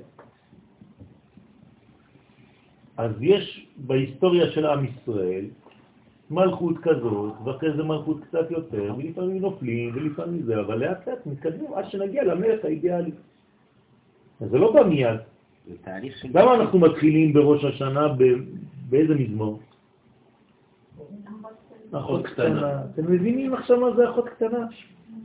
אז 3.00 3.10
יש 3.20 3.66
בהיסטוריה 3.76 4.50
של 4.50 4.66
עם 4.66 4.84
ישראל 4.84 5.44
מלכות 6.30 6.78
כזאת, 6.78 7.32
ואחרי 7.44 7.72
זה 7.76 7.82
מלכות 7.82 8.20
קצת 8.28 8.50
יותר, 8.50 8.94
ולפעמים 8.98 9.38
נופלים, 9.38 9.90
ולפעמים 9.94 10.42
זה, 10.42 10.60
אבל 10.60 10.78
לאט 10.78 11.08
לאט 11.08 11.26
מתקדמים 11.26 11.74
עד 11.74 11.90
שנגיע 11.90 12.24
למלך 12.24 12.64
האידיאלי. 12.64 13.10
אז 14.40 14.50
זה 14.50 14.58
לא 14.58 14.72
בא 14.72 14.82
מיד. 14.82 15.18
למה 16.34 16.54
אנחנו 16.54 16.78
מתחילים 16.78 17.32
בראש 17.32 17.64
השנה 17.64 18.06
באיזה 18.88 19.14
מזמור? 19.14 19.60
אחות 21.92 22.26
קטנה. 22.26 22.80
אתם 22.94 23.12
מבינים 23.12 23.54
עכשיו 23.54 23.80
מה 23.80 23.96
זה 23.96 24.10
אחות 24.10 24.28
קטנה? 24.28 24.66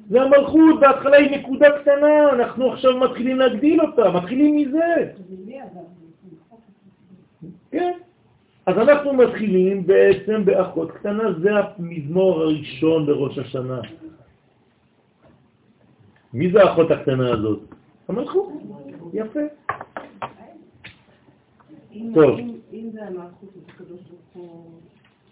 זה 0.09 0.21
המלכות, 0.21 0.79
בהתחלה 0.79 1.17
היא 1.17 1.39
נקודה 1.39 1.67
קטנה, 1.81 2.29
אנחנו 2.33 2.71
עכשיו 2.71 2.99
מתחילים 2.99 3.37
להגדיל 3.37 3.81
אותה, 3.81 4.11
מתחילים 4.11 4.55
מזה. 4.55 5.11
כן. 7.75 7.91
אז 8.65 8.77
אנחנו 8.77 9.13
מתחילים 9.13 9.87
בעצם 9.87 10.45
באחות 10.45 10.91
קטנה, 10.91 11.23
זה 11.39 11.49
המזמור 11.55 12.41
הראשון 12.41 13.05
בראש 13.05 13.37
השנה. 13.37 13.81
מי 16.33 16.51
זה 16.51 16.63
האחות 16.63 16.91
הקטנה 16.91 17.33
הזאת? 17.33 17.59
המלכות. 18.07 18.49
יפה. 19.13 19.39
טוב. 22.13 22.39
אם 22.73 22.89
זה 22.93 23.07
המלכות, 23.07 23.49
אז 23.55 23.61
הקדוש 23.67 23.99
ברוך 24.09 24.33
הוא 24.33 24.71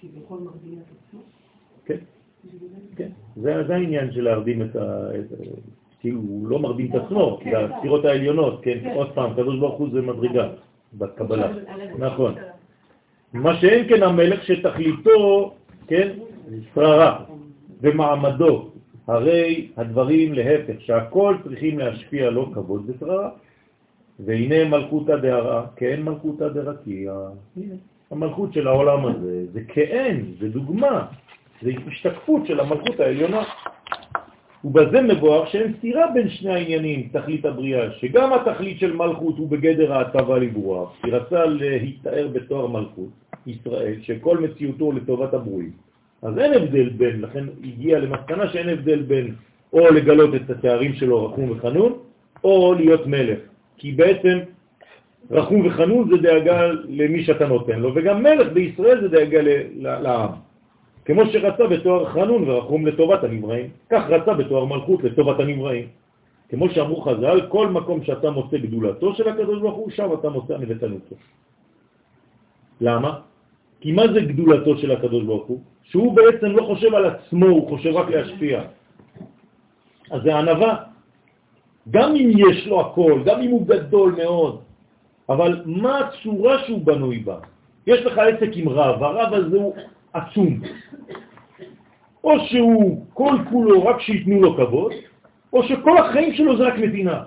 כביכול 0.02 0.40
מרדים 0.40 0.80
את 0.80 0.91
עצמו? 1.07 1.20
כן. 1.86 1.98
כן. 2.95 3.10
זה 3.36 3.76
העניין 3.76 4.11
של 4.11 4.24
להרדים 4.24 4.61
את 4.61 4.76
ה... 4.76 5.10
כי 5.99 6.10
הוא 6.10 6.48
לא 6.48 6.60
מרדים 6.60 6.91
את 6.91 6.95
עצמו, 6.95 7.40
כן, 7.44 7.52
זה 7.52 7.76
הספירות 7.76 8.06
העליונות, 8.06 8.60
כן, 8.64 8.91
עוד 8.95 9.11
פעם, 9.11 9.34
קדוש 9.34 9.60
ברוך 9.60 9.80
הוא 9.80 9.90
זה 9.91 10.02
מדרגה 10.02 10.49
בקבלה, 10.98 11.52
נכון. 11.98 12.36
מה 13.34 13.57
שאין 13.57 13.90
כן 13.90 14.03
המלך 14.03 14.44
שתכליתו, 14.44 15.53
כן, 15.88 16.10
שררה 16.76 17.24
ומעמדו, 17.82 18.70
הרי 19.07 19.70
הדברים 19.78 20.34
להפך, 20.34 20.74
שהכל 20.80 21.36
צריכים 21.44 21.80
להשפיע 21.80 22.30
לו 22.30 22.52
כבוד 22.53 22.90
ושררה. 22.90 23.30
והנה 24.20 24.65
מלכותא 24.65 25.15
דהרה, 25.15 25.65
כן 25.76 26.02
מלכותא 26.02 26.48
דרקיע. 26.48 27.14
המלכות 28.11 28.53
של 28.53 28.68
העולם 28.68 29.06
הזה 29.06 29.45
זה 29.53 29.61
כאין, 29.68 30.36
זה 30.40 30.49
דוגמה, 30.49 31.06
זה 31.61 31.72
השתקפות 31.88 32.48
של 32.48 32.60
המלכות 32.60 32.99
העליונה. 32.99 33.44
ובזה 34.64 35.02
מבואר 35.02 35.45
שאין 35.45 35.73
סתירה 35.77 36.11
בין 36.14 36.30
שני 36.30 36.53
העניינים, 36.53 37.10
תכלית 37.11 37.45
הבריאה, 37.45 37.91
שגם 37.91 38.34
התכלית 38.34 38.80
של 38.80 38.95
מלכות 38.95 39.38
הוא 39.38 39.49
בגדר 39.49 39.94
ההטבה 39.94 40.40
לברוח, 40.40 40.95
היא 41.03 41.14
רצה 41.14 41.45
להתאר 41.45 42.27
בתואר 42.34 42.68
מלכות, 42.68 43.10
ישראל, 43.48 43.95
שכל 44.02 44.38
מציאותו 44.38 44.91
לטובת 44.91 45.34
הברואים. 45.34 45.72
אז 46.22 46.38
אין 46.38 46.53
הבדל 46.53 46.90
בין, 46.90 47.22
לכן 47.22 47.44
הגיע 47.64 47.99
למסקנה 47.99 48.49
שאין 48.49 48.69
הבדל 48.69 49.02
בין 49.02 49.35
או 49.73 49.91
לגלות 49.91 50.35
את 50.35 50.49
התארים 50.49 50.94
שלו 50.94 51.26
רחום 51.26 51.52
וחנון, 51.52 51.94
או 52.44 52.73
להיות 52.73 53.07
מלך. 53.07 53.40
כי 53.77 53.91
בעצם 53.91 54.40
רחום 55.31 55.68
וחנון 55.68 56.10
זה 56.10 56.18
דאגה 56.18 56.72
למי 56.90 57.23
שאתה 57.23 57.48
נותן 57.48 57.80
לו, 57.80 57.95
וגם 57.95 58.23
מלך 58.23 58.48
בישראל 58.53 59.02
זה 59.02 59.07
דאגה 59.07 59.40
לעם. 59.76 60.30
כמו 61.05 61.21
שרצה 61.25 61.67
בתואר 61.67 62.05
חנון 62.05 62.49
ורחום 62.49 62.85
לטובת 62.85 63.23
הנבראים, 63.23 63.69
כך 63.89 64.03
רצה 64.09 64.34
בתואר 64.34 64.65
מלכות 64.65 65.03
לטובת 65.03 65.39
הנבראים. 65.39 65.88
כמו 66.49 66.69
שאמרו 66.69 67.01
חז"ל, 67.01 67.41
כל 67.49 67.67
מקום 67.67 68.03
שאתה 68.03 68.30
מוצא 68.31 68.57
גדולתו 68.57 69.15
של 69.15 69.27
הקדוש 69.30 69.59
ברוך 69.59 69.75
הוא, 69.75 69.91
שם 69.91 70.09
אתה 70.13 70.30
מוצא 70.30 70.57
נבטנותו. 70.57 71.15
למה? 72.81 73.11
כי 73.81 73.91
מה 73.91 74.03
זה 74.13 74.21
גדולתו 74.21 74.77
של 74.77 74.91
הקדוש 74.91 75.23
ברוך 75.23 75.45
הוא? 75.47 75.59
שהוא 75.84 76.15
בעצם 76.15 76.45
לא 76.45 76.63
חושב 76.63 76.93
על 76.93 77.05
עצמו, 77.05 77.45
הוא 77.45 77.69
חושב 77.69 77.91
רק 77.95 78.09
להשפיע. 78.09 78.61
אז 80.11 80.21
זה 80.23 80.31
ענבה. 80.39 80.73
גם 81.91 82.15
אם 82.15 82.30
יש 82.38 82.67
לו 82.67 82.81
הכל, 82.81 83.21
גם 83.25 83.41
אם 83.41 83.51
הוא 83.51 83.67
גדול 83.67 84.15
מאוד, 84.17 84.61
אבל 85.30 85.61
מה 85.65 85.99
הצורה 85.99 86.63
שהוא 86.65 86.85
בנוי 86.85 87.19
בה? 87.19 87.38
יש 87.88 87.99
לך 88.05 88.17
עסק 88.17 88.51
עם 88.55 88.69
רב, 88.69 89.03
הרב 89.03 89.34
הזה 89.34 89.57
הוא 89.57 89.73
עצום. 90.14 90.60
או 92.23 92.40
שהוא 92.40 93.06
כל 93.14 93.35
כולו 93.49 93.85
רק 93.85 94.02
שיתנו 94.02 94.41
לו 94.41 94.56
כבוד, 94.56 94.91
או 95.53 95.64
שכל 95.64 95.98
החיים 95.98 96.34
שלו 96.34 96.57
זה 96.57 96.64
רק 96.64 96.73
נתינה. 96.80 97.23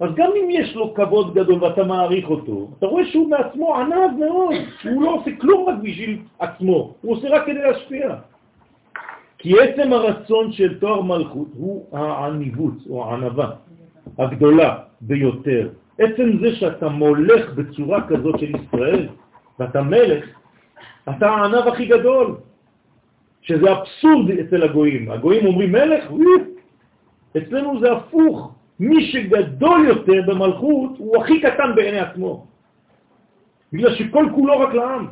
אז 0.00 0.10
גם 0.14 0.30
אם 0.36 0.50
יש 0.50 0.76
לו 0.76 0.94
כבוד 0.94 1.34
גדול 1.34 1.64
ואתה 1.64 1.84
מעריך 1.84 2.30
אותו, 2.30 2.68
אתה 2.78 2.86
רואה 2.86 3.06
שהוא 3.06 3.30
מעצמו 3.30 3.76
ענב 3.76 4.18
מאוד, 4.18 4.54
הוא 4.84 5.02
לא 5.02 5.14
עושה 5.14 5.30
כלום 5.40 5.68
רק 5.68 5.74
בשביל 5.82 6.18
עצמו, 6.38 6.94
הוא 7.00 7.12
עושה 7.12 7.28
רק 7.28 7.46
כדי 7.46 7.62
להשפיע. 7.62 8.14
כי 9.38 9.54
עצם 9.60 9.92
הרצון 9.92 10.52
של 10.52 10.78
תואר 10.78 11.02
מלכות 11.02 11.48
הוא 11.56 11.86
העניבות 11.92 12.74
או 12.90 13.04
הענבה 13.04 13.50
הגדולה 14.18 14.76
ביותר. 15.00 15.68
עצם 15.98 16.38
זה 16.40 16.56
שאתה 16.56 16.88
מולך 16.88 17.54
בצורה 17.54 18.08
כזאת 18.08 18.38
של 18.38 18.52
ישראל, 18.56 19.08
ואתה 19.58 19.82
מלך, 19.82 20.24
אתה 21.10 21.30
הענב 21.30 21.68
הכי 21.68 21.86
גדול, 21.86 22.36
שזה 23.42 23.72
אבסורד 23.72 24.30
אצל 24.30 24.62
הגויים. 24.62 25.10
הגויים 25.10 25.46
אומרים 25.46 25.72
מלך, 25.72 26.04
אצלנו 27.36 27.80
זה 27.80 27.92
הפוך. 27.92 28.54
מי 28.80 29.06
שגדול 29.06 29.86
יותר 29.88 30.22
במלכות 30.26 30.90
הוא 30.98 31.16
הכי 31.22 31.40
קטן 31.40 31.74
בעיני 31.74 31.98
עצמו. 31.98 32.46
בגלל 33.72 33.94
שכל 33.94 34.26
כולו 34.34 34.60
רק 34.60 34.74
לעם. 34.74 35.06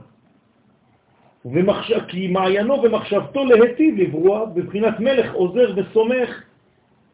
ומחשב, 1.44 2.00
כי 2.08 2.28
מעיינו 2.28 2.82
ומחשבתו 2.82 3.44
להטיב 3.44 3.98
לברוע 3.98 4.44
בבחינת 4.44 5.00
מלך 5.00 5.34
עוזר 5.34 5.74
וסומך, 5.76 6.42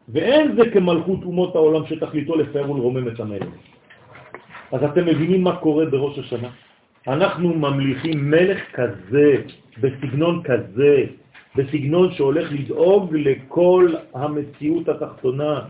ואין 0.09 0.55
זה 0.55 0.69
כמלכות 0.73 1.23
אומות 1.23 1.55
העולם 1.55 1.85
שתכליתו 1.85 2.35
לפאר 2.35 2.71
ולרומם 2.71 3.07
את 3.07 3.19
המלך. 3.19 3.49
אז 4.71 4.83
אתם 4.83 5.05
מבינים 5.05 5.43
מה 5.43 5.55
קורה 5.55 5.85
בראש 5.85 6.19
השנה? 6.19 6.49
אנחנו 7.07 7.53
ממליכים 7.53 8.29
מלך 8.31 8.59
כזה, 8.73 9.35
בסגנון 9.81 10.43
כזה, 10.43 11.03
בסגנון 11.55 12.11
שהולך 12.11 12.51
לדאוג 12.51 13.15
לכל 13.15 13.93
המציאות 14.13 14.89
התחתונה. 14.89 15.61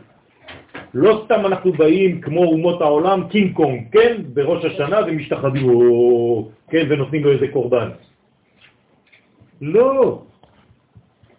לא 0.94 1.26
סתם 1.26 1.46
אנחנו 1.46 1.72
באים 1.74 2.22
כמו 2.22 2.44
אומות 2.44 2.82
העולם, 2.82 3.28
קינג 3.28 3.56
קונג, 3.56 3.82
כן, 3.92 4.22
בראש 4.34 4.66
השנה 4.66 5.00
ומשתחדים, 5.08 5.68
כן, 6.70 6.86
ונותנים 6.90 7.24
לו 7.24 7.32
איזה 7.32 7.48
קורבן. 7.48 7.90
לא, 9.62 10.22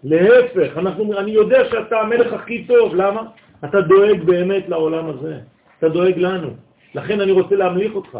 להפך, 0.04 0.78
אנחנו, 0.78 1.18
אני 1.18 1.30
יודע 1.30 1.64
שאתה 1.70 2.00
המלך 2.00 2.32
הכי 2.32 2.64
טוב, 2.64 2.94
למה? 2.94 3.22
אתה 3.64 3.80
דואג 3.80 4.22
באמת 4.22 4.68
לעולם 4.68 5.08
הזה, 5.08 5.38
אתה 5.78 5.88
דואג 5.88 6.18
לנו, 6.18 6.50
לכן 6.94 7.20
אני 7.20 7.32
רוצה 7.32 7.54
להמליך 7.56 7.94
אותך. 7.94 8.18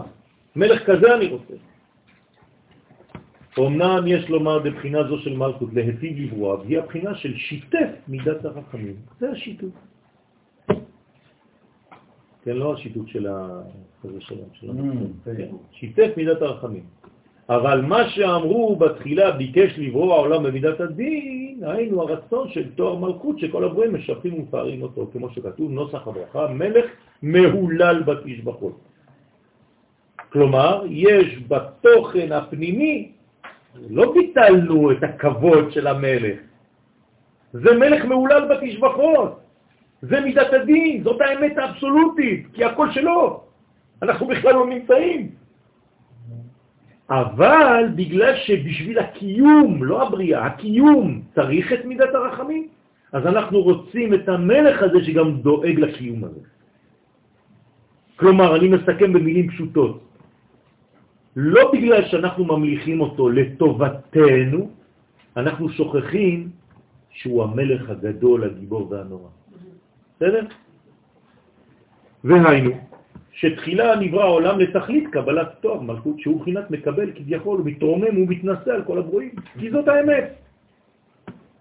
מלך 0.57 0.83
כזה 0.87 1.15
אני 1.15 1.27
רוצה. 1.27 1.55
אמנם 3.59 4.07
יש 4.07 4.29
לומר 4.29 4.59
בבחינה 4.59 5.09
זו 5.09 5.19
של 5.19 5.37
מלכות 5.37 5.69
להטיב 5.73 6.19
לברוע, 6.19 6.55
והיא 6.55 6.79
הבחינה 6.79 7.15
של 7.15 7.35
שיתף 7.37 7.91
מידת 8.09 8.45
הרחמים. 8.45 8.97
זה 9.21 9.31
השיתוף. 9.31 9.71
כן, 12.45 12.57
לא 12.57 12.75
השיתוף 12.75 13.07
של 13.09 13.27
החזה 13.27 14.21
שלנו, 14.21 14.49
של 14.53 14.71
mm, 14.71 15.37
כן. 15.37 15.49
שיתף 15.73 16.11
מידת 16.17 16.43
הרחמים. 16.43 16.85
אבל 17.49 17.81
מה 17.81 18.09
שאמרו 18.09 18.77
בתחילה 18.77 19.31
ביקש 19.31 19.79
לברוא 19.79 20.15
העולם 20.15 20.43
במידת 20.43 20.81
הדין, 20.81 21.61
היינו 21.63 22.03
הרצון 22.03 22.49
של 22.49 22.71
תואר 22.75 22.95
מלכות 22.97 23.39
שכל 23.39 23.65
הברואים 23.65 23.95
משפים 23.95 24.35
ומפארים 24.35 24.83
אותו, 24.83 25.11
כמו 25.13 25.31
שכתוב 25.31 25.71
נוסח 25.71 26.09
הברכה, 26.09 26.47
מלך 26.49 26.85
מהולל 27.23 28.03
בתשבחות. 28.03 28.94
כלומר, 30.35 30.91
יש 30.91 31.47
בתוכן 31.49 32.33
הפנימי, 32.33 33.13
לא 33.91 34.13
ביטלנו 34.13 34.93
את 34.93 35.03
הכבוד 35.03 35.73
של 35.73 35.87
המלך, 35.87 36.39
זה 37.53 37.71
מלך 37.79 38.05
מהולל 38.05 38.43
בתשבחות, 38.51 39.41
זה 40.03 40.21
מידת 40.21 40.53
הדין, 40.53 41.03
זאת 41.07 41.21
האמת 41.21 41.59
האבסולוטית, 41.59 42.47
כי 42.53 42.65
הכל 42.65 42.91
שלו, 42.91 43.43
אנחנו 44.03 44.27
בכלל 44.27 44.55
לא 44.55 44.67
נמצאים. 44.67 45.31
אבל 47.11 47.95
בגלל 47.95 48.35
שבשביל 48.37 48.99
הקיום, 48.99 49.85
לא 49.85 50.03
הבריאה, 50.03 50.47
הקיום 50.47 51.23
צריך 51.35 51.73
את 51.73 51.85
מידת 51.85 52.15
הרחמים, 52.15 52.69
אז 53.13 53.23
אנחנו 53.27 53.63
רוצים 53.63 54.15
את 54.15 54.29
המלך 54.29 54.83
הזה 54.83 54.99
שגם 55.05 55.47
דואג 55.47 55.79
לקיום 55.79 56.25
הזה. 56.25 56.41
כלומר, 58.17 58.57
אני 58.57 58.69
מסכם 58.69 59.13
במילים 59.13 59.51
פשוטות, 59.51 60.04
לא 61.37 61.73
בגלל 61.73 62.05
שאנחנו 62.09 62.45
ממליכים 62.45 63.01
אותו 63.01 63.29
לטובתנו, 63.29 64.71
אנחנו 65.37 65.69
שוכחים 65.69 66.51
שהוא 67.11 67.43
המלך 67.43 67.91
הגדול, 67.91 68.45
הגיבור 68.45 68.91
והנורא. 68.91 69.29
בסדר? 70.17 70.47
והיינו, 72.25 72.71
שתחילה 73.33 73.97
נברא 73.97 74.23
העולם 74.23 74.61
לתכלית 74.61 75.05
קבלת 75.13 75.49
תואר 75.61 75.81
מלכות, 75.81 76.21
שהוא 76.21 76.41
בחינת 76.41 76.71
מקבל 76.71 77.11
כביכול, 77.15 77.59
הוא 77.59 77.67
מתרומם, 77.67 78.15
הוא 78.17 78.27
מתנשא 78.29 78.71
על 78.71 78.83
כל 78.85 78.99
הברואים, 78.99 79.31
כי 79.59 79.71
זאת 79.71 79.89
האמת. 79.89 80.35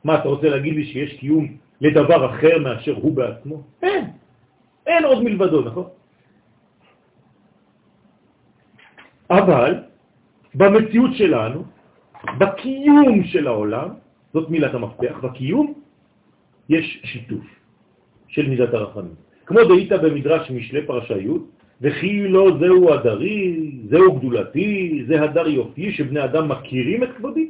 מה, 0.04 0.16
אתה 0.16 0.28
רוצה 0.30 0.50
להגיד 0.50 0.74
לי 0.76 0.86
שיש 0.86 1.20
קיום 1.20 1.48
לדבר 1.82 2.30
אחר 2.30 2.60
מאשר 2.60 2.94
הוא 2.94 3.16
בעצמו? 3.16 3.64
אין, 3.82 4.06
אין 4.88 5.04
עוד 5.06 5.24
מלבדו, 5.24 5.62
נכון? 5.62 5.86
אבל 9.38 9.76
במציאות 10.56 11.12
שלנו, 11.14 11.64
בקיום 12.38 13.24
של 13.24 13.48
העולם, 13.48 13.90
זאת 14.34 14.50
מילת 14.50 14.74
המפתח, 14.74 15.20
בקיום 15.24 15.74
יש 16.70 17.02
שיתוף 17.04 17.46
של 18.28 18.50
מידת 18.50 18.74
הרחמים. 18.74 19.16
כמו 19.46 19.60
דהית 19.64 19.92
במדרש 19.92 20.52
משלי 20.52 20.86
פרשה 20.86 21.18
י', 21.18 21.28
וכי 21.82 22.28
לא 22.28 22.58
זהו 22.60 22.94
הדרי, 22.94 23.72
זהו 23.90 24.14
גדולתי, 24.14 25.04
זה 25.08 25.22
הדר 25.22 25.48
יופי 25.48 25.92
שבני 25.92 26.24
אדם 26.24 26.50
מכירים 26.50 27.04
את 27.04 27.10
כבודי. 27.18 27.48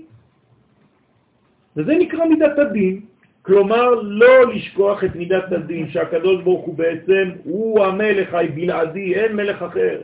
וזה 1.78 1.94
נקרא 2.00 2.26
מידת 2.26 2.60
הדין, 2.60 3.02
כלומר 3.42 3.90
לא 4.02 4.54
לשכוח 4.54 5.04
את 5.04 5.16
מידת 5.16 5.52
הדין, 5.52 5.90
שהקדוש 5.90 6.44
ברוך 6.44 6.66
הוא 6.66 6.76
בעצם, 6.76 7.30
הוא 7.44 7.86
המלך 7.86 8.34
הבלעדי, 8.34 9.16
אין 9.16 9.36
מלך 9.36 9.62
אחר. 9.62 10.02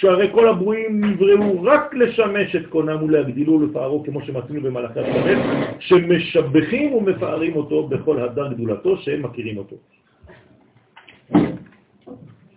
שהרי 0.00 0.32
כל 0.32 0.48
הברואים 0.48 1.04
נבראו 1.04 1.62
רק 1.62 1.94
לשמש 1.94 2.56
את 2.56 2.66
קונם 2.66 3.02
ולהגדילו 3.02 3.52
ולפארו, 3.52 4.04
כמו 4.04 4.22
שמצאנו 4.22 4.60
במלאכי 4.60 5.00
השרת, 5.00 5.38
שמשבחים 5.78 6.92
ומפארים 6.92 7.56
אותו 7.56 7.88
בכל 7.88 8.20
הדר 8.20 8.52
גדולתו, 8.52 8.96
שהם 8.96 9.22
מכירים 9.22 9.56
אותו. 9.58 9.76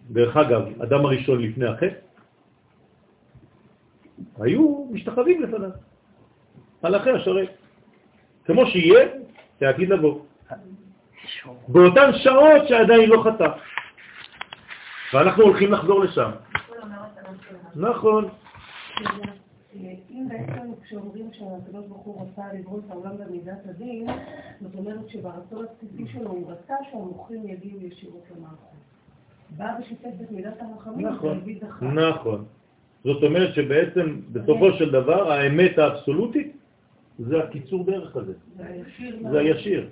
דרך 0.10 0.38
אגב, 0.38 0.62
אדם 0.84 1.06
הראשון 1.06 1.42
לפני 1.42 1.68
החטא, 1.68 2.00
היו 4.40 4.88
משתחווים 4.92 5.44
לפניו, 5.44 5.70
מלאכי 6.84 7.10
השרת. 7.10 7.50
כמו 8.46 8.66
שיהיה, 8.66 9.08
תעתיד 9.60 9.90
לבוא. 9.90 10.20
באותן 11.68 12.10
שעות 12.24 12.68
שעדיין 12.68 13.10
לא 13.10 13.24
חטא. 13.24 13.48
ואנחנו 15.14 15.44
הולכים 15.44 15.72
לחזור 15.72 16.04
לשם. 16.04 16.32
נכון. 17.76 18.30
אם 20.12 20.28
בעצם 20.30 20.72
כשאומרים 20.84 21.30
שהקדוש 21.34 21.86
ברוך 21.88 22.02
הוא 22.02 22.22
רצה 22.22 22.54
לברוא 22.54 22.80
את 22.80 22.92
העולם 22.92 23.12
במידת 23.18 23.66
הדין, 23.70 24.08
זאת 24.62 24.76
אומרת 24.76 25.10
שברצון 25.10 25.66
הבסיסי 25.66 26.12
שלו 26.14 26.30
הוא 26.30 26.52
רצה 26.52 26.74
שהמוחים 26.92 27.48
יגיעו 27.48 27.82
ישירות 27.82 28.24
למערכות. 28.38 28.74
בא 29.58 29.78
ושיתף 29.82 30.22
את 30.22 30.32
מידת 30.32 30.62
הרחמים 30.62 31.08
נכון, 31.08 31.42
נכון. 31.82 32.46
זאת 33.04 33.24
אומרת 33.24 33.54
שבעצם 33.54 34.20
בסופו 34.32 34.72
של 34.72 34.92
דבר 34.92 35.32
האמת 35.32 35.78
האבסולוטית 35.78 36.58
זה 37.20 37.44
הקיצור 37.44 37.86
דרך 37.86 38.16
הזה. 38.16 38.34
זה 39.32 39.40
הישיר. 39.40 39.90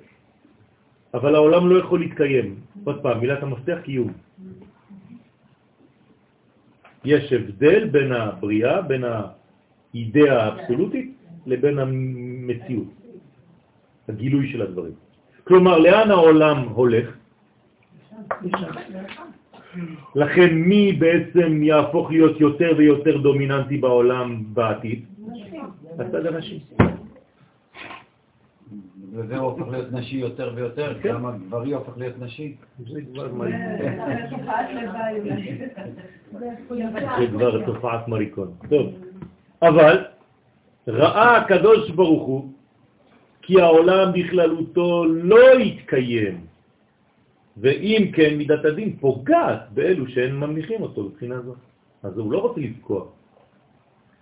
אבל 1.14 1.36
העולם 1.36 1.70
לא 1.70 1.80
יכול 1.80 2.00
להתקיים. 2.00 2.60
עוד 2.84 3.02
פעם, 3.02 3.20
מילת 3.20 3.44
המפתח 3.44 3.78
קיום. 3.84 4.14
יש 7.06 7.34
הבדל 7.34 7.88
בין 7.88 8.12
הבריאה, 8.12 8.82
בין 8.82 9.04
האידאה 9.04 10.44
האבסולוטית, 10.44 11.16
לבין 11.46 11.80
המציאות, 11.80 12.94
הגילוי 14.10 14.52
של 14.52 14.62
הדברים. 14.62 14.94
כלומר, 15.44 15.80
לאן 15.80 16.12
העולם 16.12 16.58
הולך? 16.58 17.08
לכן 20.16 20.50
מי 20.54 20.94
בעצם 20.94 21.64
יהפוך 21.64 22.12
להיות 22.12 22.40
יותר 22.40 22.72
ויותר 22.78 23.18
דומיננטי 23.18 23.78
בעולם 23.78 24.44
בעתיד? 24.54 25.06
הצד 26.00 26.26
הנשי. 26.26 26.60
וזה 29.14 29.38
הופך 29.38 29.68
להיות 29.68 29.92
נשי 29.92 30.18
יותר 30.18 30.52
ויותר, 30.56 31.00
כן. 31.02 31.10
גם 31.10 31.26
הגברי 31.26 31.74
הופך 31.74 31.98
להיות 31.98 32.20
נשי. 32.20 32.56
זה 32.80 33.02
כבר 37.32 37.66
תופעת 37.66 38.08
מריקון. 38.08 38.52
טוב, 38.70 38.94
אבל 39.62 40.06
ראה 40.88 41.38
הקדוש 41.38 41.90
ברוך 41.90 42.24
הוא 42.24 42.50
כי 43.42 43.62
העולם 43.62 44.14
בכללותו 44.14 45.06
לא 45.06 45.60
יתקיים 45.60 46.46
ואם 47.58 48.12
כן, 48.14 48.38
מידת 48.38 48.66
הדין 48.66 48.96
פוגעת 49.00 49.72
באלו 49.74 50.08
שאין 50.08 50.36
ממליכים 50.36 50.82
אותו 50.82 51.04
מבחינה 51.04 51.42
זו. 51.42 51.56
אז 52.04 52.18
הוא 52.18 52.32
לא 52.32 52.38
רוצה 52.38 52.62
לפגוע. 52.62 53.06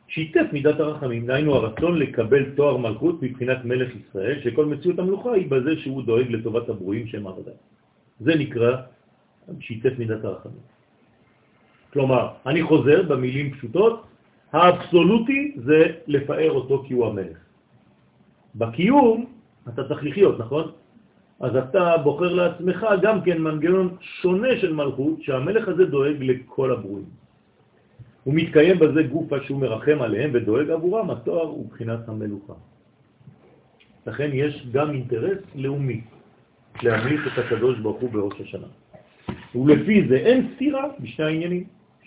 שיתף 0.09 0.45
מידת 0.51 0.79
הרחמים, 0.79 1.25
דהיינו 1.25 1.55
הרצון 1.55 1.99
לקבל 1.99 2.43
תואר 2.55 2.77
מלכות 2.77 3.21
מבחינת 3.21 3.65
מלך 3.65 3.89
ישראל, 3.95 4.41
שכל 4.43 4.65
מציאות 4.65 4.99
המלוכה 4.99 5.31
היא 5.33 5.49
בזה 5.49 5.77
שהוא 5.77 6.03
דואג 6.03 6.31
לטובת 6.31 6.69
הברואים 6.69 7.07
שהם 7.07 7.27
עבודה. 7.27 7.51
זה 8.19 8.35
נקרא 8.35 8.71
שיתף 9.59 9.93
מידת 9.97 10.25
הרחמים. 10.25 10.65
כלומר, 11.93 12.27
אני 12.45 12.63
חוזר 12.63 13.01
במילים 13.01 13.53
פשוטות, 13.53 14.05
האבסולוטי 14.51 15.55
זה 15.55 15.79
לפאר 16.07 16.51
אותו 16.51 16.83
כי 16.87 16.93
הוא 16.93 17.05
המלך. 17.07 17.37
בקיום 18.55 19.25
אתה 19.69 19.87
צריך 19.87 20.03
לחיות, 20.03 20.39
נכון? 20.39 20.71
אז 21.39 21.55
אתה 21.55 21.97
בוחר 22.03 22.33
לעצמך 22.33 22.85
גם 23.01 23.21
כן 23.21 23.37
מנגנון 23.41 23.95
שונה 24.01 24.57
של 24.61 24.73
מלכות, 24.73 25.21
שהמלך 25.21 25.67
הזה 25.67 25.85
דואג 25.85 26.17
לכל 26.19 26.71
הברואים. 26.71 27.18
הוא 28.29 28.35
מתקיים 28.37 28.79
בזה 28.79 29.03
גופה 29.03 29.35
שהוא 29.41 29.61
מרחם 29.61 30.01
עליהם 30.01 30.29
ודואג 30.33 30.69
עבורם, 30.69 31.09
התואר 31.09 31.47
הוא 31.47 31.69
בחינת 31.69 32.09
המלוכה. 32.09 32.53
לכן 34.07 34.29
יש 34.33 34.67
גם 34.71 34.91
אינטרס 34.91 35.41
לאומי 35.55 36.01
להמליך 36.83 37.21
את 37.33 37.37
הקדוש 37.45 37.79
ברוך 37.79 38.01
הוא 38.01 38.09
בראש 38.09 38.41
השנה. 38.41 38.67
ולפי 39.55 40.07
זה 40.07 40.15
אין 40.15 40.47
סתירה 40.55 40.85
בשני 40.99 41.25
העניינים. 41.25 41.63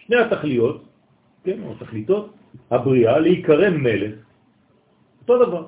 שני 0.07 0.17
התכליות, 0.17 0.85
כן, 1.45 1.59
או 1.67 1.75
תכליתות, 1.75 2.31
הבריאה, 2.71 3.19
להיקרא 3.19 3.71
מלך, 3.71 4.15
אותו 5.21 5.35
דבר. 5.47 5.67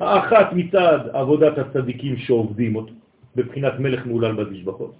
האחת 0.00 0.52
מצד 0.52 0.98
עבודת 1.12 1.58
הצדיקים 1.58 2.16
שעובדים 2.16 2.76
אותו, 2.76 2.92
בבחינת 3.36 3.80
מלך 3.80 4.06
מעולל 4.06 4.32
בתשבחות. 4.36 4.94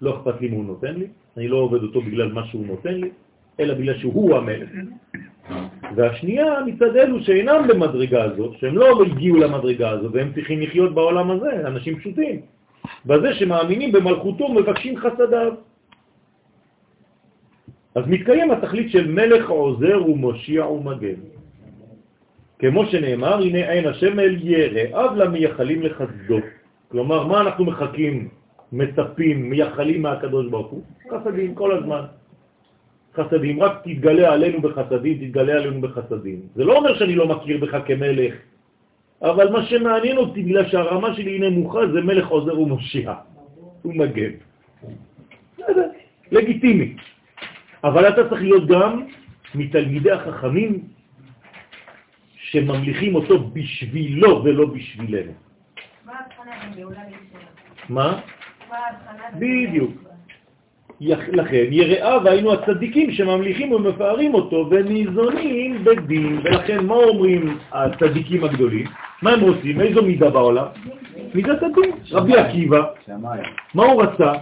לא 0.00 0.08
אכפת 0.20 0.40
לי 0.40 0.48
מה 0.48 0.56
הוא 0.56 0.64
נותן 0.64 0.94
לי, 0.94 1.06
אני 1.36 1.48
לא 1.48 1.56
עובד 1.56 1.82
אותו 1.82 2.00
בגלל 2.00 2.32
מה 2.32 2.44
שהוא 2.52 2.66
נותן 2.66 2.94
לי, 2.94 3.10
אלא 3.60 3.74
בגלל 3.74 3.98
שהוא 3.98 4.36
המלך. 4.36 4.68
והשנייה 5.96 6.60
מצד 6.66 6.96
אלו 6.96 7.20
שאינם 7.20 7.62
במדרגה 7.68 8.24
הזאת, 8.24 8.58
שהם 8.58 8.78
לא 8.78 9.02
הגיעו 9.02 9.36
למדרגה 9.36 9.90
הזאת, 9.90 10.10
והם 10.14 10.32
צריכים 10.34 10.60
לחיות 10.60 10.94
בעולם 10.94 11.30
הזה, 11.30 11.66
אנשים 11.66 11.98
פשוטים. 11.98 12.40
בזה 13.06 13.34
שמאמינים 13.34 13.92
במלכותו 13.92 14.48
מבקשים 14.48 14.96
חסדיו. 14.96 15.52
אז 17.94 18.04
מתקיים 18.06 18.50
התכלית 18.50 18.90
של 18.90 19.10
מלך 19.10 19.48
עוזר 19.48 20.10
ומושיע 20.10 20.66
ומגן. 20.66 21.20
כמו 22.58 22.86
שנאמר, 22.86 23.42
הנה 23.42 23.70
עין 23.70 23.86
השם 23.86 24.20
אל 24.20 24.36
ירא, 24.40 24.84
אב 24.92 25.16
למייחלים 25.16 25.82
לחסדו. 25.82 26.38
כלומר, 26.88 27.26
מה 27.26 27.40
אנחנו 27.40 27.64
מחכים, 27.64 28.28
מצפים, 28.72 29.50
מייחלים 29.50 30.02
מהקדוש 30.02 30.46
ברוך 30.46 30.70
הוא? 30.70 30.82
חסדים 31.10 31.54
כל 31.54 31.72
הזמן. 31.72 32.02
חסדים, 33.18 33.62
רק 33.62 33.72
תתגלה 33.84 34.32
עלינו 34.32 34.60
בחסדים, 34.60 35.14
תתגלה 35.18 35.52
עלינו 35.52 35.80
בחסדים. 35.80 36.38
זה 36.54 36.64
לא 36.64 36.76
אומר 36.76 36.98
שאני 36.98 37.14
לא 37.14 37.28
מכיר 37.28 37.58
בך 37.58 37.76
כמלך, 37.86 38.34
אבל 39.22 39.50
מה 39.52 39.66
שמעניין 39.66 40.16
אותי, 40.16 40.42
בגלל 40.42 40.68
שהרמה 40.68 41.14
שלי 41.14 41.30
היא 41.30 41.40
נמוכה, 41.40 41.80
זה 41.92 42.00
מלך 42.00 42.26
עוזר 42.28 42.60
ומושיע. 42.60 43.14
הוא 43.82 43.94
מגן. 43.94 44.30
לגיטימי. 46.32 46.96
אבל 47.84 48.08
אתה 48.08 48.28
צריך 48.28 48.42
להיות 48.42 48.66
גם 48.66 49.06
מתלמידי 49.54 50.10
החכמים 50.10 50.80
שממליכים 52.36 53.14
אותו 53.14 53.50
בשבילו 53.52 54.44
ולא 54.44 54.66
בשבילנו. 54.66 55.32
מה 56.06 56.12
ההבחנה 56.12 56.52
בין 56.62 56.82
גאולה 56.82 57.02
מה? 57.88 58.20
בדיוק. 59.38 60.07
לכן 61.00 61.64
יראה 61.70 62.18
והיינו 62.24 62.52
הצדיקים 62.52 63.10
שממליכים 63.10 63.72
ומפארים 63.72 64.34
אותו 64.34 64.66
וניזונים 64.70 65.84
בדין, 65.84 66.40
ולכן 66.44 66.86
מה 66.86 66.94
אומרים 66.94 67.58
הצדיקים 67.72 68.44
הגדולים? 68.44 68.86
מה 69.22 69.30
הם 69.30 69.40
רוצים? 69.40 69.80
איזו 69.80 70.02
מידה 70.02 70.30
בעולם? 70.30 70.66
מידת 71.34 71.62
הדין. 71.62 71.92
רבי 72.12 72.36
עקיבא, 72.36 72.82
מה 73.74 73.84
הוא 73.84 74.02
רצה? 74.02 74.32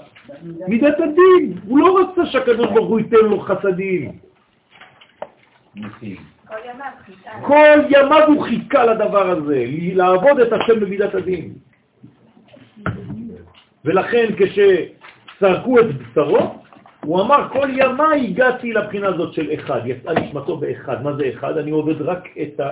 מידת 0.68 1.00
הדין. 1.00 1.58
הוא 1.66 1.78
לא 1.78 1.98
רצה 1.98 2.26
שהקדוש 2.26 2.66
ברוך 2.66 2.88
הוא 2.88 3.00
ייתן 3.00 3.16
לו 3.16 3.40
חסדים. 3.40 4.12
כל 7.42 7.78
ימיו 7.90 8.26
הוא 8.26 8.42
חיכה 8.42 8.84
לדבר 8.84 9.30
הזה, 9.30 9.64
לעבוד 9.70 10.40
את 10.40 10.52
השם 10.52 10.80
במידת 10.80 11.14
הדין. 11.14 11.52
ולכן 13.84 14.26
כשסרקו 15.36 15.80
את 15.80 15.86
בשרו, 15.96 16.60
הוא 17.04 17.20
אמר, 17.20 17.48
כל 17.52 17.68
ימי 17.70 18.28
הגעתי 18.28 18.72
לבחינה 18.72 19.08
הזאת 19.08 19.32
של 19.32 19.54
אחד, 19.54 19.80
יצאה 19.84 20.14
נשמתו 20.14 20.56
באחד. 20.56 21.02
מה 21.02 21.12
זה 21.12 21.30
אחד? 21.34 21.58
אני 21.58 21.70
עובד 21.70 22.02
רק 22.02 22.28
את 22.42 22.60
ה... 22.60 22.70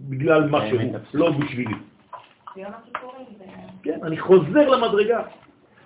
בגלל 0.00 0.48
משהו, 0.50 0.78
לא 1.14 1.30
בשבילי. 1.30 1.74
כן, 3.82 3.98
אני 4.02 4.18
חוזר 4.18 4.68
למדרגה. 4.68 5.22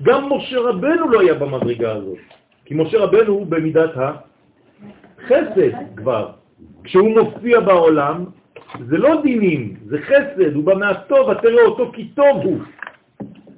גם 0.03 0.33
משה 0.33 0.59
רבנו 0.61 1.09
לא 1.09 1.21
היה 1.21 1.35
במדרגה 1.35 1.93
הזאת, 1.93 2.19
כי 2.65 2.75
משה 2.75 2.99
רבנו 2.99 3.33
הוא 3.33 3.47
במידת 3.47 3.91
החסד 3.97 5.71
כבר. 5.97 6.31
כשהוא 6.85 7.11
מופיע 7.21 7.61
בעולם, 7.61 8.25
זה 8.89 8.99
לא 8.99 9.23
דינים, 9.23 9.77
זה 9.87 9.99
חסד, 10.03 10.55
הוא 10.55 10.65
בא 10.65 10.75
מהטוב, 10.75 11.31
אתה 11.31 11.41
תראה 11.41 11.63
אותו 11.63 11.93
כי 11.93 12.09
טוב 12.09 12.37
הוא. 12.45 12.59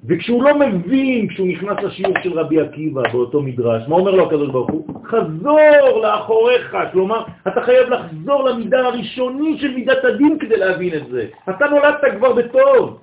וכשהוא 0.08 0.42
לא 0.42 0.58
מבין, 0.58 1.28
כשהוא 1.28 1.48
נכנס 1.48 1.76
לשיעור 1.82 2.14
של 2.22 2.38
רבי 2.38 2.60
עקיבא 2.60 3.02
באותו 3.12 3.42
מדרש, 3.42 3.88
מה 3.88 3.96
אומר 3.96 4.10
לו 4.10 4.26
הקדוש 4.26 4.50
ברוך 4.50 4.70
הוא? 4.70 5.04
חזור 5.04 6.00
לאחוריך, 6.02 6.76
כלומר, 6.92 7.24
אתה 7.48 7.60
חייב 7.62 7.88
לחזור 7.88 8.44
למידה 8.44 8.78
הראשוני 8.78 9.58
של 9.58 9.74
מידת 9.74 10.04
הדין 10.04 10.38
כדי 10.38 10.56
להבין 10.56 10.94
את 10.94 11.06
זה. 11.10 11.26
אתה 11.50 11.66
נולדת 11.66 12.04
כבר 12.16 12.32
בטוב. 12.32 13.00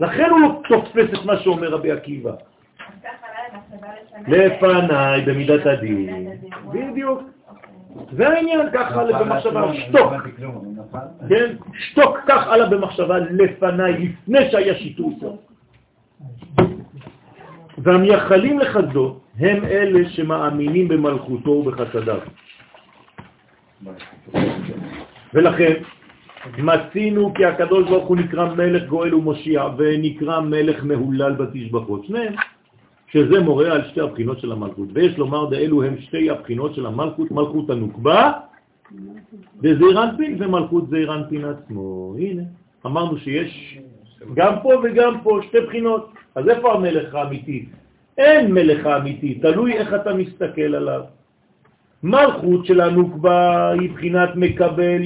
לכן 0.00 0.30
הוא 0.30 0.40
לא 0.40 0.60
תופס 0.68 1.20
את 1.20 1.24
מה 1.24 1.36
שאומר 1.36 1.68
רבי 1.68 1.92
עקיבא. 1.92 2.32
לפניי 4.28 5.22
במידת 5.22 5.66
הדין. 5.66 6.28
בדיוק. 6.72 7.22
זה 8.12 8.28
העניין, 8.28 8.60
כך 8.72 8.92
עלה 8.92 9.18
במחשבה, 9.18 9.74
שתוק. 9.74 10.12
כן? 11.28 11.54
שתוק, 11.78 12.18
כך 12.26 12.46
עלה 12.46 12.66
במחשבה 12.66 13.18
לפניי, 13.18 13.92
לפני 13.92 14.50
שהיה 14.50 14.74
שיתוף. 14.74 15.14
והמייחלים 17.78 18.58
לחסדו 18.58 19.16
הם 19.38 19.64
אלה 19.64 20.08
שמאמינים 20.08 20.88
במלכותו 20.88 21.50
ובחסדיו. 21.50 22.20
ולכן 25.34 25.72
מצינו 26.58 27.34
כי 27.34 27.44
הקדוש 27.44 27.88
ברוך 27.88 28.08
הוא 28.08 28.16
נקרא 28.16 28.54
מלך 28.54 28.88
גואל 28.88 29.14
ומושיע 29.14 29.68
ונקרא 29.78 30.40
מלך 30.40 30.84
מהולל 30.84 31.32
בתשבחות. 31.32 32.04
שניהם 32.04 32.34
שזה 33.12 33.40
מורה 33.40 33.72
על 33.72 33.82
שתי 33.90 34.00
הבחינות 34.00 34.40
של 34.40 34.52
המלכות. 34.52 34.88
ויש 34.92 35.18
לומר 35.18 35.50
דאלו 35.50 35.82
הם 35.82 36.00
שתי 36.00 36.30
הבחינות 36.30 36.74
של 36.74 36.86
המלכות, 36.86 37.30
מלכות 37.30 37.70
הנוקבה 37.70 38.32
וזעירנפין 39.62 40.42
ומלכות 40.42 40.88
זעירנפין 40.90 41.44
עצמו. 41.44 42.14
הנה, 42.18 42.42
אמרנו 42.86 43.18
שיש 43.18 43.78
גם 44.34 44.54
פה 44.62 44.72
וגם 44.82 45.20
פה 45.22 45.40
שתי 45.48 45.60
בחינות. 45.60 46.12
אז 46.34 46.48
איפה 46.48 46.74
המלך 46.74 47.14
האמיתי? 47.14 47.64
אין 48.18 48.52
מלך 48.52 48.86
האמיתי, 48.86 49.34
תלוי 49.34 49.72
איך 49.72 49.94
אתה 49.94 50.14
מסתכל 50.14 50.74
עליו. 50.74 51.02
מלכות 52.02 52.66
של 52.66 52.80
הנוקבה 52.80 53.70
היא 53.70 53.90
בחינת 53.90 54.28
מקבל 54.36 55.02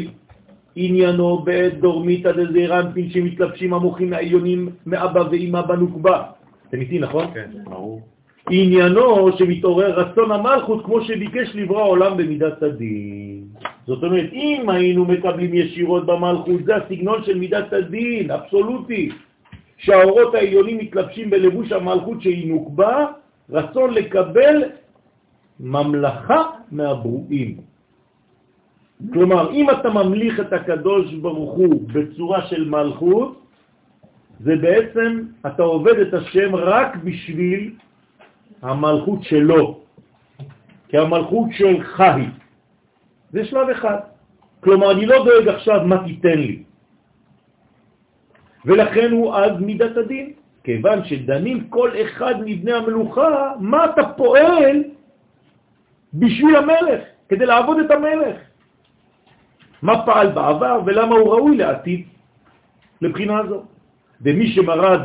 עניינו 0.77 1.39
בעת 1.39 1.81
דורמיתא 1.81 2.33
דזעירנפין 2.33 3.11
שמתלבשים 3.11 3.75
המוחים 3.75 4.13
העליונים 4.13 4.69
מאבא 4.87 5.23
ואמא 5.31 5.63
בנוקבה. 5.63 6.23
אתם 6.69 6.81
איתי, 6.81 6.99
נכון? 6.99 7.27
כן, 7.35 7.51
ברור. 7.65 8.03
עניינו 8.51 9.37
שמתעורר 9.39 10.01
רצון 10.01 10.33
המלכות 10.33 10.85
כמו 10.85 11.01
שביקש 11.01 11.55
לברוא 11.55 11.81
העולם 11.81 12.17
במידת 12.17 12.63
הדין. 12.63 13.45
זאת 13.87 14.03
אומרת, 14.03 14.33
אם 14.33 14.65
היינו 14.69 15.05
מקבלים 15.05 15.55
ישירות 15.55 16.07
במלכות, 16.07 16.65
זה 16.65 16.77
הסגנון 16.77 17.25
של 17.25 17.39
מידת 17.39 17.73
הדין, 17.73 18.31
אבסולוטי, 18.31 19.11
שהאורות 19.77 20.35
העליונים 20.35 20.79
מתלבשים 20.79 21.31
בלבוש 21.31 21.73
המלכות 21.73 22.23
שהיא 22.23 22.53
נוקבה, 22.53 23.07
רצון 23.51 23.95
לקבל 23.95 24.65
ממלכה 25.61 26.43
מהברואים. 26.71 27.57
כלומר, 29.13 29.53
אם 29.53 29.71
אתה 29.71 29.91
ממליך 29.91 30.41
את 30.41 30.53
הקדוש 30.53 31.15
ברוך 31.15 31.53
הוא 31.53 31.89
בצורה 31.93 32.47
של 32.47 32.69
מלכות, 32.69 33.41
זה 34.41 34.57
בעצם, 34.57 35.23
אתה 35.47 35.63
עובד 35.63 35.99
את 35.99 36.15
השם 36.15 36.57
רק 36.57 36.97
בשביל 37.05 37.73
המלכות 38.63 39.23
שלו, 39.23 39.79
כי 40.89 40.99
המלכות 40.99 41.49
שלך 41.53 42.01
היא. 42.01 42.29
זה 43.35 43.45
שלב 43.45 43.69
אחד. 43.69 43.99
כלומר, 44.63 44.91
אני 44.91 45.07
לא 45.07 45.25
דואג 45.25 45.49
עכשיו 45.49 45.83
מה 45.85 46.05
תיתן 46.07 46.39
לי. 46.39 46.63
ולכן 48.65 49.11
הוא 49.11 49.35
אז 49.35 49.53
מידת 49.61 49.97
הדין. 49.97 50.33
כיוון 50.65 51.05
שדנים 51.05 51.69
כל 51.69 51.91
אחד 52.03 52.35
מבני 52.47 52.73
המלוכה, 52.73 53.53
מה 53.61 53.85
אתה 53.85 54.03
פועל 54.17 54.77
בשביל 56.15 56.57
המלך, 56.57 57.01
כדי 57.29 57.47
לעבוד 57.47 57.79
את 57.79 57.91
המלך. 57.91 58.37
מה 59.83 60.07
פעל 60.07 60.29
בעבר 60.33 60.81
ולמה 60.87 61.15
הוא 61.15 61.29
ראוי 61.29 61.57
לעתיד 61.57 62.07
לבחינה 63.03 63.39
הזו. 63.39 63.63
ומי 64.23 64.47
שמרד 64.55 65.01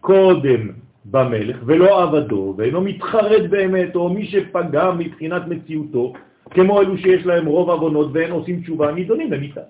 קודם 0.00 0.62
במלך 1.04 1.56
ולא 1.66 2.02
עבדו 2.02 2.54
ואינו 2.56 2.80
מתחרד 2.80 3.50
באמת, 3.50 3.96
או 3.96 4.08
מי 4.08 4.26
שפגע 4.26 4.90
מבחינת 4.90 5.42
מציאותו, 5.46 6.12
כמו 6.50 6.80
אלו 6.80 6.98
שיש 6.98 7.26
להם 7.26 7.46
רוב 7.46 7.70
עוונות 7.70 8.08
ואין 8.12 8.30
עושים 8.30 8.60
תשובה, 8.60 8.92
נידונים 8.92 9.30
במיטה. 9.30 9.60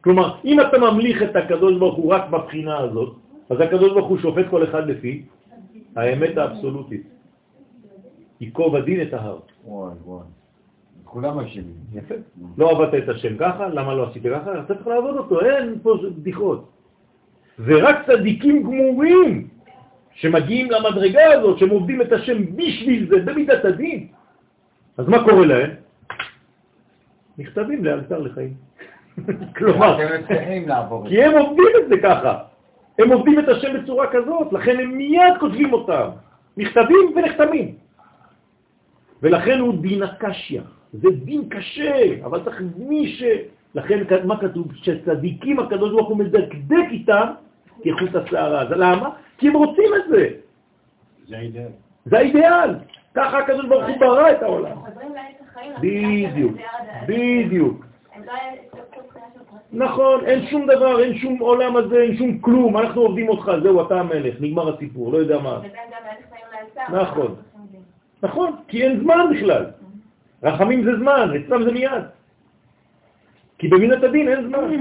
כלומר, 0.00 0.34
אם 0.44 0.60
אתה 0.60 0.78
ממליך 0.78 1.22
את 1.22 1.36
הקדוש 1.36 1.78
ברוך 1.78 1.96
הוא 1.96 2.14
רק 2.14 2.30
בבחינה 2.30 2.78
הזאת, 2.78 3.16
אז 3.50 3.60
הקדוש 3.60 3.92
ברוך 3.92 4.08
הוא 4.08 4.18
שופט 4.18 4.46
כל 4.50 4.64
אחד 4.64 4.88
לפי 4.88 5.22
האמת 5.96 6.36
האבסולוטית. 6.36 7.02
ייקוב 8.40 8.76
הדין 8.76 9.02
את 9.02 9.12
ההר. 9.12 9.38
וואי 9.64 9.94
וואי. 10.04 10.24
כולם 11.04 11.38
אשמים. 11.38 11.74
יפה. 11.92 12.14
לא 12.58 12.70
עבדת 12.70 13.04
את 13.04 13.08
השם 13.08 13.36
ככה, 13.38 13.68
למה 13.68 13.94
לא 13.94 14.06
עשית 14.08 14.22
ככה? 14.22 14.52
אתה 14.52 14.74
צריך 14.74 14.86
לעבוד 14.86 15.16
אותו, 15.16 15.40
אין 15.40 15.78
פה 15.82 15.94
בדיחות. 16.16 16.68
ורק 17.58 17.96
צדיקים 18.06 18.62
גמורים 18.62 19.48
שמגיעים 20.14 20.70
למדרגה 20.70 21.32
הזאת, 21.32 21.58
שהם 21.58 21.70
עובדים 21.70 22.02
את 22.02 22.12
השם 22.12 22.56
בשביל 22.56 23.08
זה, 23.08 23.16
במידת 23.24 23.64
הדין. 23.64 24.06
אז 25.00 25.08
מה 25.08 25.24
קורה 25.24 25.46
להם? 25.46 25.70
נכתבים 27.38 27.84
לאלתר 27.84 28.18
לחיים. 28.18 28.54
כלומר, 29.56 29.98
כי 31.08 31.22
הם 31.22 31.38
עובדים 31.38 31.72
את 31.82 31.88
זה 31.88 31.96
ככה. 32.02 32.38
הם 32.98 33.12
עובדים 33.12 33.38
את 33.38 33.48
השם 33.48 33.82
בצורה 33.82 34.06
כזאת, 34.12 34.52
לכן 34.52 34.80
הם 34.80 34.90
מיד 34.90 35.34
כותבים 35.40 35.72
אותם. 35.72 36.08
נכתבים 36.56 37.12
ונחתמים. 37.16 37.74
ולכן 39.22 39.58
הוא 39.58 39.74
דין 39.80 40.02
הקשיא. 40.02 40.60
זה 40.92 41.08
דין 41.24 41.48
קשה, 41.48 42.24
אבל 42.24 42.44
צריך 42.44 42.62
מי 42.76 43.08
ש... 43.08 43.22
לכן 43.74 43.98
מה 44.24 44.40
כתוב? 44.40 44.68
שצדיקים 44.74 45.58
הקדוש 45.58 45.90
ברוך 45.90 46.08
הוא 46.08 46.16
מדקדק 46.16 46.86
איתם 46.90 47.26
כחוט 47.84 48.14
השערה. 48.14 48.64
למה? 48.64 49.08
כי 49.38 49.48
הם 49.48 49.56
רוצים 49.56 49.90
את 49.96 50.10
זה. 50.10 50.28
זה 51.28 51.36
האידאל. 51.36 51.72
זה 52.04 52.18
האידאל. 52.18 52.74
ככה 53.14 53.38
הקדוש 53.38 53.66
ברוך 53.66 53.84
הוא 53.88 53.96
ברא 54.00 54.30
את 54.30 54.42
העולם. 54.42 54.76
בדיוק, 55.80 56.52
בדיוק. 57.06 57.84
לא. 58.26 58.32
נכון, 59.72 60.26
אין 60.26 60.46
שום 60.46 60.66
דבר, 60.66 61.02
אין 61.02 61.18
שום 61.18 61.38
עולם 61.38 61.76
הזה, 61.76 62.02
אין 62.02 62.16
שום 62.16 62.38
כלום, 62.38 62.76
אנחנו 62.76 63.00
עובדים 63.00 63.28
אותך, 63.28 63.50
זהו, 63.62 63.86
אתה 63.86 64.00
המלך, 64.00 64.34
נגמר 64.40 64.74
הסיפור, 64.74 65.12
לא 65.12 65.18
יודע 65.18 65.38
מה. 65.38 65.60
לאלתר. 66.52 67.02
נכון. 67.02 67.34
נכון, 68.22 68.52
כי 68.68 68.82
אין 68.82 69.00
זמן 69.00 69.26
בכלל. 69.30 69.66
רחמים 70.42 70.84
זה 70.84 70.96
זמן, 70.96 71.30
אצלם 71.36 71.62
זה 71.64 71.72
מיד. 71.72 72.02
כי 73.58 73.68
במינת 73.68 74.02
הדין 74.02 74.28
אין 74.28 74.48
זמן. 74.48 74.74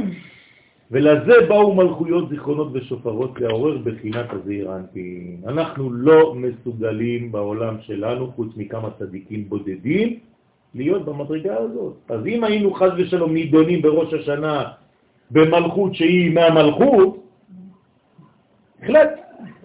ולזה 0.91 1.33
באו 1.47 1.75
מלכויות, 1.75 2.29
זיכרונות 2.29 2.67
ושופרות 2.73 3.39
לעורר 3.39 3.77
בחינת 3.77 4.25
הזעיר 4.29 4.71
האנפין. 4.71 5.37
אנחנו 5.47 5.93
לא 5.93 6.35
מסוגלים 6.35 7.31
בעולם 7.31 7.75
שלנו, 7.81 8.31
חוץ 8.35 8.47
מכמה 8.57 8.89
צדיקים 8.99 9.49
בודדים, 9.49 10.19
להיות 10.75 11.05
במדרגה 11.05 11.57
הזאת. 11.57 11.93
אז 12.09 12.25
אם 12.25 12.43
היינו 12.43 12.73
חז 12.73 12.91
ושלום 12.97 13.33
נידונים 13.33 13.81
בראש 13.81 14.13
השנה 14.13 14.63
במלכות 15.31 15.95
שהיא 15.95 16.35
מהמלכות, 16.35 17.25
החלט 18.83 19.09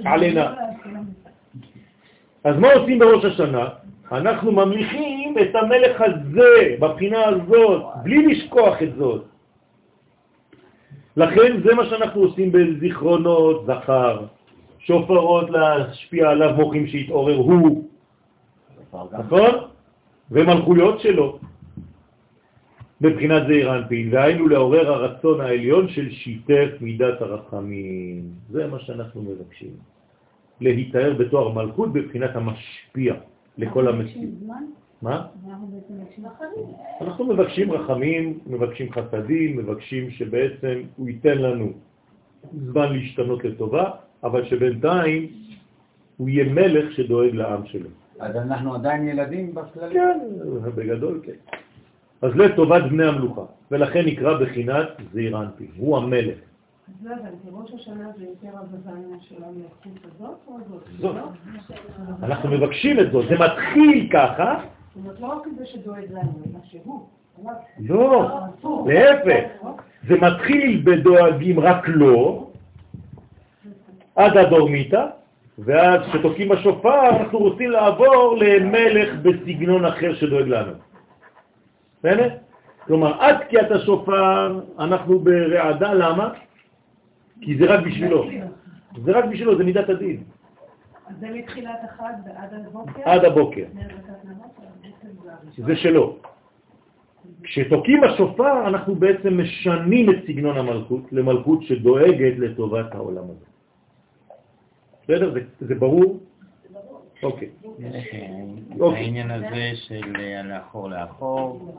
עלינה. 0.05 0.55
אז 2.45 2.57
מה 2.59 2.73
עושים 2.73 2.99
בראש 2.99 3.25
השנה? 3.25 3.69
אנחנו 4.13 4.53
ממליכים 4.53 5.35
את 5.39 5.55
המלך 5.55 6.01
הזה, 6.01 6.77
בבחינה 6.81 7.25
הזאת, 7.25 7.83
בלי 8.03 8.27
לשכוח 8.27 8.83
את 8.83 8.95
זאת. 8.99 9.34
לכן 11.17 11.63
זה 11.65 11.75
מה 11.75 11.87
שאנחנו 11.87 12.21
עושים 12.21 12.53
בזיכרונות 12.53 13.67
זכר, 13.67 14.27
שופרות 14.79 15.51
להשפיע 15.51 16.31
עליו 16.31 16.55
מוחים 16.57 16.87
שיתעורר 16.87 17.37
הוא, 17.37 17.89
נכון? 19.13 19.51
ומלכויות 20.31 21.01
שלו, 21.01 21.39
בבחינת 23.01 23.43
זעיר 23.47 23.77
אנפין, 23.77 24.15
והיינו 24.15 24.49
לעורר 24.49 24.93
הרצון 24.93 25.41
העליון 25.41 25.89
של 25.89 26.11
שיתף 26.11 26.71
מידת 26.81 27.21
הרחמים. 27.21 28.23
זה 28.51 28.67
מה 28.67 28.79
שאנחנו 28.81 29.23
מבקשים. 29.23 29.75
להתאר 30.61 31.15
בתואר 31.19 31.53
מלכות 31.53 31.93
בבחינת 31.93 32.37
המשפיע 32.37 33.15
לכל 33.59 33.89
המציאות. 33.89 34.35
מה? 35.05 35.27
אנחנו 37.01 37.25
מבקשים 37.25 37.73
רחמים, 37.73 38.39
מבקשים 38.47 38.93
חסדים, 38.93 39.57
מבקשים 39.57 40.11
שבעצם 40.11 40.83
הוא 40.97 41.09
ייתן 41.09 41.39
לנו 41.39 41.73
זמן 42.53 42.93
להשתנות 42.93 43.45
לטובה, 43.45 43.91
אבל 44.25 44.45
שבינתיים 44.45 45.29
הוא 46.17 46.29
יהיה 46.29 46.45
מלך 46.53 46.93
שדואג 46.93 47.35
לעם 47.35 47.67
שלו. 47.67 47.89
אז 48.21 48.37
אנחנו 48.37 48.75
עדיין 48.75 49.09
ילדים 49.09 49.55
בכללי? 49.55 49.95
כן, 49.95 50.19
בגדול 50.75 51.21
כן. 51.23 51.57
אז 52.23 52.37
לטובת 52.37 52.83
בני 52.83 53.05
המלוכה, 53.05 53.45
ולכן 53.71 54.07
נקרא 54.07 54.41
בחינת 54.41 54.89
זעיר 55.13 55.41
אנפין, 55.41 55.69
הוא 55.77 55.97
המלך. 55.97 56.39
אז 56.89 57.07
לא 57.07 57.13
הבנתי, 57.13 57.49
ראש 57.53 57.75
השנה 57.75 58.11
זה 58.19 58.25
יותר 58.25 58.59
הבבניה 58.59 59.17
של 59.21 59.45
המלכות 59.45 60.07
הזאת 60.15 60.39
או? 60.47 60.59
זאת. 60.99 61.15
לא? 61.15 61.29
אנחנו 62.23 62.51
מבקשים 62.51 63.01
את 63.01 63.13
זאת, 63.13 63.25
זה 63.29 63.35
מתחיל 63.35 64.09
ככה, 64.13 64.65
זאת 64.95 65.05
אומרת, 65.05 65.21
לא 65.21 65.27
רק 65.27 65.43
זה 65.59 65.67
שדואג 65.67 66.05
לנו, 66.11 66.33
אלא 66.47 66.59
שהוא. 66.65 67.07
לא, 67.79 68.41
להפך, 68.87 69.49
זה 70.09 70.15
מתחיל 70.21 70.83
בדואגים 70.85 71.61
רק 71.61 71.89
לו, 71.89 72.51
עד 74.17 74.37
הדורמיתא, 74.37 75.07
ואז 75.59 76.01
כשתוקעים 76.01 76.49
בשופר 76.49 77.09
אנחנו 77.11 77.39
רוצים 77.39 77.71
לעבור 77.71 78.37
למלך 78.41 79.15
בסגנון 79.23 79.85
אחר 79.85 80.15
שדואג 80.15 80.49
לנו. 80.49 80.73
בסדר? 81.99 82.29
כלומר, 82.87 83.23
עד 83.23 83.37
תקיעת 83.39 83.71
השופר 83.71 84.61
אנחנו 84.79 85.19
ברעדה, 85.19 85.95
למה? 85.95 86.31
כי 87.41 87.59
זה 87.59 87.65
רק 87.65 87.81
בשבילו. 87.85 88.25
זה 89.05 89.13
רק 89.13 89.25
בשבילו, 89.25 89.57
זה 89.59 89.65
מידת 89.65 89.89
הדין. 89.89 90.23
אז 91.07 91.15
זה 91.21 91.31
מתחילת 91.31 91.81
החג 91.85 92.13
ועד 92.27 92.55
הבוקר? 92.55 93.03
עד 93.05 93.25
הבוקר. 93.25 93.65
זה 95.57 95.77
שלו. 95.77 96.17
כשתוקעים 97.43 98.01
בשופר 98.01 98.69
אנחנו 98.69 98.95
בעצם 98.95 99.41
משנים 99.41 100.11
את 100.11 100.17
סגנון 100.27 100.57
המלכות 100.57 101.13
למלכות 101.13 101.63
שדואגת 101.63 102.39
לטובת 102.39 102.95
העולם 102.95 103.25
הזה. 103.25 103.47
בסדר? 105.03 105.33
זה, 105.33 105.41
זה 105.61 105.75
ברור? 105.75 106.21
אוקיי. 107.23 107.49
העניין 108.81 109.31
הזה 109.31 109.71
של 109.75 110.13
לאחור 110.45 110.91
לאחור, 110.91 111.75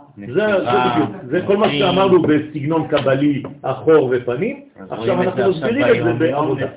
זה, 1.27 1.41
כל 1.47 1.57
מה 1.57 1.69
שאמרנו 1.69 2.21
בסגנון 2.21 2.87
קבלי 2.87 3.43
אחור 3.61 4.09
ופנים, 4.11 4.65
עכשיו 4.89 5.21
אנחנו 5.21 5.49
מסבירים 5.49 5.85
את 5.85 6.03
זה 6.03 6.13
בעבודה. 6.13 6.67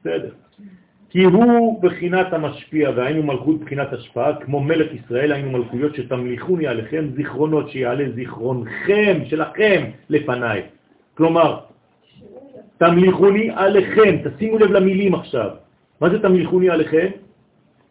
בסדר. 0.00 0.30
כי 1.10 1.24
הוא 1.24 1.82
בחינת 1.82 2.32
המשפיע, 2.32 2.90
והיינו 2.96 3.22
מלכות 3.22 3.60
בחינת 3.60 3.92
השפעה, 3.92 4.36
כמו 4.40 4.60
מלך 4.60 4.86
ישראל, 4.92 5.32
היינו 5.32 5.50
מלכויות 5.58 5.94
שתמליכוני 5.94 6.66
עליכם 6.66 7.04
זיכרונות, 7.16 7.70
שיעלה 7.70 8.04
זיכרונכם, 8.14 9.18
שלכם, 9.24 9.84
לפניי. 10.10 10.62
כלומר, 11.14 11.58
תמליכוני 12.78 13.50
עליכם, 13.54 14.16
תשימו 14.24 14.58
לב 14.58 14.70
למילים 14.70 15.14
עכשיו. 15.14 15.50
מה 16.00 16.10
זה 16.10 16.22
תמליכוני 16.22 16.70
עליכם? 16.70 17.06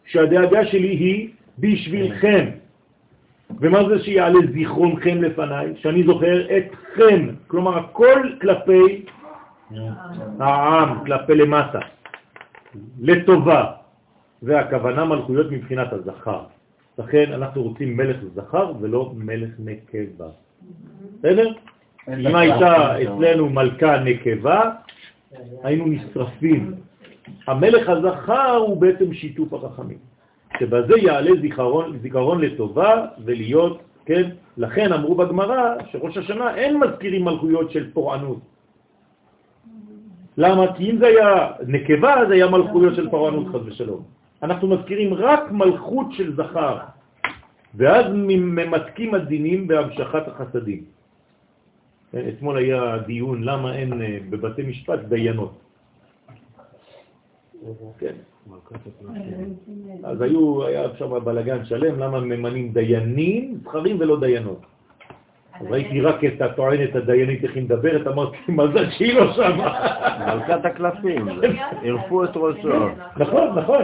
שהדאגה 0.06 0.66
שלי 0.66 0.88
היא 0.88 1.30
בשבילכם. 1.60 2.46
ומה 3.60 3.90
זה 3.90 4.00
שיעלה 4.00 4.40
זיכרונכם 4.54 5.24
לפניי? 5.24 5.74
שאני 5.76 6.04
זוכר 6.04 6.58
אתכם. 6.58 7.30
כלומר, 7.48 7.78
הכל 7.78 8.30
כלפי 8.42 9.06
העם, 10.40 11.06
כלפי 11.06 11.36
למטה. 11.36 11.99
לטובה, 13.00 13.66
והכוונה 14.44 15.06
מלכויות 15.06 15.52
מבחינת 15.52 15.94
הזכר. 15.94 16.44
לכן 16.98 17.34
אנחנו 17.34 17.64
רוצים 17.64 17.98
מלך 17.98 18.18
זכר 18.36 18.74
ולא 18.80 19.12
מלך 19.16 19.50
נקבה. 19.60 20.30
בסדר? 21.20 21.52
אם 22.08 22.36
הייתה 22.36 23.02
אצלנו 23.04 23.50
מלכה 23.50 24.00
נקבה, 24.00 24.72
היינו 25.64 25.86
נשרפים. 25.88 26.74
המלך 27.48 27.90
הזכר 27.90 28.56
הוא 28.56 28.78
בעצם 28.78 29.14
שיתוף 29.14 29.54
הרחמים, 29.54 29.98
שבזה 30.60 30.98
יעלה 30.98 31.32
זיכרון, 31.42 32.00
זיכרון 32.02 32.42
לטובה 32.42 33.06
ולהיות, 33.26 33.82
כן? 34.06 34.30
לכן 34.58 34.94
אמרו 34.94 35.16
בגמרא 35.16 35.76
שראש 35.92 36.18
השנה 36.18 36.56
אין 36.56 36.80
מזכירים 36.80 37.26
מלכויות 37.26 37.72
של 37.72 37.92
פורענות. 37.94 38.40
למה? 40.38 40.74
כי 40.78 40.92
אם 40.92 40.98
זה 40.98 41.08
היה 41.08 41.52
נקבה, 41.68 42.16
זה 42.28 42.34
היה 42.34 42.48
מלכויות 42.50 42.96
של 42.96 43.10
פרענות 43.10 43.48
חס 43.48 43.62
ושלום. 43.66 44.04
אנחנו 44.44 44.68
מזכירים 44.68 45.14
רק 45.14 45.52
מלכות 45.52 46.08
של 46.12 46.36
זכר, 46.36 46.78
ואז 47.76 48.06
ממתקים 48.14 49.14
הדינים 49.14 49.68
בהמשכת 49.68 50.28
החסדים. 50.28 50.84
אתמול 52.16 52.58
היה 52.58 52.98
דיון 52.98 53.44
למה 53.44 53.76
אין 53.76 54.02
אה, 54.02 54.18
בבתי 54.30 54.62
משפט 54.64 55.00
דיינות. 55.00 55.54
כן. 57.98 58.16
אז 60.04 60.22
היו, 60.22 60.66
היה 60.66 60.84
שם 60.98 61.20
בלגן 61.24 61.66
שלם, 61.66 62.00
למה 62.00 62.20
ממנים 62.20 62.74
דיינים, 62.74 63.60
זכרים 63.64 63.98
ולא 64.00 64.20
דיינות. 64.20 64.62
ראיתי 65.62 66.02
רק 66.02 66.26
את 66.26 66.42
הטוענת 66.42 66.96
הדיינית, 66.96 67.44
איך 67.44 67.56
היא 67.56 67.64
מדברת, 67.64 68.08
אמרתי, 68.08 68.38
מזל 68.48 68.90
שהיא 68.90 69.14
לא 69.14 69.34
שמה. 69.34 69.80
מלכת 70.36 70.66
הקלפים, 70.66 71.28
ערפו 71.84 72.24
את 72.24 72.30
ראשו. 72.36 72.70
נכון, 73.18 73.60
נכון, 73.60 73.82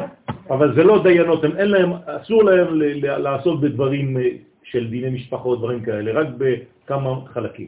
אבל 0.49 0.75
זה 0.75 0.83
לא 0.83 1.03
דיינות, 1.03 1.43
הם 1.43 1.57
אין 1.57 1.67
להם, 1.67 1.91
אסור 2.05 2.43
להם 2.43 2.67
לעשות 3.01 3.61
בדברים 3.61 4.17
אה, 4.17 4.23
של 4.63 4.87
דיני 4.89 5.09
משפחות, 5.09 5.59
דברים 5.59 5.81
כאלה, 5.81 6.11
רק 6.21 6.27
בכמה 6.37 7.15
חלקים. 7.25 7.67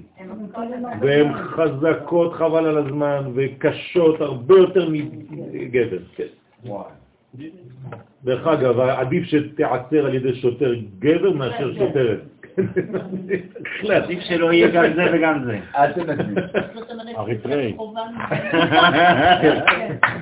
והן 1.02 1.34
חזקות 1.34 2.34
חבל 2.34 2.66
על 2.66 2.78
הזמן, 2.78 3.32
וקשות 3.36 4.22
הרבה 4.22 4.58
יותר 4.58 4.90
מגבר, 4.90 5.98
כן. 6.16 6.24
דרך 8.24 8.48
אגב, 8.48 8.80
עדיף 8.80 9.24
שתעצר 9.24 10.06
על 10.06 10.16
ידי 10.16 10.36
שוטר 10.36 10.74
גבר 11.00 11.32
מאשר 11.32 11.74
שוטרת. 11.74 12.20
עדיף 13.96 14.20
שלא 14.20 14.54
יהיה 14.54 14.68
גם 14.68 14.94
זה 14.96 15.06
וגם 15.14 15.44
זה. 15.46 15.60
אל 15.78 15.94
תנגני. 15.94 16.42
אריתראי. 17.18 17.78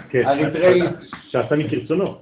כן, 0.09 0.25
אריתראי 0.25 0.81
שעשני 1.29 1.69
כרצונו. 1.69 2.15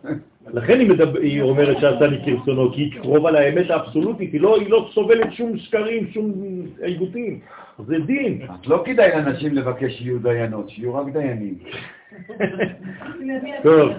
לכן 0.53 0.79
היא, 1.21 1.41
אומרת 1.41 1.77
שעשני 1.79 2.17
כרצונו, 2.25 2.73
כי 2.73 2.81
היא 2.81 3.01
קרובה 3.01 3.31
לאמת 3.31 3.69
האבסולוטית, 3.69 4.33
היא 4.33 4.41
לא, 4.41 4.59
היא 4.59 4.69
לא 4.69 4.89
סובלת 4.93 5.33
שום 5.33 5.57
שקרים, 5.57 6.07
שום 6.11 6.33
עיוותים. 6.81 7.39
זה 7.87 7.99
דין. 7.99 8.41
אז 8.49 8.67
לא 8.67 8.83
כדאי 8.85 9.09
לאנשים 9.09 9.55
לבקש 9.55 9.97
שיהיו 9.97 10.19
דיינות, 10.19 10.69
שיהיו 10.69 10.95
רק 10.95 11.13
דיינים. 11.13 11.55
טוב, 13.63 13.91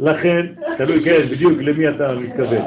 לכן, 0.00 0.46
תלוי, 0.78 1.04
כן, 1.04 1.26
בדיוק, 1.30 1.58
למי 1.60 1.88
אתה 1.88 2.14
מתכוון. 2.14 2.62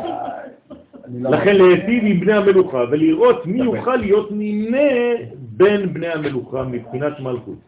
לא 1.08 1.30
לכן 1.30 1.56
להיטיב 1.56 2.04
עם 2.06 2.20
בני 2.20 2.34
המלוכה 2.34 2.78
ולראות 2.92 3.46
מי 3.46 3.58
יוכל 3.58 3.96
להיות 3.96 4.30
נמנה 4.32 4.88
בין 5.38 5.94
בני 5.94 6.08
המלוכה 6.08 6.64
מבחינת 6.64 7.20
מלכות, 7.20 7.60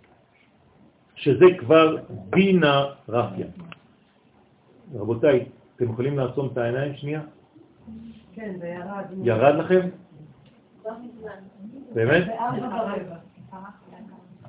שזה 1.15 1.45
כבר 1.59 1.97
בינה 2.29 2.85
רפיה. 3.09 3.47
רבותיי, 4.93 5.45
אתם 5.75 5.85
יכולים 5.85 6.17
לעצום 6.17 6.49
את 6.53 6.57
העיניים 6.57 6.95
שנייה? 6.95 7.21
כן, 8.35 8.53
זה 8.59 8.67
ירד. 8.67 9.03
ירד 9.23 9.55
לכם? 9.55 9.79
באמת? 11.93 12.23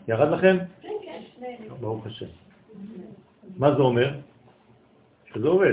ירד 0.09 0.29
לכם? 0.29 0.57
כן, 0.83 0.89
כן. 1.41 1.75
ברוך 1.81 2.07
השם. 2.07 2.27
מה 3.57 3.75
זה 3.75 3.83
אומר? 3.83 4.15
שזה 5.37 5.49
עובד. 5.49 5.73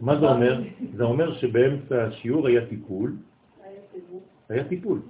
מה 0.00 0.16
זה 0.20 0.26
אומר? 0.26 0.62
זה 0.94 1.04
אומר 1.04 1.34
שבאמצע 1.34 2.04
השיעור 2.04 2.46
היה 2.46 2.66
טיפול, 2.66 3.16
היה 4.48 4.64
טיפול. 4.64 5.00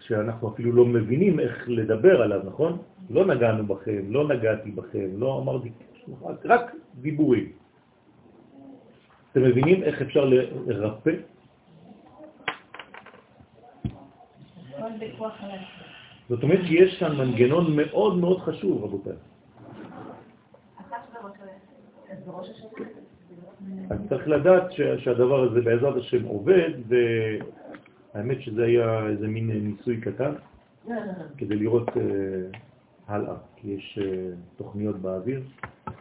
שאנחנו 0.00 0.48
אפילו 0.48 0.72
לא 0.72 0.84
מבינים 0.84 1.40
איך 1.40 1.64
לדבר 1.68 2.22
עליו, 2.22 2.40
נכון? 2.44 2.78
לא 3.10 3.26
נגענו 3.26 3.66
בכם, 3.66 4.02
לא 4.08 4.28
נגעתי 4.28 4.70
בכם, 4.70 5.08
לא 5.16 5.38
אמרתי, 5.38 5.70
רק 6.44 6.74
דיבורים. 6.94 7.52
אתם 9.32 9.42
מבינים 9.42 9.82
איך 9.82 10.02
אפשר 10.02 10.24
לרפא? 10.66 11.14
זאת 16.30 16.42
אומרת 16.42 16.60
שיש 16.66 16.98
כאן 16.98 17.16
מנגנון 17.16 17.76
מאוד 17.76 18.18
מאוד 18.18 18.40
חשוב, 18.40 18.84
רבותיי. 18.84 19.12
אז 23.90 23.98
צריך 24.08 24.28
לדעת 24.28 24.72
שהדבר 24.98 25.40
הזה 25.42 25.60
בעזרת 25.60 25.96
השם 25.96 26.24
עובד, 26.24 26.70
והאמת 26.88 28.40
שזה 28.40 28.64
היה 28.64 29.06
איזה 29.06 29.28
מין 29.28 29.50
ניסוי 29.50 30.00
קטן, 30.00 30.32
כדי 31.36 31.54
לראות 31.56 31.88
uh, 31.88 32.00
הלאה, 33.08 33.34
כי 33.56 33.68
יש 33.68 33.98
uh, 34.02 34.04
תוכניות 34.56 34.96
באוויר, 34.96 35.42
אז 35.86 35.94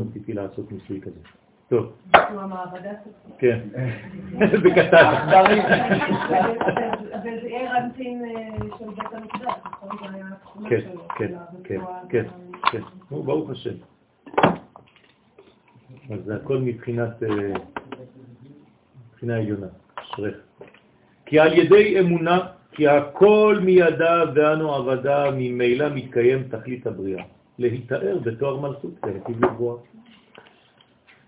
רציתי 0.00 0.32
לעשות 0.32 0.72
ניסוי 0.72 1.00
כזה. 1.00 1.20
טוב. 1.68 1.92
כן, 3.38 3.60
בקטן. 4.64 5.14
וזה 7.20 7.48
יהיה 7.48 7.72
רנטין 7.72 8.22
של 8.78 8.84
בית 8.84 9.12
המקדש, 9.12 9.52
נכון? 9.64 10.68
כן, 10.68 10.80
כן, 11.16 11.34
כן, 11.64 11.80
כן, 12.08 12.24
כן. 12.72 12.80
נו, 13.10 13.22
ברוך 13.22 13.50
השם. 13.50 13.74
אז 16.10 16.24
זה 16.24 16.36
הכל 16.36 16.58
מבחינת, 16.58 17.22
מבחינה 19.12 19.36
עליונה, 19.36 19.66
אשריך. 19.94 20.36
כי 21.26 21.40
על 21.40 21.52
ידי 21.52 22.00
אמונה, 22.00 22.38
כי 22.72 22.88
הכל 22.88 23.58
מידע 23.62 24.24
ואנו 24.34 24.74
עבדה, 24.74 25.30
ממילא 25.30 25.88
מתקיים 25.94 26.42
תכלית 26.42 26.86
הבריאה. 26.86 27.24
להתאר 27.58 28.18
בתואר 28.24 28.60
מלכות, 28.60 28.92
להיטיב 29.04 29.44
לגבוה. 29.44 29.76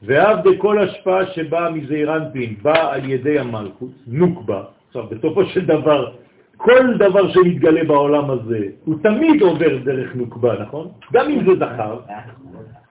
ואף 0.03 0.45
בכל 0.45 0.79
השפעה 0.79 1.27
שבאה 1.27 1.71
מזעירנטין, 1.71 2.55
באה 2.63 2.95
על 2.95 3.11
ידי 3.11 3.39
המלכות, 3.39 3.91
נוקבה, 4.07 4.63
עכשיו 4.89 5.05
בסופו 5.11 5.47
של 5.47 5.67
דבר, 5.67 6.13
כל 6.57 6.97
דבר 6.99 7.33
שמתגלה 7.33 7.85
בעולם 7.85 8.31
הזה, 8.31 8.59
הוא 8.85 8.95
תמיד 9.03 9.43
עובר 9.43 9.79
דרך 9.85 10.17
נוקבה, 10.17 10.63
נכון? 10.63 10.89
גם 11.13 11.31
אם 11.31 11.45
זה 11.47 11.55
זכר, 11.59 11.99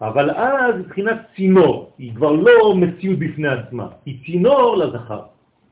אבל 0.02 0.32
אז 0.32 0.76
מבחינת 0.80 1.18
צינור, 1.36 1.92
היא 1.98 2.16
כבר 2.16 2.32
לא 2.32 2.76
מציאות 2.76 3.20
בפני 3.20 3.48
עצמה, 3.48 3.88
היא 4.06 4.18
צינור 4.26 4.78
לזכר, 4.78 5.22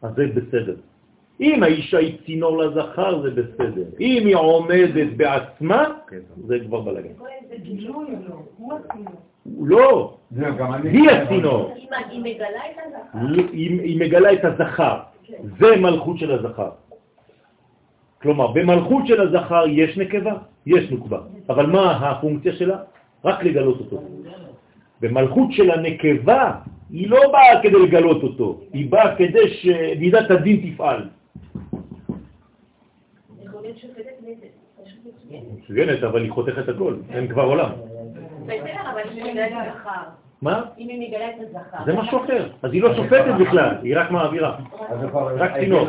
אז 0.02 0.16
זה 0.16 0.28
בסדר. 0.36 0.76
אם 1.42 1.64
האישה 1.64 1.98
היא 1.98 2.18
צינור 2.26 2.58
לזכר 2.58 3.22
זה 3.22 3.32
בסדר, 3.32 3.84
אם 4.00 4.24
היא 4.26 4.36
עומדת 4.36 5.08
בעצמה, 5.18 5.84
זה 6.48 6.60
כבר 6.66 6.82
בלגן. 6.82 7.10
זה 7.50 7.56
גילוי 7.58 8.06
או 8.06 8.30
לא? 8.30 8.36
הוא 8.58 8.74
הצינור. 8.74 9.14
לא, 9.60 10.18
היא 10.84 11.10
הצינור. 11.10 11.74
היא 12.10 12.22
מגלה 12.24 12.66
את 12.72 12.78
הזכר. 12.86 13.42
היא 13.52 14.00
מגלה 14.00 14.34
את 14.34 14.46
הזכר, 14.46 15.00
זה 15.60 15.76
מלכות 15.76 16.20
של 16.20 16.32
הזכר. 16.32 16.70
כלומר, 18.22 18.48
במלכות 18.48 19.08
של 19.08 19.22
הזכר 19.22 19.64
יש 19.68 19.98
נקבה, 19.98 20.34
יש 20.66 20.92
נוקבה, 20.92 21.20
אבל 21.50 21.66
מה 21.66 21.92
הפונקציה 21.92 22.54
שלה? 22.54 22.78
רק 23.26 23.44
לגלות 23.44 23.80
אותו. 23.80 24.02
במלכות 25.02 25.52
של 25.52 25.72
הנקבה 25.72 26.52
היא 26.90 27.10
לא 27.10 27.20
באה 27.32 27.62
כדי 27.64 27.80
לגלות 27.84 28.24
אותו, 28.24 28.62
היא 28.74 28.92
באה 28.92 29.16
כדי 29.16 29.50
שמידת 29.50 30.32
הדין 30.32 30.72
תפעל. 30.72 31.02
מצוינת, 35.32 36.04
אבל 36.04 36.22
היא 36.22 36.32
חותכת 36.32 36.70
הכל, 36.70 36.96
אין 37.10 37.28
כבר 37.28 37.44
עולם. 37.44 37.70
בסדר, 38.46 38.62
אבל 38.94 39.02
אם 39.12 39.24
היא 39.24 39.32
מגלה 39.32 39.48
את 39.48 39.52
הזכר. 39.52 40.02
מה? 40.42 40.64
אם 40.78 40.90
היא 40.90 41.08
מגלה 41.08 41.30
את 41.30 41.36
הזכר. 41.40 41.86
זה 41.86 41.94
משהו 41.94 42.24
אחר. 42.24 42.50
אז 42.64 42.74
היא 42.74 42.82
לא 42.82 42.96
שופטת 42.96 43.34
בכלל, 43.40 43.76
היא 43.84 43.98
רק 43.98 44.12
מעבירה. 44.12 44.58
רק 45.38 45.54
צינור. 45.60 45.88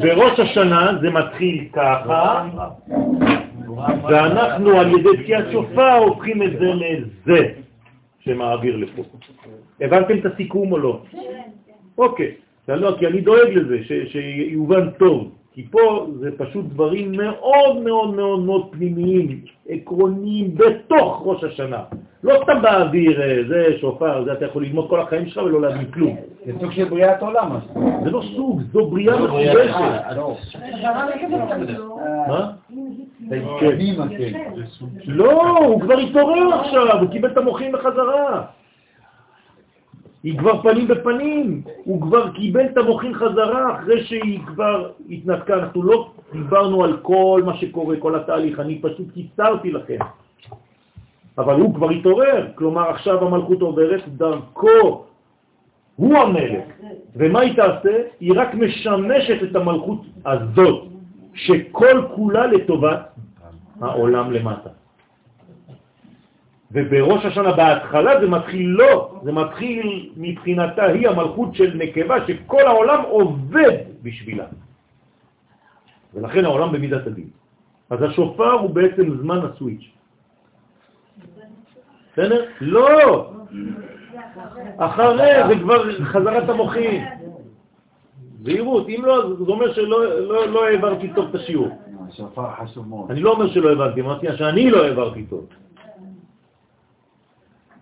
בראש 0.00 0.40
השנה 0.40 0.92
זה 1.00 1.10
מתחיל 1.10 1.68
ככה, 1.72 2.48
ואנחנו 4.02 4.80
על 4.80 4.98
ידי 4.98 5.22
תקיעת 5.22 5.44
שופר 5.52 5.96
הופכים 5.96 6.42
את 6.42 6.50
זה 6.58 6.70
לזה 6.74 7.48
שמעביר 8.20 8.76
לפה. 8.76 9.02
הבנתם 9.80 10.18
את 10.18 10.26
הסיכום 10.26 10.72
או 10.72 10.78
לא? 10.78 11.02
אוקיי. 11.98 12.32
לא, 12.68 12.96
כי 12.98 13.06
אני 13.06 13.20
דואג 13.20 13.48
לזה, 13.48 13.78
שיובן 14.06 14.90
טוב. 14.90 15.30
כי 15.54 15.66
פה 15.70 16.06
זה 16.20 16.30
פשוט 16.38 16.64
דברים 16.64 17.12
מאוד 17.12 17.76
מאוד 17.76 18.14
מאוד 18.14 18.40
מאוד 18.40 18.66
פנימיים, 18.70 19.40
עקרוניים, 19.68 20.54
בתוך 20.54 21.22
ראש 21.24 21.44
השנה. 21.44 21.82
לא 22.24 22.34
סתם 22.42 22.62
באוויר, 22.62 23.22
אה, 23.22 23.36
זה 23.48 23.66
שופר, 23.80 24.24
זה 24.24 24.32
אתה 24.32 24.44
יכול 24.44 24.64
ללמוד 24.64 24.88
כל 24.88 25.00
החיים 25.00 25.26
שלך 25.26 25.42
ולא 25.44 25.60
להבין 25.60 25.90
כלום. 25.90 26.16
זה 26.46 26.52
סוג 26.60 26.72
של 26.72 26.84
בריאת 26.84 27.22
עולם. 27.22 27.58
זה 28.04 28.10
לא 28.10 28.22
סוג, 28.36 28.62
זו 28.72 28.86
בריאה 28.86 29.20
מחודשת. 29.24 29.70
מה? 32.28 32.50
לא, 35.06 35.58
הוא 35.58 35.80
כבר 35.80 35.98
התעורר 35.98 36.54
עכשיו, 36.54 37.00
הוא 37.00 37.10
קיבל 37.10 37.30
את 37.30 37.36
המוחים 37.36 37.72
בחזרה. 37.72 38.42
היא 40.24 40.38
כבר 40.38 40.62
פנים 40.62 40.88
בפנים, 40.88 41.62
הוא 41.84 42.02
כבר 42.02 42.32
קיבל 42.32 42.64
את 42.64 42.76
המוחין 42.76 43.14
חזרה 43.14 43.76
אחרי 43.76 44.04
שהיא 44.04 44.40
כבר 44.46 44.90
התנתקה, 45.10 45.54
אנחנו 45.54 45.82
לא 45.82 46.10
דיברנו 46.32 46.84
על 46.84 46.96
כל 47.02 47.42
מה 47.44 47.56
שקורה, 47.56 47.96
כל 47.96 48.14
התהליך, 48.14 48.60
אני 48.60 48.78
פשוט 48.82 49.12
קיצרתי 49.14 49.72
לכם. 49.72 49.98
אבל 51.38 51.60
הוא 51.60 51.74
כבר 51.74 51.90
התעורר, 51.90 52.46
כלומר 52.54 52.90
עכשיו 52.90 53.26
המלכות 53.26 53.60
עוברת 53.60 54.08
דרכו, 54.08 55.04
הוא 55.96 56.16
המלך. 56.16 56.64
ומה 57.16 57.40
היא 57.40 57.56
תעשה? 57.56 57.96
היא 58.20 58.32
רק 58.36 58.54
משמשת 58.54 59.42
את 59.50 59.56
המלכות 59.56 60.00
הזאת, 60.26 60.84
שכל 61.34 62.02
כולה 62.14 62.46
לטובת 62.46 63.00
העולם 63.80 64.32
למטה. 64.32 64.83
ובראש 66.74 67.24
השנה 67.24 67.52
בהתחלה 67.52 68.20
זה 68.20 68.26
מתחיל 68.28 68.66
לא, 68.66 69.20
זה 69.22 69.32
מתחיל 69.32 70.10
מבחינתה 70.16 70.84
היא 70.84 71.08
המלכות 71.08 71.54
של 71.54 71.70
נקבה 71.74 72.26
שכל 72.26 72.60
העולם 72.66 73.02
עובד 73.02 73.78
בשבילה. 74.02 74.44
ולכן 76.14 76.44
העולם 76.44 76.72
במידת 76.72 77.06
הדין. 77.06 77.28
אז 77.90 78.02
השופר 78.02 78.52
הוא 78.52 78.70
בעצם 78.70 79.16
זמן 79.20 79.38
הסוויץ'. 79.38 79.90
בסדר? 82.12 82.44
לא! 82.60 83.30
אחרי 84.76 85.48
זה 85.48 85.54
כבר 85.62 86.04
חזרת 86.04 86.48
המוחים. 86.48 87.04
זהירות, 88.42 88.88
אם 88.88 89.02
לא, 89.04 89.34
זה 89.38 89.52
אומר 89.52 89.72
שלא 89.72 90.20
לא, 90.20 90.46
לא 90.46 90.66
העברתי 90.66 91.12
טוב 91.14 91.28
את 91.30 91.34
השיעור. 91.34 91.68
השופר 92.08 92.50
חשוב 92.62 92.88
מאוד. 92.88 93.10
אני 93.10 93.20
לא 93.20 93.32
אומר 93.32 93.48
שלא 93.48 93.72
הבנתי, 93.72 94.00
אמרתי 94.00 94.26
שאני 94.36 94.70
לא 94.70 94.84
העברתי 94.84 95.22
טוב. 95.22 95.46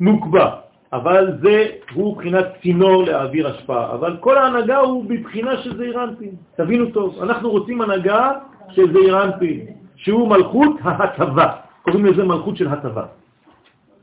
נוקבה, 0.02 0.50
אבל 0.92 1.38
זה 1.42 1.66
הוא 1.94 2.16
בחינת 2.16 2.46
צינור 2.62 3.04
להעביר 3.04 3.48
השפעה, 3.48 3.94
אבל 3.94 4.16
כל 4.20 4.38
ההנהגה 4.38 4.78
הוא 4.78 5.04
בבחינה 5.08 5.62
של 5.62 5.76
זעיר 5.76 6.04
אנפין. 6.04 6.34
תבינו 6.56 6.90
טוב, 6.90 7.22
אנחנו 7.22 7.50
רוצים 7.50 7.80
הנהגה 7.80 8.32
של 8.70 8.92
זעיר 8.92 9.24
אנפין, 9.24 9.66
שהוא 9.96 10.28
מלכות 10.28 10.74
ההטבה, 10.82 11.48
קוראים 11.82 12.06
לזה 12.06 12.24
מלכות 12.24 12.56
של 12.56 12.68
הטבה. 12.68 13.06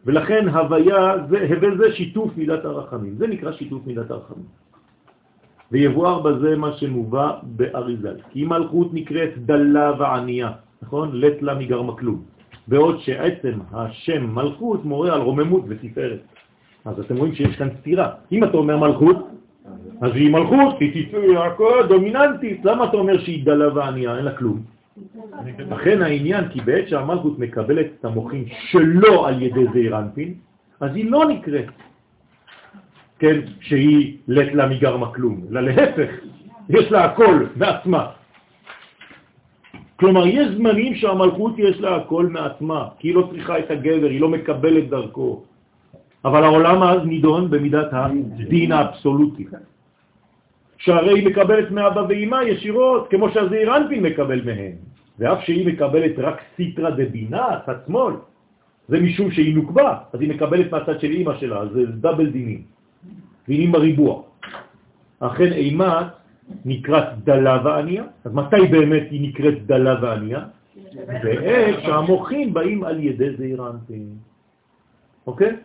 ולכן 0.06 0.50
הוויה, 0.50 1.16
זה, 1.30 1.38
הווה 1.50 1.70
זה 1.78 1.96
שיתוף 1.96 2.38
מידת 2.38 2.66
הרחמים, 2.66 3.16
זה 3.18 3.28
נקרא 3.28 3.52
שיתוף 3.52 3.82
מידת 3.86 4.12
הרחמים. 4.12 4.48
ויבואר 5.72 6.20
בזה 6.20 6.56
מה 6.56 6.72
שמובא 6.80 7.44
באריזל, 7.44 8.16
כי 8.32 8.46
מלכות 8.46 8.94
נקראת 8.94 9.46
דלה 9.46 9.94
וענייה, 10.00 10.52
נכון? 10.82 11.10
לט 11.14 11.42
לה 11.42 11.54
מגרמה 11.56 11.94
כלום. 11.98 12.39
בעוד 12.70 13.00
שעצם 13.00 13.54
השם 13.74 14.36
מלכות 14.36 14.86
מורה 14.86 15.14
על 15.14 15.22
רוממות 15.22 15.64
ותפארת. 15.68 16.20
אז 16.86 17.00
אתם 17.00 17.18
רואים 17.18 17.36
שיש 17.36 17.56
כאן 17.56 17.70
סתירה. 17.80 18.10
אם 18.32 18.44
אתה 18.44 18.58
אומר 18.58 18.78
מלכות, 18.78 19.28
אז 20.02 20.12
היא 20.16 20.32
מלכות, 20.32 20.80
היא 20.80 21.08
תפארת 21.08 21.90
דומיננטית. 21.90 22.66
למה 22.66 22.84
אתה 22.84 22.98
אומר 22.98 23.18
שהיא 23.20 23.46
דלה 23.46 23.76
וענייה? 23.76 24.18
אין 24.18 24.26
לה 24.26 24.32
כלום. 24.32 24.62
לכן 25.70 26.02
העניין, 26.02 26.50
כי 26.50 26.62
בעת 26.62 26.88
שהמלכות 26.88 27.40
מקבלת 27.40 27.88
את 28.00 28.06
המוחים 28.06 28.46
שלא 28.48 29.28
על 29.28 29.42
ידי 29.42 29.66
זעיר 29.74 30.00
אנפין, 30.00 30.34
אז 30.80 30.96
היא 30.96 31.12
לא 31.12 31.26
נקראת, 31.30 31.66
כן, 33.20 33.40
שהיא 33.62 34.18
לת 34.28 34.54
לה 34.54 34.68
מגרמה 34.68 35.14
כלום, 35.14 35.42
אלא 35.52 35.62
להפך, 35.62 36.10
יש 36.70 36.92
לה 36.92 37.06
הכל 37.06 37.46
מעצמה. 37.56 38.19
כלומר, 40.00 40.28
יש 40.28 40.48
זמנים 40.56 40.96
שהמלכות 40.96 41.54
יש 41.60 41.80
לה 41.80 41.96
הכל 41.96 42.26
מעצמה, 42.28 42.88
כי 43.00 43.08
היא 43.08 43.16
לא 43.16 43.28
צריכה 43.32 43.60
את 43.60 43.72
הגבר, 43.72 44.10
היא 44.10 44.22
לא 44.22 44.30
מקבלת 44.30 44.90
דרכו. 44.90 45.44
אבל 46.26 46.44
העולם 46.44 46.84
אז 46.84 47.02
נידון 47.06 47.50
במידת 47.50 47.92
הדין 47.92 48.72
האבסולוטי. 48.72 49.46
שהרי 50.78 51.20
היא 51.20 51.28
מקבלת 51.28 51.72
מאבא 51.72 52.02
ואימא 52.10 52.40
ישירות, 52.48 53.08
כמו 53.12 53.30
שהזעיר 53.30 53.78
אנפין 53.78 54.04
מקבל 54.04 54.42
מהם. 54.46 54.76
ואף 55.20 55.44
שהיא 55.44 55.68
מקבלת 55.68 56.16
רק 56.18 56.38
סיטרה 56.56 56.92
דבינה, 56.92 57.48
צד 57.66 57.84
שמאל, 57.88 58.14
זה 58.88 59.00
משום 59.00 59.32
שהיא 59.32 59.56
נוקבה, 59.56 59.92
אז 60.14 60.20
היא 60.22 60.30
מקבלת 60.30 60.72
מהצד 60.72 61.00
של 61.00 61.12
אימא 61.12 61.34
שלה, 61.44 61.68
זה 61.76 61.86
דאבל 61.86 62.30
דינים. 62.32 62.62
והיא 63.48 63.68
עם 63.68 63.76
הריבוע. 63.76 64.22
אכן 65.20 65.52
אימת 65.52 66.19
נקראת 66.66 67.24
דלה 67.24 67.62
וענייה, 67.64 68.04
אז 68.26 68.34
מתי 68.34 68.68
באמת 68.72 69.04
היא 69.12 69.30
נקראת 69.30 69.66
דלה 69.66 69.96
וענייה? 70.02 70.42
בעת 71.24 71.76
שהמוחים 71.84 72.54
באים 72.54 72.84
על 72.84 73.00
ידי 73.00 73.36
זעיר 73.36 73.68
אנפין. 73.68 74.10
אוקיי? 75.28 75.56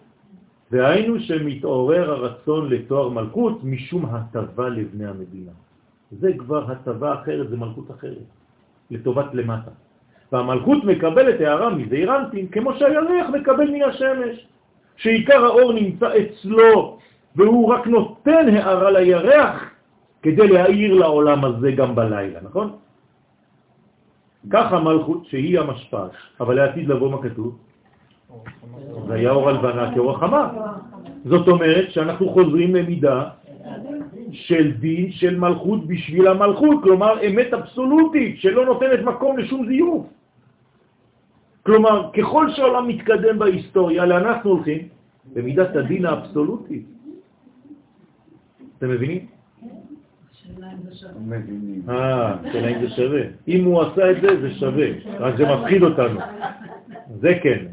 והיינו 0.71 1.21
שמתעורר 1.21 2.11
הרצון 2.11 2.71
לתואר 2.71 3.09
מלכות 3.09 3.65
משום 3.65 4.05
הטבה 4.05 4.69
לבני 4.69 5.07
המדינה. 5.07 5.53
זה 6.11 6.33
כבר 6.39 6.71
הטבה 6.71 7.15
אחרת, 7.15 7.49
זה 7.49 7.57
מלכות 7.57 7.91
אחרת, 7.91 8.29
לטובת 8.91 9.35
למטה. 9.35 9.71
והמלכות 10.33 10.85
מקבלת 10.85 11.41
הערה 11.41 11.71
מזעיר 11.71 12.17
אנפין 12.17 12.49
כמו 12.49 12.75
שהירח 12.75 13.27
מקבל 13.33 13.71
מן 13.71 13.83
השמש, 13.83 14.47
שעיקר 14.97 15.45
האור 15.45 15.73
נמצא 15.73 16.09
אצלו 16.19 16.99
והוא 17.37 17.75
רק 17.75 17.87
נותן 17.87 18.49
הערה 18.49 18.91
לירח 18.91 19.74
כדי 20.25 20.49
להאיר 20.49 20.95
לעולם 20.95 21.45
הזה 21.45 21.73
גם 21.73 21.95
בלילה, 21.95 22.41
נכון? 22.43 22.81
ככה 24.51 24.81
מלכות 24.81 25.27
שהיא 25.27 25.61
המשפט, 25.61 26.11
אבל 26.41 26.55
לעתיד 26.57 26.89
לבוא 26.89 27.11
מה 27.11 27.23
כתוב? 27.23 27.59
זה 29.07 29.15
היה 29.15 29.31
אור 29.31 29.49
הלבנה 29.49 29.95
כאור 29.95 30.11
החמה. 30.17 30.45
זאת 31.25 31.49
אומרת 31.49 31.91
שאנחנו 31.93 32.25
חוזרים 32.29 32.75
למידה 32.75 33.19
של 34.33 34.73
דין 34.81 35.13
של 35.13 35.37
מלכות 35.39 35.87
בשביל 35.87 36.27
המלכות, 36.29 36.83
כלומר 36.83 37.13
אמת 37.27 37.53
אבסולוטית 37.53 38.41
שלא 38.41 38.65
נותנת 38.65 39.01
מקום 39.05 39.39
לשום 39.39 39.67
זיוף. 39.67 40.07
כלומר, 41.63 42.11
ככל 42.17 42.51
שהעולם 42.51 42.89
מתקדם 42.89 43.39
בהיסטוריה, 43.39 44.05
לאן 44.07 44.25
אנחנו 44.25 44.51
הולכים? 44.51 44.89
במידת 45.33 45.77
הדין 45.77 46.05
האבסולוטית. 46.07 46.85
אתם 48.79 48.89
מבינים? 48.91 49.34
אה, 51.89 52.37
שאלה 52.53 52.69
אם 52.69 52.81
זה 52.81 52.91
שווה. 52.91 53.21
אם 53.49 53.65
הוא 53.65 53.83
עשה 53.83 54.11
את 54.11 54.17
זה, 54.23 54.41
זה 54.41 54.51
שווה, 54.55 54.87
רק 55.19 55.37
זה 55.37 55.45
מפחיד 55.55 55.83
אותנו. 55.83 56.21
זה 57.21 57.39
כן. 57.43 57.65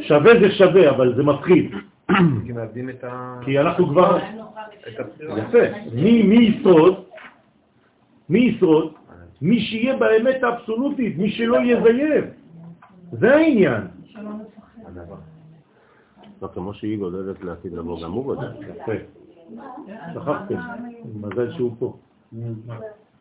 שווה 0.00 0.32
זה 0.40 0.50
שווה, 0.50 0.90
אבל 0.90 1.14
זה 1.16 1.22
מפחיד. 1.22 1.70
כי 3.44 3.60
אנחנו 3.60 3.88
כבר... 3.88 4.18
יפה. 5.38 5.58
מי 5.92 6.34
ישרוד? 6.34 7.04
מי 8.28 8.38
ישרוד? 8.38 8.92
מי 9.42 9.60
שיהיה 9.60 9.96
באמת 9.96 10.42
האבסולוטית, 10.42 11.18
מי 11.18 11.30
שלא 11.30 11.56
יזייף. 11.62 12.24
זה 13.12 13.34
העניין. 13.34 13.82
לא, 16.42 16.48
כמו 16.54 16.74
שהיא 16.74 16.98
גודלת 16.98 17.44
לעתיד 17.44 17.72
לבוא, 17.72 18.02
גם 18.02 18.12
הוא 18.12 18.24
גודל. 18.24 18.48
יפה. 18.60 18.92
שכחתם, 20.14 20.58
מזל 21.14 21.52
שהוא 21.52 21.72
פה. 21.78 21.96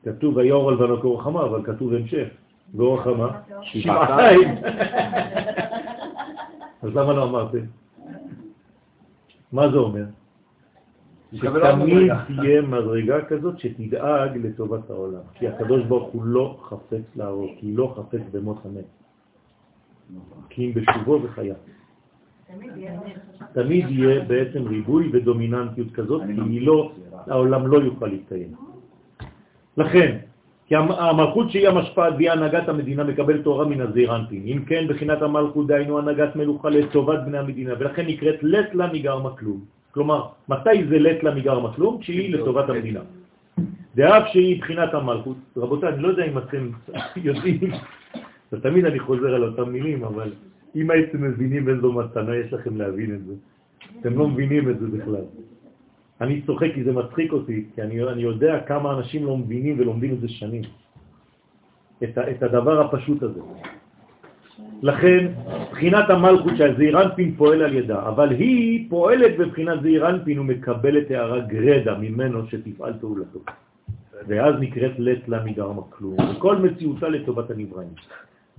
כתוב 0.04 0.38
ויאור 0.38 0.70
על 0.70 0.76
בנו 0.76 1.02
כרוחמה, 1.02 1.44
אבל 1.44 1.64
כתוב 1.64 1.94
המשך. 1.94 2.28
כרוחמה, 2.78 3.40
שבעתיים. 3.62 4.58
אז 6.82 6.96
למה 6.96 7.14
לא 7.14 7.24
אמרתם? 7.24 7.66
מה 9.52 9.70
זה 9.72 9.78
אומר? 9.78 10.06
שתמיד 11.34 12.12
תהיה 12.26 12.62
מדרגה 12.62 13.26
כזאת 13.26 13.60
שתדאג 13.60 14.38
לטובת 14.38 14.90
העולם. 14.90 15.22
כי 15.34 15.48
הקדוש 15.48 15.84
ברוך 15.84 16.10
הוא 16.14 16.24
לא 16.26 16.58
חפץ 16.62 17.16
להרוג, 17.16 17.50
כי 17.58 17.76
לא 17.76 17.96
חפץ 17.98 18.22
במות 18.32 18.66
המת. 18.66 18.86
כי 20.50 20.66
אם 20.66 20.74
בשובו 20.74 21.20
וחיה. 21.24 21.56
תמיד 23.54 23.86
יהיה 23.90 24.20
בעצם 24.28 24.68
ריבוי 24.68 25.10
ודומיננטיות 25.14 25.92
כזאת, 25.92 26.22
כי 26.48 26.60
לא, 26.60 26.92
העולם 27.28 27.68
לא 27.68 27.78
יוכל 27.78 28.08
להתקיים. 28.08 28.52
לכן, 29.78 30.18
כי 30.68 30.76
המלכות 30.76 31.52
שהיא 31.52 31.68
המשפעת 31.68 32.14
והיא 32.18 32.32
הנהגת 32.32 32.70
המדינה 32.70 33.04
מקבלת 33.04 33.44
תורה 33.44 33.66
מן 33.66 33.82
הזעיר 33.82 34.16
אנפין. 34.16 34.44
אם 34.46 34.66
כן, 34.66 34.88
בחינת 34.88 35.22
המלכות 35.22 35.68
דהיינו 35.68 36.00
הנהגת 36.00 36.36
מלוכה 36.36 36.70
לטובת 36.70 37.20
בני 37.26 37.38
המדינה, 37.38 37.74
ולכן 37.80 38.06
נקראת 38.06 38.44
לט 38.44 38.74
לה 38.74 38.94
מגרמה 38.94 39.30
כלום. 39.30 39.60
כלומר, 39.92 40.28
מתי 40.50 40.86
זה 40.90 41.00
לט 41.00 41.24
לה 41.24 41.36
מגרמה 41.36 41.74
כלום? 41.74 41.98
כשהיא 42.02 42.34
לטובת 42.34 42.70
המדינה. 42.70 43.02
דאף 43.96 44.24
שהיא 44.28 44.62
בחינת 44.62 44.94
המלכות, 44.94 45.38
רבותיי, 45.58 45.90
אני 45.90 46.04
לא 46.04 46.08
יודע 46.08 46.26
אם 46.26 46.38
אתם 46.38 46.70
יודעים, 47.28 47.72
תמיד 48.62 48.86
אני 48.86 49.00
חוזר 49.00 49.36
על 49.36 49.44
אותם 49.44 49.70
מילים, 49.70 50.04
אבל 50.04 50.32
אם 50.76 50.92
הייתם 50.92 51.24
מבינים 51.24 51.70
איזו 51.70 51.94
מתנה 51.94 52.36
יש 52.36 52.54
לכם 52.54 52.78
להבין 52.78 53.16
את 53.16 53.26
זה. 53.26 53.34
אתם 54.00 54.18
לא 54.18 54.28
מבינים 54.28 54.70
את 54.70 54.80
זה 54.80 54.88
בכלל. 54.88 55.26
אני 56.22 56.42
צוחק 56.42 56.72
כי 56.74 56.84
זה 56.84 56.92
מצחיק 56.92 57.34
אותי, 57.34 57.66
כי 57.76 57.82
אני, 57.82 58.04
אני 58.04 58.22
יודע 58.22 58.60
כמה 58.68 58.94
אנשים 58.98 59.26
לא 59.26 59.38
מבינים 59.38 59.80
ולומדים 59.80 60.14
את 60.14 60.20
זה 60.20 60.28
שנים. 60.28 60.64
את, 62.04 62.18
את 62.18 62.44
הדבר 62.44 62.82
הפשוט 62.82 63.24
הזה. 63.24 63.42
לכן, 64.82 65.28
בחינת 65.72 66.10
המלכות 66.10 66.54
שהזעירנפין 66.58 67.36
פועל 67.36 67.62
על 67.62 67.74
ידה, 67.74 68.08
אבל 68.08 68.30
היא 68.32 68.90
פועלת 68.90 69.38
בבחינת 69.38 69.82
זעירנפין 69.82 70.40
ומקבלת 70.40 71.12
הערה 71.12 71.40
גרדה 71.40 71.98
ממנו 71.98 72.48
שתפעל 72.48 72.94
פעולתו. 73.00 73.40
ואז 74.28 74.56
נקראת 74.60 74.92
לט 74.98 75.28
לה 75.28 75.44
מגרמה 75.44 75.82
כלום, 75.90 76.16
וכל 76.20 76.56
מציאותה 76.56 77.10
לטובת 77.10 77.52
הנבראים. 77.52 77.94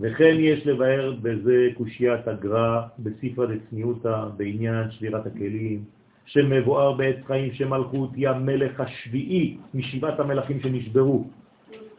וכן 0.00 0.34
יש 0.38 0.66
לבאר 0.66 1.14
בזה 1.22 1.68
קושיית 1.74 2.28
הגר"א 2.28 2.80
בספרא 2.98 3.46
דצניעותא 3.46 4.24
בעניין 4.36 4.90
שבירת 4.90 5.26
הכלים, 5.26 5.80
שמבואר 6.26 6.92
בעץ 6.92 7.16
חיים 7.26 7.52
שמלכות 7.52 8.10
היא 8.14 8.28
המלך 8.28 8.80
השביעי 8.80 9.56
משבעת 9.74 10.20
המלכים 10.20 10.60
שנשברו. 10.60 11.24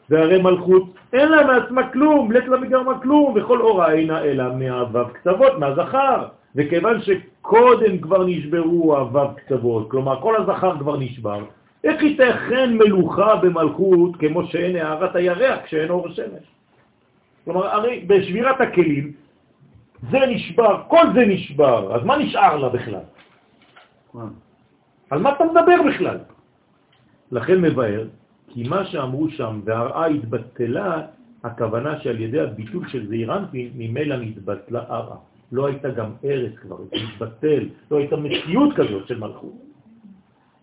והרי 0.10 0.42
מלכות 0.42 0.94
אין 1.14 1.30
לה 1.30 1.48
מעצמה 1.48 1.90
כלום, 1.90 2.32
לט 2.32 2.48
לה 2.48 2.58
מגרמה 2.58 3.00
כלום, 3.00 3.34
וכל 3.36 3.62
אורה 3.62 3.92
אינה 3.92 4.24
אלא 4.24 4.56
מהו"ב 4.56 5.04
קצוות, 5.14 5.60
מהזכר. 5.60 6.28
וכיוון 6.56 7.02
שקודם 7.02 7.98
כבר 7.98 8.26
נשברו 8.28 8.98
הו"ב 8.98 9.34
קצוות, 9.36 9.92
כלומר 9.92 10.22
כל 10.22 10.36
הזכר 10.36 10.80
כבר 10.80 10.98
נשבר, 10.98 11.44
איך 11.84 12.04
ייתכן 12.04 12.78
מלוכה 12.78 13.36
במלכות 13.36 14.16
כמו 14.16 14.46
שאין 14.48 14.76
הערת 14.76 15.16
הירח 15.16 15.60
כשאין 15.66 15.90
אור 15.90 16.10
שמש? 16.10 16.57
כלומר, 17.48 17.68
הרי 17.68 18.04
בשבירת 18.08 18.62
הכלים 18.62 19.12
זה 20.12 20.20
נשבר, 20.20 20.84
כל 20.88 21.04
זה 21.16 21.26
נשבר, 21.26 21.96
אז 21.96 22.04
מה 22.04 22.18
נשאר 22.18 22.58
לה 22.58 22.70
בכלל? 22.70 23.06
על 25.10 25.20
מה 25.20 25.30
אתה 25.32 25.44
מדבר 25.46 25.80
בכלל? 25.88 26.18
לכן 27.32 27.62
מבאר, 27.62 28.04
כי 28.48 28.68
מה 28.68 28.86
שאמרו 28.86 29.30
שם 29.30 29.62
והרעה 29.64 30.06
התבטלה, 30.06 31.02
הכוונה 31.44 32.00
שעל 32.00 32.20
ידי 32.20 32.40
הביטול 32.40 32.88
של 32.88 33.08
זעירנטין, 33.08 33.70
ממילא 33.76 34.16
נתבטלה 34.16 34.84
הרעה. 34.88 35.18
לא 35.52 35.68
הייתה 35.68 35.90
גם 35.90 36.10
ארץ 36.24 36.54
כבר, 36.56 36.78
זה 36.78 36.96
מתבטל, 37.08 37.64
לא 37.92 37.98
הייתה 37.98 38.16
מציאות 38.16 38.76
כזאת 38.76 39.08
של 39.08 39.20
מלכות. 39.20 39.56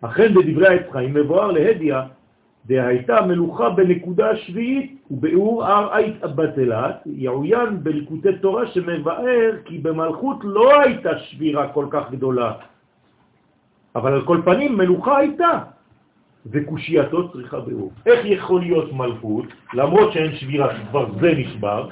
אכן 0.00 0.34
בדברי 0.34 0.68
העץ 0.68 0.86
חיים 0.92 1.14
מבואר 1.14 1.50
להדיה, 1.50 2.06
דהייתה 2.66 3.26
מלוכה 3.26 3.70
בנקודה 3.70 4.30
השביעית 4.30 5.02
ובאור 5.10 5.64
הר 5.64 5.98
אית 5.98 6.20
בטלת, 6.20 6.96
יעוין 7.06 7.84
בליקוטי 7.84 8.38
תורה 8.40 8.66
שמבאר 8.66 9.52
כי 9.64 9.78
במלכות 9.78 10.36
לא 10.42 10.80
הייתה 10.80 11.18
שבירה 11.18 11.68
כל 11.68 11.86
כך 11.90 12.10
גדולה, 12.10 12.52
אבל 13.96 14.12
על 14.12 14.24
כל 14.24 14.40
פנים 14.44 14.78
מלוכה 14.78 15.18
הייתה, 15.18 15.58
וקושייתו 16.46 17.32
צריכה 17.32 17.60
באור. 17.60 17.92
איך 18.06 18.20
יכול 18.24 18.60
להיות 18.60 18.92
מלכות, 18.92 19.46
למרות 19.74 20.12
שאין 20.12 20.36
שבירה, 20.36 20.68
כבר 20.90 21.06
זה 21.20 21.32
נשבר, 21.36 21.88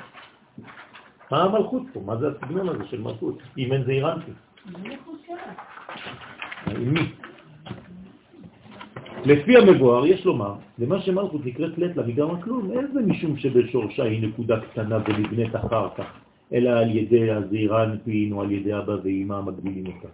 מה 1.31 1.43
המלכות 1.43 1.83
פה? 1.93 2.01
מה 2.07 2.17
זה 2.17 2.29
הסגנון 2.29 2.69
הזה 2.69 2.85
של 2.87 3.01
מלכות? 3.01 3.39
אם 3.59 3.73
אין 3.73 3.85
זה 3.85 3.93
אירנטי. 3.93 4.33
עם 6.67 6.95
מי? 6.95 7.13
לפי 9.25 9.57
המבואר 9.57 10.07
יש 10.07 10.25
לומר, 10.27 10.55
למה 10.79 11.01
שמלכות 11.01 11.47
נקראת 11.47 11.79
לט 11.79 11.97
לה 11.97 12.07
מגרמה 12.07 12.43
כלום, 12.43 12.71
אין 12.73 12.87
זה 12.93 13.01
משום 13.01 13.37
שבשורשה 13.37 14.03
היא 14.03 14.29
נקודה 14.29 14.61
קטנה 14.61 14.99
ונבנית 15.09 15.57
אחר 15.57 15.89
כך, 15.97 16.05
אלא 16.53 16.71
על 16.71 16.97
ידי 16.97 17.31
הזעירנטין 17.31 18.33
או 18.33 18.43
על 18.43 18.53
ידי 18.53 18.79
אבא 18.79 18.97
ואמא 19.05 19.41
מגבילים 19.41 19.85
אותה. 19.87 20.09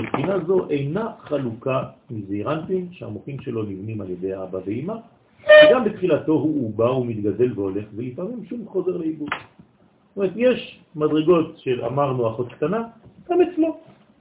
מבחינה 0.00 0.38
זו 0.46 0.70
אינה 0.70 1.08
חלוקה 1.20 1.82
מזעירנטין 2.10 2.88
שהמוחים 2.92 3.40
שלו 3.40 3.62
נבנים 3.62 4.00
על 4.00 4.10
ידי 4.10 4.36
אבא 4.36 4.58
ואמא, 4.66 4.94
וגם 5.42 5.84
בתחילתו 5.84 6.32
הוא 6.32 6.68
עובר 6.68 6.98
ומתגדל 6.98 7.52
והולך, 7.54 7.84
ולפעמים 7.96 8.44
שום 8.48 8.64
חוזר 8.66 8.96
לאיבוד. 8.96 9.28
זאת 9.30 10.16
אומרת, 10.16 10.32
יש 10.36 10.80
מדרגות 10.96 11.58
של 11.58 11.84
אמרנו 11.84 12.28
אחות 12.28 12.52
קטנה, 12.52 12.82
גם 13.30 13.38
אצלו, 13.40 13.76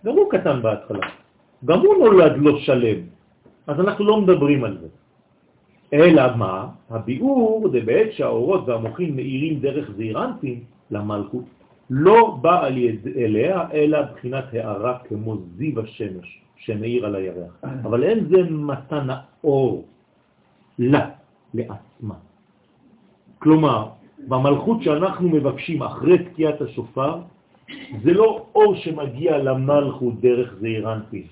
גם 0.05 0.13
הוא 0.13 0.31
קטן 0.31 0.61
בהתחלה, 0.61 1.07
גם 1.65 1.79
הוא 1.79 1.95
נולד 1.97 2.33
לא 2.37 2.59
שלם, 2.59 3.18
אז 3.69 3.79
אנחנו 3.79 4.05
לא 4.05 4.21
מדברים 4.21 4.63
על 4.63 4.77
זה. 4.81 4.87
אלא 5.93 6.23
מה? 6.37 6.67
הביאור 6.89 7.69
זה 7.71 7.79
בעת 7.85 8.13
שהאורות 8.13 8.67
והמוחים 8.67 9.15
מאירים 9.15 9.59
דרך 9.59 9.91
זעירנטים 9.97 10.57
למלכות, 10.91 11.45
לא 11.89 12.37
בא 12.41 12.65
על 12.65 12.77
יד 12.77 13.07
אליה, 13.15 13.57
אלא 13.73 13.99
בחינת 14.01 14.45
הערה 14.53 14.97
כמו 15.05 15.37
זיו 15.57 15.79
השמש 15.81 16.27
שמאיר 16.57 17.05
על 17.05 17.15
הירח. 17.15 17.53
אבל 17.85 18.03
אין 18.03 18.25
זה 18.29 18.49
מתן 18.49 19.07
האור 19.09 19.85
לה, 20.79 21.09
לעצמה. 21.53 22.17
כלומר, 23.39 23.81
במלכות 24.27 24.83
שאנחנו 24.83 25.29
מבקשים 25.29 25.83
אחרי 25.83 26.17
תקיעת 26.17 26.61
השופר, 26.61 27.21
זה 28.03 28.13
לא 28.13 28.45
אור 28.55 28.75
שמגיע 28.75 29.37
למלכות 29.37 30.21
דרך 30.21 30.55
זעירנטים. 30.59 31.23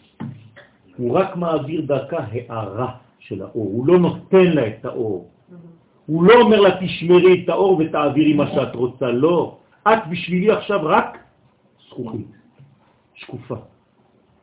הוא 0.97 1.17
רק 1.17 1.35
מעביר 1.35 1.81
דרכה 1.81 2.17
הערה 2.31 2.91
של 3.19 3.41
האור, 3.41 3.65
הוא 3.65 3.87
לא 3.87 3.99
נותן 3.99 4.45
לה 4.45 4.67
את 4.67 4.85
האור. 4.85 5.29
הוא 6.05 6.23
לא 6.23 6.33
אומר 6.41 6.59
לה 6.59 6.69
תשמרי 6.81 7.43
את 7.43 7.49
האור 7.49 7.77
ותעבירי 7.79 8.33
מה 8.33 8.51
שאת 8.51 8.75
רוצה, 8.75 9.07
לא. 9.11 9.57
את 9.87 10.07
בשבילי 10.09 10.51
עכשיו 10.51 10.79
רק 10.83 11.17
זכוכית, 11.89 12.31
שקופה. 13.15 13.55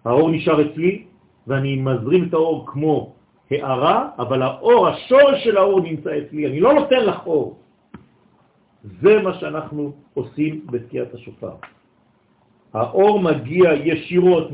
האור 0.05 0.31
נשאר 0.31 0.62
אצלי 0.62 1.05
ואני 1.47 1.76
מזרים 1.76 2.28
את 2.28 2.32
האור 2.35 2.66
כמו 2.66 3.12
הערה, 3.51 4.09
אבל 4.18 4.43
האור, 4.43 4.89
השורש 4.89 5.44
של 5.44 5.56
האור 5.56 5.81
נמצא 5.81 6.10
אצלי, 6.18 6.47
אני 6.47 6.60
לא 6.60 6.74
נותן 6.74 7.01
לך 7.05 7.26
אור. 7.26 7.59
זה 9.01 9.22
מה 9.22 9.35
שאנחנו 9.40 9.93
עושים 10.14 10.66
בתקיעת 10.66 11.14
השופר. 11.14 11.55
האור 12.74 13.20
מגיע 13.20 13.72
ישירות 13.85 14.48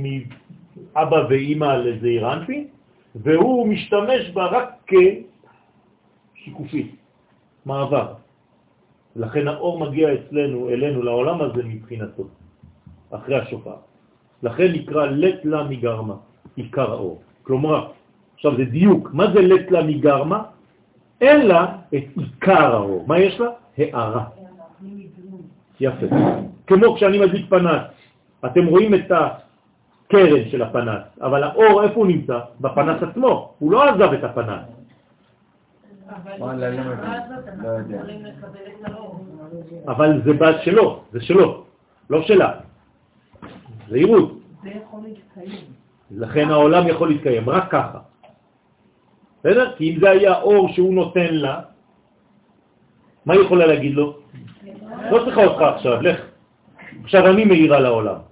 מאבא 0.76 1.26
ואימא 1.28 1.64
לזעירנפי, 1.64 2.66
והוא 3.14 3.68
משתמש 3.68 4.30
בה 4.34 4.46
רק 4.46 4.68
כשיקופית, 6.34 6.96
מעבר. 7.66 8.14
לכן 9.16 9.48
האור 9.48 9.80
מגיע 9.80 10.14
אצלנו, 10.14 10.68
אלינו, 10.68 11.02
לעולם 11.02 11.40
הזה 11.40 11.62
מבחינתו, 11.64 12.24
אחרי 13.10 13.38
השופר. 13.38 13.76
לכן 14.42 14.72
נקרא 14.72 15.06
לט 15.06 15.44
לה 15.44 15.64
מגרמה, 15.64 16.16
עיקר 16.56 16.90
האור. 16.90 17.22
כלומר, 17.42 17.90
עכשיו 18.34 18.56
זה 18.56 18.64
דיוק, 18.64 19.10
מה 19.12 19.32
זה 19.32 19.40
לט 19.42 19.70
לה 19.70 19.82
מגרמה? 19.82 20.42
אין 21.20 21.46
לה 21.46 21.76
את 21.94 22.04
עיקר 22.16 22.74
האור. 22.74 23.04
מה 23.06 23.18
יש 23.18 23.40
לה? 23.40 23.50
הערה. 23.78 24.24
יפה. 25.80 26.06
כמו 26.66 26.94
כשאני 26.96 27.18
מדליק 27.18 27.46
פנס, 27.48 27.82
אתם 28.46 28.66
רואים 28.66 28.94
את 28.94 29.12
הקרן 30.10 30.50
של 30.50 30.62
הפנס, 30.62 31.02
אבל 31.20 31.42
האור 31.42 31.82
איפה 31.82 31.94
הוא 31.94 32.06
נמצא? 32.06 32.38
בפנס 32.60 33.02
עצמו, 33.02 33.54
הוא 33.58 33.72
לא 33.72 33.88
עזב 33.88 34.12
את 34.12 34.24
הפנס. 34.24 34.64
אבל 39.88 40.22
זה 40.24 40.32
בת 40.32 40.56
שלו, 40.62 41.02
זה 41.12 41.20
שלו, 41.20 41.64
לא 42.10 42.22
שלה. 42.22 42.52
זה 43.88 43.96
עירות. 43.96 44.38
זה 44.62 44.70
יכול 44.70 45.00
להתקיים. 45.02 45.64
לכן 46.10 46.50
העולם 46.50 46.88
יכול 46.88 47.08
להתקיים, 47.08 47.50
רק 47.50 47.70
ככה. 47.70 47.98
בסדר? 49.40 49.72
כי 49.76 49.94
אם 49.94 50.00
זה 50.00 50.10
היה 50.10 50.40
אור 50.40 50.68
שהוא 50.68 50.94
נותן 50.94 51.34
לה, 51.34 51.60
מה 53.26 53.34
היא 53.34 53.42
יכולה 53.42 53.66
להגיד 53.66 53.94
לו? 53.94 54.16
לא 55.10 55.24
צריכה 55.24 55.44
אותך 55.44 55.62
עכשיו, 55.62 56.02
לך. 56.02 56.20
עכשיו 57.04 57.26
אני 57.26 57.44
מאירה 57.44 57.80
לעולם. 57.80 58.29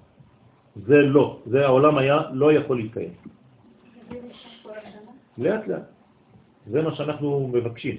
זה 0.76 0.96
לא, 0.96 1.38
זה 1.46 1.66
העולם 1.66 1.98
היה 1.98 2.20
לא 2.32 2.52
יכול 2.52 2.76
להתקיים. 2.76 3.10
לאט 5.38 5.68
לאט. 5.68 5.82
זה 6.70 6.82
מה 6.82 6.94
שאנחנו 6.94 7.50
מבקשים. 7.52 7.96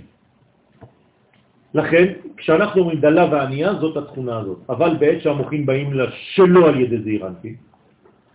לכן, 1.74 2.14
כשאנחנו 2.38 2.82
אומרים 2.82 3.00
דלה 3.00 3.26
וענייה, 3.32 3.74
זאת 3.74 3.98
התכונה 3.98 4.38
הזאת. 4.38 4.58
אבל 4.70 4.98
בעת 5.00 5.22
שהמוחים 5.22 5.66
באים 5.66 5.94
לה 5.94 6.06
שלא 6.12 6.70
על 6.70 6.82
ידי 6.82 7.02
זעירנטי, 7.02 7.56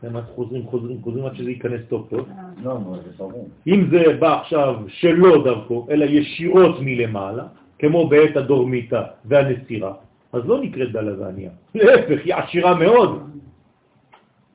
הם 0.02 0.16
חוזרים, 0.34 0.62
חוזרים, 0.66 0.98
חוזרים 1.02 1.26
עד 1.26 1.34
שזה 1.36 1.50
ייכנס 1.50 1.80
טוב 1.88 2.06
טוב. 2.10 2.28
לא, 2.62 2.78
זה 3.04 3.10
ברור. 3.16 3.48
אם 3.66 3.88
זה 3.90 4.16
בא 4.18 4.40
עכשיו 4.40 4.74
שלא 4.88 5.44
דרכו, 5.44 5.86
אלא 5.90 6.04
ישירות 6.04 6.76
מלמעלה, 6.80 7.44
כמו 7.78 8.08
בעת 8.08 8.36
הדורמיתה 8.36 9.02
והנסירה, 9.24 9.92
אז 10.32 10.42
לא 10.46 10.60
נקראת 10.60 10.92
דלה 10.92 11.20
וענייה. 11.20 11.50
להפך, 11.74 12.20
היא 12.24 12.34
עשירה 12.34 12.74
מאוד. 12.74 13.33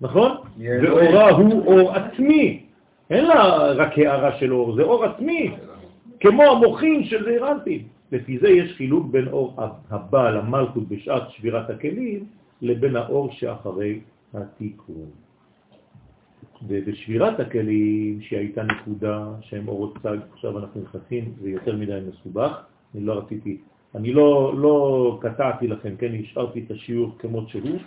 נכון? 0.01 0.31
ואורה 0.59 1.29
הוא 1.29 1.65
אור 1.65 1.91
עצמי. 1.91 2.63
אין 3.09 3.25
לה 3.25 3.71
רק 3.71 3.97
הערה 3.97 4.39
של 4.39 4.53
אור, 4.53 4.75
זה 4.75 4.83
אור 4.83 5.05
עצמי, 5.05 5.51
כמו 6.19 6.43
המוחים 6.43 7.03
של 7.03 7.23
זעירנטים. 7.23 7.87
לפי 8.11 8.37
זה 8.39 8.49
יש 8.49 8.73
חילוק 8.77 9.05
בין 9.11 9.27
אור 9.27 9.55
הבא 9.89 10.29
למלכות 10.29 10.87
בשעת 10.87 11.29
שבירת 11.29 11.69
הכלים 11.69 12.25
לבין 12.61 12.95
האור 12.95 13.31
שאחרי 13.31 13.99
התיקון. 14.33 15.05
ובשבירת 16.67 17.39
הכלים, 17.39 18.21
שהייתה 18.21 18.63
נקודה 18.63 19.25
שהם 19.41 19.67
אורות 19.67 19.97
צג, 20.03 20.17
עכשיו 20.33 20.59
אנחנו 20.59 20.81
נכנסים, 20.81 21.33
זה 21.41 21.49
יותר 21.49 21.75
מדי 21.75 21.99
מסובך, 22.09 22.61
אני 22.95 23.05
לא 23.05 23.13
רציתי, 23.13 23.57
אני 23.95 24.13
לא, 24.13 24.53
לא 24.57 25.17
קטעתי 25.21 25.67
לכם, 25.67 25.95
כן, 25.97 26.11
השארתי 26.23 26.63
את 26.65 26.71
השיעור 26.71 27.15
כמות 27.19 27.49
שהוא, 27.49 27.79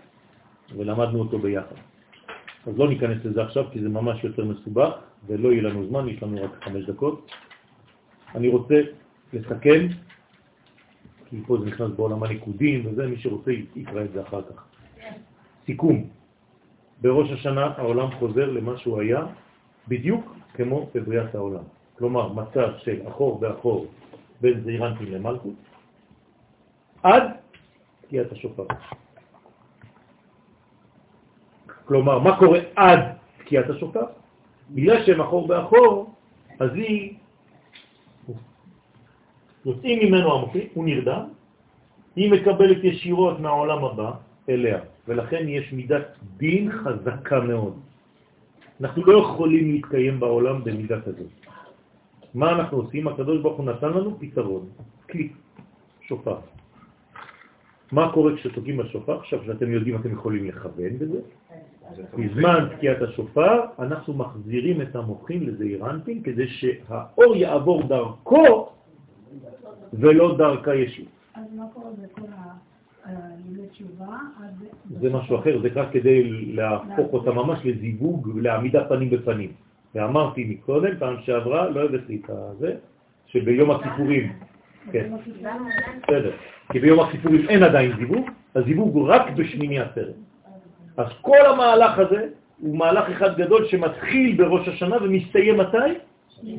ולמדנו 0.77 1.19
אותו 1.19 1.39
ביחד. 1.39 1.77
אז 2.67 2.79
לא 2.79 2.89
ניכנס 2.89 3.25
לזה 3.25 3.43
עכשיו, 3.43 3.65
כי 3.73 3.81
זה 3.81 3.89
ממש 3.89 4.25
יותר 4.25 4.45
מסובך, 4.45 4.91
ולא 5.27 5.53
יהיה 5.53 5.63
לנו 5.63 5.87
זמן, 5.87 6.09
יש 6.09 6.23
לנו 6.23 6.45
רק 6.45 6.65
חמש 6.65 6.85
דקות. 6.85 7.31
אני 8.35 8.49
רוצה 8.49 8.81
לסכם, 9.33 9.87
כי 11.27 11.37
פה 11.47 11.59
זה 11.59 11.67
נכנס 11.67 11.91
בעולם 11.97 12.23
הניקודים 12.23 12.87
וזה, 12.87 13.07
מי 13.07 13.17
שרוצה 13.17 13.51
יקרא 13.77 14.05
את 14.05 14.13
זה 14.13 14.23
אחר 14.23 14.43
כך. 14.43 14.65
סיכום, 15.67 16.09
בראש 17.01 17.31
השנה 17.31 17.67
העולם 17.77 18.11
חוזר 18.11 18.51
למה 18.51 18.79
שהוא 18.79 19.01
היה, 19.01 19.27
בדיוק 19.89 20.35
כמו 20.55 20.91
בבריאת 20.95 21.35
העולם. 21.35 21.63
כלומר, 21.99 22.33
מצב 22.33 22.69
של 22.79 23.09
אחור 23.09 23.41
באחור 23.41 23.87
בין 24.41 24.61
זעירנטים 24.65 25.13
למלכות, 25.13 25.55
עד 27.03 27.23
תקיעת 28.01 28.33
השופר. 28.33 28.67
כלומר, 31.85 32.19
מה 32.19 32.39
קורה 32.39 32.61
עד 32.77 33.01
תקיעת 33.39 33.71
השופר? 33.71 34.05
בגלל 34.71 35.05
שהם 35.05 35.21
אחור 35.21 35.49
באחור, 35.49 36.15
אז 36.61 36.71
היא, 36.75 37.15
יוצאים 39.65 39.99
ממנו 40.07 40.33
עמוקים, 40.33 40.67
הוא 40.75 40.85
נרדם, 40.85 41.23
היא 42.17 42.33
מקבלת 42.33 42.85
ישירות 42.85 43.41
מהעולם 43.41 43.85
הבא 43.85 44.11
אליה, 44.49 44.79
ולכן 45.09 45.49
יש 45.49 45.73
מידת 45.73 46.07
דין 46.37 46.73
חזקה 46.73 47.41
מאוד. 47.41 47.81
אנחנו 48.81 49.05
לא 49.05 49.19
יכולים 49.19 49.73
להתקיים 49.73 50.21
בעולם 50.21 50.65
במידה 50.65 51.01
כזאת. 51.01 51.33
מה 52.35 52.51
אנחנו 52.51 52.77
עושים? 52.79 53.09
הקדוש 53.09 53.43
ברוך 53.43 53.57
הוא 53.59 53.67
נתן 53.67 53.89
לנו 53.89 54.19
פתרון, 54.21 54.67
כלי, 55.11 55.29
שופר. 56.01 56.52
מה 57.93 58.13
קורה 58.13 58.37
כשתוקעים 58.37 58.77
בשופר? 58.77 59.19
עכשיו 59.19 59.45
שאתם 59.47 59.71
יודעים, 59.71 59.97
אתם 59.97 60.13
יכולים 60.13 60.45
לכוון 60.45 60.99
בזה. 60.99 61.21
בזמן 62.19 62.69
תקיעת 62.77 63.03
השופר 63.03 63.61
אנחנו 63.79 64.15
מחזירים 64.15 64.83
את 64.83 64.97
המוחים 64.97 65.49
לזעירנטים 65.49 66.23
כדי 66.23 66.49
שהאור 66.49 67.37
יעבור 67.37 67.83
דרכו 67.83 68.69
ולא 69.93 70.37
דרכה 70.39 70.75
ישיר. 70.75 71.05
אז 71.35 71.45
מה 71.57 71.65
קורה 71.75 71.91
בכל 72.03 72.27
הלימי 73.05 73.69
תשובה? 73.69 74.19
זה 75.01 75.11
משהו 75.11 75.39
אחר, 75.39 75.61
זה 75.63 75.69
רק 75.75 75.93
כדי 75.93 76.23
להפוך 76.53 77.13
אותה 77.13 77.31
ממש 77.31 77.59
לזיווג, 77.65 78.31
לעמידה 78.43 78.85
פנים 78.85 79.11
בפנים. 79.11 79.53
ואמרתי 79.95 80.45
מקודם, 80.45 80.99
פעם 80.99 81.17
שעברה, 81.21 81.71
לא 81.71 81.85
הבאת 81.85 82.09
לי 82.09 82.21
את 82.25 82.31
זה, 82.59 82.75
שביום 83.27 83.71
הכיפורים, 83.71 84.33
כן, 84.93 85.13
בסדר, 86.03 86.31
כי 86.73 86.81
ביום 86.81 87.01
הכיפורים 87.01 87.49
אין 87.49 87.63
עדיין 87.63 87.93
זיווג, 87.97 88.31
הזיווג 88.55 88.95
הוא 88.95 89.09
רק 89.09 89.31
בשמיני 89.31 89.81
עצרת. 89.81 90.15
אז 90.97 91.07
כל 91.21 91.47
המהלך 91.47 91.99
הזה 91.99 92.29
הוא 92.61 92.79
מהלך 92.79 93.11
אחד 93.11 93.37
גדול 93.37 93.69
שמתחיל 93.69 94.37
בראש 94.37 94.69
השנה 94.69 94.97
ומסתיים 95.03 95.59
מתי? 95.59 95.79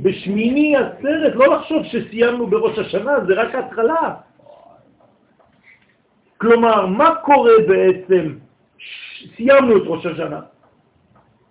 בשמיני 0.01 0.77
עצרת, 0.77 1.35
לא 1.35 1.55
לחשוב 1.55 1.83
שסיימנו 1.83 2.47
בראש 2.47 2.79
השנה, 2.79 3.25
זה 3.27 3.33
רק 3.33 3.55
התחלה. 3.55 4.13
כלומר, 6.37 6.85
מה 6.85 7.15
קורה 7.15 7.51
בעצם? 7.67 8.35
סיימנו 9.35 9.77
את 9.77 9.83
ראש 9.85 10.05
השנה. 10.05 10.39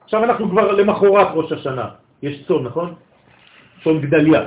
עכשיו 0.05 0.25
אנחנו 0.25 0.51
כבר 0.51 0.73
למחרת 0.73 1.29
ראש 1.35 1.53
השנה. 1.53 1.89
יש 2.23 2.47
צום, 2.47 2.67
נכון? 2.67 2.95
צום 3.85 4.01
גדליה. 4.01 4.43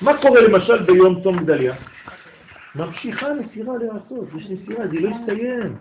מה 0.00 0.22
קורה 0.22 0.40
למשל 0.40 0.82
ביום 0.82 1.22
צום 1.22 1.38
גדליה? 1.38 1.74
ממשיכה 2.74 3.26
נסירה 3.32 3.74
לעשות, 3.76 4.28
יש 4.38 4.50
נסירה, 4.50 4.86
זה 4.86 5.00
לא 5.00 5.08
יסתיים. 5.08 5.76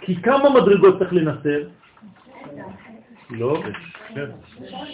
כי 0.00 0.22
כמה 0.22 0.50
מדרגות 0.50 0.98
צריך 0.98 1.12
לנסר? 1.12 1.68
לא, 3.30 3.62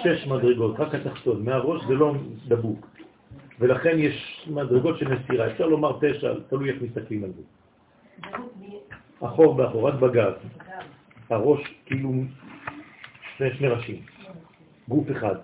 שש 0.03 0.27
מדרגות, 0.27 0.81
רק 0.81 0.95
התחתון, 0.95 1.45
מהראש 1.45 1.85
זה 1.85 1.95
לא 1.95 2.15
דבוק. 2.49 2.87
ולכן 3.61 3.99
יש 3.99 4.49
מדרגות 4.51 4.99
של 4.99 5.09
נסירה, 5.09 5.47
אפשר 5.47 5.67
לומר 5.67 5.99
תשע, 6.01 6.33
תלוי 6.49 6.71
איך 6.71 6.83
מסתכלים 6.83 7.25
על 7.25 7.31
זה. 7.31 7.43
אחור 9.27 9.55
באחור, 9.55 9.89
רק 9.89 9.95
בגב. 9.95 10.33
הראש 11.31 11.61
כאילו 11.87 12.13
שני, 13.37 13.55
שני 13.55 13.69
ראשים, 13.69 14.03
גוף 14.89 15.11
אחד. 15.11 15.35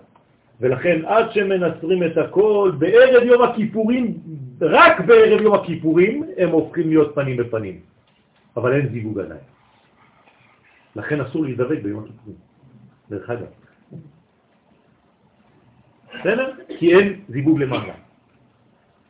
ולכן 0.61 1.05
עד 1.05 1.31
שמנסרים 1.31 2.03
את 2.03 2.17
הכל, 2.17 2.71
בערב 2.77 3.23
יום 3.23 3.41
הכיפורים, 3.41 4.17
רק 4.61 4.99
בערב 4.99 5.41
יום 5.41 5.53
הכיפורים, 5.53 6.23
הם 6.37 6.49
הופכים 6.49 6.89
להיות 6.89 7.15
פנים 7.15 7.37
בפנים. 7.37 7.79
אבל 8.57 8.73
אין 8.73 8.89
זיווג 8.89 9.19
עדיין. 9.19 9.45
לכן 10.95 11.21
אסור 11.21 11.43
להידבק 11.43 11.81
ביום 11.83 12.03
הכיפורים, 12.03 12.37
דרך 13.09 13.29
אגב. 13.29 13.47
בסדר? 16.19 16.51
כי 16.79 16.95
אין 16.95 17.21
זיווג 17.29 17.59
למעלה. 17.59 17.93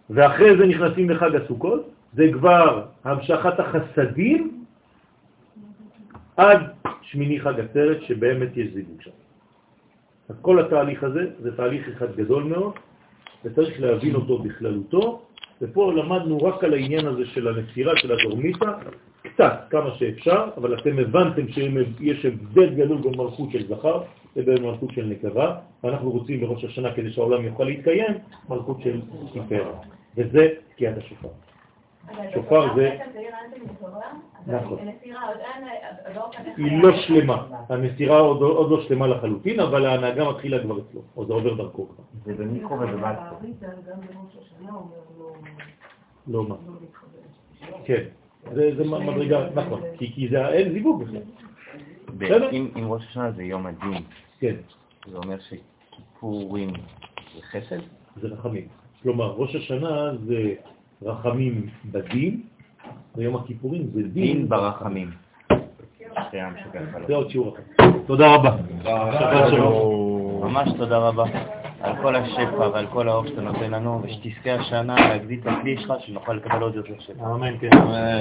ואחרי 0.10 0.58
זה 0.58 0.66
נכנסים 0.66 1.10
לחג 1.10 1.36
הסוכות, 1.36 1.92
זה 2.14 2.30
כבר 2.34 2.86
המשכת 3.04 3.60
החסדים 3.60 4.66
עד 6.38 6.60
שמיני 7.02 7.40
חג 7.40 7.60
עצרת, 7.60 8.02
שבאמת 8.02 8.58
יש 8.58 8.74
זיווג 8.74 9.02
שם. 9.02 9.21
אז 10.32 10.36
כל 10.42 10.60
התהליך 10.60 11.04
הזה 11.04 11.26
זה 11.40 11.58
תהליך 11.58 11.88
אחד 11.88 12.16
גדול 12.16 12.44
מאוד, 12.44 12.74
וצריך 13.46 13.82
להבין 13.82 14.16
אותו 14.16 14.38
בכללותו, 14.38 15.22
ופה 15.62 15.94
למדנו 15.94 16.38
רק 16.38 16.64
על 16.64 16.74
העניין 16.74 17.08
הזה 17.08 17.26
של 17.26 17.48
הנסירה 17.48 17.98
של 17.98 18.12
הדורמיטה, 18.12 18.74
קצת, 19.24 19.54
כמה 19.70 19.92
שאפשר, 19.92 20.46
אבל 20.58 20.80
אתם 20.80 21.00
הבנתם 21.00 21.48
שיש 21.48 22.26
הבדל 22.26 22.70
גדול 22.76 22.98
במלכות 22.98 23.52
של 23.52 23.68
זכר 23.68 24.02
ובמלכות 24.36 24.90
של 24.96 25.06
נקבה, 25.06 25.56
ואנחנו 25.84 26.12
רוצים 26.12 26.42
בראש 26.42 26.64
השנה 26.64 26.94
כדי 26.94 27.12
שהעולם 27.12 27.46
יוכל 27.46 27.64
להתקיים, 27.64 28.14
מלכות 28.50 28.82
של 28.84 29.02
סיפרה, 29.34 29.74
וזה 30.18 30.48
תקיעת 30.76 30.98
השופר. 30.98 31.51
שופר 32.34 32.76
זה... 32.76 32.98
נכון. 34.48 34.78
היא 36.58 36.82
לא 36.84 36.98
שלמה, 36.98 37.48
הנסירה 37.70 38.20
עוד 38.20 38.72
לא 38.72 38.82
שלמה 38.88 39.08
לחלוטין, 39.08 39.60
אבל 39.60 39.86
ההנהגה 39.86 40.30
מתחילה 40.30 40.64
כבר 40.64 40.80
אצלו, 40.80 41.02
או 41.18 41.26
זה 41.26 41.34
עובר 41.34 41.54
דרכו 41.54 41.88
כבר. 41.88 42.04
זה 42.26 42.34
במיקרו 42.34 42.76
ובמקרו. 42.76 43.38
לא 46.28 46.44
מה. 46.44 46.56
כן, 47.86 48.04
זה 48.54 48.84
מדרגה, 48.84 49.50
נכון, 49.56 49.82
כי 49.98 50.28
זה 50.32 50.48
אין 50.48 50.74
זיווג 50.74 51.04
בכלל. 52.18 52.50
אם 52.54 52.86
ראש 52.88 53.04
השנה 53.06 53.32
זה 53.32 53.44
יום 53.44 53.66
הדין, 53.66 54.04
כן. 54.40 54.56
זה 55.08 55.18
אומר 55.18 55.38
שכיפורים 55.40 56.74
זה 57.36 57.42
חסד? 57.42 57.80
זה 58.22 58.28
רחמים. 58.28 58.68
כלומר, 59.04 59.32
ראש 59.32 59.56
השנה 59.56 60.12
זה 60.26 60.54
רחמים 61.04 61.68
בדין, 61.92 62.42
ויום 63.16 63.36
הכיפורים 63.36 63.88
זה 63.94 64.02
דין 64.04 64.12
דין 64.14 64.50
ברחמים. 64.50 65.12
זה 67.08 67.16
עוד 67.16 67.30
שיעור 67.30 67.56
אחר. 67.56 67.92
תודה 68.06 68.36
רבה. 68.36 68.56
ממש 70.44 70.70
תודה 70.78 70.98
רבה 70.98 71.24
על 71.82 71.94
כל 72.02 72.16
השפע 72.16 72.68
ועל 72.74 72.88
כל 72.88 73.10
האור 73.10 73.28
שאתה 73.28 73.42
נותן 73.42 73.72
לנו, 73.72 74.02
ושתזכה 74.04 74.54
השנה 74.54 74.96
להגדיל 74.96 75.40
את 75.42 75.48
הכלי 75.48 75.78
שלך, 75.78 75.94
שנוכל 76.00 76.34
לקבל 76.34 76.62
עוד 76.62 76.76
יותר 76.76 76.94
שפע. 77.00 77.26
אמן, 77.26 77.58
כן. 77.60 77.70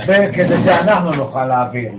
וכדי 0.07 0.65
שאנחנו 0.65 1.15
נוכל 1.15 1.47
להעביר. 1.47 1.93